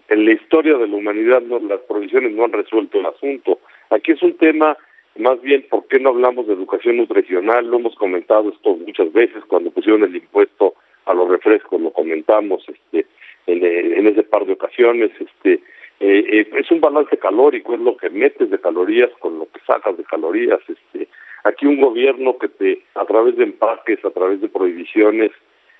en 0.09 0.25
la 0.25 0.31
historia 0.31 0.77
de 0.77 0.87
la 0.87 0.95
humanidad 0.95 1.41
no, 1.41 1.59
las 1.59 1.81
prohibiciones 1.81 2.31
no 2.31 2.45
han 2.45 2.53
resuelto 2.53 2.99
el 2.99 3.07
asunto. 3.07 3.59
Aquí 3.89 4.13
es 4.13 4.23
un 4.23 4.37
tema 4.37 4.77
más 5.17 5.41
bien, 5.41 5.65
¿por 5.69 5.87
qué 5.87 5.99
no 5.99 6.09
hablamos 6.09 6.47
de 6.47 6.53
educación 6.53 6.97
nutricional? 6.97 7.67
Lo 7.67 7.77
hemos 7.77 7.95
comentado 7.95 8.49
esto 8.49 8.75
muchas 8.75 9.11
veces, 9.11 9.43
cuando 9.47 9.71
pusieron 9.71 10.03
el 10.03 10.15
impuesto 10.15 10.75
a 11.05 11.13
los 11.13 11.27
refrescos, 11.27 11.81
lo 11.81 11.91
comentamos 11.91 12.63
este, 12.69 13.07
en, 13.47 13.65
en 13.65 14.07
ese 14.07 14.23
par 14.23 14.45
de 14.45 14.53
ocasiones. 14.53 15.09
Este, 15.19 15.61
eh, 15.99 16.25
eh, 16.31 16.49
es 16.57 16.69
un 16.71 16.79
balance 16.79 17.17
calórico, 17.17 17.73
es 17.73 17.79
lo 17.79 17.97
que 17.97 18.09
metes 18.09 18.49
de 18.49 18.59
calorías 18.59 19.09
con 19.19 19.39
lo 19.39 19.47
que 19.51 19.59
sacas 19.65 19.97
de 19.97 20.03
calorías. 20.03 20.59
Este, 20.67 21.07
aquí 21.43 21.65
un 21.65 21.81
gobierno 21.81 22.37
que 22.37 22.49
te, 22.49 22.83
a 22.95 23.05
través 23.05 23.35
de 23.35 23.45
empaques, 23.45 24.03
a 24.05 24.11
través 24.11 24.41
de 24.41 24.49
prohibiciones, 24.49 25.31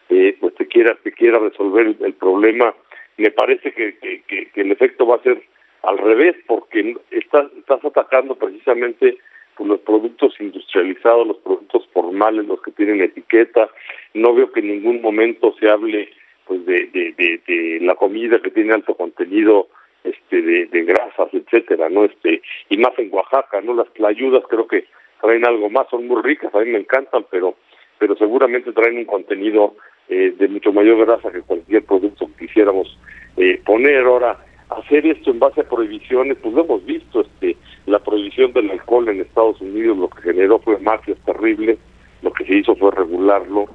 eh, 0.10 0.36
pues 0.40 0.56
te 0.56 0.68
quiera, 0.68 0.96
te 1.04 1.12
quiera 1.12 1.38
resolver 1.38 1.96
el, 2.00 2.14
problema, 2.14 2.74
me 3.18 3.30
parece 3.32 3.74
que, 3.74 3.98
que, 3.98 4.50
el 4.56 4.72
efecto 4.72 5.06
va 5.06 5.18
a 5.18 5.24
ser 5.24 5.42
al 5.84 5.98
revés, 5.98 6.36
porque 6.48 6.96
estás, 7.12 7.52
estás 7.58 7.84
atacando 7.84 8.36
precisamente 8.36 9.18
pues, 9.56 9.70
los 9.70 9.80
productos 9.82 10.34
industrializados, 10.40 11.28
los 11.28 11.38
productos 11.38 11.88
formales, 11.94 12.46
los 12.46 12.62
que 12.62 12.72
tienen 12.72 13.02
etiqueta. 13.02 13.70
No 14.14 14.34
veo 14.34 14.52
que 14.52 14.62
en 14.62 14.70
ningún 14.70 15.02
momento 15.02 15.54
se 15.60 15.70
hable 15.70 16.10
pues 16.46 16.66
de, 16.66 16.88
de, 16.88 17.80
la 17.82 17.96
comida 17.96 18.40
que 18.40 18.52
tiene 18.52 18.74
alto 18.74 18.96
contenido 18.96 19.68
este 20.04 20.42
de, 20.42 20.66
de 20.68 20.84
grasas, 20.84 21.30
etcétera, 21.34 21.90
¿no? 21.90 22.06
Este, 22.06 22.42
y 22.70 22.78
más 22.78 22.98
en 22.98 23.14
Oaxaca, 23.14 23.62
¿no? 23.62 23.74
Las 23.74 23.88
ayudas 24.06 24.44
creo 24.50 24.68
que 24.68 24.86
traen 25.22 25.46
algo 25.46 25.70
más, 25.70 25.88
son 25.90 26.08
muy 26.08 26.22
ricas, 26.22 26.54
a 26.54 26.60
mí 26.60 26.72
me 26.72 26.80
encantan, 26.80 27.26
pero 27.30 27.56
pero 28.00 28.16
seguramente 28.16 28.72
traen 28.74 28.98
un 28.98 29.06
contenido 29.06 29.76
eh, 30.10 30.34
de 30.38 30.48
mucho 30.48 30.72
mayor 30.72 31.06
grasa 31.06 31.32
que 31.32 31.42
cualquier 31.42 31.84
producto 31.84 32.28
que 32.28 32.48
quisiéramos 32.48 32.98
eh, 33.38 33.60
poner. 33.66 34.06
Ahora, 34.06 34.38
hacer 34.70 35.06
esto 35.06 35.32
en 35.32 35.40
base 35.40 35.62
a 35.62 35.70
prohibiciones, 35.70 36.38
pues 36.42 36.54
lo 36.54 36.64
hemos 36.64 36.86
visto, 36.86 37.22
este, 37.22 37.58
la 37.86 38.00
prohibición 38.00 38.54
del 38.54 38.72
alcohol 38.72 39.10
en 39.10 39.22
Estados 39.22 39.60
Unidos 39.62 39.98
lo 39.98 40.10
que 40.10 40.22
generó 40.22 40.60
fue 40.60 40.78
mafias 40.80 41.18
terribles, 41.26 41.78
lo 42.22 42.32
que 42.34 42.46
se 42.46 42.58
hizo 42.58 42.76
fue 42.76 42.92
regularlo, 42.92 43.68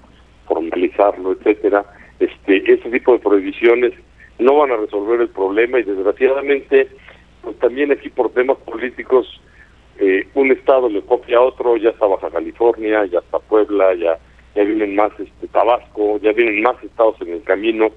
formalizarlo, 0.47 1.33
etcétera. 1.33 1.85
Este, 2.21 2.73
ese 2.73 2.91
tipo 2.91 3.15
de 3.15 3.19
prohibiciones 3.19 3.93
no 4.39 4.57
van 4.57 4.73
a 4.73 4.77
resolver 4.77 5.21
el 5.21 5.29
problema 5.29 5.79
y 5.79 5.85
desgraciadamente 5.85 6.89
pues 7.43 7.59
también 7.59 7.93
aquí 7.93 8.09
por 8.09 8.31
temas 8.31 8.57
políticos 8.59 9.41
eh, 9.99 10.27
un 10.35 10.51
estado 10.51 10.89
le 10.89 11.03
copia 11.03 11.39
a 11.39 11.43
otro, 11.43 11.77
ya 11.77 11.91
está 11.91 12.07
Baja 12.07 12.31
California, 12.31 13.05
ya 13.07 13.19
está 13.19 13.39
Puebla, 13.39 13.95
ya 13.95 14.19
ya 14.55 14.65
vienen 14.65 14.95
más 14.95 15.13
este 15.19 15.49
Tabasco, 15.49 16.19
ya 16.21 16.33
vienen 16.33 16.63
más 16.63 16.83
estados 16.83 17.17
en 17.21 17.33
el 17.33 17.43
camino. 17.43 17.91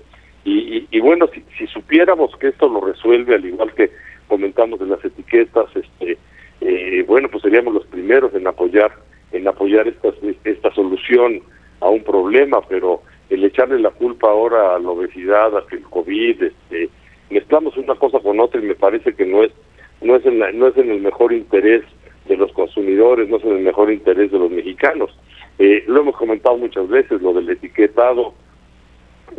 Y, 0.43 0.87
y, 0.91 0.99
bueno, 0.99 1.27
si, 1.33 1.43
si, 1.57 1.65
supiéramos 1.67 2.35
que 2.37 2.49
esto 2.49 2.69
lo 2.69 2.79
resuelve, 2.79 3.33
al 3.35 3.45
igual 3.45 3.73
que 3.73 3.89
comentamos 4.27 4.79
en 4.79 4.91
las 4.91 5.03
etiquetas, 5.03 5.65
este, 5.75 6.17
eh, 6.61 7.03
bueno, 7.07 7.29
pues 7.29 7.41
seríamos 7.41 7.73
los 7.73 7.85
primeros 7.87 8.33
en 8.35 8.45
apoyar, 8.45 8.91
en 9.31 9.47
apoyar 9.47 9.87
esta, 9.87 10.09
esta 10.43 10.71
solución 10.73 11.41
a 11.79 11.89
un 11.89 12.03
problema, 12.03 12.61
pero 12.69 13.01
el 13.35 13.43
echarle 13.45 13.79
la 13.79 13.91
culpa 13.91 14.29
ahora 14.29 14.75
a 14.75 14.79
la 14.79 14.89
obesidad, 14.89 15.55
a 15.55 15.65
que 15.67 15.77
el 15.77 15.83
COVID, 15.83 16.43
este, 16.43 16.89
mezclamos 17.29 17.77
una 17.77 17.95
cosa 17.95 18.19
con 18.19 18.39
otra 18.39 18.59
y 18.59 18.65
me 18.65 18.75
parece 18.75 19.13
que 19.13 19.25
no 19.25 19.43
es, 19.43 19.51
no 20.01 20.15
es 20.15 20.25
en 20.25 20.39
no 20.39 20.67
es 20.67 20.77
en 20.77 20.89
el 20.89 21.01
mejor 21.01 21.33
interés 21.33 21.83
de 22.27 22.37
los 22.37 22.51
consumidores, 22.53 23.29
no 23.29 23.37
es 23.37 23.43
en 23.43 23.51
el 23.51 23.63
mejor 23.63 23.91
interés 23.91 24.31
de 24.31 24.39
los 24.39 24.49
mexicanos. 24.49 25.15
Eh, 25.59 25.83
lo 25.87 26.01
hemos 26.01 26.15
comentado 26.17 26.57
muchas 26.57 26.87
veces, 26.87 27.21
lo 27.21 27.33
del 27.33 27.49
etiquetado, 27.49 28.33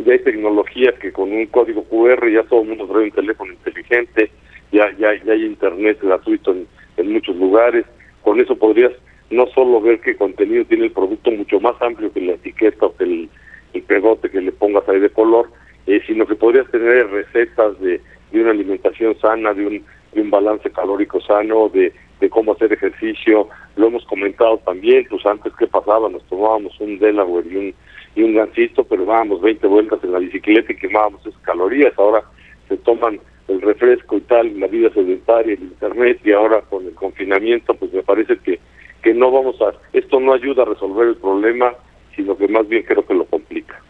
ya 0.05 0.12
hay 0.12 0.18
tecnología 0.20 0.93
que 1.01 1.12
con 1.12 1.32
un 1.32 1.47
código 1.47 1.85
QR 1.85 2.31
ya 2.31 2.43
todo 2.44 2.62
el 2.62 2.68
mundo 2.68 2.86
trae 2.86 3.05
un 3.05 3.10
teléfono 3.10 3.52
inteligente, 3.52 4.31
ya 4.73 4.90
ya, 4.98 5.12
ya 5.24 5.32
hay 5.32 5.44
internet 5.44 5.98
gratuito 6.02 6.52
en, 6.52 6.66
en 6.97 7.12
muchos 7.12 7.36
lugares, 7.36 7.85
con 8.23 8.40
eso 8.40 8.56
podrías 8.56 8.93
no 9.31 9.47
solo 9.48 9.81
ver 9.81 10.01
qué 10.01 10.16
contenido 10.16 10.64
tiene 10.66 10.85
el 10.85 10.93
producto 10.93 11.31
mucho 11.31 11.60
más 11.60 11.81
amplio 11.81 12.12
que 12.12 12.20
la 12.20 12.35
etiqueta 12.35 12.86
o 12.86 12.97
que 12.97 13.05
el, 13.05 13.28
el 13.74 13.82
pegote 13.82 14.30
que 14.30 14.40
le 14.40 14.52
pongas 14.52 14.88
ahí 14.88 15.01
de 15.01 15.10
color, 15.10 15.51
eh, 15.86 16.01
sino 16.06 16.26
que 16.26 16.34
podrías 16.34 16.70
tener 16.70 17.09
recetas 17.10 17.78
de, 17.80 18.01
de 18.32 18.40
una 18.40 18.51
alimentación 18.51 19.18
sana, 19.20 19.55
de 19.55 19.66
un, 19.66 19.84
de 20.12 20.20
un 20.20 20.30
balance 20.30 20.70
calórico 20.70 21.20
sano, 21.20 21.68
de, 21.68 21.93
de 22.20 22.30
cómo 22.30 22.52
hacer 22.52 22.72
ejercicio, 22.72 23.48
lo 23.76 23.88
hemos 23.88 24.05
comentado 24.06 24.59
también, 24.59 25.06
pues 25.10 25.24
antes 25.26 25.52
qué 25.59 25.66
pasaba, 25.66 26.09
nos 26.09 26.24
tomábamos 26.24 26.78
un 26.80 26.98
Delaware 26.98 27.47
y 27.47 27.56
un 27.56 27.74
y 28.16 28.22
un 28.22 28.34
gancito, 28.34 28.82
pero 28.84 29.05
dábamos 29.05 29.43
20 29.43 29.66
vueltas 29.66 30.02
en 30.02 30.12
la 30.12 30.18
bicicleta 30.18 30.72
y 30.72 30.76
quemábamos 30.76 31.24
esas 31.24 31.40
calorías. 31.43 31.93
Ahora 31.98 32.24
se 32.66 32.78
toman 32.78 33.20
el 33.47 33.60
refresco 33.60 34.16
y 34.16 34.22
tal, 34.22 34.59
la 34.59 34.66
vida 34.66 34.90
sedentaria, 34.90 35.52
el 35.52 35.62
internet 35.62 36.18
y 36.24 36.32
ahora 36.32 36.62
con 36.62 36.86
el 36.86 36.94
confinamiento, 36.94 37.74
pues 37.74 37.93
me 37.93 38.02
parece 38.02 38.38
que, 38.38 38.59
que 39.02 39.14
no 39.14 39.30
vamos 39.30 39.60
a, 39.60 39.74
esto 39.93 40.18
no 40.18 40.32
ayuda 40.32 40.62
a 40.62 40.66
resolver 40.66 41.09
el 41.09 41.16
problema, 41.16 41.74
sino 42.16 42.36
que 42.36 42.48
más 42.48 42.66
bien 42.66 42.82
creo 42.82 43.06
que 43.06 43.14
lo 43.14 43.26
complica. 43.26 43.80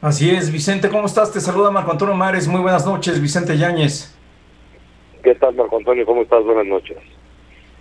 Así 0.00 0.30
es, 0.30 0.52
Vicente, 0.52 0.90
¿cómo 0.90 1.06
estás? 1.06 1.32
Te 1.32 1.40
saluda 1.40 1.70
Marco 1.70 1.90
Antonio 1.90 2.14
Mares, 2.14 2.46
muy 2.46 2.60
buenas 2.60 2.84
noches, 2.84 3.20
Vicente 3.20 3.56
Yáñez. 3.56 4.14
¿Qué 5.22 5.34
tal, 5.34 5.54
Marco 5.54 5.78
Antonio? 5.78 6.04
¿Cómo 6.04 6.22
estás? 6.22 6.44
Buenas 6.44 6.66
noches. 6.66 6.98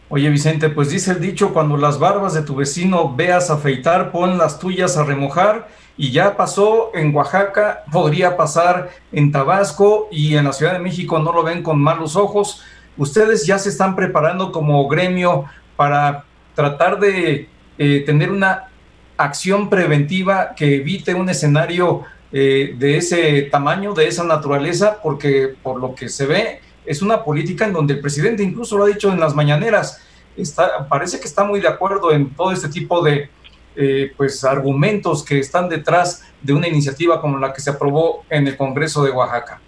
Oye 0.07 0.29
Vicente, 0.29 0.69
pues 0.69 0.91
dice 0.91 1.11
el 1.11 1.19
dicho, 1.19 1.53
cuando 1.53 1.75
las 1.75 1.99
barbas 1.99 2.33
de 2.33 2.43
tu 2.43 2.55
vecino 2.55 3.13
veas 3.15 3.49
afeitar, 3.49 4.11
pon 4.11 4.37
las 4.37 4.59
tuyas 4.59 4.95
a 4.95 5.03
remojar 5.03 5.67
y 5.97 6.11
ya 6.11 6.37
pasó 6.37 6.91
en 6.93 7.15
Oaxaca, 7.15 7.83
podría 7.91 8.37
pasar 8.37 8.89
en 9.11 9.31
Tabasco 9.31 10.07
y 10.11 10.35
en 10.35 10.45
la 10.45 10.53
Ciudad 10.53 10.73
de 10.73 10.79
México 10.79 11.19
no 11.19 11.33
lo 11.33 11.43
ven 11.43 11.63
con 11.63 11.81
malos 11.81 12.15
ojos. 12.15 12.63
Ustedes 12.95 13.47
ya 13.47 13.57
se 13.57 13.69
están 13.69 13.95
preparando 13.95 14.51
como 14.51 14.87
gremio 14.87 15.45
para 15.75 16.25
tratar 16.53 16.99
de 16.99 17.49
eh, 17.77 18.03
tener 18.05 18.31
una 18.31 18.69
acción 19.17 19.69
preventiva 19.69 20.53
que 20.55 20.75
evite 20.75 21.13
un 21.13 21.29
escenario 21.29 22.03
eh, 22.31 22.73
de 22.77 22.97
ese 22.97 23.43
tamaño, 23.43 23.93
de 23.93 24.07
esa 24.07 24.23
naturaleza, 24.23 24.99
porque 25.01 25.53
por 25.61 25.79
lo 25.79 25.93
que 25.93 26.09
se 26.09 26.25
ve, 26.25 26.59
es 26.85 27.01
una 27.01 27.23
política 27.23 27.65
en 27.65 27.73
donde 27.73 27.93
el 27.93 28.01
presidente 28.01 28.43
incluso 28.43 28.77
lo 28.77 28.85
ha 28.85 28.87
dicho 28.87 29.11
en 29.11 29.19
las 29.19 29.35
mañaneras, 29.35 30.05
está, 30.35 30.87
parece 30.89 31.19
que 31.19 31.25
está 31.25 31.43
muy 31.43 31.59
de 31.59 31.67
acuerdo 31.67 32.11
en 32.11 32.29
todo 32.31 32.51
este 32.51 32.69
tipo 32.69 33.03
de 33.03 33.29
eh, 33.75 34.11
pues 34.17 34.43
argumentos 34.43 35.25
que 35.25 35.39
están 35.39 35.69
detrás 35.69 36.31
de 36.41 36.53
una 36.53 36.67
iniciativa 36.67 37.21
como 37.21 37.39
la 37.39 37.53
que 37.53 37.61
se 37.61 37.71
aprobó 37.71 38.23
en 38.29 38.47
el 38.47 38.57
Congreso 38.57 39.03
de 39.03 39.11
Oaxaca. 39.11 39.59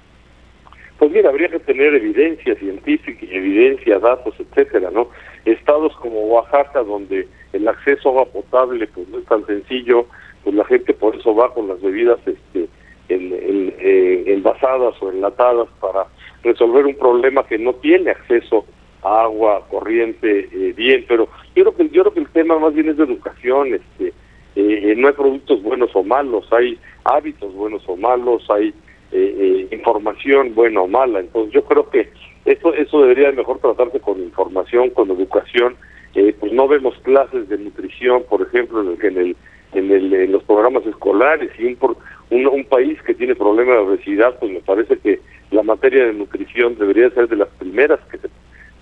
Pues 0.99 1.11
mira, 1.11 1.29
habría 1.29 1.49
que 1.49 1.59
tener 1.59 1.93
evidencia 1.93 2.55
científica 2.55 3.25
y 3.25 3.35
evidencia, 3.35 3.99
datos, 3.99 4.33
etcétera, 4.39 4.91
¿no? 4.91 5.09
Estados 5.43 5.95
como 5.97 6.21
Oaxaca, 6.21 6.83
donde 6.83 7.27
el 7.55 7.67
acceso 7.67 8.09
a 8.09 8.11
agua 8.11 8.25
potable 8.25 8.87
pues 8.87 9.07
no 9.09 9.19
es 9.19 9.25
tan 9.25 9.45
sencillo, 9.45 10.07
pues 10.43 10.55
la 10.55 10.65
gente 10.65 10.93
por 10.93 11.15
eso 11.15 11.33
va 11.33 11.53
con 11.53 11.67
las 11.67 11.81
bebidas 11.81 12.19
este 12.25 12.67
en, 13.07 13.33
en, 13.33 13.73
eh, 13.79 14.23
envasadas 14.27 14.95
o 15.01 15.11
enlatadas 15.11 15.67
para 15.79 16.07
resolver 16.43 16.85
un 16.85 16.95
problema 16.95 17.45
que 17.45 17.57
no 17.57 17.73
tiene 17.75 18.11
acceso 18.11 18.65
a 19.03 19.23
agua 19.23 19.65
corriente 19.69 20.49
eh, 20.51 20.73
bien, 20.75 21.05
pero 21.07 21.27
yo 21.55 21.63
creo 21.63 21.75
que 21.75 21.89
yo 21.89 22.01
creo 22.01 22.13
que 22.13 22.19
el 22.21 22.29
tema 22.29 22.57
más 22.57 22.73
bien 22.73 22.89
es 22.89 22.97
de 22.97 23.03
educación, 23.03 23.73
este 23.73 24.13
eh, 24.55 24.95
no 24.97 25.07
hay 25.07 25.13
productos 25.13 25.61
buenos 25.61 25.91
o 25.95 26.03
malos, 26.03 26.51
hay 26.51 26.79
hábitos 27.03 27.53
buenos 27.53 27.83
o 27.87 27.95
malos, 27.95 28.49
hay 28.49 28.73
eh, 29.11 29.67
información 29.71 30.55
buena 30.55 30.81
o 30.81 30.87
mala, 30.87 31.19
entonces 31.19 31.53
yo 31.53 31.63
creo 31.65 31.89
que 31.89 32.09
eso 32.45 32.73
eso 32.73 33.01
debería 33.01 33.31
mejor 33.31 33.59
tratarse 33.59 33.99
con 33.99 34.19
información, 34.21 34.89
con 34.89 35.11
educación, 35.11 35.75
pues 36.39 36.53
no 36.53 36.67
vemos 36.67 36.95
clases 37.03 37.49
de 37.49 37.57
nutrición, 37.57 38.23
por 38.29 38.41
ejemplo, 38.41 38.81
en 38.81 38.87
el 38.89 39.05
en 39.05 39.17
el 39.17 39.35
en, 39.73 39.91
el, 39.91 40.13
en 40.13 40.31
los 40.31 40.43
programas 40.43 40.85
escolares 40.85 41.51
y 41.59 41.65
un, 41.65 41.77
un, 42.29 42.47
un 42.47 42.65
país 42.65 43.01
que 43.01 43.13
tiene 43.13 43.35
problemas 43.35 43.75
de 43.75 43.81
obesidad, 43.81 44.39
pues 44.39 44.51
me 44.51 44.61
parece 44.61 44.97
que 44.97 45.19
la 45.51 45.63
materia 45.63 46.05
de 46.05 46.13
nutrición 46.13 46.77
debería 46.77 47.09
ser 47.11 47.27
de 47.27 47.35
las 47.35 47.49
primeras 47.49 47.99
que 48.09 48.17
se 48.17 48.29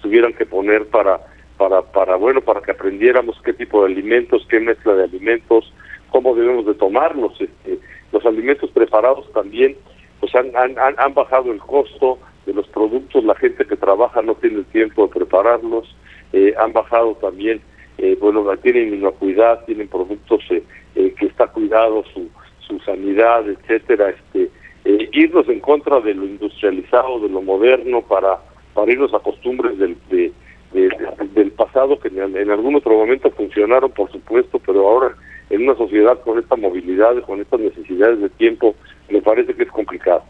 tuvieran 0.01 0.33
que 0.33 0.45
poner 0.45 0.85
para 0.87 1.19
para 1.57 1.81
para 1.81 2.15
bueno 2.15 2.41
para 2.41 2.61
que 2.61 2.71
aprendiéramos 2.71 3.39
qué 3.43 3.53
tipo 3.53 3.83
de 3.83 3.91
alimentos 3.91 4.45
qué 4.49 4.59
mezcla 4.59 4.93
de 4.95 5.03
alimentos 5.03 5.71
cómo 6.09 6.35
debemos 6.35 6.65
de 6.65 6.73
tomarlos 6.73 7.39
este, 7.39 7.79
los 8.11 8.25
alimentos 8.25 8.69
preparados 8.71 9.31
también 9.33 9.75
pues 10.19 10.33
han, 10.35 10.55
han, 10.55 10.75
han 10.97 11.13
bajado 11.13 11.51
el 11.51 11.59
costo 11.59 12.17
de 12.45 12.53
los 12.53 12.67
productos 12.67 13.23
la 13.23 13.35
gente 13.35 13.65
que 13.65 13.75
trabaja 13.75 14.21
no 14.21 14.35
tiene 14.35 14.59
el 14.59 14.65
tiempo 14.65 15.07
de 15.07 15.13
prepararlos 15.13 15.95
eh, 16.33 16.53
han 16.57 16.73
bajado 16.73 17.15
también 17.15 17.61
eh, 17.97 18.17
bueno 18.19 18.45
tienen 18.57 18.93
inocuidad 18.93 19.63
tienen 19.65 19.87
productos 19.87 20.41
eh, 20.49 20.63
eh, 20.95 21.13
que 21.17 21.27
está 21.27 21.47
cuidado 21.47 22.03
su 22.13 22.29
su 22.59 22.79
sanidad 22.79 23.47
etcétera 23.47 24.09
este 24.09 24.51
eh, 24.85 25.09
irnos 25.13 25.47
en 25.47 25.61
contra 25.61 26.01
de 26.01 26.13
lo 26.13 26.25
industrializado, 26.25 27.19
de 27.21 27.29
lo 27.29 27.41
moderno, 27.41 28.01
para, 28.01 28.39
para 28.73 28.91
irnos 28.91 29.13
a 29.13 29.19
costumbres 29.19 29.77
del, 29.77 29.95
de, 30.09 30.33
del 30.73 31.51
pasado 31.51 31.99
que 31.99 32.09
en, 32.09 32.51
algún 32.51 32.75
otro 32.75 32.93
momento 32.93 33.31
funcionaron, 33.31 33.91
por 33.91 34.11
supuesto, 34.11 34.59
pero 34.65 34.85
ahora 34.87 35.15
en 35.49 35.63
una 35.63 35.75
sociedad 35.75 36.19
con 36.21 36.37
esta 36.37 36.57
movilidad, 36.57 37.21
con 37.21 37.39
estas 37.39 37.61
necesidades 37.61 38.19
de 38.19 38.29
tiempo, 38.29 38.75
me 39.09 39.21
parece 39.21 39.53
que 39.53 39.63
es 39.63 39.71
complicado. 39.71 40.23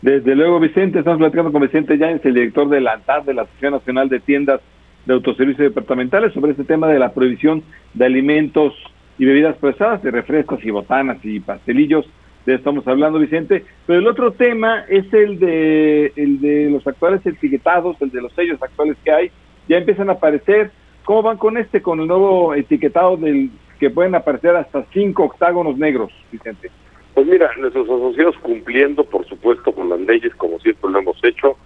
Desde 0.00 0.36
luego, 0.36 0.60
Vicente, 0.60 1.00
estamos 1.00 1.18
platicando 1.18 1.50
con 1.50 1.62
Vicente 1.62 1.98
Yáñez, 1.98 2.24
el 2.24 2.34
director 2.34 2.68
de 2.68 2.80
la 2.80 2.92
ANTAD, 2.92 3.24
de 3.24 3.34
la 3.34 3.42
Asociación 3.42 3.72
Nacional 3.72 4.08
de 4.08 4.20
Tiendas 4.20 4.60
de 5.04 5.14
Autoservicios 5.14 5.74
Departamentales, 5.74 6.32
sobre 6.32 6.52
este 6.52 6.62
tema 6.62 6.86
de 6.86 7.00
la 7.00 7.12
prohibición 7.12 7.64
de 7.94 8.06
alimentos 8.06 8.74
y 9.18 9.24
bebidas 9.24 9.56
procesadas, 9.56 10.00
de 10.04 10.12
refrescos 10.12 10.64
y 10.64 10.70
botanas 10.70 11.18
y 11.24 11.40
pastelillos. 11.40 12.08
De 12.46 12.54
estamos 12.54 12.86
hablando, 12.86 13.18
Vicente. 13.18 13.64
Pero 13.86 13.98
el 13.98 14.06
otro 14.06 14.32
tema 14.32 14.84
es 14.88 15.12
el 15.12 15.40
de, 15.40 16.12
el 16.14 16.40
de 16.40 16.70
los 16.70 16.86
actuales 16.86 17.26
etiquetados, 17.26 18.00
el 18.00 18.10
de 18.10 18.22
los 18.22 18.32
sellos 18.34 18.62
actuales 18.62 18.96
que 19.04 19.10
hay. 19.10 19.30
Ya 19.68 19.78
empiezan 19.78 20.10
a 20.10 20.12
aparecer. 20.12 20.70
¿Cómo 21.04 21.22
van 21.22 21.38
con 21.38 21.58
este, 21.58 21.82
con 21.82 22.00
el 22.00 22.06
nuevo 22.06 22.54
etiquetado 22.54 23.16
del 23.16 23.50
que 23.80 23.90
pueden 23.90 24.14
aparecer 24.14 24.54
hasta 24.54 24.84
cinco 24.92 25.24
octágonos 25.24 25.76
negros, 25.76 26.12
Vicente? 26.30 26.70
Pues 27.18 27.26
mira, 27.26 27.50
nuestros 27.58 27.86
asociados 27.86 28.36
cumpliendo, 28.42 29.02
por 29.02 29.26
supuesto, 29.26 29.72
con 29.72 29.88
las 29.88 29.98
leyes, 29.98 30.32
como 30.36 30.60
siempre 30.60 30.88
lo 30.88 31.00
hemos 31.00 31.18
hecho. 31.24 31.56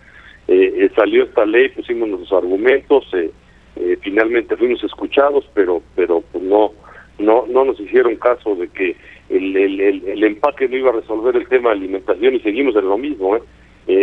Eh, 0.48 0.72
eh, 0.76 0.90
salió 0.96 1.24
esta 1.24 1.44
ley, 1.44 1.68
pusimos 1.68 2.08
nuestros 2.08 2.42
argumentos, 2.42 3.04
eh, 3.12 3.98
finalmente 4.00 4.56
fuimos 4.56 4.82
escuchados, 4.82 5.44
pero 5.52 5.82
pero 5.94 6.22
pues 6.32 6.42
no 6.42 6.72
no 7.18 7.44
no 7.46 7.66
nos 7.66 7.78
hicieron 7.78 8.16
caso 8.16 8.54
de 8.54 8.68
que 8.68 8.96
el, 9.28 9.54
el, 9.54 10.08
el, 10.08 10.24
empaque 10.24 10.70
no 10.70 10.76
iba 10.78 10.88
a 10.88 10.94
resolver 10.94 11.36
el 11.36 11.46
tema 11.48 11.68
de 11.68 11.76
alimentación 11.76 12.34
y 12.34 12.40
seguimos 12.40 12.74
en 12.74 12.88
lo 12.88 12.96
mismo. 12.96 13.36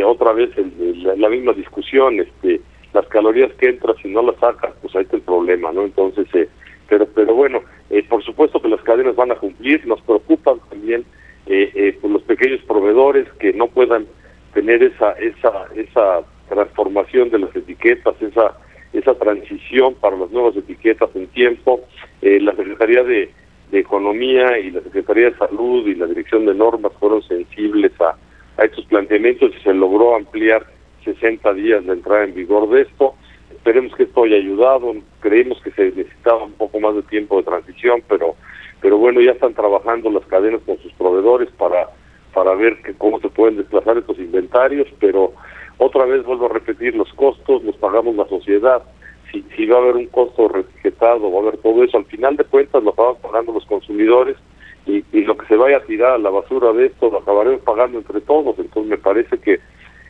otra 0.05 0.33
vez 0.33 0.51
la, 1.17 1.29
misma 1.29 1.53
discusión, 1.53 2.19
este 2.19 2.61
las 2.93 3.07
calorías 3.07 3.51
que 3.53 3.69
entras 3.69 3.95
si 4.03 4.07
no 4.07 4.21
las 4.21 4.35
sacas, 4.35 4.75
pues 4.83 4.95
ahí 4.95 5.01
está 5.01 5.15
el 5.15 5.23
problema, 5.23 5.71
¿no? 5.71 5.85
Entonces, 5.85 6.27
pero 6.87 7.07
pero 7.07 7.33
bueno, 7.33 7.63
por 8.07 8.23
supuesto 8.23 8.61
que 8.61 8.69
las 8.69 8.81
cadenas 8.81 9.15
van 9.15 9.31
a 9.31 9.35
cumplir, 9.35 9.83
nos 9.87 9.99
preocupan 10.01 10.59
también 10.69 11.03
eh, 11.49 11.71
eh, 11.73 11.99
los 12.07 12.21
pequeños 12.21 12.61
proveedores 12.61 13.27
que 13.39 13.53
no 13.53 13.67
puedan 13.67 14.05
tener 14.53 14.83
esa 14.83 15.13
esa 15.13 15.65
esa 15.75 16.21
transformación 16.47 17.31
de 17.31 17.39
las 17.39 17.55
etiquetas, 17.55 18.21
esa 18.21 18.55
esa 18.93 19.15
transición 19.15 19.95
para 19.95 20.15
las 20.15 20.29
nuevas 20.31 20.55
etiquetas 20.55 21.09
en 21.15 21.27
tiempo. 21.27 21.81
Eh, 22.21 22.39
la 22.39 22.55
Secretaría 22.55 23.03
de, 23.03 23.31
Economía 23.71 24.57
y 24.57 24.71
la 24.71 24.81
Secretaría 24.81 25.29
de 25.29 25.37
Salud 25.37 25.87
y 25.87 25.93
la 25.93 26.07
Dirección 26.07 26.43
de 26.47 26.55
Normas 26.55 26.91
fueron 26.99 27.21
sensibles 27.21 27.91
a, 28.01 28.15
a 28.57 28.65
estos 28.65 28.83
planteamientos 28.85 29.51
y 29.55 29.61
se 29.61 29.75
logró 29.75 30.15
ampliar 30.15 30.65
60 31.03 31.53
días 31.53 31.85
de 31.85 31.93
entrada 31.93 32.23
en 32.23 32.33
vigor 32.33 32.67
de 32.69 32.81
esto. 32.81 33.13
Esperemos 33.51 33.95
que 33.95 34.03
esto 34.03 34.23
haya 34.23 34.37
ayudado. 34.37 34.95
Creemos 35.19 35.61
que 35.61 35.69
se 35.71 35.85
necesitaba 35.85 36.45
un 36.45 36.53
poco 36.53 36.79
más 36.79 36.95
de 36.95 37.03
tiempo 37.03 37.37
de 37.37 37.43
transición, 37.43 38.01
pero 38.07 38.35
pero 38.81 38.97
bueno, 38.97 39.21
ya 39.21 39.31
están 39.31 39.53
trabajando 39.53 40.09
las 40.09 40.25
cadenas 40.25 40.61
con 40.65 40.77
sus 40.79 40.93
proveedores 40.93 41.49
para, 41.57 41.89
para 42.33 42.53
ver 42.55 42.81
que 42.81 42.93
cómo 42.93 43.19
se 43.19 43.29
pueden 43.29 43.57
desplazar 43.57 43.97
estos 43.97 44.17
inventarios, 44.19 44.87
pero 44.99 45.33
otra 45.77 46.05
vez 46.05 46.23
vuelvo 46.25 46.45
a 46.45 46.53
repetir, 46.53 46.95
los 46.95 47.11
costos 47.13 47.63
los 47.63 47.75
pagamos 47.77 48.15
la 48.15 48.27
sociedad, 48.27 48.83
si, 49.31 49.43
si 49.55 49.65
va 49.65 49.77
a 49.77 49.81
haber 49.81 49.95
un 49.95 50.07
costo 50.07 50.47
retiquetado, 50.47 51.31
va 51.31 51.39
a 51.39 51.41
haber 51.41 51.57
todo 51.57 51.83
eso, 51.83 51.97
al 51.97 52.05
final 52.05 52.35
de 52.35 52.45
cuentas 52.45 52.83
lo 52.83 52.91
acaban 52.91 53.15
pagando 53.21 53.53
los 53.53 53.65
consumidores 53.65 54.37
y, 54.85 55.03
y 55.11 55.21
lo 55.21 55.37
que 55.37 55.45
se 55.45 55.55
vaya 55.55 55.77
a 55.77 55.83
tirar 55.83 56.13
a 56.13 56.17
la 56.17 56.29
basura 56.29 56.73
de 56.73 56.87
esto 56.87 57.09
lo 57.11 57.19
acabaremos 57.19 57.61
pagando 57.61 57.97
entre 57.97 58.21
todos, 58.21 58.57
entonces 58.57 58.89
me 58.89 58.97
parece 58.97 59.37
que, 59.37 59.59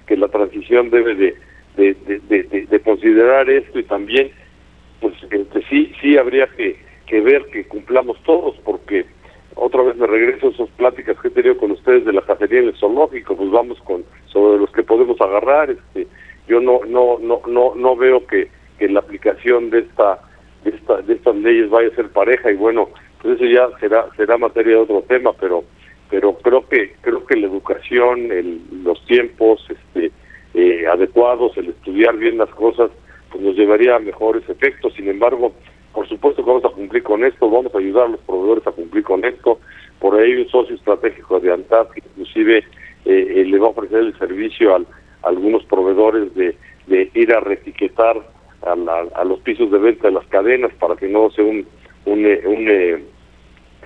que 0.08 0.18
la 0.18 0.28
transición 0.28 0.90
debe 0.90 1.16
de, 1.16 1.36
de, 1.76 1.94
de, 2.28 2.68
de, 2.70 2.80
considerar 2.82 3.50
esto 3.50 3.80
y 3.80 3.84
también 3.84 4.32
pues 5.00 5.14
este, 5.30 5.62
sí 5.70 5.94
sí 6.02 6.18
habría 6.18 6.48
que 6.48 6.78
que 7.10 7.19
ver 7.22 7.45
que 7.48 7.65
cumplamos 7.65 8.22
todos, 8.23 8.56
porque 8.64 9.06
otra 9.56 9.84
vez 9.84 9.98
me 9.98 10.07
regreso 10.07 10.48
a 10.48 10.52
esas 10.52 10.69
pláticas 10.77 11.19
que 11.19 11.27
he 11.27 11.31
tenido 11.31 11.57
con 11.57 11.72
ustedes 11.72 12.06
de 12.06 12.14
la 12.14 12.22
cacería 12.22 12.60
en 12.60 12.68
el 12.68 12.77
zoológico, 12.77 13.36
pues 13.36 13.49
vamos 13.49 13.80
con 13.81 14.06
sobre 14.27 14.60
los 14.60 14.72
que 14.72 14.84
podemos 14.84 15.19
agarrar, 15.19 15.72
este, 15.72 16.07
yo 16.48 16.61
no 16.61 16.81
no 16.88 17.18
no 17.19 17.41
no 17.48 17.73
no 17.76 17.95
veo 17.95 18.26
que, 18.26 18.49
que 18.77 18.88
la 18.88 18.99
aplicación 18.99 19.69
de 19.72 19.80
esta 19.80 20.19
de 20.64 20.72
esta 20.72 21.02
de 21.02 21.14
estas 21.14 21.36
leyes 21.36 21.69
vaya 21.69 21.90
a 21.90 21.95
ser 21.95 22.10
pareja 22.10 22.52
y 22.52 22.56
bueno, 22.56 22.90
pues 23.22 23.36
eso 23.36 23.45
ya 23.45 23.68
será 23.80 24.07
será 24.15 24.38
materia 24.38 24.76
de 24.76 24.81
otro 24.81 25.03
tema, 25.07 25.34
pero 25.34 25.64
pero 26.10 26.34
creo 26.38 26.68
que 26.68 26.94
creo 27.02 27.26
que 27.26 27.38
la 27.38 27.48
educación, 27.48 28.31
el, 28.31 28.61
los 28.84 29.03
tiempos 29.06 29.65
este 29.69 30.11
eh, 30.53 30.88
adecuados, 30.88 31.57
el 31.57 31.69
estudiar 31.69 32.18
bien 32.18 32.38
las 32.38 32.49
cosas, 32.49 32.91
pues 33.31 33.44
nos 33.44 33.56
llevaría 33.56 33.95
a 33.95 33.99
mejores 33.99 34.48
efectos. 34.49 34.94
Sin 34.95 35.07
embargo, 35.07 35.53
por 35.94 36.07
supuesto 36.07 36.44
que 36.44 36.49
vamos 36.49 36.66
a 36.66 36.70
cumplir 36.70 37.03
con 37.03 37.24
esto, 37.24 37.49
vamos 37.49 37.74
a 37.74 37.78
ayudar 37.78 38.06
a 38.06 38.10
los 38.10 38.22
proveedores 38.22 38.68
a 38.68 38.72
cumplir 38.72 39.03
con 39.03 39.26
esto. 39.26 39.60
Por 39.99 40.16
ahí 40.16 40.34
un 40.36 40.48
socio 40.49 40.76
estratégico 40.76 41.40
de 41.40 41.52
ANTAD 41.52 41.90
que 41.90 42.02
inclusive 42.06 42.60
eh, 42.60 42.64
eh, 43.06 43.45
le 43.45 43.60
va 43.60 43.68
a 43.68 43.72
ofrecer 43.72 43.99
el 43.99 44.18
servicio 44.18 44.76
a 44.76 44.82
algunos 45.24 45.64
proveedores 45.66 46.34
de, 46.36 46.56
de 46.88 47.11
ir 47.14 47.34
a 47.34 47.40
reetiquetar 47.40 48.18
a, 48.61 48.72
a, 49.16 49.24
los 49.24 49.40
pisos 49.40 49.72
de 49.72 49.78
venta 49.78 50.07
de 50.07 50.14
las 50.14 50.26
cadenas 50.28 50.72
para 50.80 50.95
que 50.95 51.07
no 51.07 51.30
sea 51.32 51.45
un 51.45 51.66
un, 52.06 52.26
eh, 52.26 52.41
un, 52.45 53.07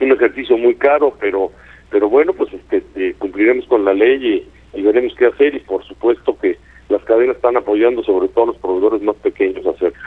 un 0.02 0.12
ejercicio 0.12 0.58
muy 0.58 0.76
caro, 0.76 1.14
pero 1.20 1.52
pero 1.90 2.10
bueno, 2.10 2.34
pues 2.34 2.52
este, 2.54 3.14
cumpliremos 3.16 3.68
con 3.68 3.86
la 3.86 3.94
ley 3.94 4.48
y, 4.74 4.80
y 4.80 4.82
veremos 4.82 5.14
qué 5.16 5.28
hacer 5.28 5.54
y 5.54 5.60
por 5.60 5.84
supuesto 5.86 6.36
que 6.40 6.58
las 6.90 7.04
cadenas 7.04 7.36
están 7.36 7.56
apoyando 7.56 8.04
sobre 8.04 8.30
todo 8.30 8.46
a 8.46 8.48
los 8.48 8.58
proveedores 8.58 9.02
más 9.04 9.16
pequeños 9.18 9.64
a 9.66 9.72
hacerlo. 9.72 10.00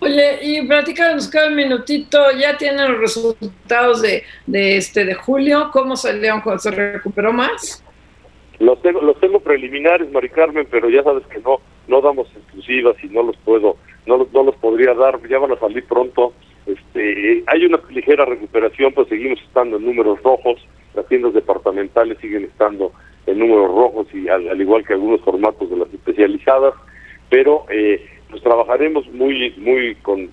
Oye, 0.00 0.38
y 0.42 0.66
platícanos 0.66 1.28
cada 1.28 1.50
minutito, 1.50 2.18
ya 2.38 2.56
tienen 2.56 2.92
los 2.92 3.00
resultados 3.00 4.00
de, 4.00 4.22
de 4.46 4.76
este 4.76 5.04
de 5.04 5.14
julio, 5.14 5.70
¿cómo 5.72 5.96
salieron? 5.96 6.42
¿Se 6.58 6.70
recuperó 6.70 7.32
más? 7.32 7.82
Los 8.60 8.80
tengo, 8.82 9.00
los 9.00 9.18
tengo 9.20 9.40
preliminares, 9.40 10.10
Mari 10.10 10.28
Carmen, 10.28 10.66
pero 10.70 10.88
ya 10.88 11.02
sabes 11.02 11.26
que 11.26 11.38
no 11.40 11.60
no 11.88 12.02
damos 12.02 12.28
exclusivas 12.36 12.96
y 13.02 13.08
no 13.08 13.22
los 13.22 13.36
puedo, 13.38 13.76
no 14.06 14.28
no 14.32 14.42
los 14.44 14.54
podría 14.56 14.94
dar, 14.94 15.20
ya 15.28 15.38
van 15.38 15.52
a 15.52 15.58
salir 15.58 15.84
pronto. 15.86 16.32
Este, 16.66 17.42
hay 17.46 17.64
una 17.64 17.80
ligera 17.88 18.26
recuperación, 18.26 18.92
pero 18.94 19.08
seguimos 19.08 19.40
estando 19.40 19.78
en 19.78 19.86
números 19.86 20.22
rojos, 20.22 20.60
las 20.94 21.06
tiendas 21.06 21.32
departamentales 21.32 22.18
siguen 22.18 22.44
estando 22.44 22.92
en 23.26 23.38
números 23.38 23.68
rojos 23.68 24.06
y 24.12 24.28
al, 24.28 24.48
al 24.48 24.60
igual 24.60 24.84
que 24.84 24.92
algunos 24.92 25.20
formatos 25.22 25.70
de 25.70 25.76
las 25.76 25.92
especializadas, 25.94 26.74
pero 27.30 27.64
eh, 27.70 28.04
pues 28.30 28.42
trabajaremos 28.42 29.06
muy 29.12 29.54
muy 29.56 29.94
con 29.96 30.30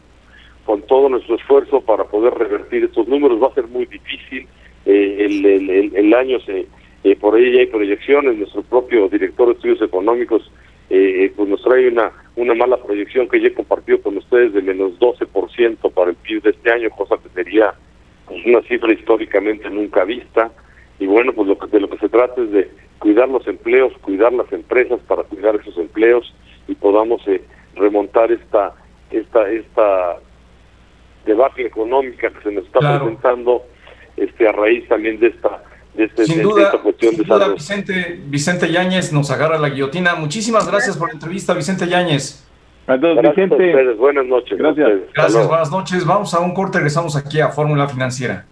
con 0.66 0.82
todo 0.82 1.10
nuestro 1.10 1.36
esfuerzo 1.36 1.82
para 1.82 2.06
poder 2.06 2.34
revertir 2.34 2.84
estos 2.84 3.08
números. 3.08 3.42
Va 3.42 3.48
a 3.48 3.54
ser 3.54 3.68
muy 3.68 3.86
difícil. 3.86 4.48
Eh, 4.86 5.18
el, 5.20 5.46
el, 5.46 5.96
el, 5.96 6.14
año 6.14 6.40
se 6.42 6.68
eh, 7.04 7.16
por 7.16 7.36
ahí 7.36 7.54
ya 7.54 7.60
hay 7.60 7.68
proyecciones. 7.68 8.38
Nuestro 8.38 8.64
propio 8.64 9.08
director 9.08 9.48
de 9.48 9.54
estudios 9.54 9.82
económicos 9.82 10.52
eh, 10.90 11.32
pues 11.36 11.50
nos 11.50 11.62
trae 11.64 11.88
una 11.88 12.12
una 12.36 12.54
mala 12.54 12.78
proyección 12.78 13.28
que 13.30 13.40
ya 13.40 13.48
he 13.48 13.54
compartido 13.54 14.02
con 14.02 14.18
ustedes 14.18 14.54
de 14.54 14.62
menos 14.62 15.00
12% 15.00 15.92
para 15.92 16.10
el 16.10 16.16
PIB 16.18 16.44
de 16.44 16.50
este 16.50 16.72
año 16.72 16.90
cosa 16.90 17.16
que 17.18 17.30
sería 17.30 17.74
pues, 18.28 18.46
una 18.46 18.62
cifra 18.64 18.94
históricamente 18.94 19.70
nunca 19.70 20.04
vista. 20.04 20.52
Y 21.00 21.06
bueno 21.06 21.34
pues 21.34 21.48
lo 21.48 21.58
que 21.58 21.68
de 21.68 21.80
lo 21.80 21.90
que 21.90 21.98
se 21.98 22.10
trata 22.10 22.42
es 22.42 22.52
de 22.52 22.70
cuidar 23.00 23.30
los 23.30 23.48
empleos 23.48 23.94
cuidar 24.02 24.34
las 24.34 24.52
empresas 24.52 25.00
para 25.08 25.24
cuidar 25.24 25.56
esos 25.56 25.78
empleos 25.78 26.34
y 26.68 26.76
podamos 26.76 27.22
eh, 27.28 27.42
remontar 27.76 28.32
esta 28.32 28.74
esta 29.12 29.50
esta 29.50 30.18
debacle 31.26 31.68
económica 31.68 32.30
que 32.30 32.42
se 32.42 32.52
nos 32.52 32.66
está 32.66 32.80
presentando 32.80 33.64
este 34.18 34.48
a 34.48 34.52
raíz 34.52 34.88
también 34.88 35.20
de 35.20 35.28
esta 35.28 35.64
de, 35.94 36.06
este, 36.06 36.26
sin 36.26 36.42
duda, 36.42 36.64
esta 36.64 36.80
cuestión 36.80 37.16
de 37.16 37.24
duda, 37.24 37.48
Vicente 37.48 38.20
Vicente 38.26 38.72
Yáñez 38.72 39.14
nos 39.14 39.32
agarra 39.32 39.58
la 39.58 39.70
guillotina. 39.70 40.16
Muchísimas 40.16 40.70
gracias 40.70 40.98
por 40.98 41.08
la 41.08 41.14
entrevista, 41.14 41.54
Vicente 41.54 41.88
Yáñez. 41.88 42.46
Vicente. 42.88 43.94
Buenas 43.94 44.26
noches. 44.26 44.58
Gracias. 44.58 44.90
Gracias, 45.14 45.48
buenas 45.48 45.72
noches. 45.72 46.06
Vamos 46.06 46.34
a 46.34 46.40
un 46.40 46.54
corte, 46.54 46.78
regresamos 46.78 47.16
aquí 47.16 47.40
a 47.40 47.50
Fórmula 47.50 47.88
Financiera. 47.88 48.46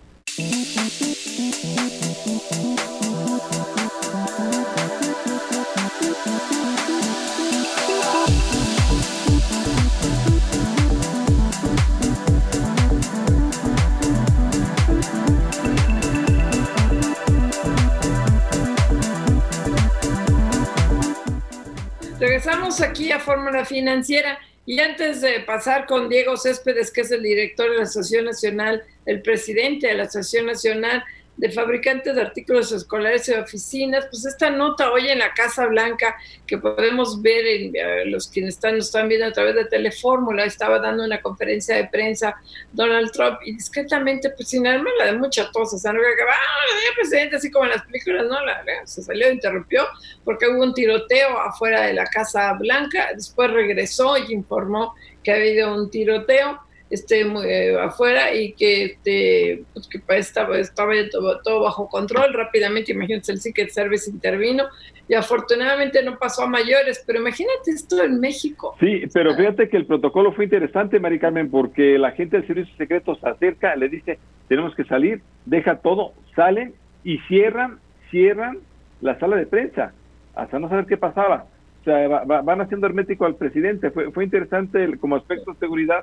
Aquí 22.81 23.11
a 23.11 23.19
Fórmula 23.19 23.65
Financiera. 23.65 24.39
Y 24.65 24.79
antes 24.79 25.21
de 25.21 25.41
pasar 25.41 25.85
con 25.85 26.09
Diego 26.09 26.37
Céspedes, 26.37 26.91
que 26.91 27.01
es 27.01 27.11
el 27.11 27.21
director 27.21 27.69
de 27.69 27.77
la 27.77 27.83
Asociación 27.83 28.25
Nacional, 28.25 28.83
el 29.05 29.21
presidente 29.21 29.87
de 29.87 29.95
la 29.95 30.03
Asociación 30.03 30.45
Nacional 30.45 31.03
de 31.37 31.49
fabricantes 31.49 32.15
de 32.15 32.21
artículos 32.21 32.71
escolares 32.71 33.27
y 33.27 33.33
oficinas, 33.33 34.05
pues 34.09 34.25
esta 34.25 34.49
nota 34.49 34.91
hoy 34.91 35.09
en 35.09 35.19
la 35.19 35.33
Casa 35.33 35.65
Blanca 35.65 36.15
que 36.45 36.57
podemos 36.57 37.21
ver 37.21 37.45
en, 37.45 37.75
eh, 37.75 38.05
los 38.05 38.27
quienes 38.27 38.55
están, 38.55 38.77
nos 38.77 38.85
están 38.85 39.09
viendo 39.09 39.27
a 39.27 39.31
través 39.31 39.55
de 39.55 39.65
Telefórmula, 39.65 40.45
estaba 40.45 40.79
dando 40.79 41.03
una 41.03 41.21
conferencia 41.21 41.75
de 41.75 41.87
prensa 41.87 42.35
Donald 42.71 43.11
Trump 43.11 43.39
y 43.43 43.55
discretamente, 43.55 44.29
pues 44.29 44.49
sin 44.49 44.63
la 44.63 45.05
de 45.05 45.13
mucha 45.13 45.49
tos, 45.51 45.73
o 45.73 45.77
sea, 45.77 45.91
no 45.91 45.99
que 45.99 46.07
ah, 46.29 46.93
presidente, 46.95 47.37
así 47.37 47.49
como 47.49 47.65
en 47.65 47.71
las 47.71 47.83
películas, 47.85 48.25
no, 48.27 48.45
la, 48.45 48.63
se 48.85 49.01
salió, 49.01 49.31
interrumpió 49.31 49.83
porque 50.23 50.47
hubo 50.47 50.61
un 50.61 50.73
tiroteo 50.73 51.39
afuera 51.39 51.81
de 51.81 51.93
la 51.93 52.05
Casa 52.05 52.53
Blanca, 52.53 53.09
después 53.15 53.51
regresó 53.51 54.17
y 54.17 54.33
informó 54.33 54.93
que 55.23 55.31
ha 55.31 55.35
habido 55.35 55.73
un 55.73 55.89
tiroteo 55.89 56.59
esté 56.93 57.21
eh, 57.21 57.77
afuera 57.79 58.33
y 58.33 58.53
que, 58.53 58.85
este, 58.85 59.63
pues 59.73 59.87
que 59.87 60.01
estaba, 60.17 60.57
estaba 60.57 60.93
todo, 61.11 61.39
todo, 61.43 61.63
bajo 61.63 61.89
control. 61.89 62.33
Rápidamente, 62.33 62.91
imagínense, 62.91 63.31
el 63.31 63.39
Secret 63.39 63.69
Service 63.69 64.09
intervino 64.09 64.65
y 65.07 65.15
afortunadamente 65.15 66.03
no 66.03 66.17
pasó 66.17 66.43
a 66.43 66.47
mayores, 66.47 67.03
pero 67.05 67.19
imagínate 67.19 67.71
esto 67.71 68.03
en 68.03 68.19
México. 68.19 68.75
Sí, 68.79 69.03
pero 69.13 69.35
fíjate 69.35 69.69
que 69.69 69.77
el 69.77 69.85
protocolo 69.85 70.31
fue 70.33 70.45
interesante, 70.45 70.99
Mari 70.99 71.19
Carmen, 71.19 71.49
porque 71.49 71.97
la 71.97 72.11
gente 72.11 72.37
del 72.37 72.47
Servicio 72.47 72.75
Secreto 72.77 73.15
se 73.15 73.27
acerca, 73.27 73.75
le 73.75 73.89
dice, 73.89 74.19
tenemos 74.47 74.75
que 74.75 74.83
salir, 74.85 75.21
deja 75.45 75.77
todo, 75.77 76.13
salen 76.35 76.73
y 77.03 77.17
cierran, 77.27 77.79
cierran 78.11 78.59
la 79.01 79.19
sala 79.19 79.35
de 79.35 79.45
prensa, 79.45 79.93
hasta 80.35 80.59
no 80.59 80.69
saber 80.69 80.85
qué 80.85 80.97
pasaba. 80.97 81.47
O 81.83 81.85
sea, 81.85 82.07
van 82.07 82.61
haciendo 82.61 82.87
hermético 82.87 83.25
al 83.25 83.35
presidente. 83.35 83.91
Fue, 83.91 84.09
fue 84.11 84.23
interesante 84.23 84.97
como 84.99 85.17
aspecto 85.17 85.51
de 85.51 85.59
seguridad 85.59 86.01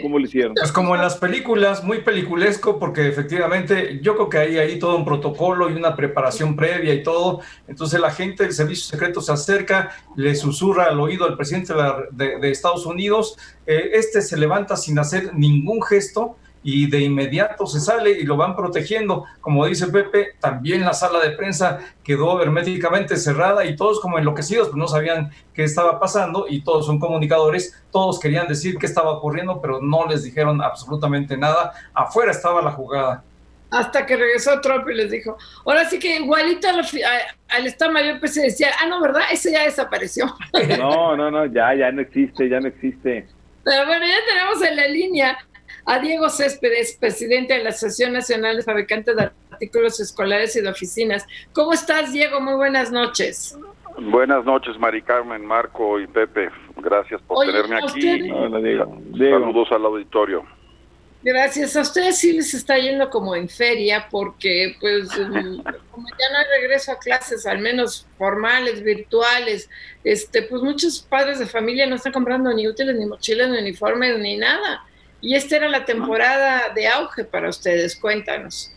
cómo 0.00 0.16
lo 0.16 0.24
hicieron. 0.24 0.54
Pues 0.54 0.70
como 0.70 0.94
en 0.94 1.02
las 1.02 1.16
películas, 1.16 1.82
muy 1.82 2.02
peliculesco, 2.02 2.78
porque 2.78 3.08
efectivamente 3.08 3.98
yo 4.00 4.14
creo 4.14 4.28
que 4.28 4.38
hay 4.38 4.58
ahí 4.58 4.78
todo 4.78 4.96
un 4.96 5.04
protocolo 5.04 5.70
y 5.70 5.74
una 5.74 5.96
preparación 5.96 6.54
previa 6.54 6.94
y 6.94 7.02
todo. 7.02 7.40
Entonces 7.66 7.98
la 8.00 8.12
gente 8.12 8.44
del 8.44 8.52
servicio 8.52 8.84
secreto 8.84 9.20
se 9.20 9.32
acerca, 9.32 9.90
le 10.14 10.36
susurra 10.36 10.84
al 10.84 11.00
oído 11.00 11.26
al 11.26 11.36
presidente 11.36 11.74
de, 12.12 12.50
Estados 12.50 12.86
Unidos. 12.86 13.36
Eh, 13.66 13.90
este 13.94 14.22
se 14.22 14.36
levanta 14.36 14.76
sin 14.76 15.00
hacer 15.00 15.34
ningún 15.34 15.82
gesto 15.82 16.36
y 16.62 16.90
de 16.90 17.00
inmediato 17.00 17.66
se 17.66 17.80
sale 17.80 18.10
y 18.10 18.24
lo 18.24 18.36
van 18.36 18.56
protegiendo. 18.56 19.24
Como 19.40 19.66
dice 19.66 19.88
Pepe, 19.88 20.34
también 20.40 20.84
la 20.84 20.92
sala 20.92 21.20
de 21.20 21.30
prensa 21.30 21.78
quedó 22.02 22.42
herméticamente 22.42 23.16
cerrada 23.16 23.64
y 23.64 23.76
todos 23.76 24.00
como 24.00 24.18
enloquecidos, 24.18 24.68
pues 24.68 24.76
no 24.76 24.88
sabían 24.88 25.30
qué 25.54 25.64
estaba 25.64 25.98
pasando 25.98 26.46
y 26.48 26.62
todos 26.62 26.86
son 26.86 26.98
comunicadores, 26.98 27.82
todos 27.90 28.18
querían 28.20 28.48
decir 28.48 28.76
qué 28.78 28.86
estaba 28.86 29.10
ocurriendo, 29.10 29.60
pero 29.60 29.80
no 29.80 30.06
les 30.06 30.22
dijeron 30.22 30.62
absolutamente 30.62 31.36
nada. 31.36 31.72
Afuera 31.94 32.30
estaba 32.30 32.62
la 32.62 32.70
jugada. 32.70 33.24
Hasta 33.70 34.06
que 34.06 34.16
regresó 34.16 34.58
Trump 34.62 34.88
y 34.88 34.94
les 34.94 35.10
dijo, 35.10 35.36
ahora 35.66 35.84
sí 35.84 35.98
que 35.98 36.16
igualito 36.16 36.68
al, 36.68 36.86
al 37.48 37.66
Estado 37.66 37.92
Mayor 37.92 38.18
pues 38.18 38.32
se 38.32 38.42
decía, 38.42 38.70
ah, 38.80 38.86
no, 38.86 39.00
¿verdad? 39.02 39.22
Ese 39.30 39.52
ya 39.52 39.64
desapareció. 39.64 40.26
No, 40.78 41.16
no, 41.16 41.30
no, 41.30 41.44
ya, 41.46 41.74
ya 41.74 41.92
no 41.92 42.00
existe, 42.00 42.48
ya 42.48 42.60
no 42.60 42.68
existe. 42.68 43.28
Pero 43.64 43.84
bueno, 43.84 44.06
ya 44.06 44.16
tenemos 44.26 44.62
en 44.62 44.76
la 44.76 44.88
línea 44.88 45.38
a 45.88 45.98
Diego 46.00 46.28
Céspedes, 46.28 46.98
presidente 47.00 47.54
de 47.54 47.64
la 47.64 47.70
Asociación 47.70 48.12
Nacional 48.12 48.58
de 48.58 48.62
Fabricantes 48.62 49.16
de 49.16 49.30
Artículos 49.50 49.98
Escolares 49.98 50.54
y 50.54 50.60
de 50.60 50.68
Oficinas. 50.68 51.26
¿Cómo 51.54 51.72
estás, 51.72 52.12
Diego? 52.12 52.42
Muy 52.42 52.54
buenas 52.54 52.92
noches. 52.92 53.58
Buenas 53.98 54.44
noches, 54.44 54.78
Mari 54.78 55.00
Carmen, 55.00 55.46
Marco 55.46 55.98
y 55.98 56.06
Pepe. 56.06 56.50
Gracias 56.76 57.22
por 57.22 57.46
tenerme 57.46 57.78
aquí. 57.78 58.30
Hola, 58.30 58.58
Diego. 58.60 59.00
Saludos 59.16 59.68
al 59.72 59.86
auditorio. 59.86 60.44
Gracias. 61.22 61.74
A 61.74 61.80
ustedes 61.80 62.18
sí 62.18 62.34
les 62.34 62.52
está 62.52 62.76
yendo 62.76 63.08
como 63.08 63.34
en 63.34 63.48
feria 63.48 64.08
porque, 64.10 64.76
pues, 64.80 65.08
como 65.90 66.06
ya 66.06 66.32
no 66.32 66.38
hay 66.38 66.60
regreso 66.60 66.92
a 66.92 66.98
clases, 66.98 67.46
al 67.46 67.60
menos 67.60 68.06
formales, 68.18 68.82
virtuales, 68.82 69.70
este, 70.04 70.42
pues 70.42 70.60
muchos 70.60 71.00
padres 71.00 71.38
de 71.38 71.46
familia 71.46 71.86
no 71.86 71.96
están 71.96 72.12
comprando 72.12 72.52
ni 72.52 72.68
útiles, 72.68 72.94
ni 72.94 73.06
mochilas, 73.06 73.48
ni 73.48 73.58
uniformes, 73.58 74.18
ni 74.18 74.36
nada. 74.36 74.84
Y 75.20 75.34
esta 75.34 75.56
era 75.56 75.68
la 75.68 75.84
temporada 75.84 76.72
de 76.74 76.86
auge 76.88 77.24
para 77.24 77.48
ustedes, 77.48 77.98
cuéntanos. 77.98 78.74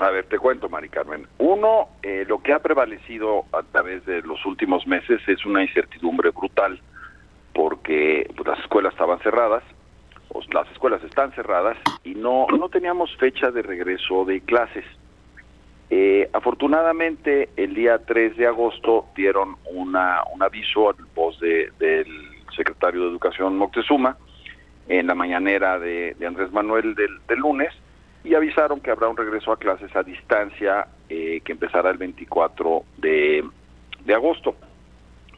A 0.00 0.10
ver, 0.10 0.26
te 0.26 0.38
cuento, 0.38 0.68
Mari 0.68 0.90
Carmen. 0.90 1.26
Uno, 1.38 1.88
eh, 2.02 2.26
lo 2.28 2.42
que 2.42 2.52
ha 2.52 2.58
prevalecido 2.58 3.46
a 3.52 3.62
través 3.62 4.04
de 4.04 4.20
los 4.22 4.44
últimos 4.44 4.86
meses 4.86 5.22
es 5.26 5.46
una 5.46 5.62
incertidumbre 5.62 6.30
brutal, 6.30 6.80
porque 7.54 8.30
las 8.44 8.58
escuelas 8.58 8.92
estaban 8.92 9.18
cerradas, 9.20 9.62
o 10.28 10.42
las 10.52 10.70
escuelas 10.72 11.02
están 11.02 11.32
cerradas 11.32 11.78
y 12.04 12.14
no, 12.14 12.46
no 12.48 12.68
teníamos 12.68 13.16
fecha 13.16 13.50
de 13.50 13.62
regreso 13.62 14.26
de 14.26 14.42
clases. 14.42 14.84
Eh, 15.88 16.28
afortunadamente, 16.32 17.48
el 17.56 17.74
día 17.74 17.98
3 18.04 18.36
de 18.36 18.46
agosto 18.46 19.06
dieron 19.14 19.56
una, 19.72 20.20
un 20.34 20.42
aviso 20.42 20.90
al 20.90 20.96
voz 21.14 21.38
de, 21.40 21.70
del 21.78 22.06
secretario 22.54 23.02
de 23.02 23.08
Educación 23.10 23.56
Moctezuma, 23.56 24.18
en 24.88 25.06
la 25.06 25.14
mañanera 25.14 25.78
de, 25.78 26.16
Andrés 26.26 26.52
Manuel 26.52 26.94
del, 26.94 27.38
lunes 27.38 27.72
y 28.24 28.34
avisaron 28.34 28.80
que 28.80 28.90
habrá 28.90 29.08
un 29.08 29.16
regreso 29.16 29.52
a 29.52 29.58
clases 29.58 29.94
a 29.94 30.02
distancia 30.02 30.86
eh, 31.08 31.40
que 31.44 31.52
empezará 31.52 31.90
el 31.90 31.98
24 31.98 32.84
de, 32.98 33.44
agosto. 34.14 34.56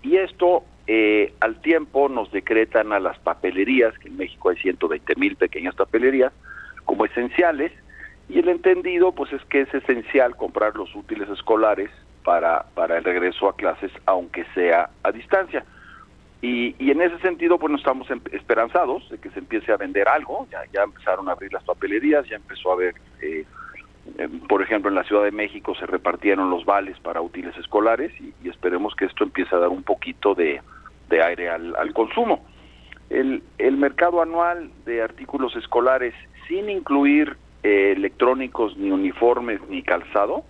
Y 0.02 0.16
esto 0.16 0.64
eh, 0.86 1.34
al 1.40 1.60
tiempo 1.60 2.08
nos 2.08 2.30
decretan 2.32 2.92
a 2.92 3.00
las 3.00 3.18
papelerías, 3.18 3.96
que 3.98 4.08
en 4.08 4.16
México 4.16 4.50
hay 4.50 4.56
120 4.56 5.16
mil 5.16 5.36
pequeñas 5.36 5.74
papelerías, 5.74 6.32
como 6.84 7.04
esenciales, 7.04 7.72
y 8.28 8.38
el 8.38 8.48
entendido 8.48 9.12
pues 9.12 9.32
es 9.32 9.44
que 9.46 9.62
es 9.62 9.74
esencial 9.74 10.36
comprar 10.36 10.76
los 10.76 10.94
útiles 10.94 11.28
escolares 11.30 11.90
para, 12.24 12.64
para 12.74 12.98
el 12.98 13.04
regreso 13.04 13.48
a 13.48 13.56
clases, 13.56 13.90
aunque 14.06 14.44
sea 14.54 14.90
a 15.02 15.12
distancia. 15.12 15.64
Y, 16.40 16.90
en 16.90 17.00
ese 17.00 17.18
sentido, 17.18 17.58
pues 17.58 17.70
no 17.70 17.78
estamos 17.78 18.08
em, 18.10 18.20
esperanzados 18.30 19.08
de 19.10 19.18
que 19.18 19.30
se 19.30 19.40
empiece 19.40 19.72
a 19.72 19.76
vender 19.76 20.08
algo. 20.08 20.46
Ya, 20.50 20.60
ya 20.72 20.82
empezaron 20.82 21.28
a 21.28 21.32
abrir 21.32 21.52
las 21.52 21.64
papelerías, 21.64 22.28
ya 22.28 22.36
empezó 22.36 22.70
a 22.70 22.74
haber, 22.74 22.94
eh, 23.20 23.44
em, 24.18 24.40
por 24.46 24.62
ejemplo, 24.62 24.88
en 24.88 24.94
la 24.94 25.02
Ciudad 25.02 25.24
de 25.24 25.32
México 25.32 25.74
se 25.74 25.86
repartieron 25.86 26.50
los 26.50 26.64
vales 26.64 26.98
para 27.00 27.20
útiles 27.20 27.56
escolares 27.56 28.12
y, 28.20 28.32
esperemos 28.48 28.94
que 28.94 29.06
esto 29.06 29.24
empiece 29.24 29.54
a 29.54 29.58
dar 29.58 29.68
un 29.68 29.82
poquito 29.82 30.34
de, 30.34 30.60
aire 31.10 31.48
al, 31.48 31.92
consumo. 31.92 32.44
El, 33.10 33.42
el, 33.56 33.76
mercado 33.76 34.22
anual 34.22 34.70
de 34.84 35.02
artículos 35.02 35.56
escolares, 35.56 36.14
sin 36.46 36.70
incluir 36.70 37.36
eh, 37.62 37.94
electrónicos, 37.96 38.76
ni 38.76 38.90
uniformes, 38.90 39.60
ni 39.68 39.82
calzado, 39.82 40.44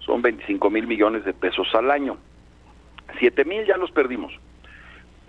son 0.00 0.20
25 0.20 0.68
mil 0.68 0.86
millones 0.86 1.24
de 1.24 1.32
pesos 1.32 1.68
al 1.74 1.90
año. 1.90 2.18
7 3.18 3.44
mil 3.44 3.64
ya 3.66 3.76
los 3.76 3.90
perdimos 3.92 4.32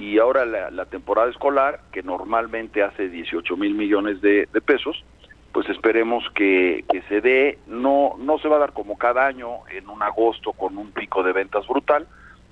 y 0.01 0.17
ahora 0.17 0.45
la, 0.45 0.85
temporada 0.85 1.29
escolar, 1.29 1.81
que 1.91 2.01
normalmente 2.01 2.81
hace 2.81 3.07
18 3.07 3.55
mil 3.55 3.75
millones 3.75 4.19
de, 4.19 4.47
pesos, 4.65 5.05
pues 5.53 5.69
esperemos 5.69 6.23
que, 6.33 6.83
se 7.07 7.21
dé, 7.21 7.59
no, 7.67 8.15
no 8.17 8.39
se 8.39 8.47
va 8.47 8.55
a 8.55 8.59
dar 8.59 8.73
como 8.73 8.97
cada 8.97 9.27
año 9.27 9.59
en 9.69 9.87
un 9.89 10.01
agosto 10.01 10.53
con 10.53 10.79
un 10.79 10.91
pico 10.91 11.21
de 11.21 11.33
ventas 11.33 11.67
brutal, 11.67 12.07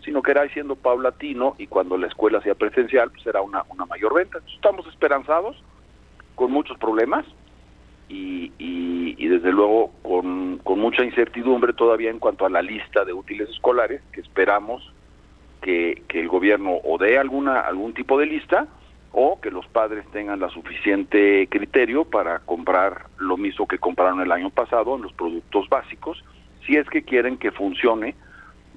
sino 0.05 0.21
que 0.21 0.29
irá 0.29 0.47
siendo 0.49 0.75
paulatino 0.75 1.55
y 1.57 1.65
cuando 1.65 1.97
la 1.97 2.05
escuela 2.05 2.39
sea 2.41 2.53
presencial, 2.53 3.09
pues 3.09 3.23
será 3.23 3.41
una, 3.41 3.63
una 3.69 3.87
mayor 3.87 4.13
venta. 4.13 4.37
estamos 4.53 4.85
esperanzados, 4.85 5.61
con 6.35 6.51
muchos 6.51 6.77
problemas 6.77 7.25
y, 8.09 8.51
y, 8.59 9.27
desde 9.27 9.51
luego 9.51 9.91
con, 10.03 10.59
con 10.59 10.79
mucha 10.79 11.03
incertidumbre 11.03 11.73
todavía 11.73 12.09
en 12.09 12.19
cuanto 12.19 12.45
a 12.45 12.49
la 12.49 12.61
lista 12.61 13.05
de 13.05 13.13
útiles 13.13 13.49
escolares 13.49 14.01
que 14.11 14.21
esperamos 14.21 14.93
que, 15.61 16.03
el 16.09 16.27
gobierno 16.27 16.77
o 16.83 16.97
dé 16.97 17.17
alguna 17.17 17.61
algún 17.61 17.93
tipo 17.93 18.17
de 18.19 18.25
lista 18.25 18.67
o 19.11 19.39
que 19.41 19.51
los 19.51 19.65
padres 19.67 20.05
tengan 20.11 20.39
la 20.39 20.49
suficiente 20.49 21.47
criterio 21.49 22.05
para 22.05 22.39
comprar 22.39 23.07
lo 23.17 23.37
mismo 23.37 23.67
que 23.67 23.79
compraron 23.79 24.21
el 24.21 24.31
año 24.31 24.49
pasado 24.49 24.95
en 24.95 25.01
los 25.01 25.13
productos 25.13 25.67
básicos, 25.67 26.23
si 26.65 26.75
es 26.75 26.87
que 26.89 27.03
quieren 27.03 27.37
que 27.37 27.51
funcione 27.51 28.15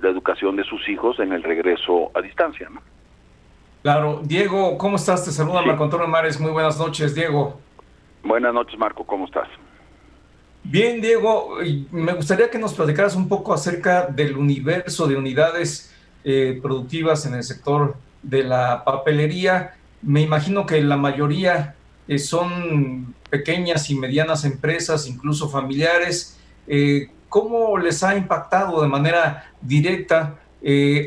la 0.00 0.08
educación 0.08 0.56
de 0.56 0.64
sus 0.64 0.88
hijos 0.88 1.20
en 1.20 1.32
el 1.32 1.42
regreso 1.42 2.10
a 2.14 2.22
distancia. 2.22 2.68
Claro, 3.82 4.20
Diego, 4.24 4.78
¿cómo 4.78 4.96
estás? 4.96 5.24
Te 5.24 5.32
saluda 5.32 5.60
Marco 5.62 5.84
Antonio 5.84 6.06
Mares, 6.06 6.40
muy 6.40 6.50
buenas 6.50 6.78
noches, 6.78 7.14
Diego. 7.14 7.60
Buenas 8.22 8.54
noches, 8.54 8.78
Marco, 8.78 9.04
¿cómo 9.04 9.26
estás? 9.26 9.48
Bien, 10.64 11.00
Diego, 11.00 11.58
me 11.90 12.12
gustaría 12.12 12.48
que 12.48 12.58
nos 12.58 12.74
platicaras 12.74 13.16
un 13.16 13.28
poco 13.28 13.52
acerca 13.52 14.06
del 14.06 14.36
universo 14.36 15.08
de 15.08 15.16
unidades 15.16 15.91
eh, 16.24 16.58
productivas 16.62 17.26
en 17.26 17.34
el 17.34 17.42
sector 17.42 17.96
de 18.22 18.44
la 18.44 18.84
papelería. 18.84 19.74
Me 20.02 20.20
imagino 20.20 20.66
que 20.66 20.80
la 20.82 20.96
mayoría 20.96 21.74
eh, 22.08 22.18
son 22.18 23.14
pequeñas 23.30 23.90
y 23.90 23.96
medianas 23.96 24.44
empresas, 24.44 25.08
incluso 25.08 25.48
familiares. 25.48 26.38
Eh, 26.66 27.08
¿Cómo 27.28 27.78
les 27.78 28.02
ha 28.02 28.16
impactado 28.16 28.82
de 28.82 28.88
manera 28.88 29.50
directa? 29.60 30.38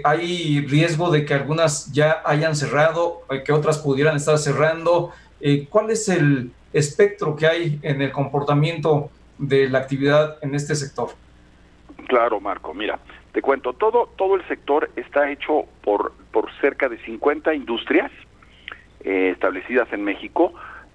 ¿Hay 0.03 0.65
riesgo 0.67 1.11
de 1.11 1.23
que 1.23 1.33
algunas 1.33 1.91
ya 1.93 2.21
hayan 2.25 2.57
cerrado, 2.57 3.21
que 3.45 3.53
otras 3.53 3.77
pudieran 3.77 4.17
estar 4.17 4.37
cerrando? 4.37 5.11
¿Cuál 5.69 5.91
es 5.91 6.09
el 6.09 6.51
espectro 6.73 7.35
que 7.35 7.47
hay 7.47 7.79
en 7.83 8.01
el 8.01 8.11
comportamiento 8.11 9.09
de 9.37 9.69
la 9.69 9.79
actividad 9.79 10.37
en 10.41 10.55
este 10.55 10.75
sector? 10.75 11.11
Claro, 12.07 12.39
Marco. 12.41 12.73
Mira, 12.73 12.99
te 13.35 13.41
cuento, 13.41 13.73
todo, 13.73 14.07
todo 14.15 14.35
el 14.35 14.47
sector 14.47 14.89
está 14.95 15.29
hecho 15.29 15.65
por, 15.83 16.13
por 16.31 16.49
cerca 16.61 16.87
de 16.87 16.97
50 16.99 17.53
industrias 17.53 18.09
eh, 19.03 19.31
establecidas 19.33 19.91
en 19.91 20.05
México, 20.05 20.53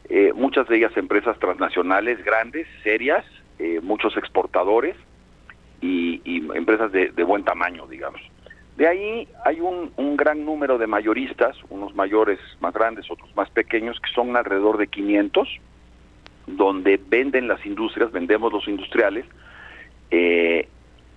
eh, 0.08 0.32
muchas 0.34 0.66
de 0.66 0.78
ellas 0.78 0.96
empresas 0.96 1.38
transnacionales 1.38 2.24
grandes, 2.24 2.66
serias, 2.82 3.26
eh, 3.58 3.80
muchos 3.82 4.16
exportadores 4.16 4.96
y, 5.82 6.22
empresas 6.54 6.90
de, 6.92 7.10
buen 7.24 7.44
tamaño, 7.44 7.86
digamos. 7.86 8.22
De 8.78 8.88
ahí 8.88 9.28
hay 9.44 9.60
un, 9.60 10.16
gran 10.16 10.42
número 10.42 10.78
de 10.78 10.86
mayoristas, 10.86 11.58
unos 11.68 11.94
mayores 11.94 12.38
más 12.60 12.72
grandes, 12.72 13.10
otros 13.10 13.36
más 13.36 13.50
pequeños, 13.50 14.00
que 14.00 14.10
son 14.14 14.34
alrededor 14.34 14.78
de 14.78 14.86
500, 14.86 15.46
donde 16.46 16.98
venden 17.06 17.48
las 17.48 17.66
industrias, 17.66 18.10
vendemos 18.12 18.50
los 18.50 18.66
industriales, 18.66 19.26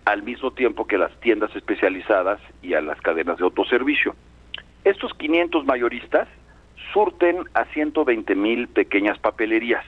al 0.05 0.23
mismo 0.23 0.51
tiempo 0.51 0.85
que 0.85 0.97
las 0.97 1.17
tiendas 1.19 1.55
especializadas 1.55 2.39
y 2.61 2.73
a 2.73 2.81
las 2.81 2.99
cadenas 3.01 3.38
de 3.38 3.45
autoservicio. 3.45 4.15
Estos 4.84 5.13
500 5.13 5.65
mayoristas 5.65 6.27
surten 6.91 7.43
a 7.53 7.65
120 7.65 8.35
mil 8.35 8.67
pequeñas 8.67 9.17
papelerías. 9.19 9.85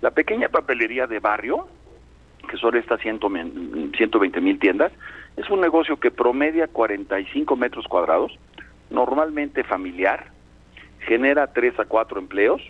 La 0.00 0.10
pequeña 0.12 0.48
papelería 0.48 1.06
de 1.06 1.20
barrio, 1.20 1.68
que 2.48 2.56
son 2.56 2.76
estas 2.76 3.00
120 3.00 4.40
mil 4.40 4.58
tiendas, 4.58 4.92
es 5.36 5.48
un 5.50 5.60
negocio 5.60 5.98
que 5.98 6.10
promedia 6.10 6.66
45 6.68 7.54
metros 7.56 7.86
cuadrados, 7.86 8.36
normalmente 8.90 9.62
familiar, 9.62 10.32
genera 11.00 11.52
3 11.52 11.78
a 11.80 11.84
4 11.84 12.18
empleos 12.18 12.62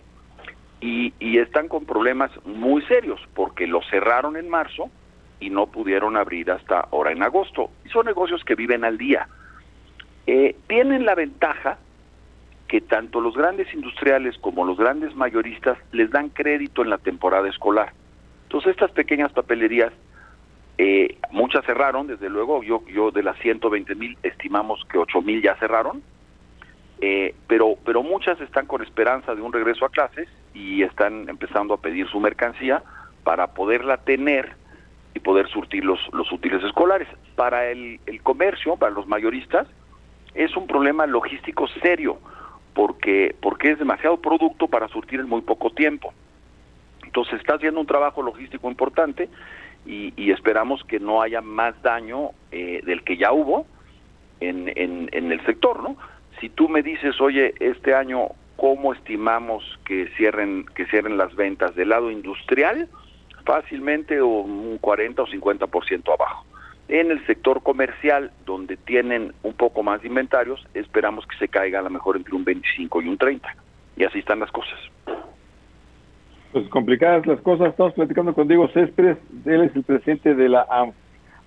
y, 0.81 1.15
y 1.21 1.39
están 1.39 1.69
con 1.69 1.87
problemas 1.87 2.31
muy 2.45 2.83
serios 2.83 3.21
porque 3.35 3.67
lo 3.67 3.81
cerraron 3.83 4.37
en 4.37 4.49
marzo 4.49 4.91
y 5.41 5.51
no 5.51 5.67
pudieron 5.67 6.17
abrir 6.17 6.51
hasta 6.51 6.81
ahora 6.81 7.13
en 7.13 7.23
agosto. 7.23 7.71
Y 7.85 7.89
son 7.91 8.07
negocios 8.07 8.45
que 8.45 8.55
viven 8.55 8.85
al 8.85 8.99
día. 8.99 9.29
Eh, 10.27 10.57
tienen 10.67 11.07
la 11.07 11.15
ventaja 11.15 11.79
que 12.69 12.81
tanto 12.83 13.21
los 13.21 13.35
grandes 13.35 13.73
industriales 13.73 14.37
como 14.39 14.65
los 14.65 14.77
grandes 14.77 15.15
mayoristas 15.17 15.79
les 15.93 16.11
dan 16.11 16.29
crédito 16.29 16.83
en 16.83 16.91
la 16.91 16.99
temporada 16.99 17.49
escolar. 17.49 17.93
Entonces 18.45 18.73
estas 18.73 18.91
pequeñas 18.91 19.33
papelerías, 19.33 19.93
eh, 20.77 21.17
muchas 21.31 21.65
cerraron, 21.65 22.07
desde 22.07 22.29
luego, 22.29 22.63
yo, 22.63 22.85
yo 22.87 23.11
de 23.11 23.23
las 23.23 23.39
120 23.39 23.95
mil 23.95 24.19
estimamos 24.23 24.85
que 24.91 24.99
8 24.99 25.23
mil 25.23 25.43
ya 25.43 25.57
cerraron, 25.57 26.03
eh, 27.01 27.35
pero, 27.47 27.77
pero 27.85 28.03
muchas 28.03 28.41
están 28.41 28.67
con 28.67 28.83
esperanza 28.83 29.35
de 29.35 29.41
un 29.41 29.53
regreso 29.53 29.85
a 29.87 29.91
clases 29.91 30.29
y 30.53 30.83
están 30.83 31.29
empezando 31.29 31.75
a 31.75 31.81
pedir 31.81 32.07
su 32.09 32.21
mercancía 32.21 32.83
para 33.25 33.49
poderla 33.49 33.99
tener 33.99 34.57
y 35.15 35.21
poder 35.21 35.49
surtir 35.49 35.85
los, 35.85 36.01
los 36.13 36.31
útiles 36.33 36.63
escolares. 36.63 37.09
Para 37.35 37.71
el, 37.71 38.01
el 38.07 38.23
comercio, 38.23 38.77
para 38.77 38.93
los 38.93 39.07
mayoristas, 39.07 39.67
es 40.35 40.57
un 40.57 40.67
problema 40.67 41.07
logístico 41.07 41.67
serio, 41.83 42.19
porque, 42.75 43.35
porque 43.41 43.73
es 43.73 43.79
demasiado 43.79 44.19
producto 44.19 44.69
para 44.69 44.89
surtir 44.89 45.21
en 45.21 45.29
muy 45.29 45.41
poco 45.41 45.71
tiempo. 45.71 46.13
Entonces 47.05 47.41
está 47.41 47.55
haciendo 47.55 47.81
un 47.81 47.87
trabajo 47.87 48.23
logístico 48.23 48.69
importante 48.69 49.29
y, 49.87 50.31
esperamos 50.31 50.85
que 50.85 51.01
no 51.01 51.23
haya 51.23 51.41
más 51.41 51.81
daño 51.83 52.31
eh, 52.53 52.83
del 52.85 53.03
que 53.03 53.17
ya 53.17 53.33
hubo 53.33 53.67
en, 54.41 54.71
en, 54.77 55.09
en 55.13 55.33
el 55.33 55.45
sector, 55.47 55.83
¿no? 55.83 55.97
Si 56.41 56.51
tú 56.51 56.69
me 56.69 56.83
dices, 56.83 57.21
oye, 57.21 57.55
este 57.59 57.95
año, 57.95 58.29
¿cómo 58.57 58.93
estimamos 58.93 59.65
que 59.85 60.09
cierren, 60.17 60.67
que 60.75 60.87
cierren 60.87 61.17
las 61.17 61.35
ventas 61.35 61.75
del 61.75 61.89
lado 61.89 62.11
industrial? 62.11 62.89
Fácilmente 63.49 64.21
un 64.21 64.77
40 64.79 65.23
o 65.23 65.27
50% 65.27 66.13
abajo. 66.13 66.45
En 66.89 67.11
el 67.11 67.27
sector 67.27 67.63
comercial, 67.63 68.31
donde 68.45 68.77
tienen 68.77 69.33
un 69.43 69.55
poco 69.55 69.83
más 69.83 70.03
de 70.03 70.09
inventarios, 70.09 70.63
esperamos 70.75 71.27
que 71.27 71.39
se 71.39 71.49
caiga 71.49 71.79
a 71.79 71.83
lo 71.83 71.89
mejor 71.89 72.19
entre 72.19 72.35
un 72.35 72.45
25 72.45 73.01
y 73.01 73.09
un 73.09 73.17
30. 73.17 73.49
Y 73.97 74.05
así 74.05 74.19
están 74.19 74.41
las 74.41 74.51
cosas. 74.51 74.79
Pues 76.53 76.69
complicadas 76.69 77.27
las 77.27 77.41
cosas. 77.41 77.71
Estamos 77.71 77.95
platicando 77.95 78.35
con 78.35 78.49
Diego 78.49 78.69
Céspedes. 78.69 79.17
Él 79.47 79.63
es 79.63 79.75
el 79.75 79.83
presidente 79.83 80.35
de 80.35 80.49
la 80.51 80.67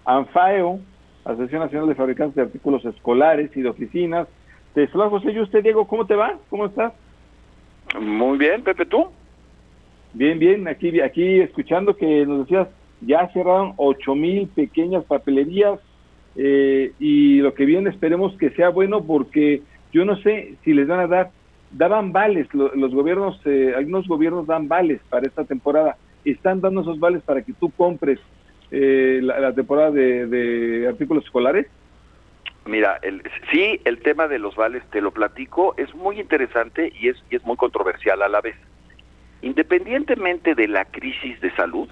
ANFAEO, 0.05 0.79
Asociación 1.23 1.61
Nacional 1.61 1.87
de 1.87 1.95
Fabricantes 1.95 2.35
de 2.35 2.41
Artículos 2.41 2.83
Escolares 2.83 3.55
y 3.55 3.61
de 3.61 3.69
Oficinas. 3.69 4.27
Te 4.73 4.87
saluda 4.87 5.09
José 5.09 5.33
y 5.33 5.39
usted, 5.39 5.61
Diego. 5.61 5.85
¿Cómo 5.85 6.07
te 6.07 6.15
va? 6.15 6.39
¿Cómo 6.49 6.65
estás? 6.65 6.93
Muy 7.99 8.39
bien, 8.39 8.63
Pepe, 8.63 8.87
¿tú? 8.87 9.11
Bien, 10.13 10.39
bien, 10.39 10.67
aquí, 10.67 10.99
aquí 10.99 11.39
escuchando 11.39 11.95
que 11.95 12.25
nos 12.25 12.39
decías, 12.39 12.67
ya 13.01 13.29
cerraron 13.29 13.73
ocho 13.77 14.13
mil 14.13 14.47
pequeñas 14.47 15.05
papelerías 15.05 15.79
eh, 16.35 16.91
y 16.99 17.39
lo 17.39 17.53
que 17.53 17.65
viene 17.65 17.89
esperemos 17.89 18.35
que 18.37 18.51
sea 18.51 18.69
bueno 18.69 19.03
porque 19.03 19.61
yo 19.91 20.05
no 20.05 20.17
sé 20.17 20.55
si 20.63 20.73
les 20.73 20.87
van 20.87 20.99
a 20.99 21.07
dar, 21.07 21.31
daban 21.71 22.11
vales, 22.11 22.47
los 22.53 22.93
gobiernos, 22.93 23.39
eh, 23.45 23.73
algunos 23.75 24.07
gobiernos 24.07 24.47
dan 24.47 24.67
vales 24.67 25.01
para 25.09 25.27
esta 25.27 25.45
temporada, 25.45 25.97
están 26.25 26.61
dando 26.61 26.81
esos 26.81 26.99
vales 26.99 27.23
para 27.23 27.41
que 27.41 27.53
tú 27.53 27.71
compres 27.71 28.19
eh, 28.71 29.19
la, 29.21 29.53
temporada 29.53 29.91
de, 29.91 30.85
artículos 30.87 31.25
escolares. 31.25 31.67
Mira, 32.65 32.99
el, 33.01 33.23
sí, 33.51 33.81
el 33.85 33.99
tema 33.99 34.27
de 34.27 34.39
los 34.39 34.55
vales, 34.55 34.83
te 34.91 35.01
lo 35.01 35.11
platico, 35.11 35.73
es 35.77 35.93
muy 35.95 36.19
interesante 36.19 36.93
y 37.01 37.09
es, 37.09 37.17
y 37.29 37.35
es 37.35 37.45
muy 37.45 37.57
controversial 37.57 38.21
a 38.21 38.29
la 38.29 38.39
vez. 38.39 38.55
Independientemente 39.41 40.55
de 40.55 40.67
la 40.67 40.85
crisis 40.85 41.39
de 41.41 41.51
salud, 41.55 41.89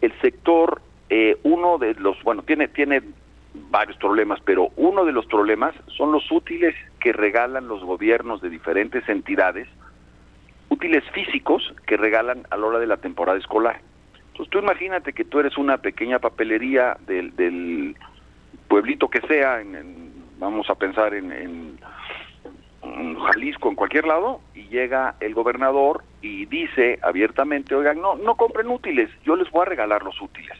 el 0.00 0.12
sector, 0.20 0.80
eh, 1.10 1.38
uno 1.42 1.78
de 1.78 1.94
los, 1.94 2.22
bueno, 2.22 2.42
tiene, 2.42 2.68
tiene 2.68 3.02
varios 3.70 3.96
problemas, 3.98 4.40
pero 4.44 4.70
uno 4.76 5.04
de 5.04 5.12
los 5.12 5.26
problemas 5.26 5.74
son 5.96 6.12
los 6.12 6.30
útiles 6.30 6.74
que 7.00 7.12
regalan 7.12 7.68
los 7.68 7.84
gobiernos 7.84 8.40
de 8.40 8.48
diferentes 8.48 9.06
entidades, 9.08 9.68
útiles 10.68 11.04
físicos 11.12 11.74
que 11.86 11.96
regalan 11.96 12.46
a 12.50 12.56
la 12.56 12.66
hora 12.66 12.78
de 12.78 12.86
la 12.86 12.96
temporada 12.96 13.38
escolar. 13.38 13.80
Entonces 14.28 14.50
tú 14.50 14.58
imagínate 14.58 15.12
que 15.12 15.24
tú 15.24 15.40
eres 15.40 15.58
una 15.58 15.78
pequeña 15.78 16.18
papelería 16.18 16.96
del, 17.06 17.36
del 17.36 17.96
pueblito 18.68 19.08
que 19.08 19.20
sea, 19.22 19.60
en, 19.60 20.12
vamos 20.38 20.70
a 20.70 20.76
pensar 20.76 21.12
en 21.12 21.78
Jalisco, 23.26 23.68
en 23.68 23.74
cualquier 23.74 24.06
lado, 24.06 24.40
y 24.54 24.68
llega 24.68 25.14
el 25.20 25.34
gobernador 25.34 26.02
y 26.22 26.46
dice 26.46 26.98
abiertamente, 27.02 27.74
oigan, 27.74 28.00
no, 28.00 28.16
no 28.16 28.34
compren 28.36 28.68
útiles, 28.68 29.10
yo 29.24 29.36
les 29.36 29.50
voy 29.50 29.62
a 29.62 29.66
regalar 29.66 30.02
los 30.02 30.20
útiles. 30.20 30.56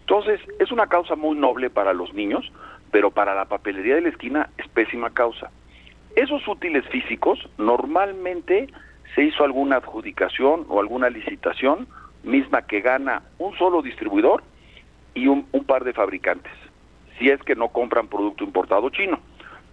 Entonces, 0.00 0.40
es 0.58 0.72
una 0.72 0.86
causa 0.86 1.14
muy 1.14 1.36
noble 1.36 1.70
para 1.70 1.92
los 1.92 2.12
niños, 2.14 2.50
pero 2.90 3.10
para 3.10 3.34
la 3.34 3.46
papelería 3.46 3.94
de 3.94 4.02
la 4.02 4.08
esquina 4.08 4.50
es 4.58 4.68
pésima 4.68 5.10
causa. 5.10 5.50
Esos 6.16 6.46
útiles 6.46 6.86
físicos 6.88 7.48
normalmente 7.56 8.68
se 9.14 9.24
hizo 9.24 9.44
alguna 9.44 9.76
adjudicación 9.76 10.66
o 10.68 10.80
alguna 10.80 11.08
licitación 11.08 11.86
misma 12.22 12.62
que 12.62 12.80
gana 12.80 13.22
un 13.38 13.56
solo 13.56 13.82
distribuidor 13.82 14.42
y 15.14 15.26
un, 15.26 15.46
un 15.52 15.64
par 15.64 15.84
de 15.84 15.92
fabricantes, 15.92 16.52
si 17.18 17.28
es 17.28 17.42
que 17.42 17.54
no 17.54 17.68
compran 17.68 18.08
producto 18.08 18.44
importado 18.44 18.90
chino 18.90 19.20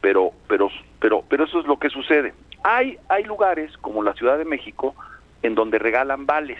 pero 0.01 0.31
pero 0.47 0.69
pero 0.99 1.23
pero 1.27 1.45
eso 1.45 1.59
es 1.59 1.65
lo 1.65 1.77
que 1.77 1.89
sucede. 1.89 2.33
Hay 2.63 2.97
hay 3.09 3.23
lugares 3.23 3.75
como 3.77 4.03
la 4.03 4.13
Ciudad 4.13 4.37
de 4.37 4.45
México 4.45 4.95
en 5.43 5.55
donde 5.55 5.79
regalan 5.79 6.25
vales. 6.25 6.59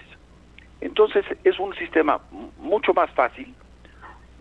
Entonces 0.82 1.26
es 1.44 1.60
un 1.60 1.76
sistema 1.76 2.22
mucho 2.58 2.94
más 2.94 3.12
fácil, 3.12 3.54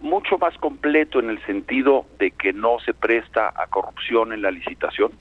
mucho 0.00 0.38
más 0.38 0.56
completo 0.58 1.18
en 1.18 1.30
el 1.30 1.44
sentido 1.44 2.06
de 2.18 2.30
que 2.30 2.52
no 2.52 2.78
se 2.80 2.94
presta 2.94 3.52
a 3.56 3.66
corrupción 3.66 4.32
en 4.32 4.42
la 4.42 4.50
licitación. 4.50 5.12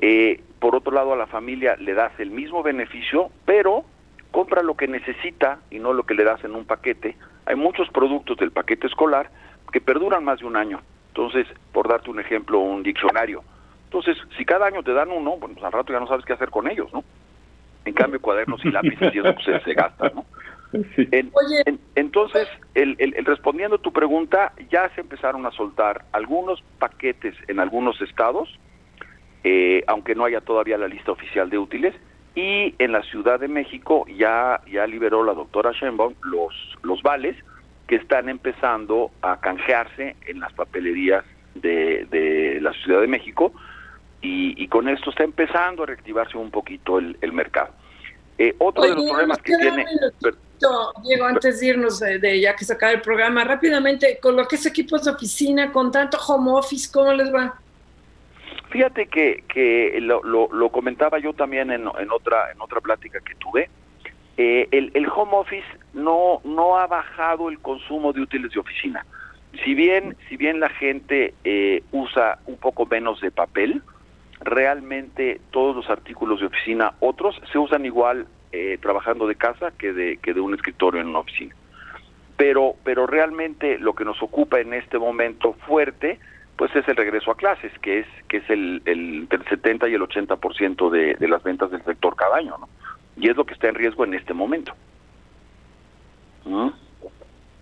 Eh, 0.00 0.42
por 0.58 0.74
otro 0.74 0.92
lado, 0.92 1.12
a 1.12 1.16
la 1.16 1.26
familia 1.26 1.76
le 1.76 1.94
das 1.94 2.12
el 2.18 2.30
mismo 2.30 2.62
beneficio, 2.62 3.30
pero 3.46 3.84
compra 4.30 4.62
lo 4.62 4.76
que 4.76 4.86
necesita 4.86 5.58
y 5.70 5.78
no 5.78 5.92
lo 5.92 6.04
que 6.04 6.14
le 6.14 6.24
das 6.24 6.44
en 6.44 6.54
un 6.54 6.64
paquete. 6.64 7.16
Hay 7.46 7.56
muchos 7.56 7.88
productos 7.88 8.36
del 8.36 8.52
paquete 8.52 8.86
escolar 8.86 9.30
que 9.72 9.80
perduran 9.80 10.24
más 10.24 10.40
de 10.40 10.46
un 10.46 10.56
año. 10.56 10.80
Entonces, 11.10 11.46
por 11.72 11.88
darte 11.88 12.08
un 12.08 12.20
ejemplo, 12.20 12.60
un 12.60 12.84
diccionario. 12.84 13.42
Entonces, 13.84 14.16
si 14.38 14.44
cada 14.44 14.66
año 14.66 14.84
te 14.84 14.92
dan 14.92 15.10
uno, 15.10 15.36
bueno, 15.38 15.54
pues 15.54 15.64
al 15.64 15.72
rato 15.72 15.92
ya 15.92 15.98
no 15.98 16.06
sabes 16.06 16.24
qué 16.24 16.34
hacer 16.34 16.50
con 16.50 16.70
ellos, 16.70 16.88
¿no? 16.92 17.02
En 17.84 17.94
cambio, 17.94 18.20
cuadernos 18.20 18.64
y 18.64 18.70
lápices 18.70 19.12
y 19.12 19.18
eso 19.18 19.34
pues, 19.34 19.62
se, 19.64 19.74
gasta, 19.74 20.12
¿no? 20.14 20.24
entonces, 21.96 22.46
el, 22.74 22.94
el, 22.98 23.24
respondiendo 23.24 23.76
a 23.76 23.82
tu 23.82 23.92
pregunta, 23.92 24.52
ya 24.70 24.88
se 24.94 25.00
empezaron 25.00 25.44
a 25.44 25.50
soltar 25.50 26.04
algunos 26.12 26.62
paquetes 26.78 27.34
en 27.48 27.58
algunos 27.58 28.00
estados, 28.00 28.48
eh, 29.42 29.82
aunque 29.88 30.14
no 30.14 30.24
haya 30.24 30.40
todavía 30.40 30.78
la 30.78 30.86
lista 30.86 31.10
oficial 31.10 31.50
de 31.50 31.58
útiles, 31.58 31.94
y 32.36 32.76
en 32.78 32.92
la 32.92 33.02
Ciudad 33.02 33.40
de 33.40 33.48
México 33.48 34.06
ya, 34.06 34.60
ya 34.70 34.86
liberó 34.86 35.24
la 35.24 35.34
doctora 35.34 35.72
Sheinbaum 35.72 36.14
los, 36.22 36.54
los 36.84 37.02
vales 37.02 37.36
que 37.90 37.96
están 37.96 38.28
empezando 38.28 39.10
a 39.20 39.40
canjearse 39.40 40.14
en 40.28 40.38
las 40.38 40.52
papelerías 40.52 41.24
de, 41.56 42.58
la 42.62 42.72
Ciudad 42.72 43.00
de 43.00 43.08
México 43.08 43.52
y, 44.22 44.68
con 44.68 44.88
esto 44.88 45.10
está 45.10 45.24
empezando 45.24 45.82
a 45.82 45.86
reactivarse 45.86 46.38
un 46.38 46.52
poquito 46.52 47.00
el, 47.00 47.32
mercado. 47.32 47.70
Eh, 48.38 48.54
otro 48.58 48.84
de 48.84 48.90
los 48.90 49.10
problemas 49.10 49.38
que 49.38 49.56
tiene... 49.56 49.84
Diego, 51.02 51.24
antes 51.24 51.58
de 51.58 51.66
irnos 51.66 51.98
de, 51.98 52.40
ya 52.40 52.54
que 52.54 52.64
se 52.64 52.76
el 52.80 53.00
programa, 53.00 53.42
rápidamente, 53.42 54.20
con 54.22 54.36
lo 54.36 54.46
que 54.46 54.54
es 54.54 54.66
equipos 54.66 55.04
de 55.04 55.10
oficina, 55.10 55.72
con 55.72 55.90
tanto 55.90 56.16
home 56.28 56.52
office, 56.52 56.88
¿cómo 56.92 57.12
les 57.12 57.34
va? 57.34 57.58
Fíjate 58.68 59.06
que, 59.06 59.42
que 59.52 59.98
lo, 60.00 60.22
lo, 60.22 60.68
comentaba 60.68 61.18
yo 61.18 61.32
también 61.32 61.72
en, 61.72 61.88
en, 61.98 62.10
otra 62.12 62.52
en 62.52 62.60
otra 62.60 62.80
plática 62.80 63.18
que 63.18 63.34
tuve. 63.34 63.68
Eh, 64.36 64.68
el, 64.70 64.92
el, 64.94 65.08
home 65.08 65.32
office 65.32 65.66
no 65.92 66.40
no 66.44 66.78
ha 66.78 66.86
bajado 66.86 67.48
el 67.48 67.58
consumo 67.58 68.12
de 68.12 68.22
útiles 68.22 68.52
de 68.52 68.60
oficina. 68.60 69.04
Si 69.64 69.74
bien 69.74 70.16
si 70.28 70.36
bien 70.36 70.60
la 70.60 70.68
gente 70.68 71.34
eh, 71.44 71.82
usa 71.92 72.38
un 72.46 72.56
poco 72.56 72.86
menos 72.86 73.20
de 73.20 73.30
papel, 73.30 73.82
realmente 74.40 75.40
todos 75.50 75.76
los 75.76 75.90
artículos 75.90 76.40
de 76.40 76.46
oficina 76.46 76.94
otros 77.00 77.40
se 77.52 77.58
usan 77.58 77.84
igual 77.84 78.26
eh, 78.52 78.78
trabajando 78.80 79.26
de 79.26 79.34
casa 79.34 79.72
que 79.76 79.92
de 79.92 80.16
que 80.18 80.34
de 80.34 80.40
un 80.40 80.54
escritorio 80.54 81.00
en 81.00 81.08
una 81.08 81.20
oficina. 81.20 81.54
Pero 82.36 82.74
pero 82.84 83.06
realmente 83.06 83.78
lo 83.78 83.94
que 83.94 84.04
nos 84.04 84.22
ocupa 84.22 84.60
en 84.60 84.74
este 84.74 84.98
momento 84.98 85.54
fuerte 85.66 86.18
pues 86.60 86.76
es 86.76 86.86
el 86.88 86.96
regreso 86.96 87.30
a 87.30 87.36
clases, 87.36 87.72
que 87.80 88.00
es 88.00 88.06
que 88.28 88.36
es 88.36 88.50
el, 88.50 88.82
el, 88.84 89.26
70 89.48 89.88
y 89.88 89.94
el 89.94 90.02
80% 90.02 90.90
de, 90.90 91.14
de 91.14 91.26
las 91.26 91.42
ventas 91.42 91.70
del 91.70 91.82
sector 91.84 92.14
cada 92.16 92.36
año, 92.36 92.54
¿no? 92.60 92.68
Y 93.16 93.30
es 93.30 93.36
lo 93.38 93.46
que 93.46 93.54
está 93.54 93.68
en 93.68 93.76
riesgo 93.76 94.04
en 94.04 94.12
este 94.12 94.34
momento. 94.34 94.74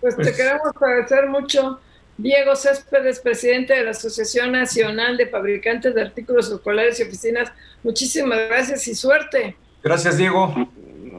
Pues, 0.01 0.15
te 0.15 0.23
pues 0.23 0.37
queremos 0.37 0.61
agradecer 0.75 1.27
mucho. 1.27 1.79
Diego 2.17 2.53
Céspedes, 2.55 3.19
presidente 3.21 3.73
de 3.73 3.85
la 3.85 3.91
Asociación 3.91 4.51
Nacional 4.51 5.15
de 5.15 5.27
Fabricantes 5.27 5.95
de 5.95 6.01
Artículos 6.01 6.51
Escolares 6.51 6.99
y 6.99 7.03
Oficinas. 7.03 7.51
Muchísimas 7.81 8.39
gracias 8.49 8.87
y 8.89 8.95
suerte. 8.95 9.55
Gracias, 9.81 10.17
Diego. 10.17 10.53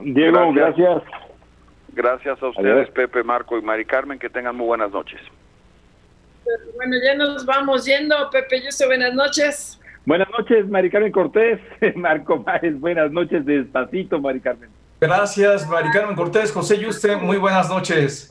Diego, 0.04 0.52
gracias. 0.52 1.02
Gracias, 1.92 2.42
a 2.42 2.48
ustedes, 2.48 2.90
Pepe, 2.90 3.22
Marco 3.22 3.56
y 3.58 3.62
Mari 3.62 3.84
Carmen. 3.84 4.18
Que 4.18 4.28
tengan 4.28 4.56
muy 4.56 4.66
buenas 4.66 4.90
noches. 4.90 5.20
Bueno, 6.76 6.96
ya 7.02 7.14
nos 7.14 7.46
vamos 7.46 7.84
yendo. 7.84 8.14
Pepe 8.30 8.62
Yuste, 8.62 8.86
buenas 8.86 9.14
noches. 9.14 9.80
Buenas 10.04 10.28
noches, 10.30 10.68
Mari 10.68 10.90
Carmen 10.90 11.12
Cortés. 11.12 11.60
Marco 11.94 12.42
Páez, 12.42 12.78
buenas 12.78 13.10
noches, 13.10 13.44
despacito, 13.44 14.20
Mari 14.20 14.40
Carmen. 14.40 14.70
Gracias, 15.00 15.66
Mari 15.66 15.90
Carmen 15.92 16.14
Cortés. 16.14 16.52
José 16.52 16.78
Yuste, 16.78 17.16
muy 17.16 17.38
buenas 17.38 17.70
noches. 17.70 18.28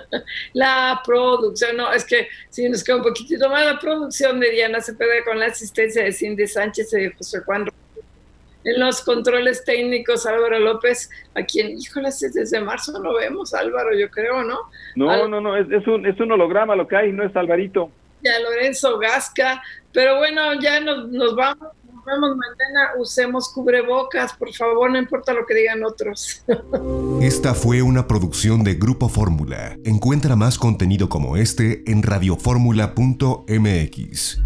La 0.52 1.00
producción, 1.04 1.76
no, 1.76 1.90
es 1.90 2.04
que 2.04 2.28
si 2.50 2.68
nos 2.68 2.84
queda 2.84 2.96
un 2.96 3.02
poquitito 3.02 3.48
más, 3.48 3.64
la 3.64 3.78
producción 3.78 4.38
de 4.38 4.50
Diana 4.50 4.80
Cepeda 4.80 5.24
con 5.24 5.38
la 5.38 5.46
asistencia 5.46 6.04
de 6.04 6.12
Cindy 6.12 6.46
Sánchez 6.46 6.92
y 6.94 7.10
José 7.12 7.40
Juan 7.40 7.66
en 8.64 8.80
los 8.80 9.02
controles 9.02 9.64
técnicos 9.64 10.26
Álvaro 10.26 10.58
López, 10.58 11.10
a 11.34 11.42
quien, 11.42 11.78
híjole, 11.78 12.10
desde 12.20 12.60
marzo 12.60 12.98
no 13.00 13.14
vemos, 13.14 13.54
Álvaro, 13.54 13.94
yo 13.94 14.08
creo, 14.10 14.44
¿no? 14.44 14.58
No, 14.94 15.26
no, 15.28 15.40
no, 15.40 15.56
es, 15.56 15.86
un, 15.86 16.06
es 16.06 16.18
un 16.20 16.32
holograma 16.32 16.76
lo 16.76 16.86
que 16.86 16.96
hay, 16.96 17.12
no 17.12 17.24
es 17.24 17.34
Alvarito. 17.34 17.90
Ya 18.22 18.38
Lorenzo 18.38 18.98
Gasca, 18.98 19.62
pero 19.92 20.18
bueno, 20.18 20.54
ya 20.60 20.78
nos, 20.80 21.08
nos 21.08 21.34
vamos, 21.34 21.68
nos 22.06 22.36
mañana, 22.36 22.90
usemos 22.98 23.48
cubrebocas, 23.48 24.34
por 24.34 24.52
favor, 24.52 24.90
no 24.90 24.98
importa 24.98 25.32
lo 25.32 25.46
que 25.46 25.54
digan 25.54 25.82
otros. 25.84 26.44
Esta 27.20 27.54
fue 27.54 27.82
una 27.82 28.06
producción 28.06 28.62
de 28.64 28.74
Grupo 28.74 29.08
Fórmula. 29.08 29.76
Encuentra 29.84 30.36
más 30.36 30.58
contenido 30.58 31.08
como 31.08 31.36
este 31.36 31.82
en 31.90 32.02
radioformula.mx. 32.02 34.40